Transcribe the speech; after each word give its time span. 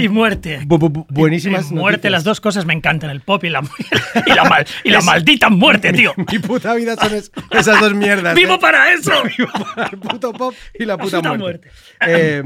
Y 0.00 0.08
muerte. 0.08 0.60
bu- 0.66 0.78
bu- 0.78 0.92
bu- 0.92 1.06
buenísimas 1.08 1.70
Y 1.70 1.74
muerte, 1.74 1.96
noticias. 1.98 2.12
las 2.12 2.24
dos 2.24 2.40
cosas 2.40 2.66
me 2.66 2.74
encantan, 2.74 3.10
el 3.10 3.20
pop 3.20 3.42
y 3.44 3.50
la, 3.50 3.60
y 4.26 4.32
la, 4.34 4.44
mal- 4.44 4.66
y 4.84 4.90
la 4.90 5.00
maldita 5.00 5.48
muerte, 5.48 5.92
tío. 5.92 6.12
Mi 6.32 6.38
puta 6.38 6.74
vida 6.74 6.96
son 6.96 7.14
es- 7.14 7.30
esas 7.50 7.80
dos 7.80 7.94
mierdas. 7.94 8.34
¡Vivo 8.34 8.54
¿eh? 8.54 8.58
para 8.60 8.92
eso! 8.92 9.10
Vivo 9.38 9.50
para 9.74 9.88
el 9.88 9.98
puto 9.98 10.32
pop 10.32 10.54
y 10.78 10.84
la 10.84 10.96
puta, 10.96 11.18
puta 11.18 11.34
muerte. 11.34 11.68
Eh, 12.06 12.42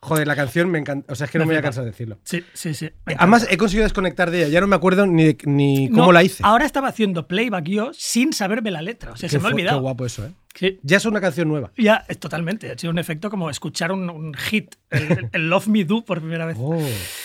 joder, 0.00 0.26
la 0.26 0.36
canción 0.36 0.70
me 0.70 0.78
encanta. 0.78 1.12
O 1.12 1.16
sea, 1.16 1.24
es 1.26 1.30
que 1.30 1.38
no 1.38 1.44
me 1.44 1.52
voy 1.52 1.58
a 1.58 1.62
cansar 1.62 1.84
de 1.84 1.90
decirlo. 1.90 2.18
Sí, 2.24 2.42
sí, 2.52 2.74
sí. 2.74 2.90
me. 3.06 3.14
Además, 3.18 3.46
he 3.50 3.56
conseguido 3.56 3.84
desconectar 3.84 4.30
de 4.30 4.38
ella. 4.40 4.48
Ya 4.48 4.60
no 4.60 4.66
me 4.66 4.76
acuerdo 4.76 5.06
ni, 5.06 5.24
de- 5.24 5.38
ni 5.44 5.88
No, 5.88 5.98
cómo 6.00 6.12
la 6.12 6.22
hice. 6.22 6.42
Ahora 6.44 6.64
estaba 6.66 6.88
haciendo 6.88 7.26
playback 7.26 7.64
yo 7.64 7.90
sin 7.94 8.32
saberme 8.32 8.70
la 8.70 8.82
letra. 8.82 9.12
O 9.12 9.16
sea, 9.16 9.28
Qué 9.28 9.36
se 9.36 9.38
me 9.38 9.48
ha 9.48 9.50
olvidado. 9.52 9.78
Qué 9.78 9.82
guapo 9.82 10.06
eso, 10.06 10.24
¿eh? 10.26 10.30
Sí. 10.54 10.78
Ya 10.82 10.96
es 10.98 11.04
una 11.06 11.20
canción 11.20 11.48
nueva. 11.48 11.70
Ya, 11.76 12.04
es 12.08 12.18
totalmente. 12.18 12.70
Ha 12.70 12.78
sido 12.78 12.90
un 12.90 12.98
efecto 12.98 13.30
como 13.30 13.48
escuchar 13.50 13.92
un, 13.92 14.08
un 14.10 14.34
hit, 14.34 14.74
el, 14.90 15.28
el 15.32 15.48
Love 15.50 15.66
Me 15.68 15.84
Do 15.84 16.04
por 16.04 16.20
primera 16.20 16.44
vez. 16.46 16.56
Oh. 16.60 16.78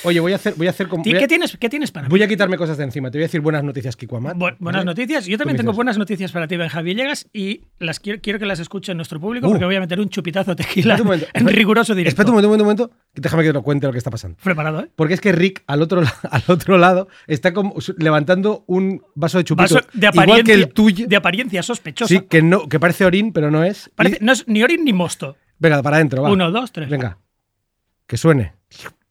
Oye, 0.03 0.19
voy 0.19 0.31
a 0.33 0.35
hacer, 0.37 0.53
voy 0.55 0.67
a 0.67 0.69
hacer 0.69 0.87
como. 0.87 1.03
Voy 1.03 1.15
a- 1.15 1.19
¿Qué, 1.19 1.27
tienes, 1.27 1.57
¿Qué 1.57 1.69
tienes 1.69 1.91
para 1.91 2.07
mí? 2.07 2.09
Voy 2.09 2.23
a 2.23 2.27
quitarme 2.27 2.57
cosas 2.57 2.77
de 2.77 2.83
encima. 2.85 3.11
Te 3.11 3.17
voy 3.17 3.23
a 3.23 3.27
decir 3.27 3.41
buenas 3.41 3.63
noticias, 3.63 3.95
Kiko 3.95 4.17
Amat. 4.17 4.35
Bu- 4.35 4.55
buenas 4.59 4.79
¿vale? 4.79 4.85
noticias. 4.85 5.25
Yo 5.25 5.37
también 5.37 5.57
tengo 5.57 5.71
dices. 5.71 5.75
buenas 5.75 5.97
noticias 5.97 6.31
para 6.31 6.47
ti, 6.47 6.57
Benja 6.57 6.81
Villegas, 6.81 7.27
y 7.33 7.61
las 7.79 7.99
quiero, 7.99 8.19
quiero 8.21 8.39
que 8.39 8.45
las 8.45 8.59
escuche 8.59 8.93
nuestro 8.95 9.19
público 9.19 9.47
Uh. 9.47 9.51
porque 9.51 9.65
voy 9.65 9.75
a 9.75 9.79
meter 9.81 9.99
un 9.99 10.09
chupitazo 10.09 10.55
de 10.55 10.63
tequila 10.63 10.95
un 10.95 11.03
momento, 11.03 11.27
en 11.33 11.47
riguroso 11.47 11.93
directo. 11.93 12.09
Espérate 12.09 12.31
un 12.31 12.35
momento, 12.35 12.47
un 12.47 12.51
momento, 12.65 12.83
un 12.83 12.89
momento. 12.89 13.03
Déjame 13.15 13.43
que 13.43 13.49
te 13.49 13.53
lo 13.53 13.63
cuente 13.63 13.87
lo 13.87 13.91
que 13.91 13.97
está 13.97 14.11
pasando. 14.11 14.37
Preparado, 14.43 14.81
¿eh? 14.81 14.89
Porque 14.95 15.13
es 15.15 15.21
que 15.21 15.31
Rick, 15.31 15.63
al 15.67 15.81
otro, 15.81 16.01
al 16.31 16.43
otro 16.47 16.77
lado, 16.77 17.07
está 17.27 17.53
como 17.53 17.75
levantando 17.97 18.63
un 18.67 19.01
vaso 19.15 19.37
de 19.39 19.43
chupito. 19.43 19.75
Vaso 19.75 19.87
de 19.93 20.07
igual 20.07 20.23
apariencia, 20.29 20.43
que 20.55 20.61
el 20.61 20.69
tuyo. 20.73 21.07
de 21.07 21.15
apariencia 21.15 21.63
sospechosa. 21.63 22.07
Sí, 22.13 22.21
que, 22.29 22.41
no, 22.41 22.67
que 22.69 22.79
parece 22.79 23.05
orín, 23.17 23.33
pero 23.33 23.51
no 23.51 23.63
es. 23.63 23.89
Parece- 23.95 24.17
Y- 24.21 24.25
no 24.25 24.31
es 24.33 24.47
ni 24.47 24.63
orín 24.63 24.83
ni 24.85 24.93
mosto. 24.93 25.35
venga, 25.59 25.81
para 25.81 25.97
adentro, 25.97 26.21
va. 26.23 26.31
Uno, 26.31 26.51
dos, 26.51 26.71
tres. 26.71 26.89
Venga. 26.89 27.17
Que 28.05 28.17
suene. 28.17 28.53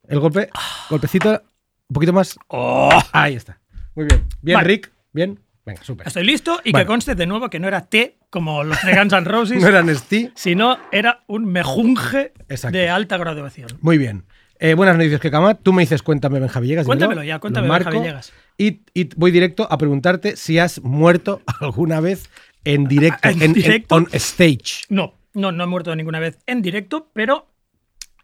El 0.07 0.19
golpe, 0.19 0.49
golpecito, 0.89 1.41
un 1.89 1.93
poquito 1.93 2.13
más. 2.13 2.37
Oh, 2.47 2.89
Ahí 3.11 3.35
está. 3.35 3.59
Muy 3.95 4.05
bien. 4.05 4.23
Bien, 4.41 4.55
Vale. 4.57 4.67
Rick. 4.67 4.91
Bien. 5.13 5.39
Venga, 5.65 5.83
súper. 5.83 6.07
estoy 6.07 6.23
listo 6.23 6.61
y 6.63 6.71
Bueno. 6.71 6.85
que 6.85 6.87
conste 6.87 7.13
de 7.15 7.25
nuevo 7.27 7.49
que 7.49 7.59
no 7.59 7.67
era 7.67 7.81
té 7.87 8.17
como 8.29 8.63
los 8.63 8.81
de 8.83 8.95
Guns 8.95 9.11
N' 9.11 9.25
Roses, 9.25 9.61
No 9.61 9.67
eran 9.67 9.93
Steve. 9.93 10.31
sino 10.33 10.77
era 10.93 11.23
un 11.27 11.43
mejunje 11.45 12.31
Exacto. 12.47 12.77
de 12.77 12.89
alta 12.89 13.17
graduación. 13.17 13.67
Muy 13.81 13.97
bien. 13.97 14.23
Eh, 14.59 14.73
buenas 14.75 14.95
noticias, 14.95 15.19
que 15.19 15.29
Camat. 15.29 15.59
Tú 15.61 15.73
me 15.73 15.81
dices, 15.83 16.01
cuéntame, 16.01 16.39
Benja 16.39 16.59
Villegas. 16.61 16.85
Cuéntamelo 16.85 17.21
ya, 17.21 17.39
cuéntame, 17.39 17.67
Benja 17.69 17.89
Villegas. 17.89 18.31
Y, 18.57 18.79
y 18.93 19.09
voy 19.17 19.31
directo 19.31 19.67
a 19.69 19.77
preguntarte 19.77 20.35
si 20.37 20.57
has 20.57 20.81
muerto 20.81 21.41
alguna 21.59 21.99
vez 21.99 22.29
en 22.73 22.85
directo, 22.87 23.27
¿En 23.29 23.35
en, 23.37 23.41
en- 23.43 23.53
directo? 23.53 23.95
on 23.95 24.07
stage. 24.13 24.83
No, 24.89 25.13
no, 25.33 25.51
no 25.51 25.63
he 25.63 25.67
muerto 25.67 25.95
ninguna 25.95 26.19
vez 26.19 26.39
en 26.45 26.61
directo, 26.61 27.09
pero 27.13 27.47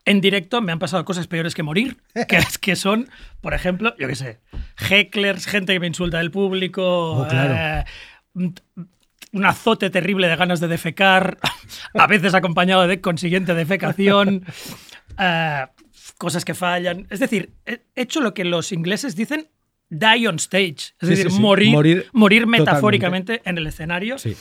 en 0.06 0.20
directo 0.22 0.62
me 0.62 0.72
han 0.72 0.80
pasado 0.80 1.06
cosas 1.06 1.28
peores 1.28 1.56
que 1.56 1.64
morir, 1.64 1.98
que 2.28 2.40
que 2.62 2.76
son, 2.76 3.10
por 3.42 3.54
ejemplo, 3.54 3.96
yo 3.98 4.08
qué 4.08 4.16
sé, 4.16 4.40
hecklers, 4.90 5.46
gente 5.46 5.74
que 5.74 5.80
me 5.80 5.88
insulta 5.88 6.18
del 6.18 6.32
público, 6.32 7.22
Oh, 7.24 7.28
claro. 7.28 7.54
eh, 7.56 7.86
un- 8.34 8.56
un 9.32 9.46
azote 9.46 9.90
terrible 9.90 10.28
de 10.28 10.36
ganas 10.36 10.60
de 10.60 10.68
defecar, 10.68 11.40
a 11.96 12.06
veces 12.08 12.34
acompañado 12.36 12.86
de 12.86 13.02
consiguiente 13.02 13.56
defecación, 13.56 14.46
eh, 15.18 15.66
cosas 16.20 16.46
que 16.46 16.54
fallan. 16.54 17.08
Es 17.10 17.20
decir, 17.20 17.52
he 17.66 17.82
hecho 17.96 18.20
lo 18.22 18.34
que 18.36 18.44
los 18.46 18.72
ingleses 18.72 19.16
dicen 19.16 19.48
die 19.94 20.28
on 20.28 20.36
stage, 20.36 20.74
es 20.74 20.94
Sí, 21.02 21.08
decir, 21.08 21.30
sí, 21.30 21.36
sí. 21.36 21.42
morir, 21.42 21.72
Morir 21.72 22.08
morir, 22.14 22.42
totalmente. 22.42 22.60
metafóricamente 22.72 23.42
en 23.46 23.58
el 23.58 23.68
escenario 23.68 24.18
Sí. 24.18 24.36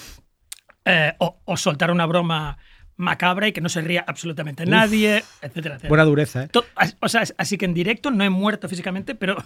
eh, 0.84 1.12
o, 1.18 1.38
o 1.44 1.56
soltar 1.56 1.90
una 1.90 2.06
broma 2.06 2.58
macabra 2.96 3.48
y 3.48 3.52
que 3.52 3.60
no 3.60 3.68
se 3.68 3.80
ría 3.80 4.04
absolutamente 4.06 4.64
nadie, 4.66 5.24
etcétera, 5.40 5.74
etcétera. 5.76 5.88
Buena 5.88 6.04
dureza, 6.04 6.44
¿eh? 6.44 6.48
O 7.00 7.08
sea, 7.08 7.22
así 7.38 7.56
que 7.58 7.64
en 7.64 7.74
directo 7.74 8.10
no 8.10 8.22
he 8.22 8.30
muerto 8.30 8.68
físicamente, 8.68 9.14
pero 9.14 9.36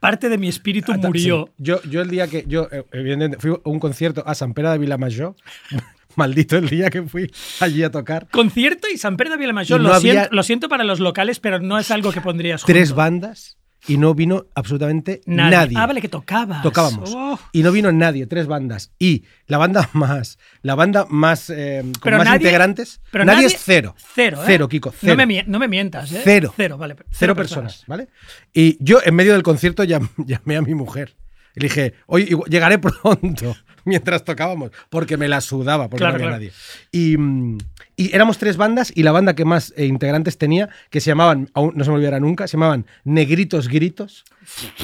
parte 0.00 0.28
de 0.28 0.38
mi 0.38 0.48
espíritu 0.48 0.92
Ah, 0.92 0.96
murió. 0.96 1.50
Yo, 1.58 1.80
yo 1.84 2.00
el 2.02 2.10
día 2.10 2.26
que 2.26 2.44
yo, 2.48 2.68
eh, 2.72 2.84
evidentemente, 2.92 3.38
fui 3.38 3.52
a 3.52 3.68
un 3.68 3.78
concierto 3.78 4.24
a 4.26 4.34
San 4.34 4.54
Pera 4.54 4.72
de 4.72 4.78
Vilamajor, 4.78 5.36
maldito 6.16 6.56
el 6.56 6.68
día 6.68 6.88
que 6.90 7.02
fui 7.02 7.30
allí 7.60 7.82
a 7.84 7.90
tocar, 7.90 8.26
Concierto 8.30 8.88
y 8.92 8.96
San 8.96 9.16
Pedro 9.16 9.36
de 9.36 9.46
no 9.52 9.52
lo, 9.78 9.94
había- 9.94 10.12
siento, 10.12 10.28
lo 10.34 10.42
siento 10.42 10.68
para 10.68 10.82
los 10.82 10.98
locales, 10.98 11.38
pero 11.38 11.60
no 11.60 11.78
es 11.78 11.90
algo 11.90 12.10
que 12.12 12.20
pondrías 12.22 12.64
tres 12.64 12.88
junto. 12.88 12.96
bandas 12.96 13.58
y 13.88 13.98
no 13.98 14.14
vino 14.14 14.46
absolutamente 14.54 15.20
Nadie. 15.26 15.50
nadie. 15.56 15.76
Ah, 15.78 15.86
vale, 15.86 16.00
que 16.00 16.08
tocabas. 16.08 16.62
Tocábamos. 16.62 17.12
Oh. 17.14 17.38
Y 17.52 17.62
no 17.62 17.70
vino 17.72 17.92
nadie, 17.92 18.26
tres 18.26 18.46
bandas. 18.46 18.92
Y 18.98 19.24
la 19.46 19.58
banda 19.58 19.88
más, 19.92 20.38
la 20.62 20.74
banda 20.74 21.06
más, 21.08 21.50
eh, 21.50 21.80
con 21.82 21.92
Pero 22.02 22.18
más 22.18 22.26
nadie- 22.26 22.36
integrantes, 22.46 23.00
pero 23.10 23.24
nadie, 23.24 23.44
nadie- 23.44 23.54
es 23.56 23.62
cero. 23.64 23.94
Cero, 24.14 24.38
¿eh? 24.40 24.44
Cero, 24.46 24.68
Kiko, 24.68 24.92
cero. 24.98 25.12
No, 25.12 25.16
me, 25.16 25.26
mie- 25.26 25.44
no 25.46 25.58
me 25.58 25.68
mientas, 25.68 26.10
¿eh? 26.12 26.20
Cero. 26.24 26.52
Cero, 26.56 26.76
vale. 26.78 26.94
Cero, 26.96 27.08
Cero 27.12 27.34
personas, 27.36 27.84
¿vale? 27.86 28.08
Y 28.52 28.76
yo 28.84 28.98
en 29.04 29.14
medio 29.14 29.32
del 29.34 29.42
concierto 29.42 29.84
llam- 29.84 30.08
llamé 30.16 30.56
a 30.56 30.62
mi 30.62 30.74
mujer. 30.74 31.16
Le 31.54 31.68
dije, 31.68 31.94
oye, 32.06 32.26
igual- 32.28 32.50
llegaré 32.50 32.78
pronto 32.78 33.56
mientras 33.90 34.24
tocábamos, 34.24 34.70
porque 34.90 35.16
me 35.16 35.28
la 35.28 35.40
sudaba, 35.40 35.88
porque 35.88 36.02
Claro, 36.02 36.18
no 36.18 36.24
había 36.26 36.38
claro. 36.38 36.52
nadie. 36.52 36.52
Y, 36.92 37.16
mm, 37.16 37.58
y 37.96 38.14
éramos 38.14 38.36
tres 38.36 38.58
bandas 38.58 38.92
y 38.94 39.02
la 39.04 39.12
banda 39.12 39.34
que 39.34 39.46
más 39.46 39.72
eh, 39.76 39.86
integrantes 39.86 40.36
tenía, 40.36 40.68
que 40.90 41.00
se 41.00 41.08
llamaban, 41.10 41.48
aún 41.54 41.72
no 41.76 41.82
se 41.84 41.90
me 41.90 41.96
olvidará 41.96 42.20
nunca, 42.20 42.46
se 42.46 42.58
llamaban 42.58 42.84
Negritos 43.04 43.68
Gritos, 43.68 44.24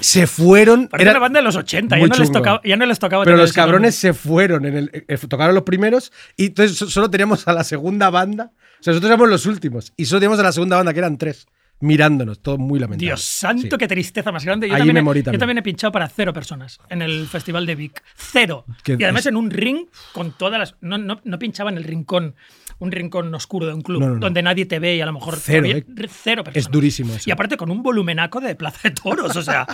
se 0.00 0.26
fueron. 0.26 0.88
Era- 0.98 1.10
una 1.10 1.20
banda 1.20 1.40
de 1.40 1.44
los 1.44 1.56
80, 1.56 1.98
ya 1.98 2.06
no, 2.06 2.14
les 2.16 2.32
tocaba, 2.32 2.60
ya 2.64 2.76
no 2.76 2.86
les 2.86 2.98
tocaba 2.98 3.24
Pero 3.24 3.36
los 3.36 3.50
nombre. 3.50 3.62
cabrones 3.62 3.94
se 3.96 4.14
fueron. 4.14 4.64
En 4.64 4.76
el, 4.76 5.04
eh, 5.08 5.18
tocaron 5.28 5.54
los 5.54 5.64
primeros 5.64 6.10
y 6.36 6.46
entonces 6.46 6.76
so- 6.78 6.88
solo 6.88 7.10
teníamos 7.10 7.46
a 7.46 7.52
la 7.52 7.64
segunda 7.64 8.08
banda. 8.08 8.52
O 8.80 8.82
sea, 8.84 8.92
nosotros 8.92 9.10
éramos 9.10 9.28
los 9.28 9.46
últimos 9.46 9.92
y 9.96 10.06
solo 10.06 10.20
teníamos 10.20 10.38
a 10.40 10.44
la 10.44 10.52
segunda 10.52 10.76
banda, 10.76 10.92
que 10.92 10.98
eran 11.00 11.18
tres, 11.18 11.46
mirándonos. 11.82 12.40
Todo 12.40 12.56
muy 12.58 12.78
lamentable. 12.80 13.06
Dios 13.08 13.22
santo, 13.22 13.68
Sí. 13.76 13.78
qué 13.78 13.88
tristeza 13.88 14.32
más 14.32 14.44
grande. 14.44 14.68
Yo 14.68 14.74
Ahí 14.74 14.78
también, 14.80 14.94
me 14.94 15.00
he- 15.00 15.02
morí 15.02 15.20
yo 15.20 15.24
también. 15.24 15.40
también 15.40 15.58
he 15.58 15.62
pinchado 15.62 15.92
para 15.92 16.08
cero 16.08 16.32
personas 16.32 16.78
en 16.88 17.02
el 17.02 17.26
Festival 17.26 17.66
de 17.66 17.74
Vic. 17.74 18.02
Cero. 18.16 18.64
Y 18.86 18.92
además 19.04 19.20
es- 19.22 19.26
en 19.26 19.36
un 19.36 19.50
ring 19.50 19.86
con 20.12 20.32
todas 20.32 20.58
las. 20.58 20.76
No, 20.80 20.96
no, 20.98 21.20
no 21.24 21.38
pinchaba 21.38 21.70
en 21.70 21.76
el 21.76 21.84
rincón, 21.84 22.34
un 22.82 22.90
rincón 22.92 23.34
oscuro 23.34 23.66
de 23.66 23.74
un 23.74 23.80
club 23.82 24.00
No, 24.00 24.08
no, 24.08 24.14
no. 24.14 24.20
donde 24.20 24.42
nadie 24.42 24.66
te 24.66 24.78
ve 24.78 24.96
y 24.96 25.00
a 25.00 25.06
lo 25.06 25.12
mejor. 25.12 25.36
Cero, 25.36 25.60
había 25.60 25.76
¿eh? 25.78 25.84
Cero 26.10 26.42
personas. 26.44 26.66
Es 26.66 26.70
durísimo 26.72 27.14
eso. 27.14 27.28
Y 27.28 27.32
aparte 27.32 27.56
con 27.56 27.70
un 27.70 27.82
volumenaco 27.82 28.40
de 28.40 28.54
Plaza 28.54 28.80
de 28.88 28.90
Toros. 28.90 29.36
O 29.36 29.42
sea, 29.42 29.66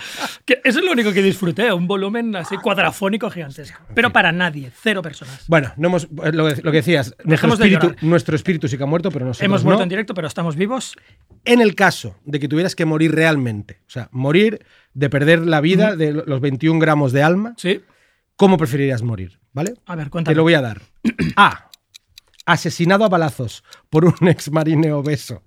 que 0.44 0.61
eso 0.65 0.79
es 0.81 0.85
lo 0.85 0.93
único 0.93 1.12
que 1.12 1.23
disfruté. 1.23 1.73
Un 1.73 1.87
volumen 1.87 2.37
así 2.37 2.56
cuadrafónico 2.56 3.31
gigantesco. 3.31 3.81
Pero 3.94 4.12
para 4.12 4.31
nadie. 4.33 4.71
Cero 4.83 5.00
personas. 5.03 5.44
Bueno, 5.49 5.73
no 5.77 5.88
hemos, 5.88 6.05
eh, 6.05 6.33
lo, 6.33 6.49
que- 6.55 6.62
lo 6.62 6.71
que 6.71 6.77
decías, 6.79 7.15
nuestro 7.25 7.49
de 7.49 7.55
espíritu, 7.55 7.87
llorar. 7.88 8.05
nuestro 8.05 8.37
espíritu 8.37 8.69
sí 8.69 8.77
que 8.77 8.83
ha 8.83 8.87
muerto, 8.87 9.11
pero 9.11 9.25
nosotros 9.27 9.44
Hemos 9.44 9.65
muerto 9.65 9.83
en 9.83 9.88
directo, 9.88 10.12
pero 10.15 10.29
estamos 10.29 10.55
vivos. 10.56 10.94
En 11.44 11.61
el 11.61 11.75
caso 11.75 12.17
de 12.25 12.38
que 12.41 12.49
tuvieras 12.49 12.75
que 12.75 12.85
morir 12.85 13.15
realmente, 13.15 13.81
o 13.87 13.91
sea, 13.91 14.09
morir 14.12 14.65
de 14.94 15.09
perder 15.09 15.41
la 15.47 15.61
vida 15.61 15.97
de 15.97 16.12
lo- 16.12 16.25
los 16.27 16.41
21 16.41 16.79
gramos 16.79 17.12
de 17.12 17.23
alma, 17.23 17.55
Sí. 17.56 17.81
¿cómo 18.37 18.56
preferirías 18.59 19.03
morir? 19.03 19.38
¿Vale? 19.55 19.75
A 19.87 19.97
ver, 19.97 20.05
Te 20.06 20.11
cuéntame. 20.11 20.35
lo 20.37 20.43
voy 20.43 20.55
a 20.55 20.61
dar. 20.61 20.83
A. 21.37 21.68
Asesinado 22.49 23.05
a 23.05 23.09
balazos 23.11 23.62
por 23.91 24.06
un 24.06 24.27
ex 24.27 24.50
marine 24.50 24.91
obeso 24.93 25.43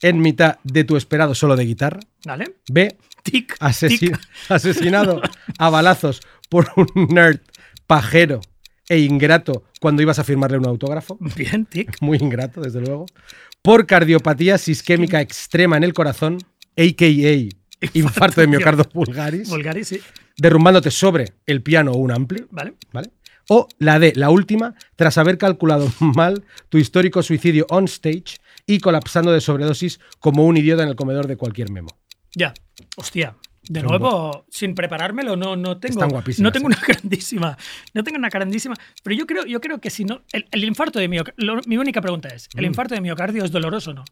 en 0.00 0.20
mitad 0.20 0.56
de 0.64 0.84
tu 0.84 0.96
esperado 0.96 1.34
solo 1.34 1.54
de 1.54 1.66
guitarra. 1.66 2.00
¿Vale? 2.24 2.56
B. 2.70 2.96
Tic. 3.22 3.56
asesi- 3.60 3.98
tic. 3.98 4.18
asesinado 4.48 5.20
a 5.58 5.68
balazos 5.68 6.20
por 6.48 6.68
un 6.76 7.08
nerd 7.08 7.40
pajero 7.86 8.40
e 8.88 9.00
ingrato 9.00 9.64
cuando 9.82 10.00
ibas 10.00 10.18
a 10.18 10.24
firmarle 10.24 10.56
un 10.56 10.66
autógrafo. 10.66 11.18
Bien, 11.36 11.66
tic. 11.66 11.96
Muy 12.00 12.16
ingrato, 12.18 12.62
desde 12.62 12.80
luego. 12.80 13.04
Por 13.60 13.84
cardiopatía 13.86 14.56
isquémica 14.66 15.20
extrema 15.20 15.76
en 15.76 15.84
el 15.84 15.92
corazón, 15.92 16.38
a.k.a. 16.78 17.88
infarto 17.92 18.40
de 18.40 18.46
miocardio 18.46 18.88
vulgaris, 18.94 19.50
Vulgari, 19.50 19.84
sí. 19.84 20.00
derrumbándote 20.38 20.90
sobre 20.90 21.34
el 21.44 21.62
piano 21.62 21.92
o 21.92 21.98
un 21.98 22.12
ampli. 22.12 22.46
Vale. 22.50 22.72
¿Vale? 22.92 23.10
O 23.48 23.68
la 23.78 23.98
D, 23.98 24.12
la 24.16 24.30
última, 24.30 24.74
tras 24.96 25.18
haber 25.18 25.38
calculado 25.38 25.88
mal 26.00 26.44
tu 26.68 26.78
histórico 26.78 27.22
suicidio 27.22 27.66
on 27.70 27.84
stage 27.84 28.38
y 28.66 28.80
colapsando 28.80 29.30
de 29.32 29.40
sobredosis 29.40 30.00
como 30.18 30.44
un 30.44 30.56
idiota 30.56 30.82
en 30.82 30.88
el 30.88 30.96
comedor 30.96 31.26
de 31.28 31.36
cualquier 31.36 31.70
memo. 31.70 31.88
Ya. 32.34 32.52
Hostia. 32.96 33.36
De 33.68 33.82
nuevo, 33.82 34.46
sin 34.48 34.76
preparármelo, 34.76 35.34
no, 35.34 35.56
no 35.56 35.78
tengo. 35.78 36.04
Están 36.04 36.22
No 36.44 36.52
tengo 36.52 36.68
¿eh? 36.68 36.72
una 36.76 36.80
grandísima. 36.86 37.58
No 37.94 38.04
tengo 38.04 38.16
una 38.18 38.28
grandísima. 38.28 38.76
Pero 39.02 39.16
yo 39.16 39.26
creo, 39.26 39.44
yo 39.44 39.60
creo 39.60 39.80
que 39.80 39.90
si 39.90 40.04
no. 40.04 40.22
El, 40.32 40.46
el 40.52 40.62
infarto 40.62 41.00
de 41.00 41.08
miocardio. 41.08 41.60
Mi 41.66 41.76
única 41.76 42.00
pregunta 42.00 42.28
es: 42.28 42.48
¿el 42.54 42.62
Mm. 42.62 42.66
infarto 42.66 42.94
de 42.94 43.00
miocardio 43.00 43.44
es 43.44 43.50
doloroso 43.50 43.90
o 43.90 43.94
no? 43.94 44.04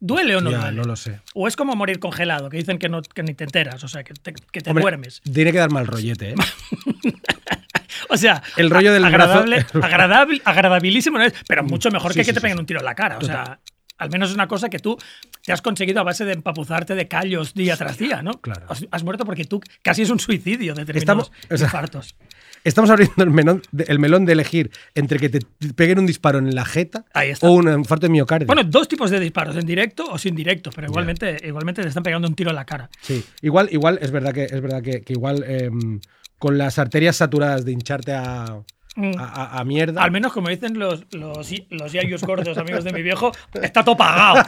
¿Duele 0.00 0.36
o 0.36 0.40
no 0.40 0.50
Ya, 0.50 0.60
duele? 0.60 0.76
no 0.78 0.84
lo 0.84 0.96
sé. 0.96 1.20
O 1.34 1.46
es 1.46 1.54
como 1.54 1.76
morir 1.76 1.98
congelado, 1.98 2.48
que 2.48 2.56
dicen 2.56 2.78
que, 2.78 2.88
no, 2.88 3.02
que 3.02 3.22
ni 3.22 3.34
te 3.34 3.44
enteras, 3.44 3.84
o 3.84 3.88
sea, 3.88 4.02
que 4.04 4.14
te, 4.14 4.32
que 4.32 4.60
te 4.62 4.70
Hombre, 4.70 4.80
duermes. 4.82 5.20
Tiene 5.30 5.52
que 5.52 5.58
dar 5.58 5.70
mal 5.70 5.86
rollete, 5.86 6.30
¿eh? 6.30 6.34
O 8.08 8.16
sea, 8.16 8.42
El 8.56 8.70
rollo 8.70 8.92
del 8.92 9.04
agradable, 9.04 9.64
brazo- 9.64 9.80
agradable, 9.84 10.42
agradabilísimo 10.44 11.18
no 11.18 11.24
es, 11.24 11.34
pero 11.46 11.62
mucho 11.64 11.90
mejor 11.90 12.12
Sí, 12.12 12.20
que 12.20 12.26
que 12.26 12.32
te 12.32 12.40
peguen 12.40 12.58
un 12.58 12.66
tiro 12.66 12.80
en 12.80 12.86
la 12.86 12.94
cara. 12.94 13.18
O 13.18 13.24
sea, 13.24 13.60
al 13.98 14.10
menos 14.10 14.28
es 14.30 14.34
una 14.34 14.46
cosa 14.46 14.68
que 14.68 14.78
tú 14.78 14.96
te 15.44 15.52
has 15.52 15.60
conseguido 15.60 16.00
a 16.00 16.04
base 16.04 16.24
de 16.24 16.32
empapuzarte 16.32 16.94
de 16.94 17.08
callos 17.08 17.52
día 17.54 17.76
tras 17.76 17.98
día, 17.98 18.22
¿no? 18.22 18.32
Claro. 18.40 18.66
Has, 18.68 18.86
has 18.90 19.02
muerto 19.02 19.24
porque 19.24 19.44
tú 19.44 19.60
casi 19.82 20.02
es 20.02 20.10
un 20.10 20.20
suicidio 20.20 20.74
de 20.74 20.84
determinados 20.84 21.30
Estamos- 21.32 21.52
o 21.52 21.56
sea, 21.56 21.66
infartos. 21.66 22.16
Estamos 22.64 22.90
abriendo 22.90 23.22
el 23.22 23.30
melón, 23.30 23.62
de, 23.70 23.84
el 23.84 23.98
melón 24.00 24.24
de 24.24 24.32
elegir 24.32 24.70
entre 24.94 25.18
que 25.20 25.28
te 25.28 25.38
peguen 25.76 26.00
un 26.00 26.06
disparo 26.06 26.38
en 26.38 26.54
la 26.54 26.64
jeta 26.64 27.04
o 27.40 27.52
un 27.52 27.68
infarto 27.72 28.06
de 28.06 28.10
miocardio. 28.12 28.46
Bueno, 28.48 28.64
dos 28.64 28.88
tipos 28.88 29.10
de 29.10 29.20
disparos, 29.20 29.56
en 29.56 29.64
directo 29.64 30.04
o 30.10 30.18
sin 30.18 30.34
directo, 30.34 30.70
pero 30.74 30.88
igualmente, 30.88 31.36
igualmente 31.44 31.82
te 31.82 31.88
están 31.88 32.02
pegando 32.02 32.26
un 32.28 32.34
tiro 32.34 32.50
en 32.50 32.56
la 32.56 32.64
cara. 32.64 32.90
Sí, 33.00 33.24
igual, 33.42 33.68
igual 33.72 33.98
es 34.02 34.10
verdad 34.10 34.32
que 34.34 34.44
es 34.44 34.60
verdad 34.60 34.82
que, 34.82 35.02
que 35.02 35.12
igual 35.12 35.44
em, 35.46 36.00
con 36.38 36.58
las 36.58 36.78
arterias 36.78 37.16
saturadas 37.16 37.64
de 37.64 37.72
hincharte 37.72 38.12
a, 38.14 38.62
Mm. 38.96 39.12
a, 39.16 39.24
a- 39.24 39.58
a 39.60 39.64
mierda. 39.64 40.02
Al 40.02 40.10
menos, 40.10 40.32
como 40.32 40.48
dicen 40.48 40.76
los, 40.76 41.04
los, 41.14 41.48
los 41.70 41.92
yayos 41.92 42.24
gordos 42.24 42.58
amigos 42.58 42.82
de 42.82 42.92
mi 42.92 43.00
viejo, 43.02 43.30
está 43.62 43.84
todo 43.84 43.96
pagado. 43.96 44.42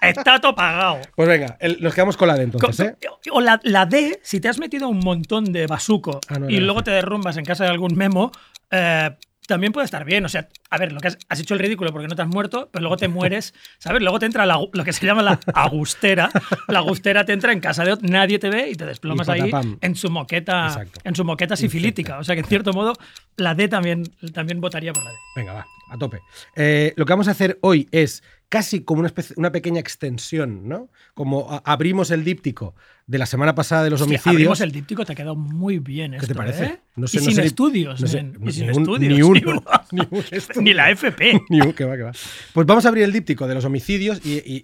Está 0.00 0.40
todo 0.40 0.56
pagado. 0.56 0.98
Pues 1.14 1.28
venga, 1.28 1.56
el- 1.60 1.80
nos 1.80 1.94
quedamos 1.94 2.16
con 2.16 2.26
la 2.26 2.34
Co- 2.34 2.40
entonces, 2.40 2.94
¿eh? 3.00 3.08
O 3.30 3.40
la, 3.40 3.60
la 3.62 3.86
D, 3.86 4.18
si 4.24 4.40
te 4.40 4.48
has 4.48 4.58
metido 4.58 4.88
un 4.88 4.98
montón 4.98 5.52
de 5.52 5.68
basuco 5.68 6.18
Ah, 6.28 6.38
no, 6.40 6.50
y 6.50 6.54
no, 6.54 6.60
luego 6.64 6.80
no. 6.80 6.84
te 6.84 6.90
derrumbas 6.90 7.36
en 7.36 7.44
casa 7.44 7.62
de 7.62 7.70
algún 7.70 7.94
memo, 7.94 8.32
eh, 8.72 9.10
también 9.46 9.72
puede 9.72 9.84
estar 9.84 10.04
bien. 10.04 10.24
O 10.24 10.28
sea, 10.28 10.48
a 10.70 10.78
ver, 10.78 10.92
lo 10.92 11.00
que 11.00 11.08
has, 11.08 11.18
has 11.28 11.40
hecho 11.40 11.54
el 11.54 11.60
ridículo 11.60 11.92
porque 11.92 12.08
no 12.08 12.14
te 12.14 12.22
has 12.22 12.28
muerto, 12.28 12.68
pero 12.72 12.82
luego 12.82 12.96
te 12.96 13.08
mueres, 13.08 13.54
¿sabes? 13.78 14.00
Luego 14.02 14.18
te 14.18 14.26
entra 14.26 14.46
la- 14.46 14.60
lo 14.72 14.84
que 14.84 14.92
se 14.92 15.04
llama 15.04 15.22
la 15.22 15.38
agustera. 15.54 16.30
La 16.68 16.78
agustera 16.80 17.24
te 17.24 17.32
entra 17.32 17.52
en 17.52 17.60
casa 17.60 17.84
de 17.84 17.92
otro, 17.92 18.08
nadie 18.08 18.38
te 18.38 18.50
ve 18.50 18.70
y 18.70 18.74
te 18.74 18.86
desplomas 18.86 19.28
Y 19.28 19.30
ahí 19.32 19.50
en 19.80 19.94
su 19.96 20.10
moqueta, 20.10 20.66
Exacto. 20.68 21.00
en 21.04 21.14
su 21.16 21.24
moqueta 21.24 21.56
sifilítica. 21.56 22.18
O 22.18 22.24
sea 22.24 22.34
que 22.34 22.40
en 22.42 22.46
cierto 22.46 22.72
modo, 22.72 22.92
la 23.36 23.54
D 23.54 23.68
también, 23.68 24.04
también 24.32 24.60
votaría 24.60 24.92
por 24.92 25.02
la 25.04 25.10
D. 25.10 25.16
Venga, 25.36 25.52
va, 25.54 25.66
a 25.90 25.98
tope. 25.98 26.20
Eh, 26.56 26.92
lo 26.96 27.04
que 27.04 27.12
vamos 27.12 27.28
a 27.28 27.32
hacer 27.32 27.58
hoy 27.62 27.88
es 27.92 28.22
casi 28.52 28.82
como 28.82 29.00
una, 29.00 29.08
especie- 29.08 29.34
una 29.38 29.50
pequeña 29.50 29.80
extensión, 29.80 30.68
¿no? 30.68 30.90
Como 31.14 31.50
a- 31.50 31.62
abrimos 31.64 32.10
el 32.10 32.22
díptico 32.22 32.74
de 33.06 33.16
la 33.16 33.24
semana 33.24 33.54
pasada 33.54 33.82
de 33.84 33.88
los 33.88 34.02
Hostia, 34.02 34.16
homicidios. 34.16 34.34
abrimos 34.36 34.60
el 34.60 34.72
díptico, 34.72 35.06
te 35.06 35.12
ha 35.12 35.14
quedado 35.16 35.36
muy 35.36 35.78
bien 35.78 36.10
¿Qué 36.12 36.16
esto, 36.18 36.28
te 36.28 36.34
parece? 36.34 36.64
¿eh? 36.64 36.78
No 36.96 37.06
sé- 37.06 37.16
y 37.16 37.20
no 37.20 37.26
sin 37.28 37.34
sé 37.36 37.44
estudios, 37.46 37.98
no 38.00 38.06
sé, 38.06 38.18
y 38.44 38.52
sin 38.52 38.64
un- 38.64 38.82
estudios. 38.82 39.14
ni 39.14 39.22
uno, 39.22 39.40
uno. 39.52 39.62
ni 39.92 40.00
un 40.10 40.24
estudio. 40.30 40.62
Ni 40.62 40.74
la 40.74 40.90
FP. 40.90 41.40
Ni 41.48 41.60
un- 41.62 41.72
que 41.72 41.84
va, 41.86 41.96
que 41.96 42.02
va. 42.02 42.12
Pues 42.52 42.66
vamos 42.66 42.84
a 42.84 42.88
abrir 42.88 43.04
el 43.04 43.12
díptico 43.12 43.48
de 43.48 43.54
los 43.54 43.64
homicidios 43.64 44.20
y, 44.22 44.34
y- 44.34 44.60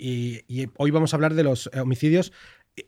y- 0.47 0.63
y 0.63 0.69
hoy 0.77 0.91
vamos 0.91 1.15
a 1.15 1.17
hablar 1.17 1.33
de 1.33 1.45
los 1.45 1.71
eh, 1.73 1.81
homicidios 1.81 2.33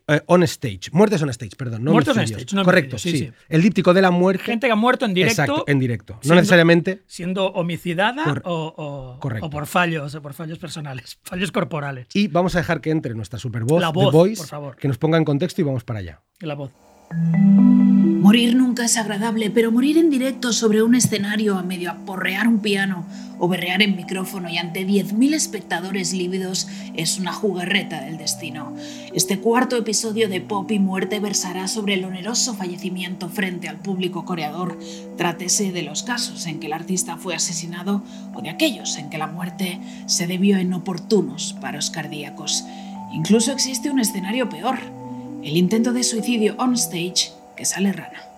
eh, 0.07 0.21
on 0.27 0.43
stage. 0.43 0.89
Muertes 0.91 1.21
on 1.21 1.29
stage, 1.29 1.55
perdón. 1.57 1.83
No 1.83 1.91
Muertes 1.91 2.15
on 2.17 2.23
stage, 2.23 2.53
no 2.55 2.63
Correcto, 2.63 2.95
homicidios, 2.95 3.19
sí, 3.19 3.25
sí, 3.25 3.31
sí. 3.31 3.45
El 3.49 3.61
díptico 3.61 3.93
de 3.93 4.01
la 4.01 4.11
muerte. 4.11 4.43
Gente 4.43 4.67
que 4.67 4.73
ha 4.73 4.75
muerto 4.75 5.05
en 5.05 5.13
directo. 5.13 5.41
Exacto, 5.43 5.63
en 5.67 5.79
directo. 5.79 6.19
No 6.25 6.35
necesariamente. 6.35 7.01
Siendo 7.07 7.47
homicidada 7.47 8.23
Cor- 8.23 8.41
o, 8.45 8.73
o- 9.15 9.19
correcto. 9.19 9.45
o 9.47 9.49
por 9.49 9.65
fallos, 9.67 10.13
o 10.15 10.21
por 10.21 10.33
fallos 10.33 10.59
personales, 10.59 11.19
fallos 11.23 11.51
corporales. 11.51 12.07
Y 12.13 12.27
vamos 12.27 12.55
a 12.55 12.59
dejar 12.59 12.81
que 12.81 12.89
entre 12.91 13.13
nuestra 13.15 13.39
super 13.39 13.63
voz, 13.63 13.81
La 13.81 13.91
The 13.91 13.93
voz, 13.99 14.13
Voice, 14.13 14.37
por 14.41 14.47
favor. 14.47 14.75
que 14.75 14.87
nos 14.87 14.97
ponga 14.97 15.17
en 15.17 15.25
contexto 15.25 15.61
y 15.61 15.63
vamos 15.63 15.83
para 15.83 15.99
allá. 15.99 16.21
La 16.39 16.55
voz. 16.55 16.71
Morir 17.13 18.55
nunca 18.55 18.85
es 18.85 18.97
agradable, 18.97 19.49
pero 19.49 19.71
morir 19.71 19.97
en 19.97 20.09
directo 20.09 20.53
sobre 20.53 20.83
un 20.83 20.95
escenario 20.95 21.57
a 21.57 21.63
medio 21.63 21.91
aporrear 21.91 22.47
un 22.47 22.59
piano 22.59 23.05
o 23.39 23.47
berrear 23.47 23.81
en 23.81 23.95
micrófono 23.95 24.47
y 24.49 24.57
ante 24.57 24.87
10.000 24.87 25.33
espectadores 25.33 26.13
lívidos 26.13 26.67
es 26.93 27.17
una 27.17 27.33
jugarreta 27.33 27.99
del 28.01 28.17
destino. 28.17 28.73
Este 29.13 29.39
cuarto 29.39 29.75
episodio 29.75 30.29
de 30.29 30.39
Pop 30.39 30.71
y 30.71 30.77
Muerte 30.79 31.19
versará 31.19 31.67
sobre 31.67 31.95
el 31.95 32.05
oneroso 32.05 32.53
fallecimiento 32.53 33.27
frente 33.27 33.67
al 33.67 33.77
público 33.77 34.23
coreador, 34.23 34.77
trátese 35.17 35.71
de 35.71 35.81
los 35.81 36.03
casos 36.03 36.45
en 36.45 36.59
que 36.59 36.67
el 36.67 36.73
artista 36.73 37.17
fue 37.17 37.33
asesinado 37.33 38.03
o 38.35 38.41
de 38.41 38.51
aquellos 38.51 38.97
en 38.97 39.09
que 39.09 39.17
la 39.17 39.27
muerte 39.27 39.81
se 40.05 40.27
debió 40.27 40.57
en 40.57 40.73
oportunos 40.73 41.53
paros 41.59 41.89
cardíacos. 41.89 42.63
Incluso 43.11 43.51
existe 43.51 43.89
un 43.89 43.99
escenario 43.99 44.47
peor, 44.47 45.00
el 45.43 45.57
intento 45.57 45.93
de 45.93 46.03
suicidio 46.03 46.55
on 46.57 46.73
stage 46.73 47.31
que 47.55 47.65
sale 47.65 47.91
rana. 47.93 48.30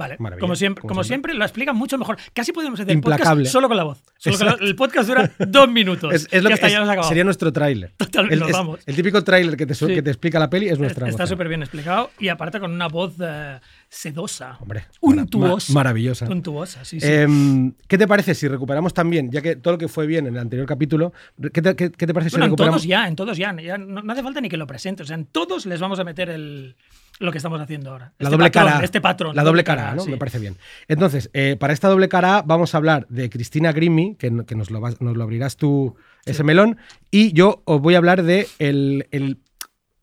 Vale. 0.00 0.16
Maravilla, 0.18 0.40
Como 0.40 0.56
siempre, 0.56 0.80
como 0.82 0.88
como 0.88 1.04
siempre. 1.04 1.30
siempre, 1.32 1.38
lo 1.38 1.44
explican 1.44 1.76
mucho 1.76 1.98
mejor. 1.98 2.16
Casi 2.32 2.52
podemos 2.52 2.80
hacer 2.80 2.90
el 2.92 3.00
podcast 3.00 3.44
solo 3.46 3.68
con 3.68 3.76
la 3.76 3.84
voz. 3.84 4.02
Solo 4.18 4.56
el 4.58 4.74
podcast 4.74 5.08
dura 5.08 5.30
dos 5.38 5.68
minutos. 5.70 6.12
Es, 6.14 6.28
es 6.30 6.42
lo 6.42 6.48
que 6.48 6.54
está, 6.54 6.66
es- 6.68 6.72
ya 6.72 6.82
acabado. 6.82 7.08
sería 7.08 7.24
nuestro 7.24 7.52
tráiler. 7.52 7.92
El, 8.30 8.40
nos 8.40 8.78
el 8.86 8.96
típico 8.96 9.22
tráiler 9.22 9.56
que 9.56 9.66
te, 9.66 9.74
Sí. 9.74 9.86
que 9.86 10.02
te 10.02 10.10
explica 10.10 10.38
la 10.38 10.48
peli 10.50 10.68
es 10.68 10.78
nuestra. 10.78 11.08
Está 11.08 11.26
súper 11.26 11.48
bien 11.48 11.62
explicado 11.62 12.10
y 12.18 12.28
aparte 12.28 12.60
con 12.60 12.70
una 12.72 12.88
voz 12.88 13.14
eh, 13.20 13.60
sedosa. 13.88 14.56
Hombre, 14.60 14.84
untuosa. 15.00 15.72
ma- 15.72 15.80
maravillosa. 15.80 16.26
Untuosa, 16.28 16.84
sí, 16.84 17.00
sí. 17.00 17.06
Em, 17.06 17.72
¿Qué 17.88 17.98
te 17.98 18.06
parece 18.08 18.34
si 18.34 18.48
recuperamos 18.48 18.94
también, 18.94 19.30
ya 19.30 19.42
que 19.42 19.56
todo 19.56 19.72
lo 19.74 19.78
que 19.78 19.88
fue 19.88 20.06
bien 20.06 20.26
en 20.26 20.34
el 20.34 20.40
anterior 20.40 20.66
capítulo, 20.66 21.12
¿qué 21.52 21.60
te, 21.62 21.76
qué- 21.76 21.90
qué 21.90 22.06
te 22.06 22.14
parece 22.14 22.30
si 22.30 22.34
Bueno, 22.36 22.46
en 22.46 22.50
recuperamos? 22.52 22.82
todos 22.82 22.88
ya, 22.88 23.06
en 23.08 23.16
todos 23.16 23.36
ya. 23.36 23.54
ya 23.60 23.76
no, 23.78 24.02
no 24.02 24.12
hace 24.12 24.22
falta 24.22 24.40
ni 24.40 24.48
que 24.48 24.56
lo 24.56 24.66
presente. 24.66 25.02
O 25.02 25.06
sea, 25.06 25.16
en 25.16 25.26
todos 25.26 25.66
les 25.66 25.80
vamos 25.80 25.98
a 26.00 26.04
meter 26.04 26.30
el, 26.30 26.76
lo 27.20 27.30
que 27.30 27.38
estamos 27.38 27.60
haciendo 27.60 27.90
ahora. 27.90 28.12
La 28.18 28.24
Este 28.28 28.36
doble 28.36 28.50
patrón, 28.50 28.72
cara. 28.72 28.84
Este 28.84 29.00
patrón. 29.00 29.36
La 29.36 29.42
doble 29.44 29.62
cara, 29.64 29.94
¿no? 29.94 30.02
sí. 30.02 30.10
Me 30.10 30.16
parece 30.16 30.38
bien. 30.38 30.56
Entonces, 30.88 31.30
eh, 31.32 31.56
para 31.60 31.72
esta 31.72 31.88
doble 31.88 32.08
cara 32.08 32.42
vamos 32.44 32.74
a 32.74 32.78
hablar 32.78 33.06
de 33.08 33.30
Cristina 33.30 33.72
Grimmy, 33.72 34.16
que, 34.16 34.44
que 34.46 34.54
nos, 34.56 34.70
lo 34.70 34.80
vas- 34.80 35.00
nos 35.00 35.16
lo 35.16 35.22
abrirás 35.22 35.56
tú, 35.56 35.94
ese 36.24 36.42
melón, 36.42 36.78
y 37.10 37.32
yo 37.32 37.62
os 37.66 37.80
voy 37.80 37.94
a 37.94 37.98
hablar 37.98 38.22
de 38.24 38.48
el, 38.58 39.06
el- 39.12 39.38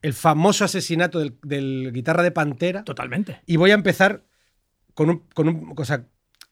el 0.04 0.14
famoso 0.14 0.64
asesinato 0.64 1.20
del, 1.20 1.36
del 1.44 1.92
guitarra 1.92 2.24
de 2.24 2.32
Pantera. 2.32 2.84
Totalmente. 2.84 3.42
Y 3.48 3.58
voy 3.58 3.72
a 3.72 3.74
empezar 3.74 4.24
con 4.94 5.10
un, 5.10 5.24
con 5.34 5.48
un- 5.50 5.74
o 5.76 5.86
sea, 5.86 6.06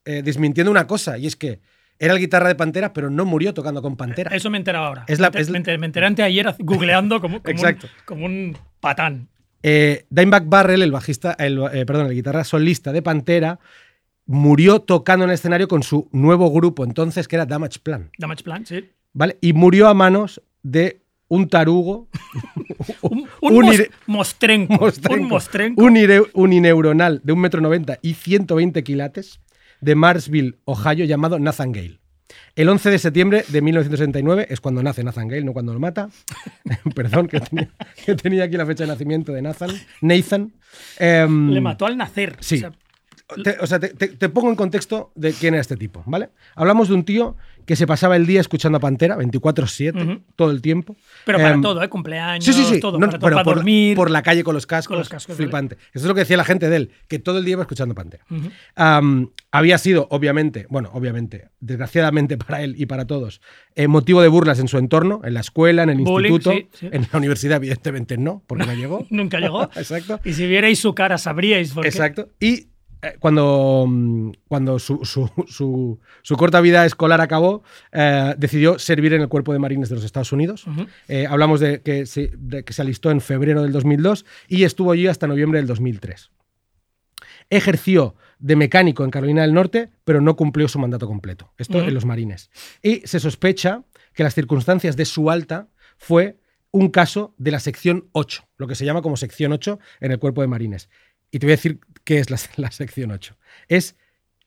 eh, 0.03 0.21
desmintiendo 0.23 0.71
una 0.71 0.87
cosa, 0.87 1.17
y 1.17 1.27
es 1.27 1.35
que 1.35 1.61
era 1.99 2.13
el 2.13 2.19
guitarra 2.19 2.47
de 2.49 2.55
Pantera, 2.55 2.91
pero 2.91 3.09
no 3.09 3.23
murió 3.23 3.53
tocando 3.53 3.81
con 3.81 3.95
Pantera. 3.95 4.35
Eso 4.35 4.49
me 4.49 4.57
he 4.57 4.59
enterado 4.59 4.85
ahora. 4.85 5.05
Es 5.07 5.19
la- 5.19 5.29
me, 5.29 5.39
es 5.39 5.47
la- 5.47 5.53
me 5.53 5.59
enter- 5.63 5.79
me 5.79 5.85
enteré 5.85 6.05
anteayer 6.07 6.55
googleando 6.59 7.21
como, 7.21 7.41
como, 7.41 7.51
Exacto. 7.51 7.85
Un, 7.87 7.91
como 8.05 8.25
un 8.25 8.57
patán. 8.79 9.29
Eh, 9.67 10.05
Dimebag 10.11 10.45
Barrel, 10.45 10.83
el 10.83 10.91
bajista, 10.91 11.31
el, 11.39 11.59
eh, 11.73 11.85
perdón, 11.87 12.05
el 12.07 12.13
guitarra 12.13 12.43
solista 12.43 12.91
de 12.91 13.01
Pantera, 13.01 13.59
murió 14.27 14.79
tocando 14.81 15.23
en 15.25 15.31
el 15.31 15.33
escenario 15.35 15.67
con 15.67 15.81
su 15.81 16.07
nuevo 16.11 16.51
grupo 16.51 16.83
entonces, 16.83 17.27
que 17.27 17.35
era 17.35 17.45
Damage 17.47 17.79
Plan. 17.79 18.11
Damage 18.19 18.43
Plan, 18.43 18.65
sí. 18.65 18.89
¿Vale? 19.13 19.37
Y 19.41 19.53
murió 19.53 19.87
a 19.87 19.93
manos 19.95 20.39
de 20.61 21.01
un 21.29 21.47
tarugo, 21.49 22.07
Un, 23.01 23.27
un 23.41 23.55
Un 23.55 23.65
mos- 23.65 23.89
mostrenco. 24.05 24.73
mostrenco, 24.75 25.23
Un 25.23 25.29
mostrenco. 25.29 25.83
un 25.83 25.95
ire- 25.97 26.29
unineuronal 26.33 27.21
de 27.23 27.33
un 27.33 27.39
metro 27.39 27.59
noventa 27.61 27.97
y 28.03 28.13
120 28.13 28.83
quilates 28.83 29.39
de 29.81 29.95
Marsville, 29.95 30.55
Ohio, 30.65 31.05
llamado 31.05 31.39
Nathan 31.39 31.71
Gale. 31.71 31.99
El 32.55 32.69
11 32.69 32.89
de 32.89 32.99
septiembre 32.99 33.45
de 33.49 33.61
1969 33.61 34.47
es 34.49 34.59
cuando 34.61 34.81
nace 34.81 35.03
Nathan 35.03 35.27
Gale, 35.27 35.43
no 35.43 35.53
cuando 35.53 35.73
lo 35.73 35.79
mata. 35.79 36.09
Perdón, 36.95 37.27
que 37.27 37.39
tenía, 37.39 37.69
que 38.05 38.15
tenía 38.15 38.43
aquí 38.45 38.57
la 38.57 38.65
fecha 38.65 38.83
de 38.83 38.87
nacimiento 38.87 39.31
de 39.33 39.41
Nathan. 39.41 39.69
Nathan. 40.01 40.53
Em, 40.97 41.51
Le 41.51 41.61
mató 41.61 41.85
al 41.85 41.97
nacer. 41.97 42.37
Sí. 42.39 42.55
O 42.55 42.59
sea, 42.59 42.71
te, 43.43 43.57
o 43.59 43.67
sea, 43.67 43.79
te, 43.79 43.89
te- 43.89 44.07
te 44.09 44.29
pongo 44.29 44.49
en 44.49 44.55
contexto 44.55 45.11
de 45.15 45.33
quién 45.33 45.53
era 45.55 45.61
este 45.61 45.77
tipo, 45.77 46.03
¿vale? 46.05 46.29
Hablamos 46.55 46.87
de 46.89 46.93
un 46.95 47.05
tío 47.05 47.35
que 47.65 47.75
se 47.75 47.87
pasaba 47.87 48.15
el 48.15 48.25
día 48.25 48.41
escuchando 48.41 48.77
a 48.77 48.79
Pantera 48.81 49.17
24-7, 49.17 50.01
Ujú. 50.03 50.21
todo 50.35 50.51
el 50.51 50.61
tiempo. 50.61 50.95
pero 51.25 51.37
para 51.39 51.53
Em, 51.55 51.61
todo, 51.61 51.81
¿eh? 51.83 51.89
Cumpleaños, 51.89 52.45
Sí, 52.45 52.53
sí, 52.53 52.63
sí. 52.65 52.79
todo. 52.79 52.99
No, 52.99 53.07
para, 53.07 53.19
todo, 53.19 53.29
para 53.31 53.43
por, 53.43 53.55
dormir. 53.55 53.95
por 53.95 54.11
la 54.11 54.21
calle 54.21 54.43
con 54.43 54.53
los 54.55 54.65
cascos. 54.67 54.87
Con 54.89 54.99
los 54.99 55.09
cascos, 55.09 55.35
flipante. 55.35 55.75
Eso 55.93 56.03
es 56.03 56.05
lo 56.05 56.13
que 56.13 56.21
decía 56.21 56.37
la 56.37 56.43
gente 56.45 56.69
de 56.69 56.75
él, 56.77 56.91
que 57.07 57.19
todo 57.19 57.37
el 57.39 57.45
día 57.45 57.53
iba 57.53 57.61
escuchando 57.63 57.95
Pantera. 57.95 58.23
Había 59.51 59.77
sido, 59.77 60.07
obviamente, 60.11 60.67
bueno, 60.69 60.89
obviamente, 60.93 61.49
desgraciadamente 61.61 62.37
para 62.37 62.61
él 62.61 62.75
y 62.77 62.85
para 62.87 63.05
todos, 63.05 63.41
eh, 63.75 63.87
motivo 63.87 64.21
de 64.21 64.27
burlas 64.27 64.59
en 64.59 64.67
su 64.67 64.77
entorno, 64.77 65.21
en 65.23 65.33
la 65.33 65.39
escuela, 65.39 65.83
en 65.83 65.89
el 65.91 65.97
Bullying, 65.99 66.33
instituto, 66.33 66.51
sí, 66.51 66.67
sí. 66.79 66.89
en 66.91 67.07
la 67.11 67.17
universidad, 67.17 67.57
evidentemente 67.57 68.17
no, 68.17 68.43
porque 68.47 68.65
no 68.65 68.73
llegó. 68.73 69.05
Nunca 69.09 69.39
llegó. 69.39 69.63
Exacto. 69.75 70.19
Y 70.25 70.33
si 70.33 70.45
vierais 70.47 70.77
su 70.79 70.93
cara, 70.93 71.17
sabríais 71.17 71.71
por 71.71 71.83
qué. 71.83 71.89
Exacto. 71.89 72.29
Y 72.39 72.67
cuando, 73.19 73.85
mm, 73.87 74.31
cuando 74.47 74.79
su, 74.79 75.03
su- 75.05 75.29
su- 75.47 75.99
su 76.21 76.35
corta 76.37 76.61
vida 76.61 76.85
escolar 76.85 77.21
acabó, 77.21 77.63
eh, 77.91 78.35
decidió 78.37 78.79
servir 78.79 79.13
en 79.13 79.21
el 79.21 79.27
Cuerpo 79.29 79.53
de 79.53 79.59
Marines 79.59 79.89
de 79.89 79.95
los 79.95 80.03
Estados 80.03 80.31
Unidos. 80.31 80.65
Eh, 81.07 81.25
hablamos 81.29 81.59
de 81.59 81.81
que, 81.81 82.05
se, 82.05 82.31
de 82.37 82.63
que 82.63 82.73
se 82.73 82.81
alistó 82.81 83.11
en 83.11 83.21
febrero 83.21 83.61
del 83.63 83.71
2002 83.71 84.25
y 84.47 84.63
estuvo 84.63 84.91
allí 84.91 85.07
hasta 85.07 85.27
noviembre 85.27 85.59
del 85.59 85.67
2003. 85.67 86.31
Ejerció 87.49 88.15
de 88.39 88.55
mecánico 88.55 89.03
en 89.03 89.11
Carolina 89.11 89.43
del 89.43 89.53
Norte, 89.53 89.89
pero 90.03 90.19
no 90.21 90.35
cumplió 90.35 90.67
su 90.67 90.79
mandato 90.79 91.07
completo. 91.07 91.53
Esto 91.57 91.79
en 91.87 91.93
los 91.93 92.05
marines. 92.05 92.49
Y 92.81 93.01
se 93.05 93.19
sospecha 93.19 93.83
que 94.13 94.23
las 94.23 94.33
circunstancias 94.33 94.95
de 94.95 95.05
su 95.05 95.29
alta 95.29 95.67
fue 95.97 96.39
un 96.71 96.89
caso 96.89 97.33
de 97.37 97.51
la 97.51 97.59
sección 97.59 98.09
8, 98.11 98.43
lo 98.57 98.67
que 98.67 98.75
se 98.75 98.83
llama 98.83 99.01
como 99.01 99.15
sección 99.15 99.53
8 99.53 99.79
en 100.01 100.11
el 100.11 100.19
cuerpo 100.19 100.41
de 100.41 100.47
marines. 100.47 100.89
Y 101.31 101.39
te 101.39 101.45
voy 101.45 101.53
a 101.53 101.55
decir 101.55 101.79
qué 102.05 102.19
es 102.19 102.29
la, 102.29 102.37
la 102.55 102.71
sección 102.71 103.11
8. 103.11 103.35
Es 103.67 103.95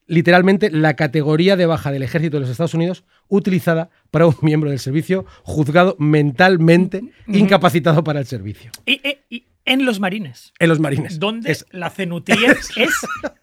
literalmente 0.07 0.71
la 0.71 0.95
categoría 0.95 1.55
de 1.55 1.67
baja 1.67 1.91
del 1.91 2.01
ejército 2.01 2.37
de 2.37 2.41
los 2.41 2.49
Estados 2.49 2.73
Unidos 2.73 3.03
utilizada 3.27 3.91
para 4.09 4.25
un 4.25 4.35
miembro 4.41 4.71
del 4.71 4.79
servicio 4.79 5.27
juzgado 5.43 5.95
mentalmente 5.99 7.03
incapacitado 7.27 8.03
para 8.03 8.19
el 8.19 8.25
servicio. 8.25 8.71
Y, 8.87 8.93
y- 9.07 9.19
y 9.29 9.45
en 9.65 9.85
los 9.85 9.99
marines, 9.99 10.51
En 10.57 10.69
los 10.69 10.79
marines. 10.79 11.19
donde 11.19 11.51
Es- 11.51 11.65
la 11.69 11.91
cenutriez 11.91 12.69
es 12.75 12.89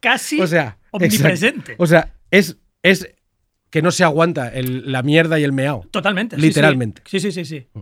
casi 0.00 0.40
o 0.40 0.46
sea, 0.48 0.78
omnipresente. 0.90 1.72
exacto. 1.72 1.82
O 1.84 1.86
sea, 1.86 2.14
es, 2.32 2.56
es 2.82 3.14
que 3.70 3.80
no 3.80 3.92
se 3.92 4.02
aguanta 4.02 4.48
el- 4.48 4.90
la 4.90 5.04
mierda 5.04 5.38
y 5.38 5.44
el 5.44 5.52
meao. 5.52 5.86
Totalmente. 5.92 6.36
Literalmente. 6.36 7.02
Sí, 7.06 7.20
sí, 7.20 7.30
sí, 7.30 7.44
sí. 7.44 7.68
sí. 7.72 7.80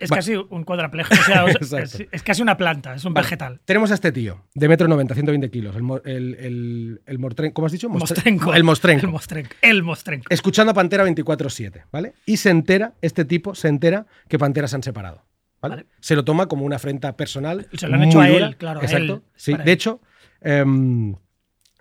Es 0.00 0.10
casi 0.10 0.34
un 0.34 0.64
cuadraplejo. 0.64 1.12
O 1.14 1.64
sea, 1.64 1.82
es, 1.82 2.06
es 2.10 2.22
casi 2.22 2.42
una 2.42 2.56
planta, 2.56 2.94
es 2.94 3.04
un 3.04 3.14
Vale, 3.14 3.26
vegetal. 3.26 3.60
Tenemos 3.64 3.90
a 3.90 3.94
este 3.94 4.12
tío, 4.12 4.44
de 4.54 4.68
metro 4.68 4.88
90, 4.88 5.14
120 5.14 5.50
kilos, 5.50 5.76
el, 5.76 5.84
el, 6.10 6.34
el, 6.40 7.02
el 7.06 7.18
Mortren- 7.18 7.52
¿cómo 7.52 7.66
has 7.66 7.72
dicho? 7.72 7.88
Mostrenco. 7.88 8.54
El 8.54 8.64
Mostrenco. 8.64 9.06
El 9.06 9.12
Mostrenco. 9.12 9.50
El 9.62 9.82
Mostrenco. 9.82 10.26
Escuchando 10.30 10.70
a 10.72 10.74
Pantera 10.74 11.04
24-7, 11.06 11.84
¿vale? 11.92 12.14
Y 12.26 12.38
se 12.38 12.50
entera, 12.50 12.94
este 13.02 13.24
tipo 13.24 13.54
se 13.54 13.68
entera 13.68 14.06
que 14.28 14.38
Pantera 14.38 14.66
se 14.68 14.76
han 14.76 14.82
separado. 14.82 15.24
¿vale? 15.60 15.74
Vale. 15.76 15.86
Se 16.00 16.16
lo 16.16 16.24
toma 16.24 16.46
como 16.46 16.64
una 16.64 16.76
afrenta 16.76 17.16
personal. 17.16 17.68
Se 17.74 17.86
lo 17.86 17.94
han 17.96 18.04
hecho 18.04 18.20
a 18.20 18.28
él, 18.28 18.32
dura. 18.34 18.52
claro, 18.54 18.80
Exacto. 18.82 19.14
él, 19.16 19.22
sí, 19.36 19.52
de 19.54 19.62
él. 19.62 19.68
hecho, 19.68 20.00
em, 20.40 21.14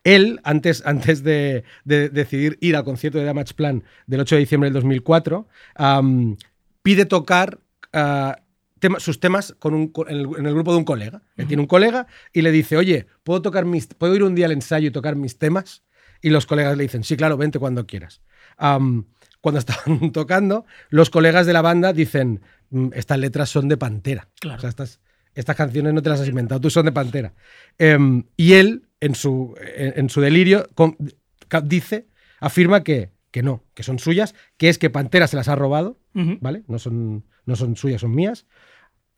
él, 0.03 0.39
antes, 0.43 0.83
antes 0.85 1.23
de, 1.23 1.63
de 1.85 2.09
decidir 2.09 2.57
ir 2.61 2.75
al 2.75 2.83
concierto 2.83 3.17
de 3.19 3.25
Damage 3.25 3.53
Plan 3.53 3.83
del 4.07 4.19
8 4.21 4.35
de 4.35 4.39
diciembre 4.39 4.67
del 4.67 4.73
2004, 4.73 5.47
am, 5.75 6.37
pide 6.81 7.05
tocar 7.05 7.59
ah, 7.93 8.37
tema- 8.79 8.99
sus 8.99 9.19
temas 9.19 9.55
con 9.59 9.73
un, 9.73 9.91
en, 10.07 10.15
el, 10.17 10.27
en 10.37 10.45
el 10.45 10.53
grupo 10.53 10.71
de 10.71 10.77
un 10.77 10.85
colega. 10.85 11.21
Él 11.37 11.47
tiene 11.47 11.61
un 11.61 11.67
colega 11.67 12.07
y 12.33 12.41
le 12.41 12.51
dice, 12.51 12.77
oye, 12.77 13.07
¿puedo, 13.23 13.41
tocar 13.41 13.65
mis, 13.65 13.87
¿puedo 13.87 14.15
ir 14.15 14.23
un 14.23 14.35
día 14.35 14.45
al 14.45 14.51
ensayo 14.51 14.87
y 14.87 14.91
tocar 14.91 15.15
mis 15.15 15.37
temas? 15.37 15.83
Y 16.21 16.29
los 16.29 16.45
colegas 16.45 16.75
le 16.77 16.83
dicen, 16.83 17.03
sí, 17.03 17.15
claro, 17.17 17.37
vente 17.37 17.59
cuando 17.59 17.85
quieras. 17.87 18.21
Cuando 18.57 19.05
estaban 19.59 20.11
tocando, 20.11 20.65
los 20.89 21.09
colegas 21.09 21.45
de 21.45 21.53
la 21.53 21.61
banda 21.61 21.93
dicen, 21.93 22.41
"Mm, 22.69 22.89
estas 22.93 23.19
letras 23.19 23.49
son 23.49 23.67
de 23.69 23.77
Pantera. 23.77 24.27
Claro. 24.39 24.57
O 24.57 24.61
sea, 24.61 24.69
estas, 24.69 24.99
estas 25.33 25.55
canciones 25.55 25.93
no 25.93 26.01
te 26.01 26.09
las 26.09 26.19
has 26.21 26.27
inventado, 26.27 26.59
tú 26.61 26.69
son 26.69 26.85
de 26.85 26.91
Pantera. 26.91 27.33
Em, 27.77 28.23
y 28.35 28.53
él, 28.53 28.83
en 28.99 29.15
su, 29.15 29.55
en, 29.75 29.93
en 29.97 30.09
su 30.09 30.19
delirio, 30.21 30.67
con- 30.75 30.97
dice, 31.63 32.07
afirma 32.39 32.83
que, 32.83 33.11
que 33.31 33.43
no, 33.43 33.63
que 33.73 33.83
son 33.83 33.99
suyas, 33.99 34.35
que 34.57 34.69
es 34.69 34.77
que 34.77 34.89
Pantera 34.89 35.27
se 35.27 35.35
las 35.35 35.47
ha 35.47 35.55
robado. 35.55 35.99
¿vale? 36.13 36.63
No 36.67 36.79
son, 36.79 37.25
no 37.45 37.55
son 37.55 37.75
suyas, 37.75 38.01
son 38.01 38.13
mías. 38.15 38.45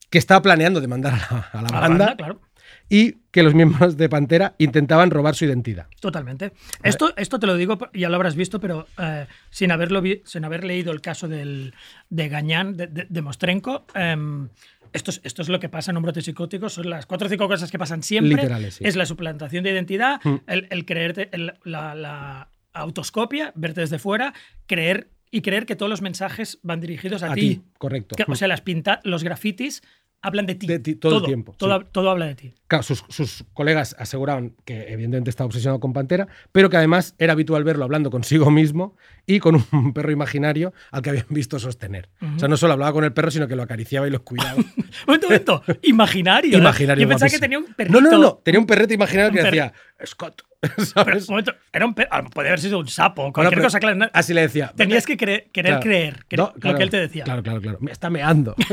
Que 0.10 0.18
estaba 0.18 0.41
planeando 0.41 0.82
demandar 0.82 1.13
a 1.13 1.18
la, 1.34 1.39
a 1.51 1.62
la 1.62 1.68
A 1.70 1.72
la 1.72 1.80
banda, 1.88 2.15
claro. 2.18 2.41
y 2.89 3.13
que 3.32 3.44
los 3.44 3.53
miembros 3.56 3.96
de 3.96 4.10
Pantera 4.10 4.56
intentaban 4.58 5.10
robar 5.10 5.36
su 5.36 5.46
identidad. 5.46 5.88
Totalmente. 6.01 6.51
Esto, 6.84 7.13
esto 7.15 7.39
te 7.39 7.48
lo 7.48 7.56
digo, 7.56 7.77
ya 7.94 8.10
lo 8.10 8.15
habrás 8.18 8.36
visto, 8.36 8.60
pero 8.60 8.88
eh, 9.00 9.25
sin, 9.50 9.72
haberlo 9.72 10.01
vi- 10.01 10.22
sin 10.25 10.44
haber 10.44 10.65
leído 10.65 10.91
el 10.91 11.00
caso 11.00 11.30
del, 11.30 11.74
de 12.10 12.27
Gañán, 12.27 12.75
de, 12.75 12.88
de- 12.88 13.08
de 13.10 13.22
Mostrenko, 13.22 13.86
em, 13.96 14.50
esto, 14.91 15.12
es, 15.12 15.22
esto 15.24 15.41
es 15.44 15.48
lo 15.48 15.62
que 15.62 15.70
pasa 15.70 15.91
en 15.91 15.98
un 15.98 16.03
brote 16.03 16.22
psicótico, 16.22 16.68
son 16.68 16.89
las 16.89 17.06
cuatro 17.06 17.27
o 17.27 17.30
cinco 17.30 17.48
cosas 17.48 17.72
que 17.72 17.80
pasan 17.80 18.03
siempre. 18.03 18.36
Literales, 18.36 18.75
sí. 18.75 18.84
Es 18.86 18.98
la 18.98 19.06
suplantación 19.06 19.63
de 19.63 19.72
identidad, 19.72 20.20
Mm. 20.25 20.36
el, 20.48 20.68
el 20.70 20.86
creerte, 20.86 21.30
el- 21.32 21.53
la, 21.63 21.96
la 21.96 22.50
autoscopia, 22.74 23.51
verte 23.56 23.82
desde 23.82 24.00
fuera, 24.00 24.34
creer 24.66 25.10
y 25.30 25.42
creer 25.42 25.66
que 25.66 25.75
todos 25.75 25.90
los 25.90 26.01
mensajes 26.01 26.60
van 26.62 26.80
dirigidos 26.82 27.24
a, 27.24 27.32
A 27.32 27.36
ti. 27.36 27.62
correcto. 27.78 28.16
Que, 28.16 28.25
o 28.28 28.36
sea, 28.36 28.48
las 28.48 28.62
pinta, 28.62 29.00
los 29.04 29.24
grafitis 29.24 29.82
hablan 30.24 30.46
de 30.46 30.54
ti. 30.54 30.68
De 30.68 30.78
ti 30.78 30.94
todo 30.96 31.18
el 31.18 31.24
tiempo, 31.24 31.56
Todo, 31.58 31.80
sí. 31.80 31.86
todo 31.92 32.10
habla 32.12 32.28
de 32.28 32.36
ti. 32.36 32.54
Claro, 32.68 32.84
sus, 32.84 33.04
sus 33.10 33.44
colegas 33.54 33.96
aseguraban 33.98 34.56
que 34.66 34.92
evidentemente 34.92 35.30
estaba 35.32 35.48
obsesionado 35.48 35.80
con 35.80 35.94
Pantera, 35.94 36.28
pero 36.51 36.70
que 36.70 36.78
además 36.78 37.16
era 37.18 37.34
habitual 37.34 37.63
verlo 37.63 37.86
hablando 37.86 38.12
consigo 38.12 38.51
mismo 38.51 38.96
y 39.25 39.40
con 39.40 39.56
un 39.72 39.94
perro 39.94 40.12
imaginario 40.12 40.74
al 40.92 41.01
que 41.01 41.10
habían 41.10 41.25
visto 41.30 41.58
sostener. 41.60 42.10
O 42.36 42.38
sea, 42.38 42.48
no 42.50 42.56
solo 42.58 42.74
hablaba 42.74 42.92
con 42.94 43.04
el 43.04 43.13
perro, 43.13 43.32
sino 43.32 43.48
que 43.48 43.56
lo 43.56 43.63
acariciaba 43.63 44.08
y 44.08 44.12
lo 44.12 44.24
cuidaba. 44.24 44.62
Momento, 45.08 45.28
momento. 45.28 45.63
Imaginario. 45.84 46.58
imaginario. 46.58 47.04
Yo 47.04 47.10
pensaba 47.10 47.30
que 47.30 47.40
tenía 47.40 47.58
un 47.58 47.74
perrito. 47.74 48.00
No, 48.00 48.12
no, 48.12 48.18
no. 48.20 48.34
Tenía 48.44 48.60
un 48.60 48.68
perrete 48.68 48.94
imaginario 48.94 49.32
Un 49.32 49.38
que 49.38 49.44
decía 49.44 49.74
Scott. 50.06 50.44
Pero, 50.75 50.86
¿sabes? 50.86 51.27
un 51.27 51.34
momento, 51.34 51.53
era 51.74 51.86
un 51.88 51.94
perro. 51.96 52.30
Podría 52.30 52.51
haber 52.51 52.60
sido 52.60 52.77
un 52.80 52.88
sapo, 52.88 53.24
Bueno, 53.24 53.34
cualquier 53.34 53.58
pero 53.58 53.65
cosa. 53.68 53.80
Claro, 53.80 54.10
Así 54.13 54.32
le 54.34 54.41
decía. 54.41 54.72
tenías 54.75 55.06
que 55.08 55.18
cre- 55.18 55.50
querer 55.51 55.72
Claro. 55.72 55.80
creer 55.82 56.25
que- 56.27 56.38
No, 56.38 56.53
lo 56.56 56.75
que 56.75 56.84
él 56.84 56.89
te 56.91 56.98
decía. 56.98 57.24
Claro, 57.24 57.41
claro, 57.41 57.62
claro. 57.62 57.77
Me 57.82 57.91
está 57.91 58.12
meando. 58.12 58.53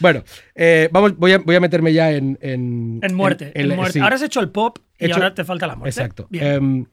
bueno, 0.00 0.22
eh, 0.54 0.88
vamos, 0.92 1.16
voy 1.16 1.32
a, 1.32 1.38
voy 1.38 1.56
a 1.56 1.60
meterme 1.60 1.92
ya 1.92 2.12
en. 2.12 2.38
En, 2.40 3.00
En 3.02 3.14
muerte. 3.14 3.52
en- 3.54 3.70
en 3.70 3.76
muerte. 3.76 3.94
sí. 3.94 4.00
Ahora 4.00 4.16
has 4.16 4.22
hecho 4.22 4.40
el 4.40 4.50
pop 4.50 4.78
y 4.98 5.06
hecho- 5.06 5.14
ahora 5.16 5.34
te 5.34 5.44
falta 5.44 5.66
la 5.66 5.76
muerte. 5.76 6.00
Exacto. 6.00 6.28
Em, 6.32 6.86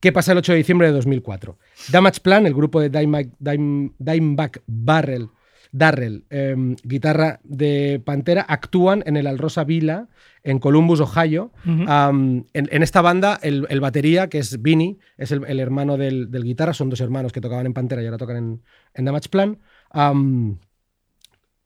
¿Qué 0.00 0.10
pasa 0.10 0.32
el 0.32 0.38
8 0.38 0.52
de 0.52 0.58
diciembre 0.58 0.88
de 0.88 0.92
2004? 0.94 1.58
Damage 1.90 2.20
Plan, 2.20 2.44
el 2.46 2.54
grupo 2.54 2.80
de 2.80 2.90
Dimebag, 2.90 3.28
Dime- 3.38 3.92
Dimeback 3.98 4.62
Barrel, 4.66 5.28
Darrell, 5.70 6.24
em, 6.28 6.74
guitarra 6.82 7.38
de 7.44 8.02
Pantera, 8.04 8.44
actúan 8.48 9.04
en 9.06 9.16
el 9.16 9.28
Alrosa 9.28 9.62
Villa 9.62 10.08
en 10.44 10.58
Columbus, 10.58 11.00
Ohio. 11.00 11.52
Ujú. 11.66 11.84
Am, 11.88 12.44
en, 12.52 12.68
en 12.72 12.82
esta 12.82 13.00
banda, 13.00 13.38
el, 13.42 13.66
el 13.70 13.80
batería, 13.80 14.28
que 14.28 14.38
es 14.38 14.60
Vinny, 14.60 14.98
es 15.16 15.30
el, 15.32 15.44
el 15.46 15.60
hermano 15.60 15.96
del, 15.96 16.30
del 16.30 16.44
guitarra, 16.44 16.74
son 16.74 16.90
dos 16.90 17.00
hermanos 17.00 17.32
que 17.32 17.40
tocaban 17.40 17.66
en 17.66 17.72
Pantera 17.74 18.02
y 18.02 18.06
ahora 18.06 18.18
tocan 18.18 18.36
en, 18.36 18.62
en 18.94 19.04
Damage 19.04 19.28
Plan. 19.28 19.58
Am, 19.90 20.58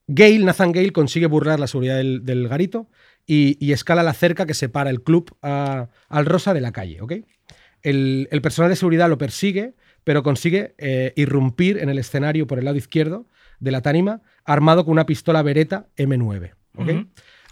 Gale, 0.09 0.39
Nathan 0.41 0.73
Gale, 0.73 0.93
consigue 0.93 1.27
burlar 1.27 1.59
la 1.59 1.67
seguridad 1.67 1.97
del, 1.97 2.25
del 2.25 2.47
garito 2.49 2.89
y, 3.27 3.57
y 3.65 3.73
escala 3.73 4.03
la 4.05 4.13
cerca 4.15 4.47
que 4.47 4.55
separa 4.55 4.91
el 4.91 5.03
club 5.03 5.37
a- 5.43 5.89
al 6.09 6.27
Rosa 6.27 6.55
de 6.55 6.61
la 6.61 6.71
calle, 6.73 7.01
¿ok? 7.01 7.13
El, 7.83 8.29
el 8.31 8.41
personal 8.41 8.71
de 8.71 8.77
seguridad 8.77 9.09
lo 9.09 9.19
persigue, 9.19 9.75
pero 10.05 10.23
consigue 10.23 10.75
eh, 10.79 11.13
irrumpir 11.17 11.79
en 11.79 11.89
el 11.89 11.99
escenario 11.99 12.47
por 12.47 12.59
el 12.59 12.65
lado 12.67 12.77
izquierdo 12.77 13.27
de 13.59 13.71
la 13.73 13.83
tánima, 13.83 14.23
armado 14.45 14.85
con 14.85 14.93
una 14.93 15.07
pistola 15.07 15.43
Beretta 15.43 15.89
M9, 15.97 16.53
¿ok? 16.77 16.89
Ujú. 16.89 17.07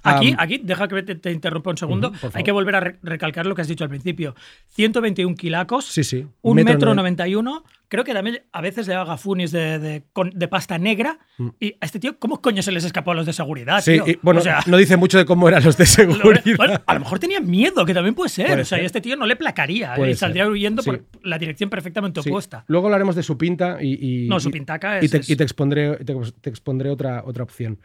Aquí, 0.04 0.34
aquí, 0.38 0.60
deja 0.62 0.86
que 0.88 1.02
te, 1.02 1.14
te 1.16 1.32
interrumpa 1.32 1.70
un 1.70 1.76
segundo. 1.78 2.12
Hay 2.34 2.44
que 2.44 2.52
volver 2.52 2.76
a 2.76 2.80
re- 2.80 2.98
recalcar 3.02 3.46
lo 3.46 3.54
que 3.54 3.62
has 3.62 3.68
dicho 3.68 3.84
al 3.84 3.90
principio. 3.90 4.34
121 4.68 5.34
kilacos, 5.34 5.86
Sí, 5.86 6.04
sí. 6.04 6.26
un 6.42 6.56
Metro 6.56 6.72
metro 6.74 6.90
noven- 6.92 6.96
91. 6.96 7.64
Creo 7.86 8.02
que 8.02 8.12
también 8.12 8.42
a 8.50 8.60
veces 8.60 8.88
le 8.88 8.94
haga 8.94 9.16
funis 9.16 9.52
de, 9.52 9.78
de, 9.78 10.48
pasta 10.48 10.78
negra. 10.78 11.18
Mm. 11.38 11.48
Y 11.60 11.74
a 11.80 11.86
este 11.86 12.00
tío, 12.00 12.18
¿cómo 12.18 12.40
coño 12.40 12.60
se 12.62 12.72
les 12.72 12.82
escapó 12.84 13.12
a 13.12 13.14
los 13.14 13.24
de 13.24 13.32
seguridad? 13.32 13.80
Sí, 13.82 13.92
tío? 13.92 14.04
y, 14.08 14.18
bueno, 14.20 14.40
O 14.40 14.42
sea, 14.42 14.60
no 14.66 14.76
dice 14.78 14.96
mucho 14.96 15.16
de 15.16 15.24
cómo 15.24 15.46
eran 15.48 15.62
los 15.62 15.76
de 15.76 15.84
lo- 15.84 15.88
seguridad. 15.90 16.42
bueno, 16.56 16.80
a 16.84 16.94
lo 16.94 17.00
mejor 17.00 17.18
tenía 17.20 17.40
miedo, 17.40 17.84
que 17.84 17.94
también 17.94 18.14
puede 18.16 18.30
ser. 18.30 18.46
Puede 18.46 18.62
o 18.62 18.64
sea, 18.64 18.78
ser. 18.78 18.82
y 18.82 18.86
este 18.86 19.00
tío 19.00 19.16
no 19.16 19.26
le 19.26 19.36
placaría. 19.36 19.94
Puede 19.94 20.12
y 20.12 20.14
saldría 20.16 20.44
ser. 20.44 20.52
huyendo 20.52 20.82
Sí. 20.82 20.90
por 20.90 21.04
la 21.22 21.38
dirección 21.38 21.70
perfectamente 21.70 22.18
opuesta. 22.20 22.64
Luego 22.66 22.86
hablaremos 22.88 23.14
de 23.14 23.22
su 23.22 23.38
pinta 23.38 23.78
y. 23.80 24.24
y- 24.24 24.28
No, 24.28 24.40
su 24.40 24.50
pintaca 24.50 25.02
y 25.04 25.08
te, 25.08 25.18
es- 25.18 25.30
y 25.30 25.36
te 25.36 25.44
expondré, 25.44 25.96
te, 25.98 26.14
te 26.40 26.50
expondré 26.50 26.90
otra, 26.90 27.22
otra 27.24 27.44
opción. 27.44 27.78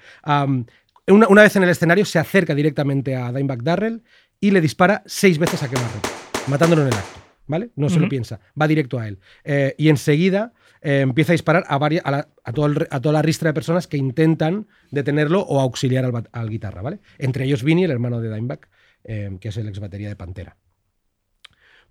Una, 1.12 1.28
una 1.28 1.42
vez 1.44 1.56
en 1.56 1.64
el 1.64 1.70
escenario 1.70 2.06
se 2.06 2.20
acerca 2.20 2.54
directamente 2.56 3.16
a 3.16 3.32
Dimebag 3.32 3.64
Darrell 3.64 4.04
y 4.40 4.52
le 4.52 4.62
dispara 4.62 5.04
seis 5.06 5.38
veces 5.38 5.62
a 5.64 5.70
quemarropa, 5.70 6.10
matándolo 6.48 6.82
en 6.84 6.88
el 6.90 6.94
acto. 6.94 7.20
¿Vale? 7.48 7.72
No 7.76 7.90
se 7.90 8.00
lo 8.00 8.08
piensa, 8.08 8.40
va 8.62 8.68
directo 8.68 9.00
a 9.00 9.08
él. 9.08 9.18
Eh, 9.44 9.74
y 9.76 9.90
enseguida 9.90 10.54
eh, 10.84 11.00
empieza 11.00 11.32
a 11.32 11.34
disparar 11.34 11.64
a, 11.68 11.80
varias, 11.80 12.06
a, 12.06 12.12
la- 12.12 12.28
a 12.44 12.54
todo 12.54 12.68
el 12.68 12.88
a 12.92 13.00
toda 13.02 13.14
la 13.14 13.24
ristra 13.24 13.50
de 13.50 13.54
personas 13.56 13.88
que 13.88 13.98
intentan 13.98 14.68
detenerlo 14.92 15.42
o 15.42 15.60
auxiliar 15.60 16.06
al, 16.06 16.30
al 16.32 16.50
guitarra, 16.52 16.84
¿vale? 16.84 17.00
Entre 17.18 17.46
ellos 17.46 17.64
Vinny, 17.64 17.86
el 17.86 17.90
hermano 17.92 18.22
de 18.22 18.32
Dimebag, 18.32 18.70
eh, 19.04 19.36
que 19.42 19.48
es 19.50 19.58
el 19.58 19.68
ex 19.68 19.80
batería 19.80 20.10
de 20.10 20.16
Pantera. 20.16 20.58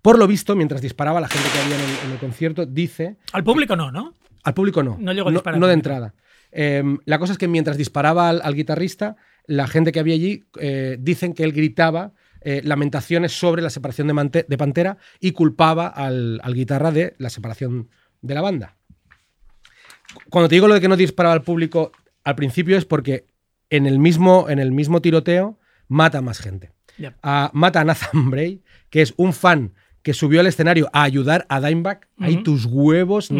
Por 0.01 0.17
lo 0.17 0.27
visto, 0.27 0.55
mientras 0.55 0.81
disparaba, 0.81 1.19
la 1.19 1.27
gente 1.27 1.49
que 1.51 1.59
había 1.59 1.75
en 1.75 1.81
el, 1.81 1.97
en 2.05 2.11
el 2.13 2.17
concierto 2.19 2.65
dice 2.65 3.17
Al 3.33 3.43
público 3.43 3.75
no, 3.75 3.91
¿no? 3.91 4.13
al 4.43 4.53
público 4.53 4.81
no. 4.81 4.95
No 4.97 5.11
llegó 5.11 5.27
a 5.27 5.31
disparar 5.33 5.59
no 5.59 5.65
al 5.65 5.71
de 5.71 5.73
entrada. 5.73 6.13
Eh, 6.51 6.83
la 7.05 7.19
cosa 7.19 7.33
es 7.33 7.37
que 7.37 7.47
mientras 7.47 7.77
disparaba 7.77 8.29
al, 8.29 8.41
al 8.43 8.55
guitarrista, 8.55 9.15
la 9.45 9.67
gente 9.67 9.91
que 9.91 9.99
había 9.99 10.15
allí 10.15 10.45
eh, 10.59 10.97
dicen 10.99 11.33
que 11.33 11.43
él 11.43 11.51
gritaba 11.53 12.13
eh, 12.41 12.61
lamentaciones 12.63 13.31
sobre 13.37 13.61
la 13.61 13.69
separación 13.69 14.07
de, 14.07 14.13
Mante- 14.13 14.45
de 14.47 14.57
Pantera 14.57 14.97
y 15.19 15.31
culpaba 15.31 15.87
al, 15.87 16.39
al 16.43 16.53
guitarra 16.53 16.91
de 16.91 17.15
la 17.17 17.29
separación 17.29 17.89
de 18.21 18.33
la 18.33 18.41
banda. 18.41 18.75
Cuando 20.29 20.49
te 20.49 20.55
digo 20.55 20.67
lo 20.67 20.73
de 20.73 20.81
que 20.81 20.87
no 20.87 20.97
disparaba 20.97 21.33
al 21.33 21.43
público 21.43 21.91
al 22.23 22.35
principio 22.35 22.77
es 22.77 22.85
porque 22.85 23.25
en 23.69 23.85
el 23.85 23.99
mismo, 23.99 24.49
en 24.49 24.59
el 24.59 24.71
mismo 24.71 25.01
tiroteo 25.01 25.59
mata 25.87 26.21
más 26.21 26.39
gente. 26.39 26.71
Ah, 27.23 27.49
mata 27.53 27.81
a 27.81 27.83
Nathan 27.85 28.29
Bray, 28.31 28.61
que 28.89 29.01
es 29.01 29.13
un 29.17 29.33
fan 29.33 29.73
que 30.01 30.13
subió 30.13 30.39
al 30.39 30.47
escenario 30.47 30.89
a 30.93 31.03
ayudar 31.03 31.45
a 31.49 31.59
Dimebag. 31.61 32.07
Hay 32.19 32.37
tus 32.43 32.65
huevos. 32.65 33.31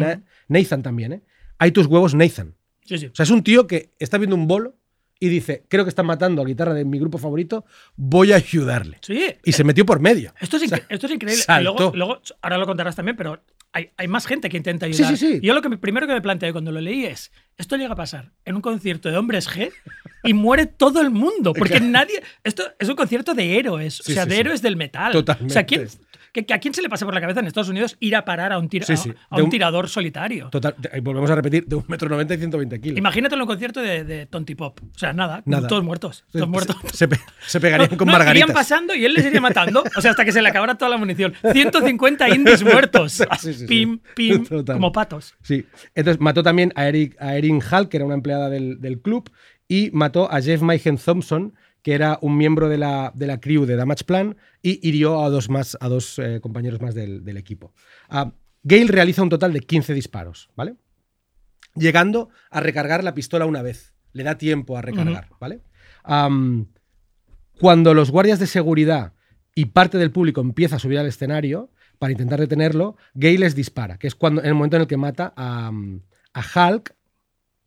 Nathan 0.48 0.84
también, 0.84 1.14
¿eh? 1.14 1.22
Hay 1.58 1.72
tus 1.72 1.88
huevos, 1.88 2.14
Nathan. 2.16 2.56
Sí, 2.90 2.98
sí. 2.98 3.06
O 3.06 3.12
sea, 3.16 3.24
es 3.24 3.30
un 3.30 3.44
tío 3.44 3.68
que 3.68 3.92
está 4.00 4.18
viendo 4.18 4.36
un 4.36 4.48
bolo 4.48 4.76
y 5.22 5.28
dice, 5.30 5.66
creo 5.68 5.84
que 5.84 5.90
están 5.90 6.06
matando 6.06 6.42
a 6.42 6.46
la 6.46 6.50
guitarra 6.50 6.74
de 6.74 6.86
mi 6.86 6.98
grupo 6.98 7.18
favorito, 7.18 7.66
voy 7.98 8.32
a 8.32 8.38
ayudarle. 8.38 8.98
Sí, 9.02 9.26
Y 9.44 9.52
se 9.52 9.64
metió 9.66 9.86
por 9.86 10.00
medio. 10.00 10.34
Esto 10.40 10.58
es, 10.58 10.64
esto 10.64 11.06
es 11.08 11.12
increíble. 11.14 11.44
Y 11.60 11.64
luego, 11.64 11.92
luego, 11.94 12.22
ahora 12.42 12.58
lo 12.58 12.66
contarás 12.66 12.96
también, 12.96 13.18
pero 13.18 13.44
hay, 13.74 13.90
hay 13.98 14.08
más 14.08 14.26
gente 14.26 14.48
que 14.50 14.56
intenta 14.58 14.86
ayudar. 14.86 15.16
sí, 15.18 15.34
sí. 15.34 15.40
Yo 15.44 15.54
lo 15.54 15.62
que 15.62 15.68
me- 15.70 15.78
primero 15.78 16.08
que 16.08 16.14
me 16.14 16.22
planteé 16.22 16.52
cuando 16.54 16.72
lo 16.72 16.80
leí 16.82 17.06
es, 17.06 17.32
esto 17.58 17.76
llega 17.76 17.94
a 17.94 17.96
pasar 17.98 18.32
en 18.46 18.56
un 18.56 18.62
concierto 18.62 19.12
de 19.12 19.18
hombres 19.18 19.50
G 19.50 19.72
y 20.24 20.34
muere 20.34 20.66
todo 20.68 21.02
el 21.02 21.10
mundo, 21.12 21.52
porque 21.58 21.82
nadie... 21.82 22.24
Esto 22.46 22.64
es 22.80 22.88
un 22.90 22.96
concierto 22.96 23.34
de 23.36 23.60
héroes, 23.60 24.00
o 24.00 24.04
sea, 24.04 24.26
de 24.26 24.40
héroes 24.40 24.62
del 24.62 24.78
metal. 24.78 25.12
Totalmente. 25.12 25.52
O 25.52 25.54
sea, 25.54 25.66
¿quién, 25.66 25.82
que, 25.86 25.88
que 25.88 26.09
¿a 26.52 26.60
quién 26.60 26.74
se 26.74 26.82
le 26.82 26.90
pasa 26.90 27.06
por 27.06 27.14
la 27.14 27.22
cabeza 27.22 27.40
en 27.40 27.48
Estados 27.48 27.70
Unidos 27.70 27.98
ir 28.00 28.16
a 28.16 28.26
parar 28.26 28.52
a 28.54 28.60
un, 28.60 28.70
tira- 28.70 28.86
Sí, 28.86 28.98
sí. 28.98 29.10
a- 29.10 29.36
a 29.36 29.38
De 29.38 29.42
un 29.44 29.46
un- 29.48 29.52
tirador 29.52 29.90
solitario? 29.90 30.50
Total, 30.50 30.76
volvemos 31.02 31.30
a 31.32 31.36
repetir, 31.36 31.66
de 31.66 31.76
un 31.76 31.86
metro 31.88 32.10
noventa 32.10 32.34
y 32.34 32.38
120 32.38 32.80
kilos. 32.82 32.98
Imagínate 32.98 33.36
en 33.36 33.42
un 33.42 33.48
concierto 33.48 33.82
de, 33.82 34.04
de 34.04 34.26
Tonti 34.26 34.56
Pop. 34.56 34.80
O 34.84 34.98
sea, 34.98 35.14
nada, 35.14 35.42
Nada. 35.46 35.68
todos 35.68 35.84
muertos. 35.84 36.26
Se- 36.32 36.40
Todos 36.40 36.50
muertos. 36.50 36.76
Se, 36.92 36.98
se 36.98 37.08
pe- 37.08 37.20
se 37.48 37.60
pegarían 37.60 37.90
No, 37.92 37.98
con 37.98 38.06
no, 38.08 38.12
margaritas. 38.14 38.48
Irían 38.50 38.54
pasando 38.56 38.96
y 38.96 39.06
él 39.06 39.14
les 39.14 39.26
iría 39.26 39.42
matando. 39.42 39.84
O 39.98 40.02
sea, 40.02 40.12
hasta 40.12 40.26
que 40.26 40.32
se 40.32 40.42
le 40.42 40.50
acabara 40.50 40.76
toda 40.78 40.90
la 40.90 40.98
munición. 40.98 41.34
150 41.52 42.30
indies 42.30 42.64
muertos. 42.64 43.24
Sí. 43.40 43.66
Pim, 43.68 44.00
pim, 44.16 44.46
Total. 44.46 44.76
como 44.76 44.92
patos. 44.92 45.34
Sí. 45.42 45.66
Entonces 45.96 46.20
mató 46.22 46.44
también 46.44 46.72
a, 46.76 46.88
Eric, 46.88 47.16
a 47.22 47.36
Erin 47.36 47.62
Hall, 47.72 47.90
que 47.90 47.98
era 47.98 48.06
una 48.06 48.16
empleada 48.16 48.50
del, 48.50 48.80
del 48.82 49.00
club, 49.02 49.30
y 49.68 49.90
mató 49.94 50.32
a 50.32 50.42
Jeff 50.42 50.62
Mayhem 50.62 50.98
Thompson, 50.98 51.54
que 51.82 51.94
era 51.94 52.18
un 52.22 52.38
miembro 52.38 52.68
de 52.70 52.78
la, 52.78 53.12
de 53.16 53.28
la 53.28 53.40
crew 53.40 53.66
de 53.66 53.76
Damage 53.76 54.04
Plan, 54.06 54.36
y 54.62 54.86
hirió 54.88 55.24
a 55.24 55.30
dos, 55.30 55.50
más, 55.50 55.78
a 55.80 55.88
dos 55.90 56.20
eh, 56.20 56.40
compañeros 56.42 56.82
más 56.82 56.94
del, 56.96 57.24
del 57.24 57.38
equipo. 57.38 57.74
Ah, 58.10 58.34
Gale 58.64 58.88
realiza 58.88 59.24
un 59.24 59.30
total 59.30 59.54
de 59.54 59.62
15 59.62 59.94
disparos, 59.94 60.50
¿vale? 60.56 60.76
Llegando 61.76 62.30
a 62.50 62.60
recargar 62.60 63.04
la 63.04 63.14
pistola 63.14 63.46
una 63.46 63.62
vez. 63.62 63.94
Le 64.12 64.24
da 64.24 64.38
tiempo 64.38 64.78
a 64.78 64.82
recargar, 64.82 65.30
¿vale? 65.40 65.62
Cuando 67.60 67.94
los 67.94 68.12
guardias 68.12 68.40
de 68.40 68.48
seguridad 68.48 69.14
y 69.56 69.66
parte 69.66 69.98
del 69.98 70.12
público 70.12 70.42
empieza 70.42 70.78
a 70.78 70.80
subir 70.80 70.98
al 71.00 71.06
escenario 71.08 71.72
para 71.98 72.12
intentar 72.12 72.40
detenerlo, 72.40 72.96
Gay 73.14 73.38
les 73.38 73.56
dispara, 73.56 73.98
que 73.98 74.08
es 74.08 74.16
cuando, 74.16 74.42
en 74.42 74.48
el 74.48 74.54
momento 74.56 74.78
en 74.78 74.82
el 74.84 74.88
que 74.88 74.96
mata 74.98 75.34
a, 75.36 75.72
a 76.34 76.70
Hulk, 76.72 76.96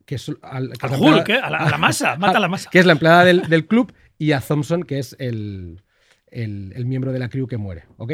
que 0.07 0.15
es, 0.17 0.31
al, 0.43 0.71
que 0.71 0.87
es 0.87 0.93
Al 0.93 1.01
la 1.01 1.07
empleada- 1.23 1.29
¿eh? 1.29 1.41
a, 1.43 1.51
la, 1.51 1.59
a 1.59 1.71
la 1.71 1.79
masa. 1.79 2.17
Mata 2.19 2.39
a 2.39 2.41
la 2.41 2.49
masa. 2.49 2.71
que 2.71 2.79
es 2.79 2.87
la 2.87 2.93
empleada 2.93 3.25
del, 3.25 3.43
del 3.49 3.67
club, 3.67 3.93
y 4.23 4.33
a 4.33 4.41
Thompson, 4.41 4.85
que 4.85 4.99
es 5.01 5.17
el, 5.19 5.83
el- 6.29 6.73
el 6.77 6.85
miembro 6.87 7.13
de 7.13 7.19
la 7.19 7.29
crew 7.29 7.47
que 7.49 7.57
muere. 7.57 7.85
¿ok? 7.97 8.13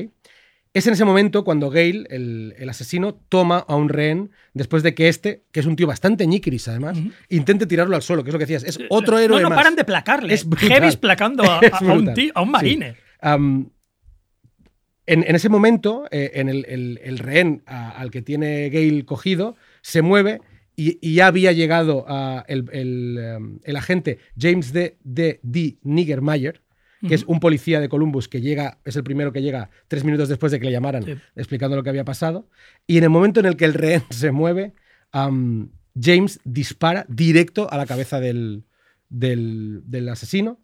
Es 0.73 0.87
en 0.87 0.93
ese 0.95 1.05
momento 1.05 1.45
cuando 1.45 1.71
Gale, 1.71 2.05
el, 2.09 2.55
el 2.57 2.69
asesino, 2.69 3.15
toma 3.29 3.59
a 3.59 3.75
un 3.77 3.89
rehén 3.89 4.31
después 4.55 4.83
de 4.83 4.95
que 4.95 5.09
este, 5.09 5.43
que 5.53 5.61
es 5.61 5.67
un 5.67 5.77
tío 5.77 5.87
bastante 5.87 6.27
ñiquris 6.27 6.69
además, 6.69 6.99
intente 7.29 7.67
tirarlo 7.67 7.97
al 7.97 8.03
suelo, 8.03 8.23
que 8.23 8.31
es 8.31 8.33
lo 8.33 8.39
que 8.39 8.47
decías. 8.47 8.65
Es 8.65 8.79
otro 8.91 9.19
héroe 9.19 9.43
No, 9.43 9.49
no 9.51 9.55
paran 9.57 9.75
de 9.77 9.85
placarle. 9.85 10.35
Es. 10.35 10.47
Heavis 10.61 10.97
placando 10.97 11.43
a, 11.51 11.61
un, 11.83 12.15
tío- 12.15 12.33
a 12.35 12.41
un 12.43 12.49
Sí. 12.49 12.53
marine. 12.53 12.97
En, 15.07 15.25
en 15.27 15.35
ese 15.35 15.49
momento, 15.49 16.05
eh, 16.11 16.33
en 16.35 16.49
el, 16.51 16.65
el- 16.69 17.01
el 17.03 17.19
rehén 17.19 17.63
a- 17.67 17.91
al 17.91 18.11
que 18.11 18.21
tiene 18.23 18.69
Gale 18.69 19.05
cogido, 19.07 19.57
se 19.81 20.03
mueve 20.03 20.41
y, 20.81 20.99
y 21.03 21.15
ya 21.15 21.27
había 21.27 21.51
llegado 21.53 22.05
a 22.09 22.45
el, 22.47 22.65
el, 22.73 23.19
em, 23.19 23.59
el 23.65 23.77
agente 23.77 24.19
James 24.39 24.73
D. 24.73 24.97
D. 25.03 25.41
D. 25.43 25.79
Niggermeyer, 25.83 26.63
que 27.07 27.15
es 27.15 27.25
un 27.27 27.41
policía 27.41 27.81
de 27.81 27.89
Columbus 27.89 28.29
que 28.29 28.41
llega, 28.41 28.79
es 28.85 28.97
el 28.97 29.03
primero 29.05 29.33
que 29.33 29.41
llega 29.43 29.71
tres 29.89 30.05
minutos 30.05 30.29
después 30.29 30.51
de 30.53 30.59
que 30.61 30.67
le 30.67 30.73
llamaran 30.73 31.05
Sí. 31.05 31.15
explicando 31.37 31.77
lo 31.77 31.83
que 31.83 31.91
había 31.91 32.05
pasado. 32.05 32.49
Y 32.87 32.99
en 32.99 33.05
el 33.05 33.11
momento 33.11 33.41
en 33.41 33.47
el 33.47 33.57
que 33.57 33.65
el 33.65 33.75
rehén 33.75 34.03
se 34.11 34.31
mueve, 34.33 34.73
am, 35.13 35.71
James 36.01 36.39
dispara 36.45 37.05
directo 37.09 37.71
a 37.73 37.77
la 37.77 37.87
cabeza 37.87 38.21
del, 38.21 38.65
del- 39.09 39.83
del 39.85 40.09
asesino, 40.09 40.61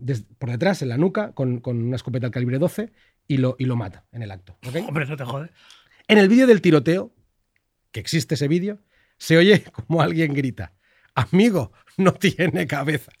des- 0.00 0.24
por 0.38 0.50
detrás, 0.50 0.82
en 0.82 0.88
la 0.88 0.96
nuca, 0.96 1.32
con, 1.32 1.60
con 1.60 1.76
una 1.82 1.96
escopeta 1.96 2.26
al 2.26 2.32
calibre 2.32 2.58
12, 2.58 2.90
y 3.28 3.36
lo, 3.38 3.56
y 3.58 3.64
lo 3.66 3.76
mata 3.76 4.04
en 4.12 4.22
el 4.22 4.30
acto. 4.30 4.56
Hombre, 4.88 5.06
no 5.06 5.16
te 5.16 5.24
jode. 5.24 5.50
En 6.08 6.18
el 6.18 6.28
vídeo 6.28 6.46
del 6.46 6.60
tiroteo, 6.60 7.12
que 7.92 8.00
existe 8.00 8.34
ese 8.36 8.46
vídeo, 8.48 8.78
se 9.18 9.36
oye 9.36 9.64
como 9.86 10.02
alguien 10.02 10.34
grita, 10.34 10.72
amigo, 11.14 11.72
no 11.96 12.12
tiene 12.12 12.66
cabeza. 12.66 13.12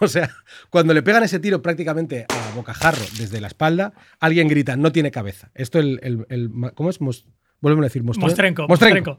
O 0.00 0.06
sea, 0.08 0.30
cuando 0.70 0.94
le 0.94 1.02
pegan 1.02 1.22
ese 1.24 1.40
tiro 1.40 1.60
prácticamente 1.60 2.26
a 2.28 2.54
bocajarro 2.54 3.02
desde 3.18 3.40
la 3.40 3.48
espalda, 3.48 3.92
alguien 4.20 4.48
grita, 4.48 4.76
no 4.76 4.92
tiene 4.92 5.10
cabeza. 5.10 5.50
Esto 5.54 5.78
el... 5.80 5.98
el- 6.02 6.26
el- 6.28 6.50
¿Cómo 6.74 6.88
es? 6.88 7.00
Mos- 7.00 7.26
a 7.62 7.68
decir, 7.82 8.02
Mostren- 8.02 8.20
Mostrenko. 8.20 8.68
Mostrenko. 8.68 9.10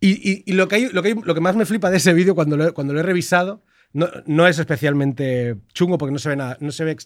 Y, 0.00 0.30
y- 0.30 0.42
y 0.46 0.52
lo, 0.52 0.68
que 0.68 0.74
hay, 0.76 0.88
lo, 0.92 1.02
que 1.02 1.08
hay- 1.08 1.14
lo 1.22 1.34
que 1.34 1.40
más 1.40 1.56
me 1.56 1.64
flipa 1.66 1.90
de 1.90 1.96
ese 1.98 2.12
vídeo 2.12 2.34
cuando 2.34 2.56
lo, 2.56 2.68
he- 2.68 2.72
cuando 2.72 2.92
lo 2.92 3.00
he 3.00 3.02
revisado 3.02 3.64
no, 3.92 4.08
no 4.26 4.46
es 4.46 4.58
especialmente 4.58 5.56
chungo 5.72 5.98
porque 5.98 6.12
no 6.12 6.18
se 6.18 6.28
ve 6.30 6.36
nada, 6.36 6.58
no 6.60 6.72
se 6.72 6.84
ve, 6.84 6.96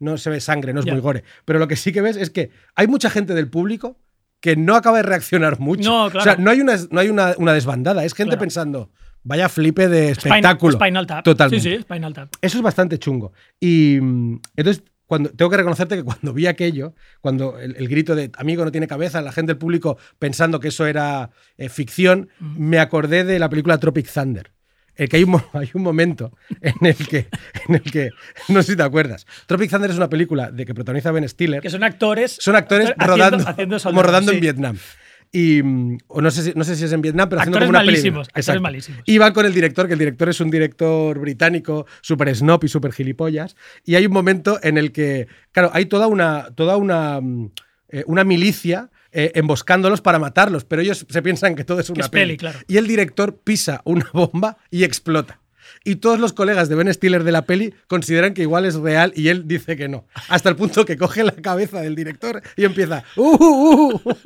no 0.00 0.18
se 0.18 0.28
ve 0.28 0.40
sangre, 0.40 0.72
no 0.74 0.80
es 0.80 0.86
muy 0.86 1.00
gore. 1.00 1.22
Pero 1.44 1.58
lo 1.60 1.68
que 1.68 1.76
sí 1.76 1.92
que 1.92 2.00
ves 2.02 2.16
es 2.16 2.30
que 2.30 2.50
hay 2.74 2.88
mucha 2.88 3.10
gente 3.10 3.32
del 3.34 3.48
público 3.48 3.98
que 4.42 4.56
no 4.56 4.74
acaba 4.76 4.98
de 4.98 5.04
reaccionar 5.04 5.58
mucho. 5.60 5.88
No, 5.88 6.04
O 6.06 6.10
claro. 6.10 6.24
sea, 6.24 6.36
no 6.36 6.50
hay 6.50 6.60
una, 6.60 6.76
no 6.90 7.00
hay 7.00 7.08
una, 7.08 7.34
una 7.38 7.54
desbandada, 7.54 8.04
es 8.04 8.12
gente 8.12 8.32
Claro. 8.32 8.40
pensando, 8.40 8.90
vaya 9.22 9.48
flipe 9.48 9.88
de 9.88 10.10
Spinal- 10.14 10.16
espectáculo. 10.38 10.76
Spinal 10.78 11.06
Tap. 11.06 11.24
Totalmente. 11.24 11.62
Sí, 11.70 11.76
sí, 11.76 11.82
Spinal 11.82 12.12
Tap. 12.12 12.28
Eso 12.42 12.58
es 12.58 12.62
bastante 12.62 12.98
chungo. 12.98 13.32
Y 13.58 13.98
mm, 14.02 14.40
entonces, 14.56 14.82
cuando, 15.06 15.30
tengo 15.30 15.50
que 15.50 15.56
reconocerte 15.58 15.94
que 15.96 16.02
cuando 16.04 16.32
vi 16.32 16.46
aquello, 16.46 16.94
cuando 17.20 17.58
el, 17.58 17.76
el 17.76 17.88
grito 17.88 18.14
de 18.16 18.30
amigo 18.36 18.64
no 18.64 18.72
tiene 18.72 18.86
cabeza, 18.88 19.20
la 19.22 19.30
gente 19.30 19.50
del 19.52 19.58
público 19.58 19.96
pensando 20.18 20.58
que 20.58 20.68
eso 20.68 20.86
era 20.86 21.30
eh, 21.56 21.68
ficción, 21.68 22.28
me 22.40 22.78
acordé 22.80 23.22
de 23.24 23.38
la 23.38 23.48
película 23.48 23.78
Tropic 23.78 24.10
Thunder. 24.12 24.50
El 25.02 25.08
que 25.08 25.16
hay 25.16 25.24
un, 25.24 25.42
hay 25.52 25.70
un 25.74 25.82
momento 25.82 26.32
en 26.60 26.74
el, 26.86 26.96
que, 26.96 27.28
en 27.68 27.74
el 27.76 27.82
que, 27.82 28.10
no 28.48 28.62
sé 28.62 28.72
si 28.72 28.76
te 28.76 28.82
acuerdas, 28.82 29.26
Tropic 29.46 29.70
Thunder 29.70 29.90
es 29.90 29.96
una 29.96 30.08
película 30.08 30.50
de 30.50 30.64
que 30.64 30.74
protagoniza 30.74 31.10
Ben 31.12 31.28
Stiller. 31.28 31.60
Que 31.60 31.70
son 31.70 31.82
actores. 31.82 32.36
Son 32.40 32.54
actores 32.56 32.88
haciendo- 32.90 33.06
rodando, 33.06 33.48
haciendo 33.48 33.76
como 33.76 33.80
soldados, 33.80 34.06
rodando 34.06 34.30
en 34.32 34.36
sí. 34.36 34.40
Vietnam. 34.40 34.78
Y, 35.34 35.62
mm, 35.62 35.98
o 36.08 36.20
no 36.20 36.30
sé, 36.30 36.42
si, 36.42 36.52
no 36.54 36.62
sé 36.62 36.76
si 36.76 36.84
es 36.84 36.92
en 36.92 37.00
Vietnam, 37.00 37.28
pero 37.28 37.40
haciendo 37.40 37.56
Actores 37.56 37.68
como 37.68 37.78
una 37.78 37.84
malísimos, 37.86 38.28
actores 38.28 38.44
Exacto. 38.44 38.62
malísimos. 38.62 39.02
Y 39.06 39.16
van 39.18 39.32
con 39.32 39.46
el 39.46 39.54
director, 39.54 39.86
que 39.86 39.94
el 39.94 39.98
director 39.98 40.28
es 40.28 40.40
un 40.40 40.50
director 40.50 41.18
británico, 41.18 41.86
súper 42.02 42.34
snob 42.36 42.62
y 42.64 42.68
súper 42.68 42.92
gilipollas. 42.92 43.56
Y 43.84 43.94
hay 43.94 44.04
un 44.06 44.12
momento 44.12 44.60
en 44.62 44.76
el 44.76 44.92
que, 44.92 45.26
claro, 45.50 45.70
hay 45.72 45.86
toda 45.86 46.06
una, 46.06 46.48
toda 46.54 46.76
una, 46.76 47.20
mm, 47.20 47.50
eh, 47.88 48.04
una 48.06 48.24
milicia 48.24 48.90
eh, 49.12 49.32
emboscándolos 49.34 50.00
para 50.00 50.18
matarlos, 50.18 50.64
pero 50.64 50.82
ellos 50.82 51.06
se 51.08 51.22
piensan 51.22 51.54
que 51.54 51.64
todo 51.64 51.80
es 51.80 51.90
una 51.90 52.04
es 52.04 52.08
peli, 52.08 52.36
claro. 52.36 52.58
Y 52.66 52.76
el 52.78 52.86
director 52.86 53.36
pisa 53.36 53.80
una 53.84 54.08
bomba 54.12 54.58
y 54.70 54.84
explota. 54.84 55.38
Y 55.84 55.96
todos 55.96 56.20
los 56.20 56.32
colegas 56.32 56.68
de 56.68 56.76
Ben 56.76 56.92
Stiller 56.94 57.24
de 57.24 57.32
la 57.32 57.42
peli 57.42 57.74
consideran 57.88 58.34
que 58.34 58.42
igual 58.42 58.66
es 58.66 58.74
real 58.76 59.12
y 59.16 59.28
él 59.28 59.48
dice 59.48 59.76
que 59.76 59.88
no. 59.88 60.06
Hasta 60.28 60.48
el 60.48 60.54
punto 60.56 60.84
que 60.84 60.96
coge 60.96 61.24
la 61.24 61.32
cabeza 61.32 61.80
del 61.80 61.96
director 61.96 62.40
y 62.56 62.64
empieza. 62.64 63.02
"Uh, 63.16 63.36
uh, 63.36 64.00
uh". 64.04 64.16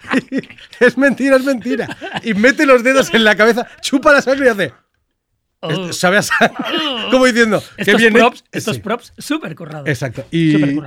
es 0.80 0.98
mentira, 0.98 1.36
es 1.36 1.44
mentira. 1.44 1.96
Y 2.24 2.34
mete 2.34 2.66
los 2.66 2.82
dedos 2.82 3.12
en 3.14 3.22
la 3.24 3.36
cabeza, 3.36 3.66
chupa 3.80 4.12
la 4.12 4.22
sangre 4.22 4.46
y 4.46 4.48
hace. 4.48 4.72
Oh. 5.60 5.92
Sabe 5.92 6.16
a 6.18 6.22
sangre. 6.22 6.56
Como 7.10 7.26
diciendo. 7.26 7.62
"Qué 7.76 7.82
Estos 7.92 8.02
props, 8.12 8.44
he-". 8.52 8.58
estos 8.58 8.76
Sí, 8.76 8.82
props 8.82 9.12
súper 9.18 9.54
currados. 9.54 9.88
Exacto. 9.88 10.24
Y. 10.30 10.78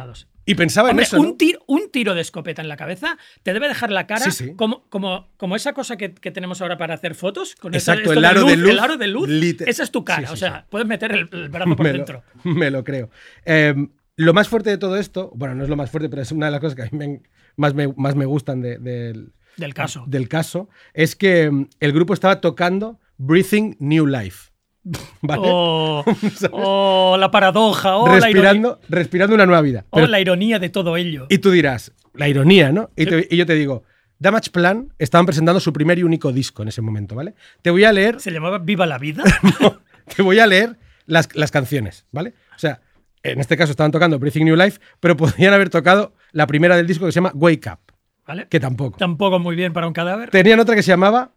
y 0.45 0.55
pensaba 0.55 0.89
Hombre, 0.89 1.03
en 1.03 1.07
eso. 1.07 1.19
un, 1.19 1.37
tiro, 1.37 1.59
un 1.67 1.91
tiro 1.91 2.15
de 2.15 2.21
escopeta 2.21 2.61
en 2.61 2.67
la 2.67 2.77
cabeza 2.77 3.17
te 3.43 3.53
debe 3.53 3.67
dejar 3.67 3.91
la 3.91 4.07
cara 4.07 4.25
Sí, 4.25 4.31
sí. 4.31 4.55
Como, 4.55 4.83
como, 4.89 5.29
como 5.37 5.55
esa 5.55 5.73
cosa 5.73 5.97
que, 5.97 6.13
que 6.13 6.31
tenemos 6.31 6.61
ahora 6.61 6.77
para 6.77 6.95
hacer 6.95 7.15
fotos. 7.15 7.55
Con 7.55 7.73
Exacto, 7.75 8.09
esto 8.09 8.13
el 8.19 8.25
aro 8.25 8.45
de 8.45 8.57
luz, 8.57 8.71
El 8.71 8.79
aro 8.79 8.97
de 8.97 9.07
luz. 9.07 9.29
Esa 9.65 9.83
es 9.83 9.91
tu 9.91 10.03
cara. 10.03 10.27
Sí, 10.27 10.33
o 10.33 10.37
sea, 10.37 10.65
puedes 10.69 10.87
meter 10.87 11.11
el, 11.11 11.29
el 11.31 11.49
brazo 11.49 11.75
por 11.75 11.83
me, 11.85 11.91
lo, 11.91 11.97
dentro. 11.97 12.23
me 12.43 12.71
lo 12.71 12.83
creo. 12.83 13.09
Eh, 13.45 13.75
lo 14.17 14.33
más 14.33 14.47
fuerte 14.49 14.69
de 14.69 14.77
todo 14.77 14.97
esto, 14.97 15.31
bueno, 15.35 15.55
no 15.55 15.63
es 15.63 15.69
lo 15.69 15.75
más 15.75 15.89
fuerte, 15.89 16.09
pero 16.09 16.21
es 16.21 16.31
una 16.31 16.47
de 16.47 16.51
las 16.51 16.59
cosas 16.61 16.75
que 16.75 16.81
a 16.83 16.85
mí 16.91 16.97
me- 16.97 17.21
más, 17.55 17.73
me, 17.73 17.87
más 17.95 18.15
me 18.15 18.25
gustan 18.25 18.61
de- 18.61 18.77
del- 18.77 19.33
Del 19.57 19.73
caso. 19.73 20.03
del 20.07 20.27
caso, 20.27 20.69
es 20.93 21.15
que 21.15 21.49
mm, 21.49 21.67
el 21.79 21.91
grupo 21.93 22.13
estaba 22.13 22.39
tocando 22.41 22.99
Breathing 23.17 23.77
New 23.79 24.05
Life. 24.07 24.50
¿Vale? 25.21 25.41
Oh, 25.45 26.03
oh, 26.51 27.17
la 27.19 27.29
paradoja. 27.31 27.97
Oh, 27.97 28.07
la 28.07 28.15
ironía, 28.29 28.31
respirando, 28.31 28.79
respirando 28.89 29.35
una 29.35 29.45
nueva 29.45 29.61
vida. 29.61 29.85
oh, 29.89 29.95
Pero- 29.97 30.07
la 30.07 30.19
ironía 30.19 30.59
de 30.59 30.69
todo 30.69 30.97
ello. 30.97 31.27
y 31.29 31.37
tú 31.39 31.51
dirás, 31.51 31.91
la 32.13 32.27
ironía, 32.27 32.71
¿no? 32.71 32.89
Y, 32.95 33.05
te- 33.05 33.27
y 33.29 33.37
yo 33.37 33.45
te 33.45 33.53
digo, 33.53 33.83
Damage 34.19 34.51
Plan 34.51 34.93
estaban 34.99 35.25
presentando 35.25 35.59
su 35.59 35.71
primer 35.73 35.97
y 35.99 36.03
único 36.03 36.31
disco 36.31 36.61
en 36.63 36.69
ese 36.69 36.81
momento, 36.81 37.15
¿vale? 37.15 37.33
Te 37.61 37.69
voy 37.71 37.83
a 37.85 37.91
leer 37.91 38.19
¿Se 38.19 38.31
llamaba 38.31 38.57
Viva 38.59 38.85
la 38.85 38.97
Vida? 38.97 39.23
no, 39.61 39.79
te 40.15 40.21
voy 40.21 40.39
a 40.39 40.47
leer 40.47 40.77
las, 41.05 41.29
las 41.35 41.51
canciones, 41.51 42.05
¿vale? 42.11 42.33
O 42.55 42.59
sea, 42.59 42.81
en 43.23 43.39
este 43.39 43.55
caso 43.57 43.71
estaban 43.71 43.91
tocando 43.91 44.17
Breathing 44.19 44.45
New 44.45 44.55
Life, 44.55 44.79
pero 44.99 45.15
podrían 45.17 45.53
haber 45.53 45.69
tocado 45.69 46.13
la 46.31 46.47
primera 46.47 46.75
del 46.75 46.87
disco 46.87 47.05
que 47.05 47.11
se 47.11 47.15
llama 47.17 47.31
Wake 47.35 47.69
Up, 47.71 47.79
¿Vale? 48.25 48.47
que 48.47 48.59
tampoco. 48.59 48.97
Tampoco 48.97 49.39
muy 49.39 49.55
bien 49.55 49.73
para 49.73 49.85
un 49.87 49.93
cadáver. 49.93 50.29
Tenían 50.31 50.59
otra 50.59 50.75
que 50.75 50.83
se 50.83 50.91
llamaba 50.91 51.31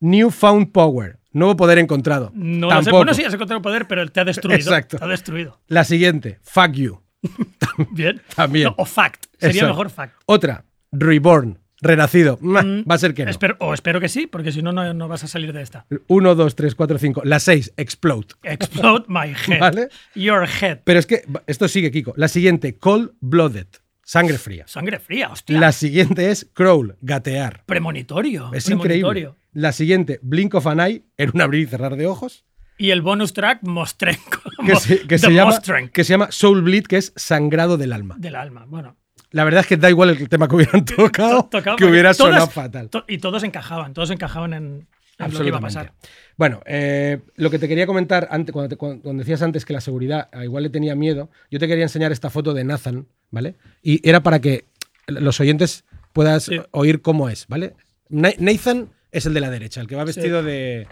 New 0.00 0.30
Found 0.30 0.72
Power, 0.72 1.18
Nuevo 1.32 1.56
poder 1.56 1.78
encontrado. 1.78 2.30
No 2.34 2.66
lo 2.66 2.70
sé. 2.70 2.74
Tampoco. 2.76 2.96
Bueno, 2.98 3.14
sí, 3.14 3.22
has 3.24 3.34
encontrado 3.34 3.62
poder, 3.62 3.86
pero 3.86 4.06
te 4.08 4.20
ha 4.20 4.24
destruido. 4.24 4.58
Exacto. 4.58 4.98
Te 4.98 5.04
ha 5.04 5.08
destruido. 5.08 5.60
La 5.68 5.84
siguiente, 5.84 6.38
fuck 6.42 6.72
you. 6.72 7.00
Bien. 7.92 8.20
También. 8.34 8.64
No, 8.66 8.74
o 8.78 8.84
fact. 8.84 9.26
Sería 9.38 9.48
Exacto. 9.62 9.72
mejor 9.74 9.90
fact. 9.90 10.14
Otra, 10.26 10.64
reborn, 10.92 11.58
renacido. 11.80 12.38
Mwah, 12.40 12.62
Va 12.90 12.94
a 12.94 12.98
ser 12.98 13.14
que 13.14 13.24
no. 13.24 13.30
Espero- 13.30 13.56
o 13.60 13.72
espero 13.74 14.00
que 14.00 14.08
sí, 14.08 14.26
porque 14.26 14.52
si 14.52 14.62
no, 14.62 14.72
no, 14.72 14.92
no 14.92 15.08
vas 15.08 15.22
a 15.24 15.28
salir 15.28 15.52
de 15.52 15.62
esta. 15.62 15.86
1, 16.08 16.34
2, 16.34 16.54
3, 16.56 16.74
4, 16.74 16.98
5. 16.98 17.22
La 17.24 17.38
6, 17.40 17.74
explode. 17.76 18.26
Explode 18.42 19.04
my 19.08 19.32
head. 19.48 19.60
Vale. 19.60 19.88
Your 20.14 20.46
head. 20.48 20.78
Pero 20.84 20.98
es 20.98 21.06
que 21.06 21.22
esto 21.46 21.68
sigue, 21.68 21.90
Kiko. 21.90 22.12
La 22.16 22.28
siguiente, 22.28 22.76
cold 22.76 23.12
blooded, 23.20 23.66
sangre 24.10 24.38
fría. 24.38 24.64
Sangre 24.66 24.98
fría, 24.98 25.28
hostia. 25.30 25.60
La 25.60 25.70
siguiente 25.72 26.30
es 26.30 26.48
crawl, 26.52 26.96
gatear. 27.00 27.62
Premonitorio. 27.66 28.50
Es 28.52 28.64
premonitorio. 28.66 29.06
increíble. 29.08 29.34
La 29.52 29.72
siguiente, 29.72 30.18
blink 30.22 30.54
of 30.54 30.66
an 30.66 30.80
eye, 30.80 31.04
en 31.16 31.30
un 31.34 31.40
abrir 31.40 31.62
y 31.62 31.66
cerrar 31.66 31.96
de 31.96 32.06
ojos. 32.06 32.44
Y 32.76 32.90
el 32.90 33.02
bonus 33.02 33.32
track, 33.34 33.60
Mostrenko. 33.62 34.40
Que 34.66 34.76
se, 34.76 34.98
que 35.02 35.06
The 35.08 35.18
se 35.18 35.32
llama, 35.32 35.52
Mostrenk 35.52 35.92
que 35.92 36.04
se 36.04 36.12
llama 36.14 36.28
Soul 36.30 36.62
Bleed, 36.62 36.84
que 36.86 36.96
es 36.96 37.12
sangrado 37.16 37.76
del 37.78 37.92
alma. 37.92 38.16
del 38.18 38.34
alma. 38.34 38.64
Bueno. 38.66 38.96
La 39.32 39.44
verdad 39.44 39.60
es 39.60 39.66
que 39.68 39.76
da 39.76 39.88
igual 39.88 40.10
el 40.10 40.28
tema 40.28 40.48
que 40.48 40.56
hubieran 40.56 40.84
tocado, 40.96 41.42
to- 41.44 41.48
tocaba 41.58 41.76
que 41.76 41.84
hubiera 41.84 42.12
todas- 42.14 42.32
sonado 42.34 42.46
fatal. 42.50 42.90
y 43.06 43.18
todos 43.18 43.44
encajaban, 43.44 43.94
todos 43.94 44.10
encajaban 44.10 44.52
en, 44.54 44.88
lo 45.28 45.40
que 45.40 45.46
iba 45.48 45.56
a 45.58 45.60
Absolutamente. 45.60 45.92
pasar. 46.00 46.12
Bueno, 46.36 46.60
eh, 46.66 47.18
lo 47.36 47.50
que 47.50 47.58
te 47.58 47.68
quería 47.68 47.86
comentar 47.86 48.28
antes, 48.30 48.52
cuando, 48.52 48.68
te- 48.70 48.76
cuando- 48.76 49.12
decías 49.14 49.42
antes 49.42 49.64
que 49.64 49.72
la 49.72 49.80
seguridad 49.80 50.28
a 50.32 50.44
igual 50.44 50.62
le 50.64 50.70
tenía 50.70 50.94
miedo, 50.94 51.30
yo 51.50 51.58
te 51.58 51.68
quería 51.68 51.84
enseñar 51.84 52.12
esta 52.12 52.30
foto 52.30 52.54
de 52.54 52.64
Nathan, 52.64 53.06
¿vale? 53.30 53.56
Y 53.82 54.06
era 54.08 54.22
para 54.22 54.40
que 54.40 54.64
los 55.06 55.38
oyentes 55.40 55.84
puedas 56.12 56.44
Sí. 56.44 56.58
oír 56.70 57.02
cómo 57.02 57.28
es, 57.28 57.46
¿vale? 57.48 57.74
Na- 58.08 58.32
Nathan 58.38 58.90
es 59.12 59.26
el 59.26 59.34
de 59.34 59.40
la 59.40 59.50
derecha, 59.50 59.80
el 59.80 59.86
que 59.86 59.96
va 59.96 60.04
vestido 60.04 60.42
de, 60.42 60.86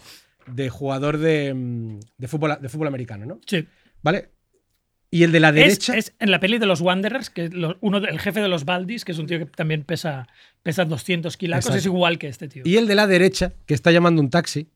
de 0.46 0.68
jugador 0.70 1.18
de, 1.18 1.54
mm, 1.54 1.98
de 2.18 2.28
fútbol, 2.28 2.58
de 2.60 2.68
fútbol 2.68 2.88
americano, 2.88 3.26
¿no? 3.26 3.40
Sí. 3.46 3.66
¿Vale? 4.02 4.30
Y 5.10 5.22
el 5.22 5.32
de 5.32 5.40
la 5.40 5.48
Es, 5.48 5.54
derecha. 5.54 5.96
es 5.96 6.12
en 6.18 6.30
la 6.30 6.38
peli 6.38 6.58
de 6.58 6.66
los 6.66 6.80
Wanderers, 6.82 7.30
que 7.30 7.48
lo- 7.48 7.78
uno, 7.80 7.98
el 7.98 8.20
jefe 8.20 8.40
de 8.40 8.48
los 8.48 8.64
Baldis, 8.66 9.04
que 9.04 9.12
es 9.12 9.18
un 9.18 9.26
tío 9.26 9.38
que 9.38 9.46
también 9.46 9.82
pesa, 9.84 10.28
pesa 10.62 10.84
200 10.84 11.36
kilacos, 11.36 11.64
Exacto. 11.66 11.78
es 11.78 11.86
igual 11.86 12.18
que 12.18 12.28
este 12.28 12.46
tío. 12.48 12.62
Y 12.66 12.76
el 12.76 12.86
de 12.86 12.94
la 12.94 13.06
derecha, 13.06 13.52
que 13.66 13.72
está 13.74 13.90
llamando 13.90 14.20
un 14.20 14.28
taxi 14.28 14.68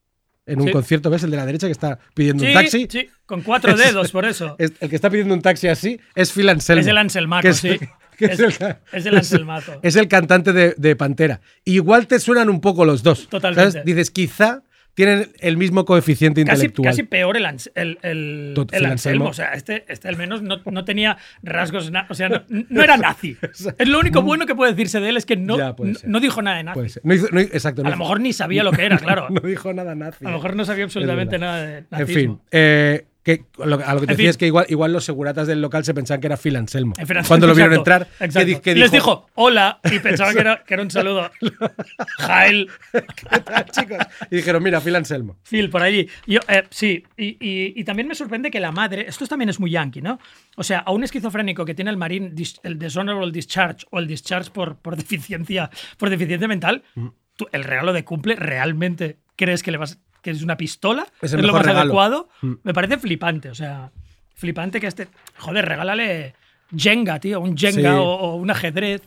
en 0.46 0.60
un 0.60 0.68
Sí. 0.68 0.72
concierto, 0.72 1.10
¿ves? 1.10 1.22
El 1.22 1.30
de 1.32 1.36
la 1.36 1.44
derecha 1.46 1.66
que 1.66 1.72
está 1.72 1.98
pidiendo 2.14 2.42
sí, 2.44 2.48
un 2.48 2.54
taxi. 2.54 2.86
sí, 2.90 3.08
con 3.26 3.42
cuatro 3.42 3.76
dedos, 3.76 4.10
por 4.10 4.24
eso. 4.24 4.56
Es- 4.58 4.72
el 4.80 4.88
que 4.88 4.96
está 4.96 5.10
pidiendo 5.10 5.34
un 5.34 5.42
taxi 5.42 5.68
así 5.68 6.00
es 6.14 6.32
Phil 6.32 6.48
Anselmo. 6.48 6.80
Es 6.80 6.86
el 6.86 6.98
Anselmaco, 6.98 7.48
es- 7.48 7.58
sí. 7.58 7.78
Es, 8.18 8.38
es 8.38 8.60
el- 8.60 8.76
es 8.92 9.06
el 9.06 9.16
Anselmato. 9.16 9.80
Es 9.82 9.96
el 9.96 10.06
cantante 10.06 10.52
de, 10.52 10.74
de 10.78 10.94
Pantera. 10.96 11.40
Igual 11.64 12.06
te 12.06 12.20
suenan 12.20 12.48
un 12.50 12.60
poco 12.60 12.84
los 12.84 13.02
dos. 13.02 13.28
Totalmente. 13.28 13.72
¿sabes? 13.72 13.84
Dices, 13.84 14.10
quizá 14.12 14.62
tienen 14.94 15.32
el 15.40 15.56
mismo 15.56 15.84
coeficiente 15.84 16.44
Casi, 16.44 16.66
intelectual. 16.66 16.86
casi 16.90 17.02
peor 17.04 17.36
el, 17.36 17.44
Ans- 17.46 17.70
el, 17.74 17.98
el, 18.02 18.52
Tot- 18.54 18.72
el 18.74 18.84
el 18.84 18.90
Anselmo. 18.92 19.26
Anselmo. 19.26 19.30
O 19.30 19.32
sea, 19.32 19.54
este, 19.54 19.84
este 19.88 20.08
al 20.08 20.16
menos 20.16 20.42
no, 20.42 20.60
no 20.70 20.84
tenía 20.84 21.16
rasgos. 21.42 21.90
na- 21.90 22.06
o 22.10 22.14
sea, 22.14 22.28
no, 22.28 22.42
no 22.48 22.82
era 22.82 22.96
nazi. 22.96 23.36
Es 23.78 23.88
lo 23.88 23.98
único 23.98 24.20
bueno 24.22 24.44
que 24.46 24.54
puede 24.54 24.72
decirse 24.72 25.00
de 25.00 25.08
él 25.08 25.16
es 25.16 25.24
que 25.26 25.36
no, 25.36 25.56
no, 26.04 26.20
dijo 26.20 26.42
nada 26.42 26.56
de 26.58 26.64
nazi. 26.64 26.80
Hizo- 27.04 27.28
exacto. 27.38 27.82
A 27.86 27.90
lo 27.90 27.96
mejor 27.96 28.20
ni 28.20 28.32
sabía 28.32 28.62
lo 28.64 28.72
que 28.72 28.84
era, 28.84 28.98
claro. 28.98 29.28
no 29.30 29.40
dijo 29.40 29.72
nada 29.72 29.94
nazi. 29.94 30.24
A 30.26 30.28
lo 30.30 30.36
mejor 30.36 30.56
no 30.56 30.64
sabía 30.64 30.84
absolutamente 30.84 31.38
nada 31.38 31.62
de 31.66 31.78
En 31.78 31.86
nazismo. 31.90 32.14
fin, 32.36 32.40
eh, 32.50 33.06
que, 33.22 33.44
a 33.62 33.66
lo 33.66 34.00
que 34.00 34.06
te 34.06 34.14
decía 34.14 34.30
es 34.30 34.36
que 34.36 34.46
igual, 34.46 34.66
igual 34.68 34.92
los 34.92 35.04
seguratas 35.04 35.46
del 35.46 35.60
local 35.62 35.84
se 35.84 35.94
pensaban 35.94 36.20
que 36.20 36.26
era 36.26 36.36
Phil 36.36 36.56
Anselmo. 36.56 36.94
Cuando 37.28 37.46
lo 37.46 37.54
vieron 37.54 37.72
exacto, 37.74 37.90
entrar, 37.92 38.08
¿qué 38.18 38.24
exacto. 38.24 38.46
di- 38.48 38.56
qué 38.60 38.74
Les 38.74 38.90
dijo 38.90 39.28
hola 39.34 39.78
y 39.84 39.98
pensaban 40.00 40.34
que 40.34 40.40
era, 40.40 40.64
que 40.64 40.74
era 40.74 40.82
un 40.82 40.90
saludo. 40.90 41.30
Jael, 42.18 42.68
¿Qué 42.92 43.40
tal, 43.44 43.64
chicos? 43.66 43.98
Y 44.30 44.36
dijeron, 44.36 44.62
mira, 44.62 44.80
Phil 44.80 44.96
Anselmo. 44.96 45.38
Phil, 45.44 45.70
por 45.70 45.82
allí. 45.82 46.08
Yo, 46.26 46.40
eh, 46.48 46.64
sí, 46.70 47.04
y, 47.16 47.36
y- 47.40 47.72
y 47.76 47.84
también 47.84 48.08
me 48.08 48.14
sorprende 48.14 48.50
que 48.50 48.60
la 48.60 48.72
madre, 48.72 49.06
esto 49.08 49.26
también 49.26 49.48
es 49.48 49.60
muy 49.60 49.70
yankee, 49.70 50.02
¿no? 50.02 50.18
O 50.56 50.62
sea, 50.64 50.80
a 50.80 50.90
un 50.92 51.04
esquizofrénico 51.04 51.64
que 51.64 51.74
tiene 51.74 51.90
el 51.90 51.96
marín, 51.96 52.34
el 52.64 52.78
dishonorable 52.78 53.32
discharge 53.32 53.86
o 53.90 53.98
el 53.98 54.06
discharge 54.06 54.50
por, 54.50 54.76
por 54.76 54.96
deficiencia, 54.96 55.70
por 55.96 56.10
deficiencia 56.10 56.48
mental, 56.48 56.82
Mm. 56.94 57.08
tú, 57.36 57.46
el 57.52 57.64
regalo 57.64 57.92
de 57.92 58.04
cumple, 58.04 58.36
¿realmente 58.36 59.18
crees 59.36 59.62
que 59.62 59.70
le 59.70 59.78
vas 59.78 59.98
que 60.22 60.30
es 60.30 60.42
una 60.42 60.56
pistola? 60.56 61.06
Es 61.20 61.32
el 61.32 61.46
lo 61.46 61.52
más 61.52 61.62
regalo. 61.66 61.80
adecuado? 61.80 62.28
Mm. 62.42 62.52
Me 62.62 62.72
parece 62.72 62.96
flipante, 62.98 63.50
o 63.50 63.54
sea, 63.54 63.90
flipante 64.34 64.80
que 64.80 64.86
este, 64.86 65.08
joder, 65.38 65.66
regálale 65.66 66.34
Jenga, 66.74 67.18
tío, 67.20 67.40
un 67.40 67.56
Jenga 67.56 67.90
Sí. 67.92 67.96
Mm. 67.96 68.00
o, 68.00 68.14
o 68.14 68.36
un 68.36 68.50
ajedrez. 68.50 69.02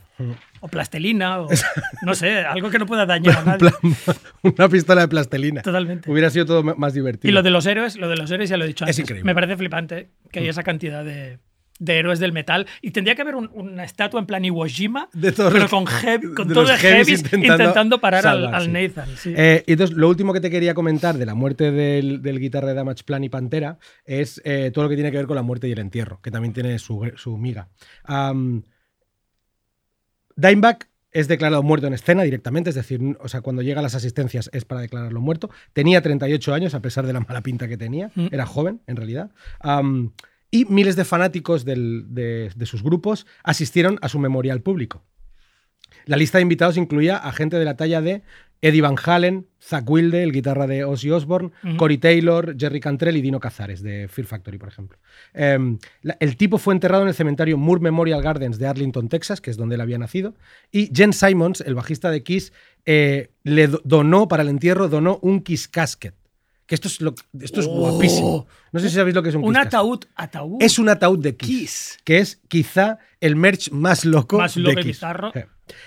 O 0.62 0.70
plastelina, 0.70 1.42
o 1.42 1.50
no 2.04 2.16
sé, 2.16 2.40
algo 2.46 2.70
que 2.70 2.80
no 2.80 2.86
pueda 2.86 3.06
dañar 3.06 3.38
a 3.38 3.44
nadie. 3.44 3.70
una 4.44 4.70
pistola 4.70 5.02
de 5.02 5.08
plastelina. 5.10 5.62
Totalmente. 5.62 6.10
Hubiera 6.10 6.30
sido 6.30 6.46
todo 6.46 6.64
más 6.64 6.94
divertido. 6.94 7.30
Y 7.30 7.34
lo 7.34 7.44
de 7.44 7.50
los 7.50 7.66
héroes, 7.66 7.98
lo 7.98 8.08
de 8.08 8.16
los 8.16 8.32
héroes 8.32 8.50
ya 8.50 8.56
lo 8.56 8.64
he 8.64 8.68
dicho 8.68 8.86
Es 8.86 8.90
antes. 8.92 9.00
increíble. 9.00 9.24
Mm. 9.24 9.28
Me 9.28 9.36
parece 9.36 9.58
flipante 9.58 10.10
que 10.32 10.40
haya 10.40 10.52
esa 10.52 10.64
cantidad 10.64 11.04
de, 11.04 11.40
de 11.80 12.00
héroes 12.00 12.20
del 12.20 12.32
metal. 12.32 12.68
Y 12.82 12.92
tendría 12.92 13.16
que 13.16 13.22
haber 13.22 13.36
un- 13.36 13.50
una 13.54 13.84
estatua 13.84 14.20
en 14.20 14.26
plan 14.26 14.46
Iwo 14.46 14.66
Jima, 14.66 15.10
De 15.14 15.32
todos 15.32 15.52
pero 15.52 15.64
los- 15.64 15.72
con, 15.72 15.86
heavy- 15.88 16.34
con 16.34 16.48
de 16.48 16.54
todo 16.54 16.66
de 16.66 16.72
los 16.72 16.80
heavies 16.82 17.20
intentando, 17.22 17.54
intentando 17.64 18.00
parar 18.00 18.26
al, 18.28 18.42
salvar, 18.44 18.56
al 18.56 18.64
sí. 18.66 18.72
Nathan. 18.72 19.10
sí. 19.18 19.34
Eh, 19.36 19.64
y 19.68 19.72
entonces, 19.74 19.96
lo 19.98 20.08
último 20.10 20.32
que 20.34 20.40
te 20.40 20.50
quería 20.50 20.74
comentar 20.74 21.18
de 21.18 21.26
la 21.26 21.36
muerte 21.36 21.72
del, 21.72 22.22
del 22.22 22.40
guitarra 22.40 22.70
de 22.70 22.74
Damage 22.76 23.04
Plan 23.04 23.24
y 23.24 23.30
Pantera 23.30 23.78
es 24.06 24.42
eh, 24.46 24.72
todo 24.74 24.84
lo 24.86 24.90
que 24.90 24.96
tiene 24.96 25.12
que 25.12 25.18
ver 25.18 25.28
con 25.28 25.36
la 25.36 25.42
muerte 25.44 25.68
y 25.68 25.72
el 25.74 25.80
entierro, 25.80 26.22
que 26.22 26.32
también 26.32 26.54
tiene 26.54 26.80
su, 26.80 27.12
su 27.16 27.38
miga. 27.38 27.70
Am, 28.04 28.64
Dimebag 30.36 30.88
es 31.12 31.28
declarado 31.30 31.64
muerto 31.64 31.88
en 31.88 31.94
escena 31.94 32.24
directamente, 32.24 32.70
es 32.72 32.76
decir, 32.76 33.00
o 33.22 33.28
sea, 33.30 33.40
cuando 33.40 33.62
llega 33.62 33.80
a 33.80 33.84
las 33.84 33.96
asistencias 33.96 34.50
es 34.52 34.66
para 34.66 34.82
declararlo 34.82 35.22
muerto. 35.22 35.50
Tenía 35.72 36.02
38 36.02 36.54
años, 36.54 36.74
a 36.76 36.82
pesar 36.82 37.08
de 37.08 37.14
la 37.14 37.22
mala 37.22 37.40
pinta 37.42 37.70
que 37.70 37.78
tenía. 37.78 38.12
Mm. 38.16 38.28
Era 38.32 38.46
joven, 38.46 38.82
en 38.86 38.98
realidad. 38.98 39.32
Y 40.56 40.66
miles 40.66 40.96
de 40.96 41.06
fanáticos 41.06 41.66
del- 41.66 42.06
de, 42.10 42.52
de 42.56 42.66
sus 42.66 42.82
grupos 42.84 43.26
asistieron 43.44 43.98
a 44.02 44.10
su 44.10 44.20
memorial 44.20 44.62
público. 44.62 45.04
La 46.06 46.18
lista 46.18 46.38
de 46.38 46.44
invitados 46.44 46.78
incluía 46.78 47.18
a 47.18 47.32
gente 47.32 47.58
de 47.58 47.66
la 47.66 47.76
talla 47.78 48.02
de 48.02 48.22
Eddie 48.62 48.82
Van 48.82 48.96
Halen, 49.04 49.48
Zach 49.62 49.88
Wilde, 49.90 50.24
el 50.24 50.32
guitarra 50.32 50.66
de 50.68 50.84
Ozzy 50.84 51.12
Osbourne, 51.12 51.52
Ujú. 51.64 51.78
Corey 51.78 51.98
Taylor, 51.98 52.56
Jerry 52.58 52.80
Cantrell 52.80 53.18
y 53.18 53.22
Dino 53.22 53.40
Cazares 53.40 53.82
de 53.84 54.08
Fear 54.08 54.28
Factory, 54.28 54.58
por 54.58 54.70
ejemplo. 54.70 54.98
Em, 55.34 55.78
la- 56.02 56.18
el 56.20 56.36
tipo 56.38 56.58
fue 56.58 56.74
enterrado 56.74 57.04
en 57.04 57.10
el 57.10 57.14
cementerio 57.16 57.58
Moore 57.58 57.82
Memorial 57.82 58.22
Gardens 58.22 58.58
de 58.58 58.68
Arlington, 58.68 59.10
Texas, 59.10 59.42
que 59.42 59.52
es 59.52 59.58
donde 59.58 59.76
él 59.76 59.82
había 59.82 59.98
nacido. 59.98 60.36
Y 60.72 60.90
Jen 60.96 61.14
Simons, 61.14 61.62
el 61.62 61.76
bajista 61.76 62.10
de 62.12 62.24
Kiss, 62.24 62.54
eh, 62.86 63.30
le 63.44 63.68
do- 63.68 63.82
donó 63.84 64.28
para 64.28 64.44
el 64.44 64.50
entierro, 64.50 64.88
donó 64.90 65.20
un 65.22 65.42
Kiss 65.42 65.68
Casket. 65.68 66.16
Que 66.68 66.74
esto 66.76 66.88
es, 66.88 67.00
lo, 67.02 67.14
esto 67.42 67.60
es 67.62 67.68
Oh. 67.68 67.76
guapísimo. 67.92 68.48
No 68.72 68.80
sé 68.80 68.90
si 68.90 68.96
sabéis 68.96 69.16
lo 69.16 69.22
que 69.22 69.30
es 69.30 69.36
un, 69.36 69.44
un 69.44 69.54
Kiss 69.54 69.66
ataúd, 69.68 70.00
ataúd. 70.16 70.58
Es 70.64 70.80
un 70.80 70.90
ataúd 70.90 71.20
de 71.20 71.36
Kiss, 71.36 71.50
Kiss. 71.50 71.98
que 72.04 72.18
es 72.20 72.42
quizá 72.48 72.98
el 73.22 73.36
merch 73.36 73.70
más 73.72 74.04
loco 74.04 74.38
Más 74.40 74.56
de 74.56 74.62
loco 74.62 74.74
y 74.74 74.76
Kiss. 74.78 74.86
bizarro. 74.88 75.32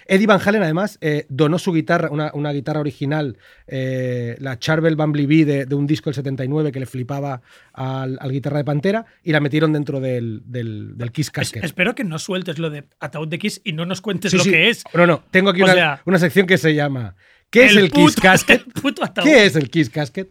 Eddie 0.06 0.26
Van 0.26 0.40
Halen, 0.44 0.62
además, 0.62 0.98
eh, 1.00 1.24
donó 1.28 1.58
su 1.58 1.72
guitarra, 1.72 2.10
una, 2.10 2.30
una 2.34 2.50
guitarra 2.52 2.80
original, 2.80 3.38
eh, 3.66 4.36
la 4.40 4.58
Charvel 4.58 4.96
Bumblebee 4.96 5.44
de, 5.44 5.66
de 5.66 5.74
un 5.76 5.86
disco 5.86 6.10
del 6.10 6.14
79 6.14 6.72
que 6.72 6.80
le 6.80 6.86
flipaba 6.86 7.42
al, 7.72 8.18
al 8.20 8.32
guitarra 8.32 8.58
de 8.58 8.64
Pantera, 8.64 9.06
y 9.22 9.30
la 9.32 9.40
metieron 9.40 9.72
dentro 9.72 10.00
del, 10.00 10.42
del, 10.46 10.96
del 10.96 11.12
Kiss 11.12 11.26
Es- 11.26 11.30
Casket. 11.32 11.64
espero 11.64 11.94
que 11.94 12.02
no 12.04 12.18
sueltes 12.18 12.58
lo 12.58 12.70
de 12.70 12.84
ataúd 13.00 13.28
de 13.28 13.38
Kiss 13.38 13.60
y 13.64 13.72
no 13.72 13.84
nos 13.86 14.00
cuentes 14.00 14.30
Sí, 14.32 14.36
lo 14.38 14.44
sí. 14.44 14.50
que 14.50 14.68
es. 14.70 14.82
No, 14.94 15.06
no, 15.06 15.22
tengo 15.30 15.50
aquí 15.50 15.62
una, 15.62 15.74
sea, 15.74 16.02
una 16.06 16.18
sección 16.18 16.46
que 16.46 16.58
se 16.58 16.74
llama 16.74 17.14
¿Qué 17.50 17.66
es 17.66 17.72
el 17.72 17.78
el 17.78 17.90
Kiss 17.92 18.14
puto- 18.16 18.22
Casket? 18.22 18.62
el 18.66 18.72
puto 18.82 19.04
ataúd. 19.04 19.24
¿Qué 19.26 19.46
es 19.46 19.54
el 19.56 19.70
Kiss 19.70 19.90
Casket? 19.90 20.28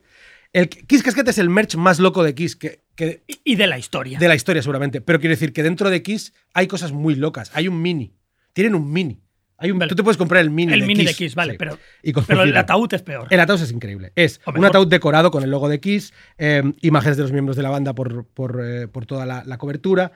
El 0.58 0.70
Kiss 0.70 1.04
Casket 1.04 1.28
es 1.28 1.38
el 1.38 1.50
merch 1.50 1.76
más 1.76 2.00
loco 2.00 2.24
de 2.24 2.34
Kiss 2.34 2.56
que, 2.56 2.82
que, 2.96 3.24
Y- 3.43 3.56
de 3.56 3.67
la 3.67 3.78
historia. 3.78 4.17
de 4.17 4.28
la 4.28 4.34
historia 4.34 4.62
seguramente. 4.63 5.02
Pero 5.02 5.20
quiero 5.20 5.34
decir 5.34 5.54
que 5.54 5.62
dentro 5.62 5.89
de 5.91 6.02
Kiss 6.02 6.34
hay 6.54 6.65
cosas 6.65 6.91
muy 6.91 7.13
locas. 7.15 7.52
Hay 7.54 7.67
un 7.67 7.80
mini. 7.80 8.15
Tienen 8.54 8.74
un 8.74 8.91
mini. 8.91 9.22
Hay 9.60 9.70
un, 9.70 9.78
Vale. 9.78 9.89
Tú 9.89 9.96
te 9.96 10.04
puedes 10.04 10.17
comprar 10.17 10.41
el 10.41 10.50
mini 10.50 10.74
el 10.74 10.80
de 10.82 10.86
mini 10.88 11.00
Kiss. 11.02 11.10
de 11.10 11.15
Kiss, 11.26 11.36
vale, 11.36 11.54
Sí. 11.54 11.58
pero, 11.60 11.78
Y 12.02 12.12
pero 12.13 12.41
el 12.43 12.58
ataúd 12.58 12.91
es 12.93 13.02
peor. 13.04 13.28
El 13.30 13.39
ataúd 13.39 13.62
es 13.62 13.72
increíble. 13.72 14.13
Es 14.15 14.39
O 14.46 14.50
un 14.50 14.56
mejor. 14.56 14.70
ataúd 14.70 14.88
decorado 14.88 15.30
con 15.30 15.43
el 15.43 15.52
logo 15.52 15.70
de 15.70 15.80
Kiss, 15.80 16.12
eh, 16.39 16.63
imágenes 16.82 17.17
de 17.17 17.24
los 17.24 17.32
miembros 17.32 17.56
de 17.56 17.62
la 17.63 17.70
banda 17.70 17.93
por, 17.93 18.26
por, 18.26 18.60
eh, 18.63 18.88
por 18.88 19.06
toda 19.06 19.26
la, 19.28 19.43
la 19.46 19.58
cobertura. 19.60 20.12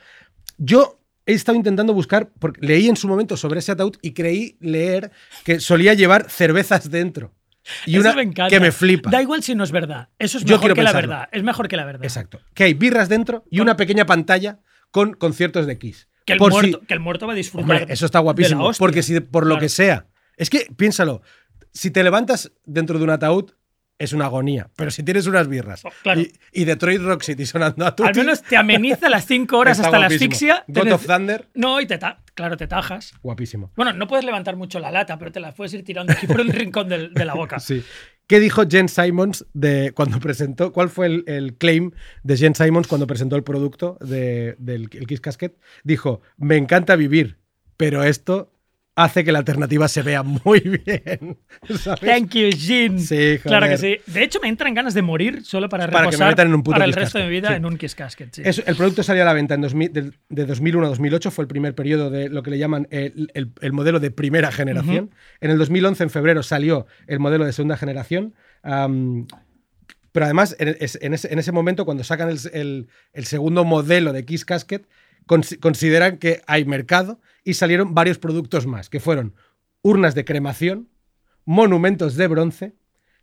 Yo 0.57 0.99
he 1.27 1.33
estado 1.33 1.55
intentando 1.55 1.93
buscar, 1.93 2.31
porque 2.39 2.65
leí 2.65 2.87
en 2.87 2.95
su 2.97 3.07
momento 3.07 3.37
sobre 3.37 3.59
ese 3.59 3.71
ataúd 3.73 3.95
y 4.01 4.13
creí 4.13 4.57
leer 4.59 5.11
que 5.43 5.59
solía 5.59 5.93
llevar 5.93 6.29
cervezas 6.31 6.89
dentro. 6.89 7.33
Y 7.85 7.91
Eso 7.97 8.01
una 8.01 8.13
me 8.15 8.23
encanta. 8.23 8.49
que 8.49 8.59
me 8.59 8.71
flipa. 8.71 9.09
Da 9.09 9.21
igual 9.21 9.43
si 9.43 9.53
no 9.55 9.63
es 9.63 9.71
verdad. 9.71 10.09
Eso 10.19 10.37
es 10.37 10.45
Yo 10.45 10.55
mejor 10.57 10.73
que 10.73 10.83
la 10.83 10.93
verdad. 10.93 11.29
Es 11.31 11.43
mejor 11.43 11.67
que 11.67 11.77
la 11.77 11.85
verdad. 11.85 12.03
Exacto. 12.03 12.39
Que 12.53 12.63
hay 12.65 12.73
birras 12.73 13.07
dentro 13.09 13.43
y 13.51 13.59
una 13.59 13.75
pequeña 13.77 14.05
pantalla 14.05 14.59
con 14.89 15.13
conciertos 15.13 15.67
de 15.67 15.77
Kiss. 15.77 16.07
Que 16.25 16.33
el, 16.33 16.39
Por 16.39 16.51
si- 16.53 16.57
muerto, 16.59 16.81
que 16.87 16.93
el 16.93 16.99
muerto 16.99 17.27
va 17.27 17.33
a 17.33 17.35
disfrutar. 17.35 17.77
Hombre, 17.81 17.93
eso 17.93 18.05
está 18.05 18.19
guapísimo. 18.19 18.65
hostia. 18.65 18.79
Porque 18.83 19.03
si 19.03 19.19
por 19.19 19.43
lo 19.45 19.55
Claro. 19.55 19.61
que 19.61 19.69
sea. 19.69 20.05
Es 20.37 20.49
que, 20.49 20.67
piénsalo, 20.75 21.21
si 21.73 21.91
te 21.91 22.03
levantas 22.03 22.51
dentro 22.65 22.97
de 22.97 23.03
un 23.03 23.09
ataúd, 23.11 23.51
es 23.99 24.13
una 24.13 24.25
agonía. 24.25 24.69
Pero 24.75 24.89
si 24.89 25.03
tienes 25.03 25.27
unas 25.27 25.47
birras 25.47 25.85
Oh, 25.85 25.89
claro. 26.01 26.21
y, 26.21 26.31
y 26.51 26.65
Detroit 26.65 27.01
Rock 27.01 27.21
City 27.21 27.45
sonando 27.45 27.85
a 27.85 27.95
tu 27.95 28.03
Al 28.03 28.15
menos 28.15 28.41
te 28.41 28.57
ameniza 28.57 29.09
las 29.09 29.25
5 29.27 29.55
horas 29.57 29.79
hasta 29.79 29.99
la 29.99 30.07
asfixia. 30.07 30.63
God 30.67 30.91
of 30.91 31.05
Thunder, 31.05 31.47
No, 31.53 31.79
y 31.79 31.85
te 31.85 31.99
ta- 31.99 32.20
claro, 32.41 32.57
te 32.57 32.67
tajas. 32.67 33.13
guapísimo. 33.23 33.71
Bueno, 33.75 33.93
no 33.93 34.07
puedes 34.07 34.25
levantar 34.25 34.55
mucho 34.55 34.79
la 34.79 34.91
lata, 34.91 35.17
pero 35.17 35.31
te 35.31 35.39
la 35.39 35.53
puedes 35.53 35.73
ir 35.73 35.83
tirando 35.83 36.11
aquí 36.13 36.27
por 36.27 36.41
un 36.41 36.49
rincón 36.49 36.89
de 36.89 37.25
la 37.25 37.33
boca. 37.33 37.59
Sí. 37.59 37.83
¿Qué 38.27 38.39
dijo 38.39 38.63
Jen 38.69 38.87
Simons 38.87 39.45
de 39.53 39.91
cuando 39.93 40.19
presentó? 40.19 40.71
¿Cuál 40.71 40.89
fue 40.89 41.05
el, 41.07 41.23
el 41.27 41.55
claim 41.57 41.91
de 42.23 42.37
Jen 42.37 42.55
Simons 42.55 42.87
cuando 42.87 43.05
presentó 43.05 43.35
el 43.35 43.43
producto 43.43 43.97
de- 43.99 44.55
del 44.57 44.87
el 44.93 45.05
Kiss 45.07 45.19
Casket? 45.19 45.57
Dijo: 45.83 46.21
Me 46.37 46.55
encanta 46.55 46.95
vivir, 46.95 47.39
pero 47.75 48.03
esto 48.03 48.50
hace 49.03 49.23
que 49.23 49.31
la 49.31 49.39
alternativa 49.39 49.87
se 49.87 50.01
vea 50.01 50.23
muy 50.23 50.59
bien. 50.59 51.37
¿sabes? 51.79 51.99
Thank 52.01 52.31
you, 52.35 52.49
Jin. 52.55 52.99
Sí, 52.99 53.39
Claro 53.43 53.67
que 53.67 53.77
joder. 53.77 54.01
sí. 54.05 54.11
De 54.11 54.23
hecho, 54.23 54.39
me 54.41 54.47
entran 54.49 54.73
ganas 54.73 54.93
de 54.93 55.01
morir 55.01 55.43
solo 55.43 55.69
para 55.69 55.85
Para 55.85 55.91
que 55.91 55.97
me 55.97 56.11
reposar 56.11 56.27
metan 56.29 56.47
en 56.47 56.53
un 56.55 56.63
puto 56.63 56.75
para 56.75 56.85
el 56.85 56.93
resto 56.93 57.17
de 57.17 57.25
mi 57.25 57.29
vida 57.31 57.49
sí. 57.49 57.53
en 57.55 57.65
un 57.65 57.77
Kiss 57.77 57.95
Casket. 57.95 58.33
sí. 58.33 58.41
El 58.65 58.75
producto 58.75 59.03
salió 59.03 59.23
a 59.23 59.25
la 59.25 59.33
venta 59.33 59.55
en 59.55 59.61
2000 59.61 59.93
del- 59.93 60.13
de 60.29 60.45
2001 60.45 60.85
a 60.85 60.89
2008, 60.89 61.31
fue 61.31 61.43
el 61.43 61.47
primer 61.47 61.75
periodo 61.75 62.09
de 62.09 62.29
lo 62.29 62.43
que 62.43 62.51
le 62.51 62.57
llaman 62.57 62.87
el, 62.91 63.29
el- 63.33 63.51
el 63.61 63.71
modelo 63.73 63.99
de 63.99 64.11
primera 64.11 64.51
generación. 64.51 65.11
En 65.39 65.51
el 65.51 65.57
2011, 65.57 66.03
en 66.03 66.09
febrero, 66.09 66.43
salió 66.43 66.87
el 67.07 67.19
modelo 67.19 67.45
de 67.45 67.53
segunda 67.53 67.77
generación. 67.77 68.33
am, 68.63 69.27
pero 70.13 70.25
además, 70.25 70.57
en, 70.59 70.67
en 70.67 71.13
ese, 71.13 71.31
en 71.31 71.39
ese 71.39 71.51
momento, 71.53 71.85
cuando 71.85 72.03
sacan 72.03 72.29
el, 72.29 72.37
el- 72.51 72.87
el 73.13 73.25
segundo 73.25 73.63
modelo 73.63 74.11
de 74.11 74.25
Kiss 74.25 74.43
Casket, 74.43 74.85
cons- 75.27 75.59
consideran 75.59 76.17
que 76.17 76.41
hay 76.47 76.65
mercado 76.65 77.19
y 77.43 77.53
salieron 77.55 77.93
varios 77.93 78.17
productos 78.19 78.65
más, 78.67 78.89
que 78.89 78.99
fueron 78.99 79.33
urnas 79.81 80.15
de 80.15 80.25
cremación, 80.25 80.89
monumentos 81.45 82.15
de 82.15 82.27
bronce, 82.27 82.75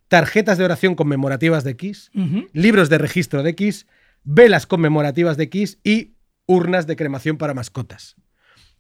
tarjetas 0.08 0.58
de 0.58 0.64
oración 0.64 0.94
conmemorativas 0.94 1.64
de 1.64 1.76
Kiss, 1.76 2.11
libros 2.52 2.88
de 2.88 2.98
registro 2.98 3.42
de 3.42 3.54
Kiss, 3.54 3.87
velas 4.24 4.66
conmemorativas 4.66 5.37
de 5.37 5.48
Kiss 5.48 5.78
y 5.84 6.14
urnas 6.46 6.87
de 6.87 6.96
cremación 6.96 7.37
para 7.37 7.54
mascotas. 7.54 8.16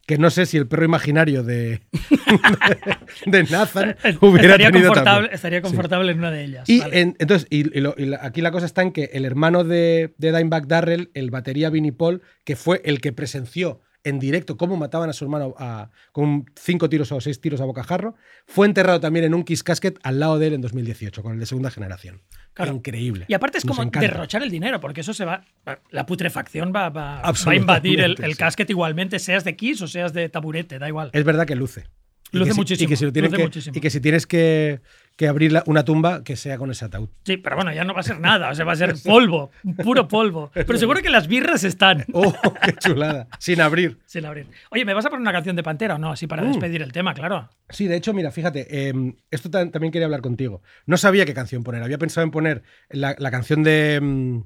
Que 0.08 0.16
no 0.16 0.30
sé 0.30 0.46
si 0.46 0.56
el 0.56 0.66
perro 0.66 0.86
imaginario 0.86 1.42
de, 1.42 1.82
de 3.26 3.42
Nathan 3.44 3.94
hubiera 4.22 4.46
estaría 4.54 4.70
tenido 4.70 4.88
confortable, 4.88 5.04
también. 5.04 5.34
estaría 5.34 5.58
Sí. 5.58 5.62
confortable 5.62 6.12
en 6.12 6.18
una 6.18 6.30
de 6.30 6.44
ellas. 6.44 6.68
Y, 6.68 6.80
vale. 6.80 7.00
en- 7.00 7.16
entonces, 7.18 7.46
y, 7.50 7.76
y 7.76 7.80
lo- 7.82 7.94
y 7.98 8.06
la- 8.06 8.20
aquí 8.22 8.40
la 8.40 8.50
cosa 8.50 8.64
está 8.66 8.80
en 8.82 8.92
que 8.92 9.10
el 9.12 9.24
hermano 9.26 9.64
de, 9.64 10.14
de 10.16 10.32
Dimebag 10.32 10.66
Darrell, 10.66 11.10
el 11.12 11.30
batería 11.30 11.68
Vinnie 11.70 11.92
Paul, 11.92 12.22
que 12.44 12.56
fue 12.56 12.80
el 12.86 13.02
que 13.02 13.12
presenció 13.12 13.82
en 14.04 14.18
directo 14.18 14.56
cómo 14.56 14.76
mataban 14.76 15.10
a 15.10 15.12
su 15.12 15.24
hermano 15.24 15.54
a- 15.58 15.90
con 16.12 16.46
cinco 16.56 16.88
tiros 16.88 17.10
o 17.12 17.20
seis 17.20 17.40
tiros 17.40 17.60
a 17.60 17.64
bocajarro, 17.64 18.14
fue 18.46 18.66
enterrado 18.66 19.00
también 19.00 19.24
en 19.24 19.34
un 19.34 19.42
Kiss 19.44 19.62
Casket 19.62 19.98
al 20.02 20.20
lado 20.20 20.38
de 20.38 20.46
él 20.46 20.52
en 20.54 20.60
2018, 20.60 21.22
con 21.22 21.32
el 21.34 21.40
de 21.40 21.46
segunda 21.46 21.70
generación. 21.70 22.22
Claro. 22.54 22.72
Increíble. 22.72 23.24
Y 23.28 23.34
aparte 23.34 23.58
es 23.58 23.64
Nos 23.64 23.76
como 23.76 23.86
encanta. 23.86 24.08
derrochar 24.08 24.42
el 24.42 24.50
dinero, 24.50 24.80
porque 24.80 25.02
eso 25.02 25.12
se 25.14 25.24
va. 25.24 25.44
La 25.90 26.06
putrefacción 26.06 26.72
va, 26.74 26.88
va- 26.90 27.20
va 27.22 27.32
a 27.52 27.54
invadir 27.54 28.00
el, 28.00 28.16
el 28.22 28.32
sí. 28.32 28.38
casket 28.38 28.70
igualmente, 28.70 29.18
seas 29.18 29.44
de 29.44 29.56
Kiss 29.56 29.82
o 29.82 29.86
seas 29.88 30.12
de 30.12 30.28
taburete, 30.28 30.78
da 30.78 30.88
igual. 30.88 31.10
Es 31.12 31.24
verdad 31.24 31.46
que 31.46 31.54
luce. 31.54 31.86
Y 32.30 32.38
Luce 32.38 32.48
que 32.50 32.54
si- 32.54 32.60
muchísimo, 32.60 32.84
Y 32.84 32.88
que 32.88 32.96
si, 32.96 33.04
lo 33.04 33.12
tienen 33.12 33.30
luce 33.30 33.36
que- 33.38 33.46
muchísimo. 33.46 33.76
y 33.76 33.80
que 33.80 33.90
si 33.90 34.00
tienes 34.00 34.26
que, 34.26 34.80
que 35.18 35.26
abrir 35.28 35.50
la- 35.52 35.64
una 35.66 35.84
tumba, 35.84 36.22
que 36.22 36.36
sea 36.36 36.56
con 36.58 36.70
ese 36.70 36.84
ataúd. 36.84 37.08
Sí, 37.24 37.36
pero 37.38 37.56
bueno, 37.56 37.72
ya 37.72 37.82
no 37.84 37.92
va 37.92 38.00
a 38.00 38.04
ser 38.04 38.20
nada, 38.20 38.50
o 38.50 38.54
sea, 38.54 38.64
va 38.64 38.72
a 38.72 38.76
ser 38.76 38.94
polvo, 39.04 39.50
puro 39.82 40.06
polvo. 40.06 40.50
Pero 40.54 40.78
seguro 40.78 41.02
que 41.02 41.10
las 41.10 41.26
birras 41.26 41.64
están. 41.64 42.04
¡Oh, 42.12 42.32
qué 42.64 42.72
chulada! 42.74 43.26
Sin 43.40 43.60
abrir. 43.60 43.98
Sin 44.06 44.24
abrir. 44.24 44.46
Oye, 44.70 44.84
¿me 44.84 44.94
vas 44.94 45.04
a 45.04 45.10
poner 45.10 45.20
una 45.22 45.32
canción 45.32 45.56
de 45.56 45.64
Pantera 45.64 45.96
o 45.96 45.98
no? 45.98 46.12
Así 46.12 46.28
para 46.28 46.42
Mm. 46.44 46.46
despedir 46.48 46.82
el 46.82 46.92
tema, 46.92 47.14
claro. 47.14 47.50
Sí, 47.68 47.88
de 47.88 47.96
hecho, 47.96 48.14
mira, 48.14 48.30
fíjate, 48.30 48.66
eh, 48.70 48.94
esto 49.32 49.50
ta- 49.50 49.68
también 49.70 49.92
quería 49.92 50.06
hablar 50.06 50.20
contigo. 50.22 50.62
No 50.86 50.96
sabía 50.96 51.26
qué 51.26 51.34
canción 51.34 51.64
poner. 51.64 51.82
Había 51.82 51.98
pensado 51.98 52.24
en 52.24 52.30
poner 52.30 52.62
la, 52.88 53.16
la 53.18 53.30
canción 53.32 53.64
de, 53.64 53.98
mm, 54.00 54.38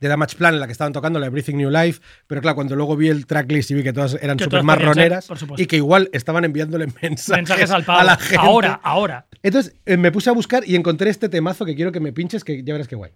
de 0.00 0.08
Damage 0.08 0.36
Plan, 0.36 0.54
en 0.54 0.60
la 0.60 0.66
que 0.66 0.72
estaban 0.72 0.92
tocando, 0.92 1.18
la 1.18 1.26
Everything 1.26 1.56
New 1.56 1.70
Life, 1.70 2.00
pero 2.26 2.40
claro, 2.40 2.54
cuando 2.54 2.76
luego 2.76 2.96
vi 2.96 3.08
el 3.08 3.26
tracklist 3.26 3.70
y 3.70 3.74
vi 3.74 3.82
que 3.82 3.92
todas 3.92 4.16
eran 4.20 4.38
súper 4.38 4.62
marroneras 4.62 5.28
y 5.56 5.66
que 5.66 5.76
igual 5.76 6.08
estaban 6.12 6.44
enviándole 6.44 6.86
mensajes, 7.02 7.28
Mensajes 7.28 7.70
al 7.70 7.84
a 7.86 8.04
la 8.04 8.16
gente. 8.16 8.36
Ahora, 8.36 8.80
ahora. 8.82 9.26
Entonces 9.42 9.74
eh, 9.86 9.96
me 9.96 10.12
puse 10.12 10.30
a 10.30 10.32
buscar 10.32 10.62
y 10.66 10.76
encontré 10.76 11.10
este 11.10 11.28
temazo 11.28 11.64
que 11.64 11.74
quiero 11.74 11.92
que 11.92 12.00
me 12.00 12.12
pinches, 12.12 12.44
que 12.44 12.62
ya 12.62 12.72
verás 12.72 12.88
qué 12.88 12.96
guay. 12.96 13.12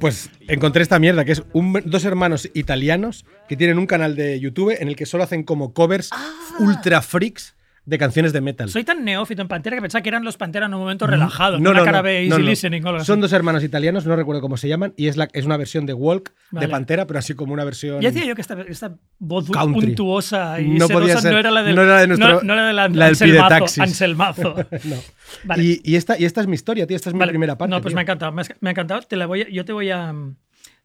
Pues 0.00 0.30
encontré 0.46 0.82
esta 0.82 0.98
mierda, 0.98 1.24
que 1.24 1.32
es 1.32 1.42
un- 1.52 1.82
dos 1.86 2.04
hermanos 2.04 2.50
italianos 2.54 3.24
que 3.48 3.56
tienen 3.56 3.78
un 3.78 3.86
canal 3.86 4.14
de 4.14 4.38
YouTube 4.38 4.76
en 4.78 4.88
el 4.88 4.96
que 4.96 5.06
solo 5.06 5.24
hacen 5.24 5.42
como 5.42 5.72
covers 5.72 6.10
ultra 6.58 7.00
freaks 7.02 7.54
de 7.86 7.98
canciones 7.98 8.32
de 8.32 8.40
metal. 8.40 8.68
Soy 8.68 8.82
tan 8.82 9.04
neófito 9.04 9.42
en 9.42 9.48
Pantera 9.48 9.76
que 9.76 9.80
pensaba 9.82 10.02
que 10.02 10.08
eran 10.08 10.24
los 10.24 10.36
Pantera 10.36 10.66
en 10.66 10.74
un 10.74 10.80
momento 10.80 11.06
relajado. 11.06 11.58
No, 11.60 11.72
no, 11.72 11.84
cara 11.84 12.02
no, 12.02 12.08
easy 12.08 12.42
listening 12.42 12.84
o 12.84 12.88
algo 12.88 12.98
así. 12.98 13.06
Son 13.06 13.20
dos 13.20 13.32
hermanos 13.32 13.62
italianos, 13.62 14.04
no 14.06 14.16
recuerdo 14.16 14.40
cómo 14.40 14.56
se 14.56 14.68
llaman, 14.68 14.92
y 14.96 15.06
es, 15.06 15.16
la, 15.16 15.28
es 15.32 15.44
una 15.46 15.56
versión 15.56 15.86
de 15.86 15.94
Walk 15.94 16.32
Vale. 16.50 16.66
de 16.66 16.70
Pantera, 16.70 17.06
pero 17.06 17.20
así 17.20 17.34
como 17.34 17.52
una 17.52 17.62
versión. 17.64 18.00
Ya 18.00 18.10
decía 18.10 18.26
yo 18.26 18.34
que 18.34 18.40
esta, 18.40 18.60
esta 18.62 18.96
voz 19.20 19.48
Country. 19.50 19.90
untuosa 19.90 20.60
y 20.60 20.68
No 20.68 20.88
sedosa 20.88 20.92
podía 20.94 21.20
ser- 21.20 21.32
no 21.32 21.38
era 21.38 21.50
la 21.52 21.62
del, 21.62 21.76
no 21.76 21.82
era 21.82 22.00
de 22.00 22.06
nuestro- 22.08 22.42
no, 22.42 22.52
era 22.52 22.66
de 22.66 22.72
la, 22.72 22.88
la 22.88 22.88
del 22.88 23.02
Anselmazo, 23.02 23.46
Pidetaxis. 23.48 23.78
Anselmazo. 23.78 24.54
Vale. 25.44 25.62
Y, 25.62 25.80
y 25.84 25.94
esta, 25.96 26.18
y 26.18 26.24
esta 26.24 26.40
es 26.40 26.46
mi 26.48 26.54
historia, 26.54 26.86
tío. 26.88 26.96
Esta 26.96 27.10
es 27.10 27.14
mi 27.14 27.20
Vale. 27.20 27.30
primera 27.30 27.56
parte. 27.56 27.70
No, 27.70 27.80
pues 27.80 27.92
tío. 27.92 27.94
me 27.96 28.00
ha 28.00 28.02
encantado. 28.02 28.32
Me 28.32 28.42
ha, 28.42 28.44
me 28.60 28.70
ha 28.70 28.72
encantado. 28.72 29.02
Te 29.02 29.14
la 29.16 29.26
voy 29.26 29.42
a- 29.42 29.48
yo 29.48 29.64
te 29.64 29.72
voy 29.72 29.90
a 29.90 30.12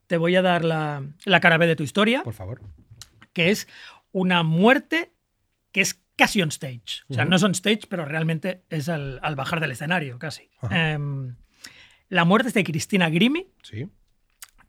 te 0.06 0.16
voy 0.18 0.36
a 0.36 0.42
dar 0.42 0.64
la, 0.64 1.02
la 1.24 1.40
cara 1.40 1.56
B 1.58 1.66
de 1.66 1.74
tu 1.74 1.82
historia, 1.84 2.22
Por 2.22 2.34
favor. 2.34 2.60
que 3.32 3.50
es 3.50 3.66
una 4.10 4.42
muerte 4.42 5.10
que 5.72 5.80
es 5.80 6.01
casi 6.16 6.42
on 6.42 6.48
stage. 6.50 7.02
O 7.08 7.14
sea, 7.14 7.24
no 7.24 7.36
es 7.36 7.42
on 7.42 7.52
stage, 7.52 7.80
pero 7.88 8.04
realmente 8.04 8.62
es 8.70 8.88
al, 8.88 9.18
al 9.22 9.34
bajar 9.36 9.60
del 9.60 9.70
escenario, 9.72 10.18
casi. 10.18 10.48
Em, 10.70 11.34
la 12.08 12.24
muerte 12.24 12.48
es 12.48 12.54
de 12.54 12.64
Cristina 12.64 13.08
Grimi, 13.10 13.46
Sí. 13.62 13.88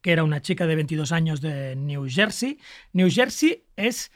que 0.02 0.12
era 0.12 0.24
una 0.24 0.42
chica 0.42 0.66
de 0.68 0.76
22 0.76 1.12
años 1.12 1.42
de 1.42 1.76
New 1.76 2.08
Jersey. 2.10 2.58
New 2.94 3.10
Jersey 3.12 3.64
es, 3.76 4.12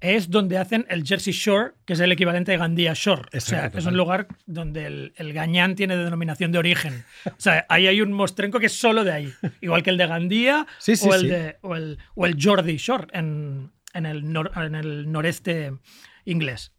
es 0.00 0.28
donde 0.30 0.58
hacen 0.58 0.84
el 0.90 1.04
Jersey 1.04 1.32
Shore, 1.32 1.72
que 1.86 1.94
es 1.94 2.00
el 2.00 2.12
equivalente 2.12 2.52
de 2.52 2.58
Gandía 2.58 2.92
Shore. 2.94 3.28
o 3.36 3.40
sea, 3.40 3.66
es 3.74 3.86
un 3.86 3.96
lugar 3.96 4.26
donde 4.46 4.86
el, 4.86 5.12
el 5.16 5.32
gañán 5.32 5.76
tiene 5.76 5.96
denominación 5.96 6.52
de 6.52 6.58
origen. 6.58 7.04
O 7.26 7.30
sea, 7.38 7.64
ahí 7.68 7.86
hay 7.86 8.00
un 8.00 8.12
mostrenco 8.12 8.58
que 8.60 8.66
es 8.66 8.78
solo 8.78 9.02
de 9.04 9.12
ahí. 9.12 9.32
Igual 9.60 9.82
que 9.82 9.90
el 9.90 9.96
de 9.96 10.06
Gandía 10.06 10.66
Sí, 10.78 10.96
sí, 10.96 11.08
o, 11.08 11.14
el 11.14 11.28
de- 11.28 11.56
o, 11.62 11.74
el, 11.76 11.98
o 12.16 12.26
el 12.26 12.36
Geordie 12.36 12.76
Shore 12.76 13.06
en, 13.12 13.72
en 13.94 14.06
el 14.06 14.24
nor- 14.24 14.50
en 14.66 14.74
el 14.74 15.10
noreste 15.10 15.72
inglés. 16.24 16.72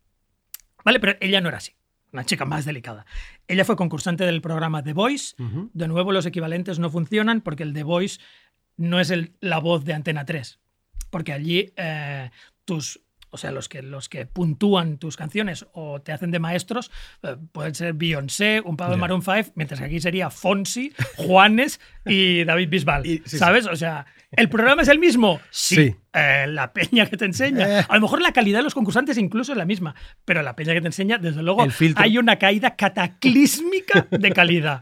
¿Vale? 0.84 1.00
Pero 1.00 1.18
ella 1.22 1.42
no 1.42 1.50
era 1.50 1.58
así. 1.58 1.74
Una 2.12 2.24
chica 2.26 2.46
más 2.46 2.64
delicada. 2.66 3.06
Ella 3.48 3.66
fue 3.66 3.76
concursante 3.76 4.24
del 4.26 4.42
programa 4.42 4.84
The 4.84 4.94
Voice. 4.94 5.36
De 5.74 5.88
nuevo, 5.88 6.12
los 6.12 6.26
equivalentes 6.26 6.80
no 6.80 6.90
funcionan 6.90 7.42
porque 7.42 7.64
el 7.64 7.74
The 7.74 7.84
Voice 7.84 8.20
no 8.78 9.00
es 9.00 9.10
el- 9.10 9.36
la 9.42 9.60
voz 9.60 9.84
de 9.86 9.94
Antena 9.94 10.26
3. 10.26 10.60
Porque 11.10 11.34
allí 11.34 11.74
eh, 11.76 12.30
tus. 12.66 13.02
O 13.36 13.38
sea, 13.38 13.52
los 13.52 13.70
que, 13.70 13.82
los 13.82 14.10
que 14.10 14.26
puntúan 14.26 14.98
tus 14.98 15.18
canciones 15.18 15.66
o 15.74 16.02
te 16.02 16.12
hacen 16.12 16.32
de 16.32 16.40
maestros 16.40 16.90
eh, 17.22 17.36
pueden 17.52 17.76
ser 17.76 17.94
Beyoncé, 17.94 18.62
un 18.64 18.78
pavo 18.78 18.92
de 18.92 18.98
Ya. 18.98 19.02
Maroon 19.02 19.22
5, 19.22 19.52
mientras 19.56 19.80
que 19.80 19.86
aquí 19.86 20.00
sería 20.00 20.30
Fonsi, 20.30 20.94
Juanes 21.18 21.80
y 22.06 22.44
David 22.46 22.70
Bisbal. 22.70 23.06
Y- 23.06 23.18
sí, 23.18 23.24
sí. 23.26 23.38
¿Sabes? 23.38 23.66
O 23.68 23.76
sea, 23.76 24.06
¿el 24.32 24.50
programa 24.50 24.82
es 24.82 24.88
el 24.88 25.00
mismo? 25.00 25.40
Sí. 25.52 25.76
Sí. 25.76 25.96
Eh, 26.14 26.46
la 26.48 26.72
peña 26.72 27.06
que 27.08 27.18
te 27.18 27.26
enseña. 27.26 27.82
Eh. 27.82 27.86
A 27.90 27.96
lo 27.96 28.02
mejor 28.02 28.22
la 28.22 28.32
calidad 28.32 28.60
de 28.60 28.64
los 28.64 28.74
concursantes 28.74 29.18
incluso 29.18 29.52
es 29.52 29.58
la 29.58 29.66
misma, 29.66 29.94
pero 30.24 30.42
la 30.42 30.56
peña 30.56 30.74
que 30.74 30.80
te 30.82 30.88
enseña, 30.88 31.18
desde 31.18 31.44
luego, 31.44 31.68
hay 31.98 32.18
una 32.18 32.38
caída 32.38 32.76
cataclísmica 32.78 34.08
de 34.10 34.32
calidad. 34.32 34.82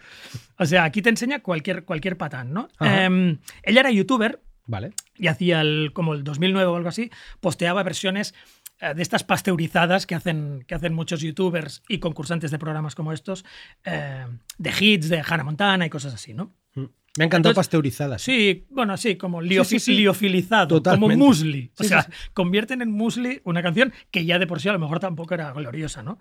O 0.59 0.65
sea, 0.65 0.83
aquí 0.83 1.01
te 1.01 1.09
enseña 1.09 1.39
cualquier, 1.39 1.83
cualquier 1.85 2.17
patán, 2.17 2.53
¿no? 2.53 2.69
Em, 2.79 3.39
ella 3.63 3.79
era 3.81 3.91
youtuber 3.91 4.39
Vale. 4.65 4.91
y 5.15 5.27
hacía 5.27 5.61
el, 5.61 5.91
como 5.93 6.13
el 6.13 6.23
2009 6.23 6.65
o 6.67 6.75
algo 6.75 6.89
así, 6.89 7.09
posteaba 7.41 7.83
versiones 7.83 8.33
eh, 8.79 8.93
de 8.93 9.01
estas 9.01 9.23
pasteurizadas 9.23 10.05
que 10.05 10.15
hacen, 10.15 10.63
que 10.67 10.75
hacen 10.75 10.93
muchos 10.93 11.21
youtubers 11.21 11.83
y 11.89 11.99
concursantes 11.99 12.49
de 12.51 12.59
programas 12.59 12.95
como 12.95 13.11
estos, 13.13 13.43
eh, 13.85 14.25
de 14.57 14.71
hits, 14.79 15.09
de 15.09 15.21
Hannah 15.25 15.43
Montana 15.43 15.85
y 15.85 15.89
cosas 15.89 16.13
así, 16.13 16.33
¿no? 16.33 16.53
Mm. 16.75 16.85
Me 17.15 17.25
ha 17.25 17.27
encantado 17.27 17.51
Entonces- 17.51 17.55
pasteurizadas. 17.67 18.21
Sí, 18.23 18.65
bueno, 18.71 18.97
sí, 18.97 19.17
como 19.17 19.41
liofi- 19.41 19.65
sí, 19.65 19.79
sí. 19.79 19.93
liofilizado, 19.93 20.67
Totalmente. 20.77 21.13
como 21.15 21.25
musli. 21.27 21.71
O 21.77 21.83
sea, 21.83 22.07
convierten 22.33 22.81
en 22.81 22.91
musli 22.91 23.39
una 23.43 23.61
canción 23.61 23.93
que 24.09 24.25
ya 24.25 24.39
de 24.39 24.47
por 24.47 24.59
sí 24.61 24.69
a 24.69 24.73
lo 24.73 24.79
mejor 24.79 24.99
tampoco 24.99 25.33
era 25.35 25.51
gloriosa, 25.53 26.01
¿no? 26.01 26.17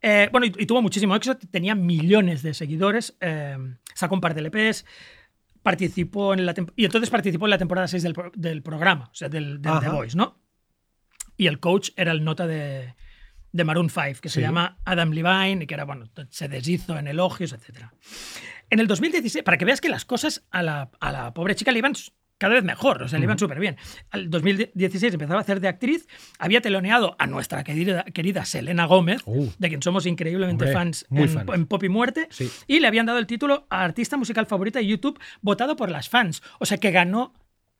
Eh, 0.00 0.28
bueno, 0.32 0.46
y, 0.46 0.52
y 0.58 0.66
tuvo 0.66 0.80
muchísimo 0.82 1.14
éxito, 1.14 1.38
tenía 1.50 1.74
millones 1.74 2.42
de 2.42 2.54
seguidores, 2.54 3.14
eh, 3.20 3.56
sacó 3.94 4.14
un 4.14 4.20
par 4.22 4.34
de 4.34 4.40
LPs, 4.40 4.84
participó 5.62 6.34
en 6.34 6.44
la 6.46 6.54
y 6.76 6.84
entonces 6.84 7.10
participó 7.10 7.46
en 7.46 7.50
la 7.50 7.58
temporada 7.58 7.88
6 7.88 8.02
del, 8.02 8.12
pro- 8.14 8.32
del 8.34 8.62
programa, 8.62 9.08
o 9.12 9.14
sea, 9.14 9.28
del, 9.28 9.60
del 9.62 9.72
The. 9.80 9.88
Voice, 9.88 10.16
¿no? 10.16 10.40
Y 11.36 11.46
el 11.46 11.60
coach 11.60 11.90
era 11.96 12.12
el 12.12 12.24
nota 12.24 12.46
de, 12.46 12.94
de 13.52 13.64
Maroon 13.64 13.88
5, 13.90 14.20
que 14.20 14.28
se 14.28 14.40
llama 14.40 14.78
Adam 14.84 15.10
Levine 15.12 15.64
y 15.64 15.66
que 15.66 15.74
era, 15.74 15.84
bueno, 15.84 16.06
se 16.30 16.48
deshizo 16.48 16.98
en 16.98 17.06
elogios, 17.08 17.52
etc. 17.52 17.86
En 18.70 18.80
el 18.80 18.86
2016, 18.86 19.42
para 19.44 19.56
que 19.58 19.64
veas 19.64 19.80
que 19.80 19.88
las 19.88 20.04
cosas 20.04 20.46
a 20.50 20.62
la, 20.62 20.90
a 21.00 21.12
la 21.12 21.34
pobre 21.34 21.54
chica 21.54 21.72
le 21.72 21.78
iban 21.78 21.92
cada 22.42 22.54
vez 22.54 22.64
mejor, 22.64 23.02
o 23.02 23.08
sea, 23.08 23.18
le 23.18 23.24
iban 23.24 23.38
súper 23.38 23.58
bien. 23.60 23.76
Al 24.10 24.28
2016 24.28 25.14
empezaba 25.14 25.38
a 25.38 25.42
hacer 25.42 25.60
de 25.60 25.68
actriz, 25.68 26.08
había 26.38 26.60
teloneado 26.60 27.14
a 27.18 27.26
nuestra 27.28 27.62
querida, 27.64 28.02
querida 28.04 28.44
Selena 28.44 28.84
Gómez, 28.86 29.22
Uh. 29.24 29.48
de 29.58 29.68
quien 29.68 29.80
somos 29.82 30.06
increíblemente 30.06 30.64
Hombre, 30.64 30.72
fans, 30.76 31.06
muy 31.08 31.22
en, 31.22 31.28
fans. 31.28 31.50
en 31.54 31.66
Pop 31.66 31.84
y 31.84 31.88
Muerte, 31.88 32.26
Sí. 32.30 32.50
y 32.66 32.80
le 32.80 32.88
habían 32.88 33.06
dado 33.06 33.18
el 33.20 33.26
título 33.26 33.66
a 33.70 33.84
artista 33.84 34.16
musical 34.16 34.46
favorita 34.46 34.80
de 34.80 34.86
YouTube, 34.86 35.18
votado 35.40 35.76
por 35.76 35.90
las 35.90 36.08
fans. 36.08 36.42
O 36.58 36.66
sea, 36.66 36.78
que 36.78 36.90
ganó 36.90 37.32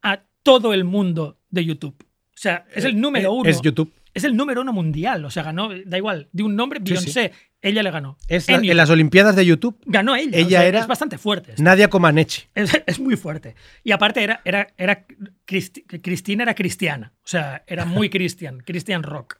a 0.02 0.22
todo 0.44 0.72
el 0.74 0.84
mundo 0.84 1.38
de 1.50 1.64
YouTube. 1.64 1.96
O 2.00 2.06
sea, 2.42 2.64
es 2.74 2.84
el 2.84 3.00
número 3.00 3.28
Eh, 3.30 3.32
uno. 3.36 3.50
Es 3.50 3.60
YouTube. 3.62 3.92
Es 4.14 4.24
el 4.24 4.36
número 4.36 4.60
uno 4.60 4.72
mundial. 4.72 5.24
O 5.24 5.30
sea, 5.30 5.42
ganó, 5.42 5.70
da 5.86 5.96
igual, 5.96 6.28
de 6.32 6.42
un 6.42 6.54
nombre, 6.56 6.80
Sí, 6.84 6.96
sí. 6.96 7.30
Ella 7.62 7.82
le 7.84 7.90
ganó. 7.92 8.18
Es 8.28 8.48
En 8.48 8.54
la- 8.54 8.58
en 8.58 8.64
YouTube. 8.64 8.76
las 8.76 8.90
Olimpiadas 8.90 9.36
de 9.36 9.46
YouTube, 9.46 9.78
Ganó 9.86 10.16
ella. 10.16 10.36
ella 10.36 10.46
o 10.46 10.50
sea, 10.50 10.66
era- 10.66 10.80
Es 10.80 10.86
bastante 10.88 11.16
fuerte. 11.16 11.52
esto. 11.52 11.62
Nadia 11.62 11.88
Comaneci. 11.88 12.42
Es, 12.54 12.72
es 12.86 12.98
muy 13.00 13.16
fuerte. 13.16 13.54
Y 13.84 13.92
aparte 13.92 14.22
era, 14.22 14.40
era, 14.44 14.66
era 14.76 15.06
Cristi- 15.46 15.84
Cristina 16.02 16.42
era 16.42 16.54
cristiana. 16.54 17.12
O 17.18 17.28
sea, 17.28 17.62
era 17.66 17.84
muy 17.84 18.10
cristian, 18.10 18.58
Christian 18.60 19.02
rock. 19.04 19.38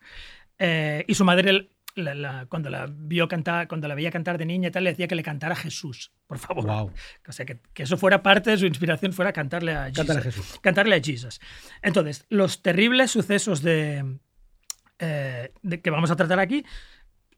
Eh, 0.59 1.05
y 1.09 1.15
su 1.15 1.25
madre, 1.25 1.69
la- 1.97 2.15
la- 2.15 2.47
cuando 2.47 2.71
la 2.71 2.87
vio 2.89 3.27
cantar, 3.27 3.67
cuando 3.67 3.89
la 3.89 3.97
veía 3.97 4.13
cantar 4.13 4.39
de 4.39 4.47
niña 4.47 4.69
y 4.69 4.71
tal, 4.71 4.85
le 4.85 4.91
decía 4.91 5.09
que 5.09 5.17
le 5.17 5.25
cantara 5.25 5.55
a 5.55 5.57
Jesús, 5.57 6.13
por 6.29 6.39
favor. 6.39 6.65
Wow. 6.65 6.93
O 7.27 7.33
sea, 7.33 7.45
que, 7.45 7.59
que 7.75 7.83
eso 7.83 7.97
fuera 7.97 8.23
parte 8.23 8.51
de 8.51 8.57
su 8.57 8.67
inspiración, 8.67 9.13
fuera 9.13 9.33
cantarle 9.33 9.75
a. 9.75 9.91
Cántale 9.93 10.21
a 10.21 10.23
Jesús. 10.23 10.59
Cantarle 10.63 10.95
a 10.95 11.01
Jesus. 11.03 11.41
Entonces, 11.83 12.25
los 12.29 12.63
terribles 12.63 13.11
sucesos 13.11 13.63
de, 13.63 14.19
eh, 15.01 15.53
de- 15.63 15.81
que 15.81 15.91
vamos 15.91 16.11
a 16.13 16.17
tratar 16.17 16.39
aquí 16.39 16.65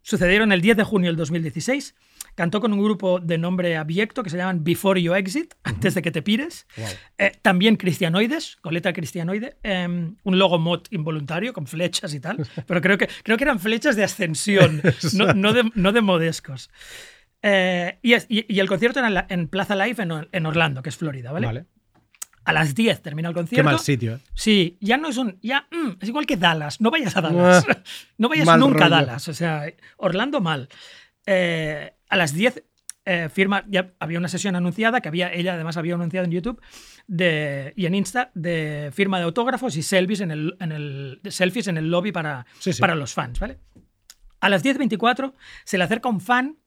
sucedieron 0.05 0.53
el 0.53 0.61
10 0.61 0.77
de 0.77 0.85
junio 0.85 1.09
del 1.11 1.17
2016. 1.17 1.95
Cantó 2.37 2.61
con 2.61 2.73
un 2.73 2.83
grupo 2.83 3.21
de 3.21 3.39
nombre 3.39 3.77
abyecto 3.77 4.23
que 4.25 4.31
se 4.31 4.37
llaman 4.37 4.65
Before 4.65 5.01
You 5.01 5.15
Exit, 5.15 5.55
antes 5.63 5.95
de 5.95 6.03
que 6.03 6.11
te 6.11 6.21
pires. 6.21 6.67
Wow. 6.77 6.87
Eh, 7.19 7.33
también 7.43 7.77
cristianoides, 7.77 8.57
con 8.57 8.75
letra 8.75 8.93
cristianoide, 8.93 9.57
eh, 9.63 9.87
un 9.87 10.39
logo 10.39 10.59
mod 10.59 10.81
involuntario 10.91 11.53
con 11.53 11.67
flechas 11.69 12.13
y 12.13 12.19
tal, 12.21 12.37
pero 12.67 12.81
creo 12.81 12.99
que, 12.99 13.09
creo 13.23 13.37
que 13.37 13.45
eran 13.45 13.61
flechas 13.61 13.95
de 13.97 14.03
ascensión, 14.05 14.83
no, 15.15 15.33
no 15.33 15.53
de, 15.53 15.71
no 15.77 15.93
de 15.93 16.01
modescos. 16.01 16.71
Eh, 17.43 17.99
y, 18.03 18.15
es- 18.15 18.27
y- 18.29 18.47
y 18.53 18.59
el 18.61 18.69
concierto 18.69 18.99
era 18.99 19.09
en, 19.09 19.15
la- 19.15 19.27
en 19.29 19.49
Plaza 19.49 19.77
Live 19.77 20.03
en, 20.03 20.29
en 20.33 20.47
Orlando, 20.47 20.83
que 20.83 20.89
es 20.89 20.97
Florida, 20.97 21.31
¿vale? 21.31 21.47
Vale. 21.47 21.65
A 22.45 22.53
las 22.53 22.75
10 22.75 23.01
termina 23.03 23.29
el 23.29 23.35
Qué 23.35 23.41
concierto. 23.41 23.65
mal 23.71 23.79
sitio. 23.79 24.17
¿eh? 24.17 24.21
Sí, 24.35 24.77
ya 24.81 24.97
no 24.97 25.09
es 25.09 25.17
un. 25.17 25.39
Ya, 25.43 25.67
mm, 25.71 25.93
es 26.01 26.09
igual 26.09 26.27
que 26.27 26.37
Dallas. 26.37 26.81
No 26.81 26.91
vayas 26.91 27.17
a 27.17 27.23
Dallas. 27.23 27.65
Ah, 27.69 27.83
no 28.19 28.29
vayas 28.29 28.59
nunca 28.59 28.87
a. 28.87 28.89
Dallas. 28.89 29.27
O 29.29 29.35
sea, 29.35 29.65
Orlando 29.97 30.41
mal. 30.41 30.69
Eh, 31.27 31.95
a 32.09 32.17
las 32.17 32.35
10 32.35 32.63
eh, 33.07 33.29
firma. 33.33 33.65
Ya 33.69 33.93
había 33.99 34.19
una 34.19 34.29
sesión 34.29 34.57
anunciada 34.57 35.01
que 35.01 35.09
había. 35.09 35.33
Ella 35.33 35.55
además 35.55 35.77
había 35.79 35.95
anunciado 35.95 36.27
en 36.27 36.33
YouTube 36.33 36.61
de, 37.07 37.73
y 37.77 37.87
en 37.87 37.95
Insta 37.95 38.31
de 38.35 38.91
firma 38.93 39.19
de 39.19 39.25
autógrafos 39.25 39.77
y 39.77 39.83
selfies 39.83 40.21
en 40.21 40.31
el, 40.31 40.57
en 40.61 40.73
el, 40.73 41.21
selfies 41.29 41.69
en 41.69 41.79
el 41.79 41.91
lobby 41.91 42.13
para, 42.13 42.47
Sí, 42.59 42.73
sí. 42.73 42.81
para 42.81 42.95
los 42.95 43.15
fans, 43.15 43.41
¿vale? 43.41 43.59
A 44.41 44.51
las 44.51 44.63
10.24 44.63 45.33
se 45.65 45.79
le 45.79 45.85
acerca 45.85 46.09
un 46.11 46.21
fan. 46.21 46.59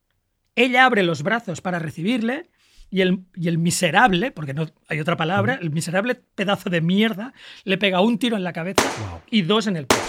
Ella 0.56 0.86
abre 0.86 1.04
los 1.04 1.22
brazos 1.22 1.62
para 1.62 1.78
recibirle. 1.78 2.50
Y 2.90 3.02
el, 3.02 3.20
y 3.36 3.50
el 3.50 3.58
miserable, 3.58 4.32
porque 4.32 4.54
no 4.54 4.66
hay 4.88 5.00
otra 5.02 5.18
palabra, 5.18 5.60
el 5.62 5.72
miserable 5.72 6.16
pedazo 6.16 6.70
de 6.70 6.80
mierda, 6.82 7.34
le 7.66 7.78
pega 7.78 8.00
un 8.02 8.18
tiro 8.18 8.38
en 8.38 8.44
la 8.44 8.54
cabeza 8.54 8.82
Wow. 9.10 9.22
y 9.30 9.42
dos 9.42 9.68
en 9.68 9.76
el 9.76 9.88
pecho. 9.88 10.02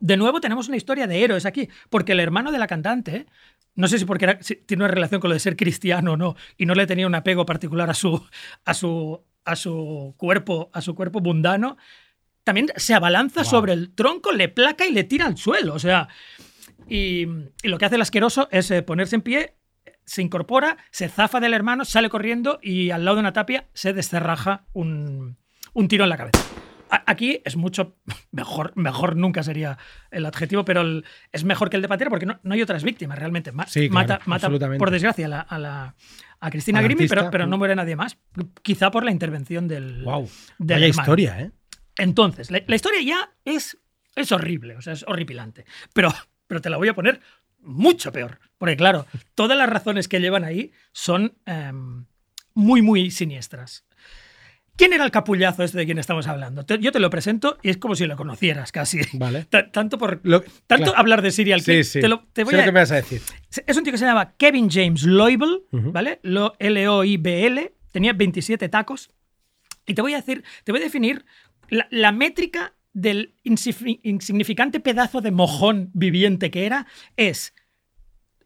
De 0.00 0.16
nuevo 0.16 0.40
tenemos 0.40 0.68
una 0.68 0.76
historia 0.76 1.06
de 1.06 1.22
héroes 1.24 1.46
aquí, 1.46 1.68
porque 1.88 2.12
el 2.12 2.20
hermano 2.20 2.52
de 2.52 2.58
la 2.58 2.66
cantante, 2.66 3.26
no 3.74 3.88
sé 3.88 3.98
si 3.98 4.04
porque 4.04 4.24
era- 4.26 4.42
si 4.42 4.56
tiene 4.56 4.82
una 4.84 4.92
relación 4.92 5.20
con 5.20 5.30
lo 5.30 5.34
de 5.34 5.40
ser 5.40 5.56
cristiano 5.56 6.12
o 6.12 6.16
no, 6.16 6.36
y 6.58 6.66
no 6.66 6.74
le 6.74 6.86
tenía 6.86 7.06
un 7.06 7.14
apego 7.14 7.46
particular 7.46 7.88
a 7.88 7.94
su, 7.94 8.22
a 8.64 8.74
su, 8.74 9.22
a 9.44 9.56
su 9.56 10.14
cuerpo, 10.18 10.70
a 10.74 10.80
su 10.82 10.94
cuerpo 10.94 11.20
mundano, 11.20 11.76
también 12.44 12.66
se 12.76 12.92
abalanza 12.94 13.42
Wow. 13.42 13.50
sobre 13.50 13.72
el 13.72 13.94
tronco, 13.94 14.32
le 14.32 14.48
placa 14.48 14.84
y 14.86 14.92
le 14.92 15.04
tira 15.04 15.26
al 15.26 15.38
suelo. 15.38 15.72
O 15.74 15.78
sea, 15.78 16.08
y, 16.88 17.22
y 17.62 17.68
lo 17.68 17.78
que 17.78 17.84
hace 17.86 17.94
el 17.94 18.02
asqueroso 18.02 18.48
es 18.50 18.70
eh, 18.72 18.82
ponerse 18.82 19.14
en 19.16 19.22
pie, 19.22 19.54
se 20.04 20.22
incorpora, 20.22 20.76
se 20.90 21.08
zafa 21.08 21.40
del 21.40 21.54
hermano, 21.54 21.84
sale 21.84 22.08
corriendo 22.08 22.58
y 22.62 22.90
al 22.90 23.04
lado 23.04 23.16
de 23.16 23.20
una 23.20 23.32
tapia 23.32 23.68
se 23.74 23.92
descerraja 23.92 24.64
un, 24.72 25.36
un 25.72 25.88
tiro 25.88 26.04
en 26.04 26.10
la 26.10 26.16
cabeza. 26.16 26.40
A- 26.90 27.04
Aquí 27.06 27.40
es 27.44 27.56
mucho 27.56 27.96
mejor, 28.32 28.72
mejor 28.76 29.16
nunca 29.16 29.42
sería 29.42 29.78
el 30.10 30.26
adjetivo, 30.26 30.64
pero 30.64 30.82
el- 30.82 31.04
es 31.32 31.44
mejor 31.44 31.70
que 31.70 31.76
el 31.76 31.82
de 31.82 31.88
Patera 31.88 32.10
porque 32.10 32.26
no, 32.26 32.38
no 32.42 32.54
hay 32.54 32.62
otras 32.62 32.84
víctimas 32.84 33.18
realmente. 33.18 33.52
Ma- 33.52 33.66
Sí, 33.66 33.88
claro, 33.88 34.20
mata, 34.26 34.48
mata, 34.50 34.76
por 34.78 34.90
desgracia, 34.90 35.26
a, 35.26 35.28
la- 35.28 35.40
a, 35.40 35.58
la- 35.58 35.94
a 36.40 36.50
Cristina 36.50 36.82
Grimmie, 36.82 37.08
pero, 37.08 37.30
pero 37.30 37.46
no 37.46 37.56
muere 37.56 37.74
nadie 37.76 37.96
más. 37.96 38.18
Quizá 38.62 38.90
por 38.90 39.04
la 39.04 39.10
intervención 39.12 39.68
del, 39.68 40.02
Wow. 40.02 40.28
del 40.58 40.76
Vaya 40.76 40.86
hermano. 40.88 41.02
historia, 41.02 41.40
¿eh? 41.40 41.50
Entonces, 41.96 42.50
la, 42.50 42.60
la 42.66 42.74
historia 42.74 43.00
ya 43.02 43.30
es, 43.44 43.78
es 44.16 44.32
horrible, 44.32 44.76
o 44.76 44.82
sea, 44.82 44.94
es 44.94 45.04
horripilante. 45.06 45.64
Pero, 45.94 46.12
pero 46.46 46.60
te 46.60 46.68
la 46.70 46.78
voy 46.78 46.88
a 46.88 46.94
poner 46.94 47.20
mucho 47.60 48.10
peor. 48.12 48.40
Porque, 48.62 48.76
claro, 48.76 49.06
todas 49.34 49.58
las 49.58 49.68
razones 49.68 50.06
que 50.06 50.20
llevan 50.20 50.44
ahí 50.44 50.70
son 50.92 51.34
em, 51.46 52.04
muy, 52.54 52.80
muy 52.80 53.10
siniestras. 53.10 53.84
¿Quién 54.76 54.92
era 54.92 55.04
el 55.04 55.10
capullazo 55.10 55.64
este 55.64 55.78
de 55.78 55.84
quien 55.84 55.98
estamos 55.98 56.28
hablando? 56.28 56.64
Te- 56.64 56.78
yo 56.78 56.92
te 56.92 57.00
lo 57.00 57.10
presento 57.10 57.58
y 57.60 57.70
es 57.70 57.78
como 57.78 57.96
si 57.96 58.06
lo 58.06 58.14
conocieras 58.16 58.70
casi. 58.70 59.00
Vale. 59.14 59.46
Ta- 59.50 59.72
tanto 59.72 59.98
por 59.98 60.20
Lo- 60.22 60.42
tanto 60.68 60.84
claro. 60.84 60.96
hablar 60.96 61.22
de 61.22 61.32
serial 61.32 61.60
Sí, 61.60 61.82
sí. 61.82 62.00
Te, 62.00 62.06
lo- 62.06 62.22
te 62.32 62.44
voy 62.44 62.54
lo 62.54 62.60
a- 62.60 62.64
que 62.64 62.70
me 62.70 62.78
vas 62.78 62.92
a 62.92 62.94
decir. 62.94 63.20
es 63.66 63.76
un 63.76 63.82
tío 63.82 63.90
que 63.92 63.98
se 63.98 64.04
llama 64.04 64.36
Kevin 64.36 64.70
James 64.70 65.02
Loibl, 65.02 65.64
Ujú. 65.72 65.90
¿vale? 65.90 66.20
Lo- 66.22 66.54
L-O-I-B-L. 66.60 67.74
Tenía 67.90 68.12
27 68.12 68.68
tacos. 68.68 69.10
Y 69.86 69.94
te 69.94 70.02
voy 70.02 70.12
a 70.14 70.18
decir, 70.18 70.44
te 70.62 70.70
voy 70.70 70.80
a 70.82 70.84
definir 70.84 71.24
la, 71.68 71.88
la 71.90 72.12
métrica 72.12 72.74
del 72.92 73.34
insignificante 73.42 74.78
pedazo 74.78 75.20
de 75.20 75.32
mojón 75.32 75.90
viviente 75.94 76.52
que 76.52 76.64
era. 76.64 76.86
Es. 77.16 77.54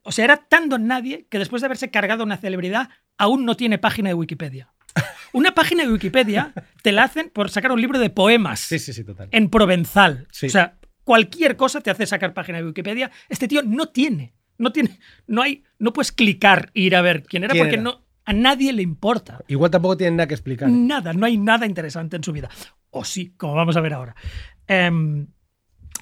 O 0.06 0.12
sea, 0.12 0.24
era 0.24 0.36
tan 0.36 0.68
don 0.68 0.86
nadie 0.86 1.26
que 1.30 1.38
después 1.38 1.62
de 1.62 1.66
haberse 1.66 1.90
cargado 1.90 2.24
una 2.24 2.36
celebridad, 2.36 2.88
aún 3.18 3.44
no 3.44 3.56
tiene 3.56 3.78
página 3.78 4.08
de 4.10 4.14
Wikipedia. 4.14 4.72
Una 5.32 5.54
página 5.54 5.82
de 5.84 5.92
Wikipedia 5.92 6.54
te 6.82 6.92
la 6.92 7.02
hacen 7.04 7.28
por 7.30 7.50
sacar 7.50 7.70
un 7.72 7.80
libro 7.80 7.98
de 7.98 8.08
poemas 8.08 8.60
Sí, 8.60 8.78
sí, 8.78 8.92
sí, 8.94 9.04
total. 9.04 9.28
en 9.32 9.50
provenzal. 9.50 10.26
Sí. 10.30 10.46
O 10.46 10.50
sea, 10.50 10.78
cualquier 11.04 11.56
cosa 11.56 11.80
te 11.82 11.90
hace 11.90 12.06
sacar 12.06 12.32
página 12.32 12.58
de 12.58 12.64
Wikipedia. 12.66 13.10
Este 13.28 13.46
tío 13.48 13.62
no 13.62 13.88
tiene. 13.88 14.32
No 14.56 14.72
tiene. 14.72 14.98
No 15.26 15.42
hay. 15.42 15.64
No 15.78 15.92
puedes 15.92 16.12
clicar 16.12 16.70
e 16.72 16.80
ir 16.80 16.96
a 16.96 17.02
ver 17.02 17.24
quién 17.24 17.44
era 17.44 17.52
¿Quién 17.52 17.64
porque 17.64 17.74
era? 17.74 17.82
no. 17.82 18.06
A 18.24 18.32
nadie 18.32 18.72
le 18.72 18.82
importa. 18.82 19.40
Igual 19.48 19.70
tampoco 19.70 19.96
tienen 19.98 20.16
nada 20.16 20.26
que 20.28 20.34
explicar. 20.34 20.68
¿eh? 20.68 20.72
Nada, 20.72 21.12
no 21.12 21.26
hay 21.26 21.36
nada 21.36 21.66
interesante 21.66 22.16
en 22.16 22.24
su 22.24 22.32
vida. 22.32 22.48
O 22.90 23.04
sí, 23.04 23.34
como 23.36 23.54
vamos 23.54 23.76
a 23.76 23.80
ver 23.82 23.92
ahora. 23.92 24.16
Em, 24.66 25.26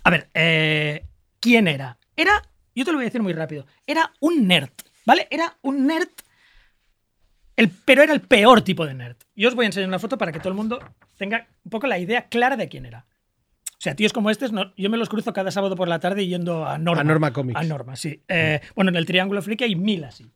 a 0.04 0.10
ver, 0.10 0.30
eh, 0.34 1.06
¿quién 1.40 1.66
era? 1.66 1.98
Era, 2.16 2.40
yo 2.74 2.84
te 2.84 2.90
lo 2.92 2.98
voy 2.98 3.04
a 3.04 3.08
decir 3.08 3.22
muy 3.22 3.32
rápido, 3.32 3.66
era 3.86 4.12
un 4.20 4.46
nerd, 4.48 4.70
¿vale? 5.06 5.26
Era 5.30 5.56
un 5.62 5.86
nerd, 5.86 6.08
el, 7.56 7.70
pero 7.84 8.02
era 8.02 8.12
el 8.12 8.20
peor 8.20 8.62
tipo 8.62 8.86
de 8.86 8.94
nerd. 8.94 9.16
Yo 9.36 9.48
os 9.48 9.54
voy 9.54 9.64
a 9.64 9.66
enseñar 9.66 9.88
una 9.88 9.98
foto 9.98 10.18
para 10.18 10.32
que 10.32 10.38
todo 10.40 10.48
el 10.48 10.54
mundo 10.56 10.80
tenga 11.16 11.46
un 11.64 11.70
poco 11.70 11.86
la 11.86 11.98
idea 11.98 12.28
clara 12.28 12.56
de 12.56 12.68
quién 12.68 12.86
era. 12.86 13.06
O 13.72 13.80
sea, 13.84 13.94
tíos 13.94 14.12
como 14.12 14.30
estos, 14.30 14.50
no- 14.52 14.72
yo 14.76 14.88
me 14.90 14.96
los 14.96 15.08
cruzo 15.08 15.32
cada 15.32 15.50
sábado 15.50 15.76
por 15.76 15.88
la 15.88 16.00
tarde 16.00 16.26
yendo 16.26 16.66
a 16.66 16.78
Norma. 16.78 17.02
A 17.02 17.04
Norma 17.04 17.32
Comics. 17.32 17.60
A 17.60 17.62
Norma, 17.64 17.96
sí. 17.96 18.22
Eh, 18.28 18.60
bueno, 18.74 18.88
en 18.90 18.96
el 18.96 19.04
Triángulo 19.06 19.42
Friki 19.42 19.64
hay 19.64 19.76
mil 19.76 20.04
así. 20.04 20.30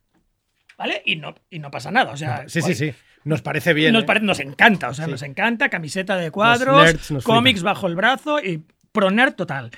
¿Vale? 0.77 1.03
Y 1.05 1.17
no, 1.17 1.35
y 1.51 1.59
no 1.59 1.71
pasa 1.73 1.91
nada. 1.91 2.13
O 2.13 2.17
sea, 2.17 2.45
Sí, 2.49 2.63
sí, 2.63 2.75
sí. 2.75 2.93
Nos 3.25 3.43
parece 3.43 3.73
bien. 3.75 3.93
nos, 3.93 4.05
¿eh? 4.05 4.07
pare- 4.07 4.21
nos 4.21 4.39
encanta, 4.39 4.91
o 4.91 4.95
sea, 4.95 5.07
Sí. 5.07 5.11
nos 5.11 5.23
encanta, 5.23 5.69
camiseta 5.71 6.17
de 6.17 6.31
cuadros, 6.31 6.85
nerds 6.85 7.25
cómics 7.25 7.63
bajo 7.63 7.89
el 7.89 7.97
brazo 7.97 8.39
y 8.39 8.63
pro 8.93 9.11
nerd 9.11 9.35
total. 9.35 9.71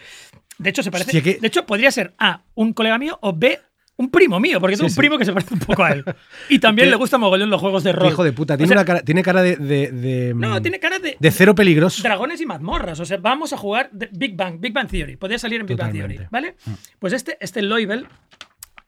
De 0.63 0.71
hecho, 0.71 0.83
se 0.83 0.91
parece. 0.91 1.17
Hostia, 1.17 1.23
que- 1.23 1.41
De 1.41 1.47
hecho, 1.47 1.65
podría 1.67 1.91
ser 1.91 2.15
A, 2.19 2.43
un 2.55 2.73
colega 2.73 2.99
mío 2.99 3.19
o 3.23 3.33
B, 3.33 3.59
un 3.97 4.11
primo 4.11 4.41
mío, 4.41 4.61
porque 4.61 4.77
tengo 4.77 4.89
Sí, 4.89 4.93
un 4.93 4.95
sí. 4.95 4.99
primo 5.01 5.19
que 5.19 5.25
se 5.27 5.33
parece 5.33 5.53
un 5.55 5.61
poco 5.61 5.85
a 5.85 5.91
él. 5.93 6.05
Y 6.49 6.59
también 6.59 6.89
le 6.91 6.97
gusta 6.97 7.19
mogollón 7.19 7.51
los 7.51 7.61
juegos 7.61 7.83
de 7.85 7.93
rol. 7.93 8.09
Hijo 8.13 8.25
de 8.25 8.33
puta. 8.33 8.55
O 8.55 8.57
Tiene, 8.57 8.69
sea, 8.69 8.79
una 8.79 8.85
cara, 8.87 9.03
tiene 9.03 9.23
cara 9.23 9.43
de. 9.43 9.57
de, 9.57 9.91
de, 9.93 10.33
No, 10.35 10.59
mm, 10.59 10.63
tiene 10.63 10.79
cara 10.81 10.99
de. 10.99 11.17
de 11.19 11.31
cero 11.31 11.55
peligroso. 11.55 12.03
Dragones 12.03 12.41
y 12.41 12.47
mazmorras. 12.47 12.99
O 13.01 13.05
sea, 13.05 13.19
vamos 13.19 13.53
a 13.53 13.57
jugar 13.59 13.91
Big 13.93 14.37
Bang, 14.37 14.59
Big 14.61 14.73
Bang 14.73 14.89
Theory. 14.89 15.17
Podría 15.17 15.39
salir 15.39 15.61
en 15.61 15.67
Big 15.67 15.77
Bang. 15.77 15.93
Theory, 15.93 16.21
¿vale? 16.31 16.57
Pues 16.99 17.13
este, 17.13 17.37
este 17.41 17.61
Loibel, 17.63 18.07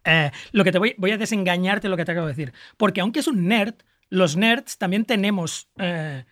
eh, 0.04 0.30
lo 0.52 0.64
que 0.64 0.72
te 0.72 0.78
voy, 0.78 0.94
voy 0.98 1.10
a 1.12 1.18
desengañarte 1.18 1.88
lo 1.88 1.96
que 1.96 2.04
te 2.04 2.12
acabo 2.12 2.26
de 2.26 2.32
decir. 2.34 2.52
Porque 2.76 3.00
aunque 3.02 3.20
es 3.20 3.28
un 3.28 3.46
nerd, 3.48 3.74
los 4.08 4.36
nerds 4.36 4.78
también 4.78 5.04
tenemos. 5.04 5.68
eh, 5.78 6.24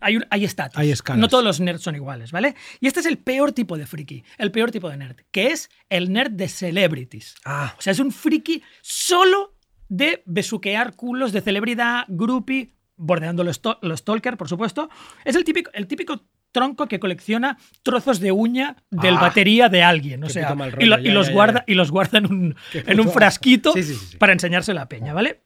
hay, 0.00 0.18
hay 0.30 0.44
estatus. 0.44 0.78
Hay 0.78 0.90
escalas. 0.90 1.20
No 1.20 1.28
todos 1.28 1.44
los 1.44 1.60
nerds 1.60 1.82
son 1.82 1.94
iguales, 1.94 2.32
¿vale? 2.32 2.54
Y 2.80 2.86
este 2.86 3.00
es 3.00 3.06
el 3.06 3.18
peor 3.18 3.52
tipo 3.52 3.76
de 3.76 3.86
friki, 3.86 4.24
el 4.38 4.50
peor 4.50 4.70
tipo 4.70 4.88
de 4.90 4.96
nerd, 4.96 5.16
que 5.30 5.48
es 5.48 5.70
el 5.88 6.12
nerd 6.12 6.30
de 6.32 6.48
celebrities. 6.48 7.34
Ah, 7.44 7.74
O 7.78 7.82
sea, 7.82 7.92
es 7.92 7.98
un 8.00 8.12
friki 8.12 8.62
solo 8.82 9.54
de 9.88 10.22
besuquear 10.26 10.94
culos 10.96 11.32
de 11.32 11.40
celebridad, 11.40 12.04
groupie, 12.08 12.74
bordeando 12.96 13.44
los, 13.44 13.60
los 13.82 14.00
stalker, 14.00 14.36
por 14.36 14.48
supuesto. 14.48 14.90
Es 15.24 15.36
el 15.36 15.44
típico, 15.44 15.70
el 15.72 15.86
típico 15.86 16.26
tronco 16.50 16.86
que 16.88 16.98
colecciona 16.98 17.58
trozos 17.82 18.20
de 18.20 18.32
uña 18.32 18.76
del 18.90 19.16
Ah. 19.16 19.20
batería 19.20 19.68
de 19.68 19.82
alguien. 19.82 20.24
O 20.24 20.28
sea, 20.30 20.54
mal 20.54 20.74
y, 20.80 20.86
lo- 20.86 20.96
rollo, 20.96 21.08
y 21.08 21.12
los 21.12 21.26
ya, 21.28 21.32
guarda, 21.32 21.58
ya. 21.60 21.64
y 21.72 21.74
los 21.74 21.90
guarda 21.90 22.18
en 22.18 22.26
un, 22.26 22.56
en 22.72 23.00
un 23.00 23.10
frasquito 23.10 23.72
Sí, 23.74 23.82
sí, 23.82 23.94
sí, 23.94 24.06
sí. 24.12 24.16
para 24.16 24.32
enseñarse 24.32 24.72
a 24.72 24.74
la 24.74 24.88
peña, 24.88 25.12
¿vale? 25.12 25.42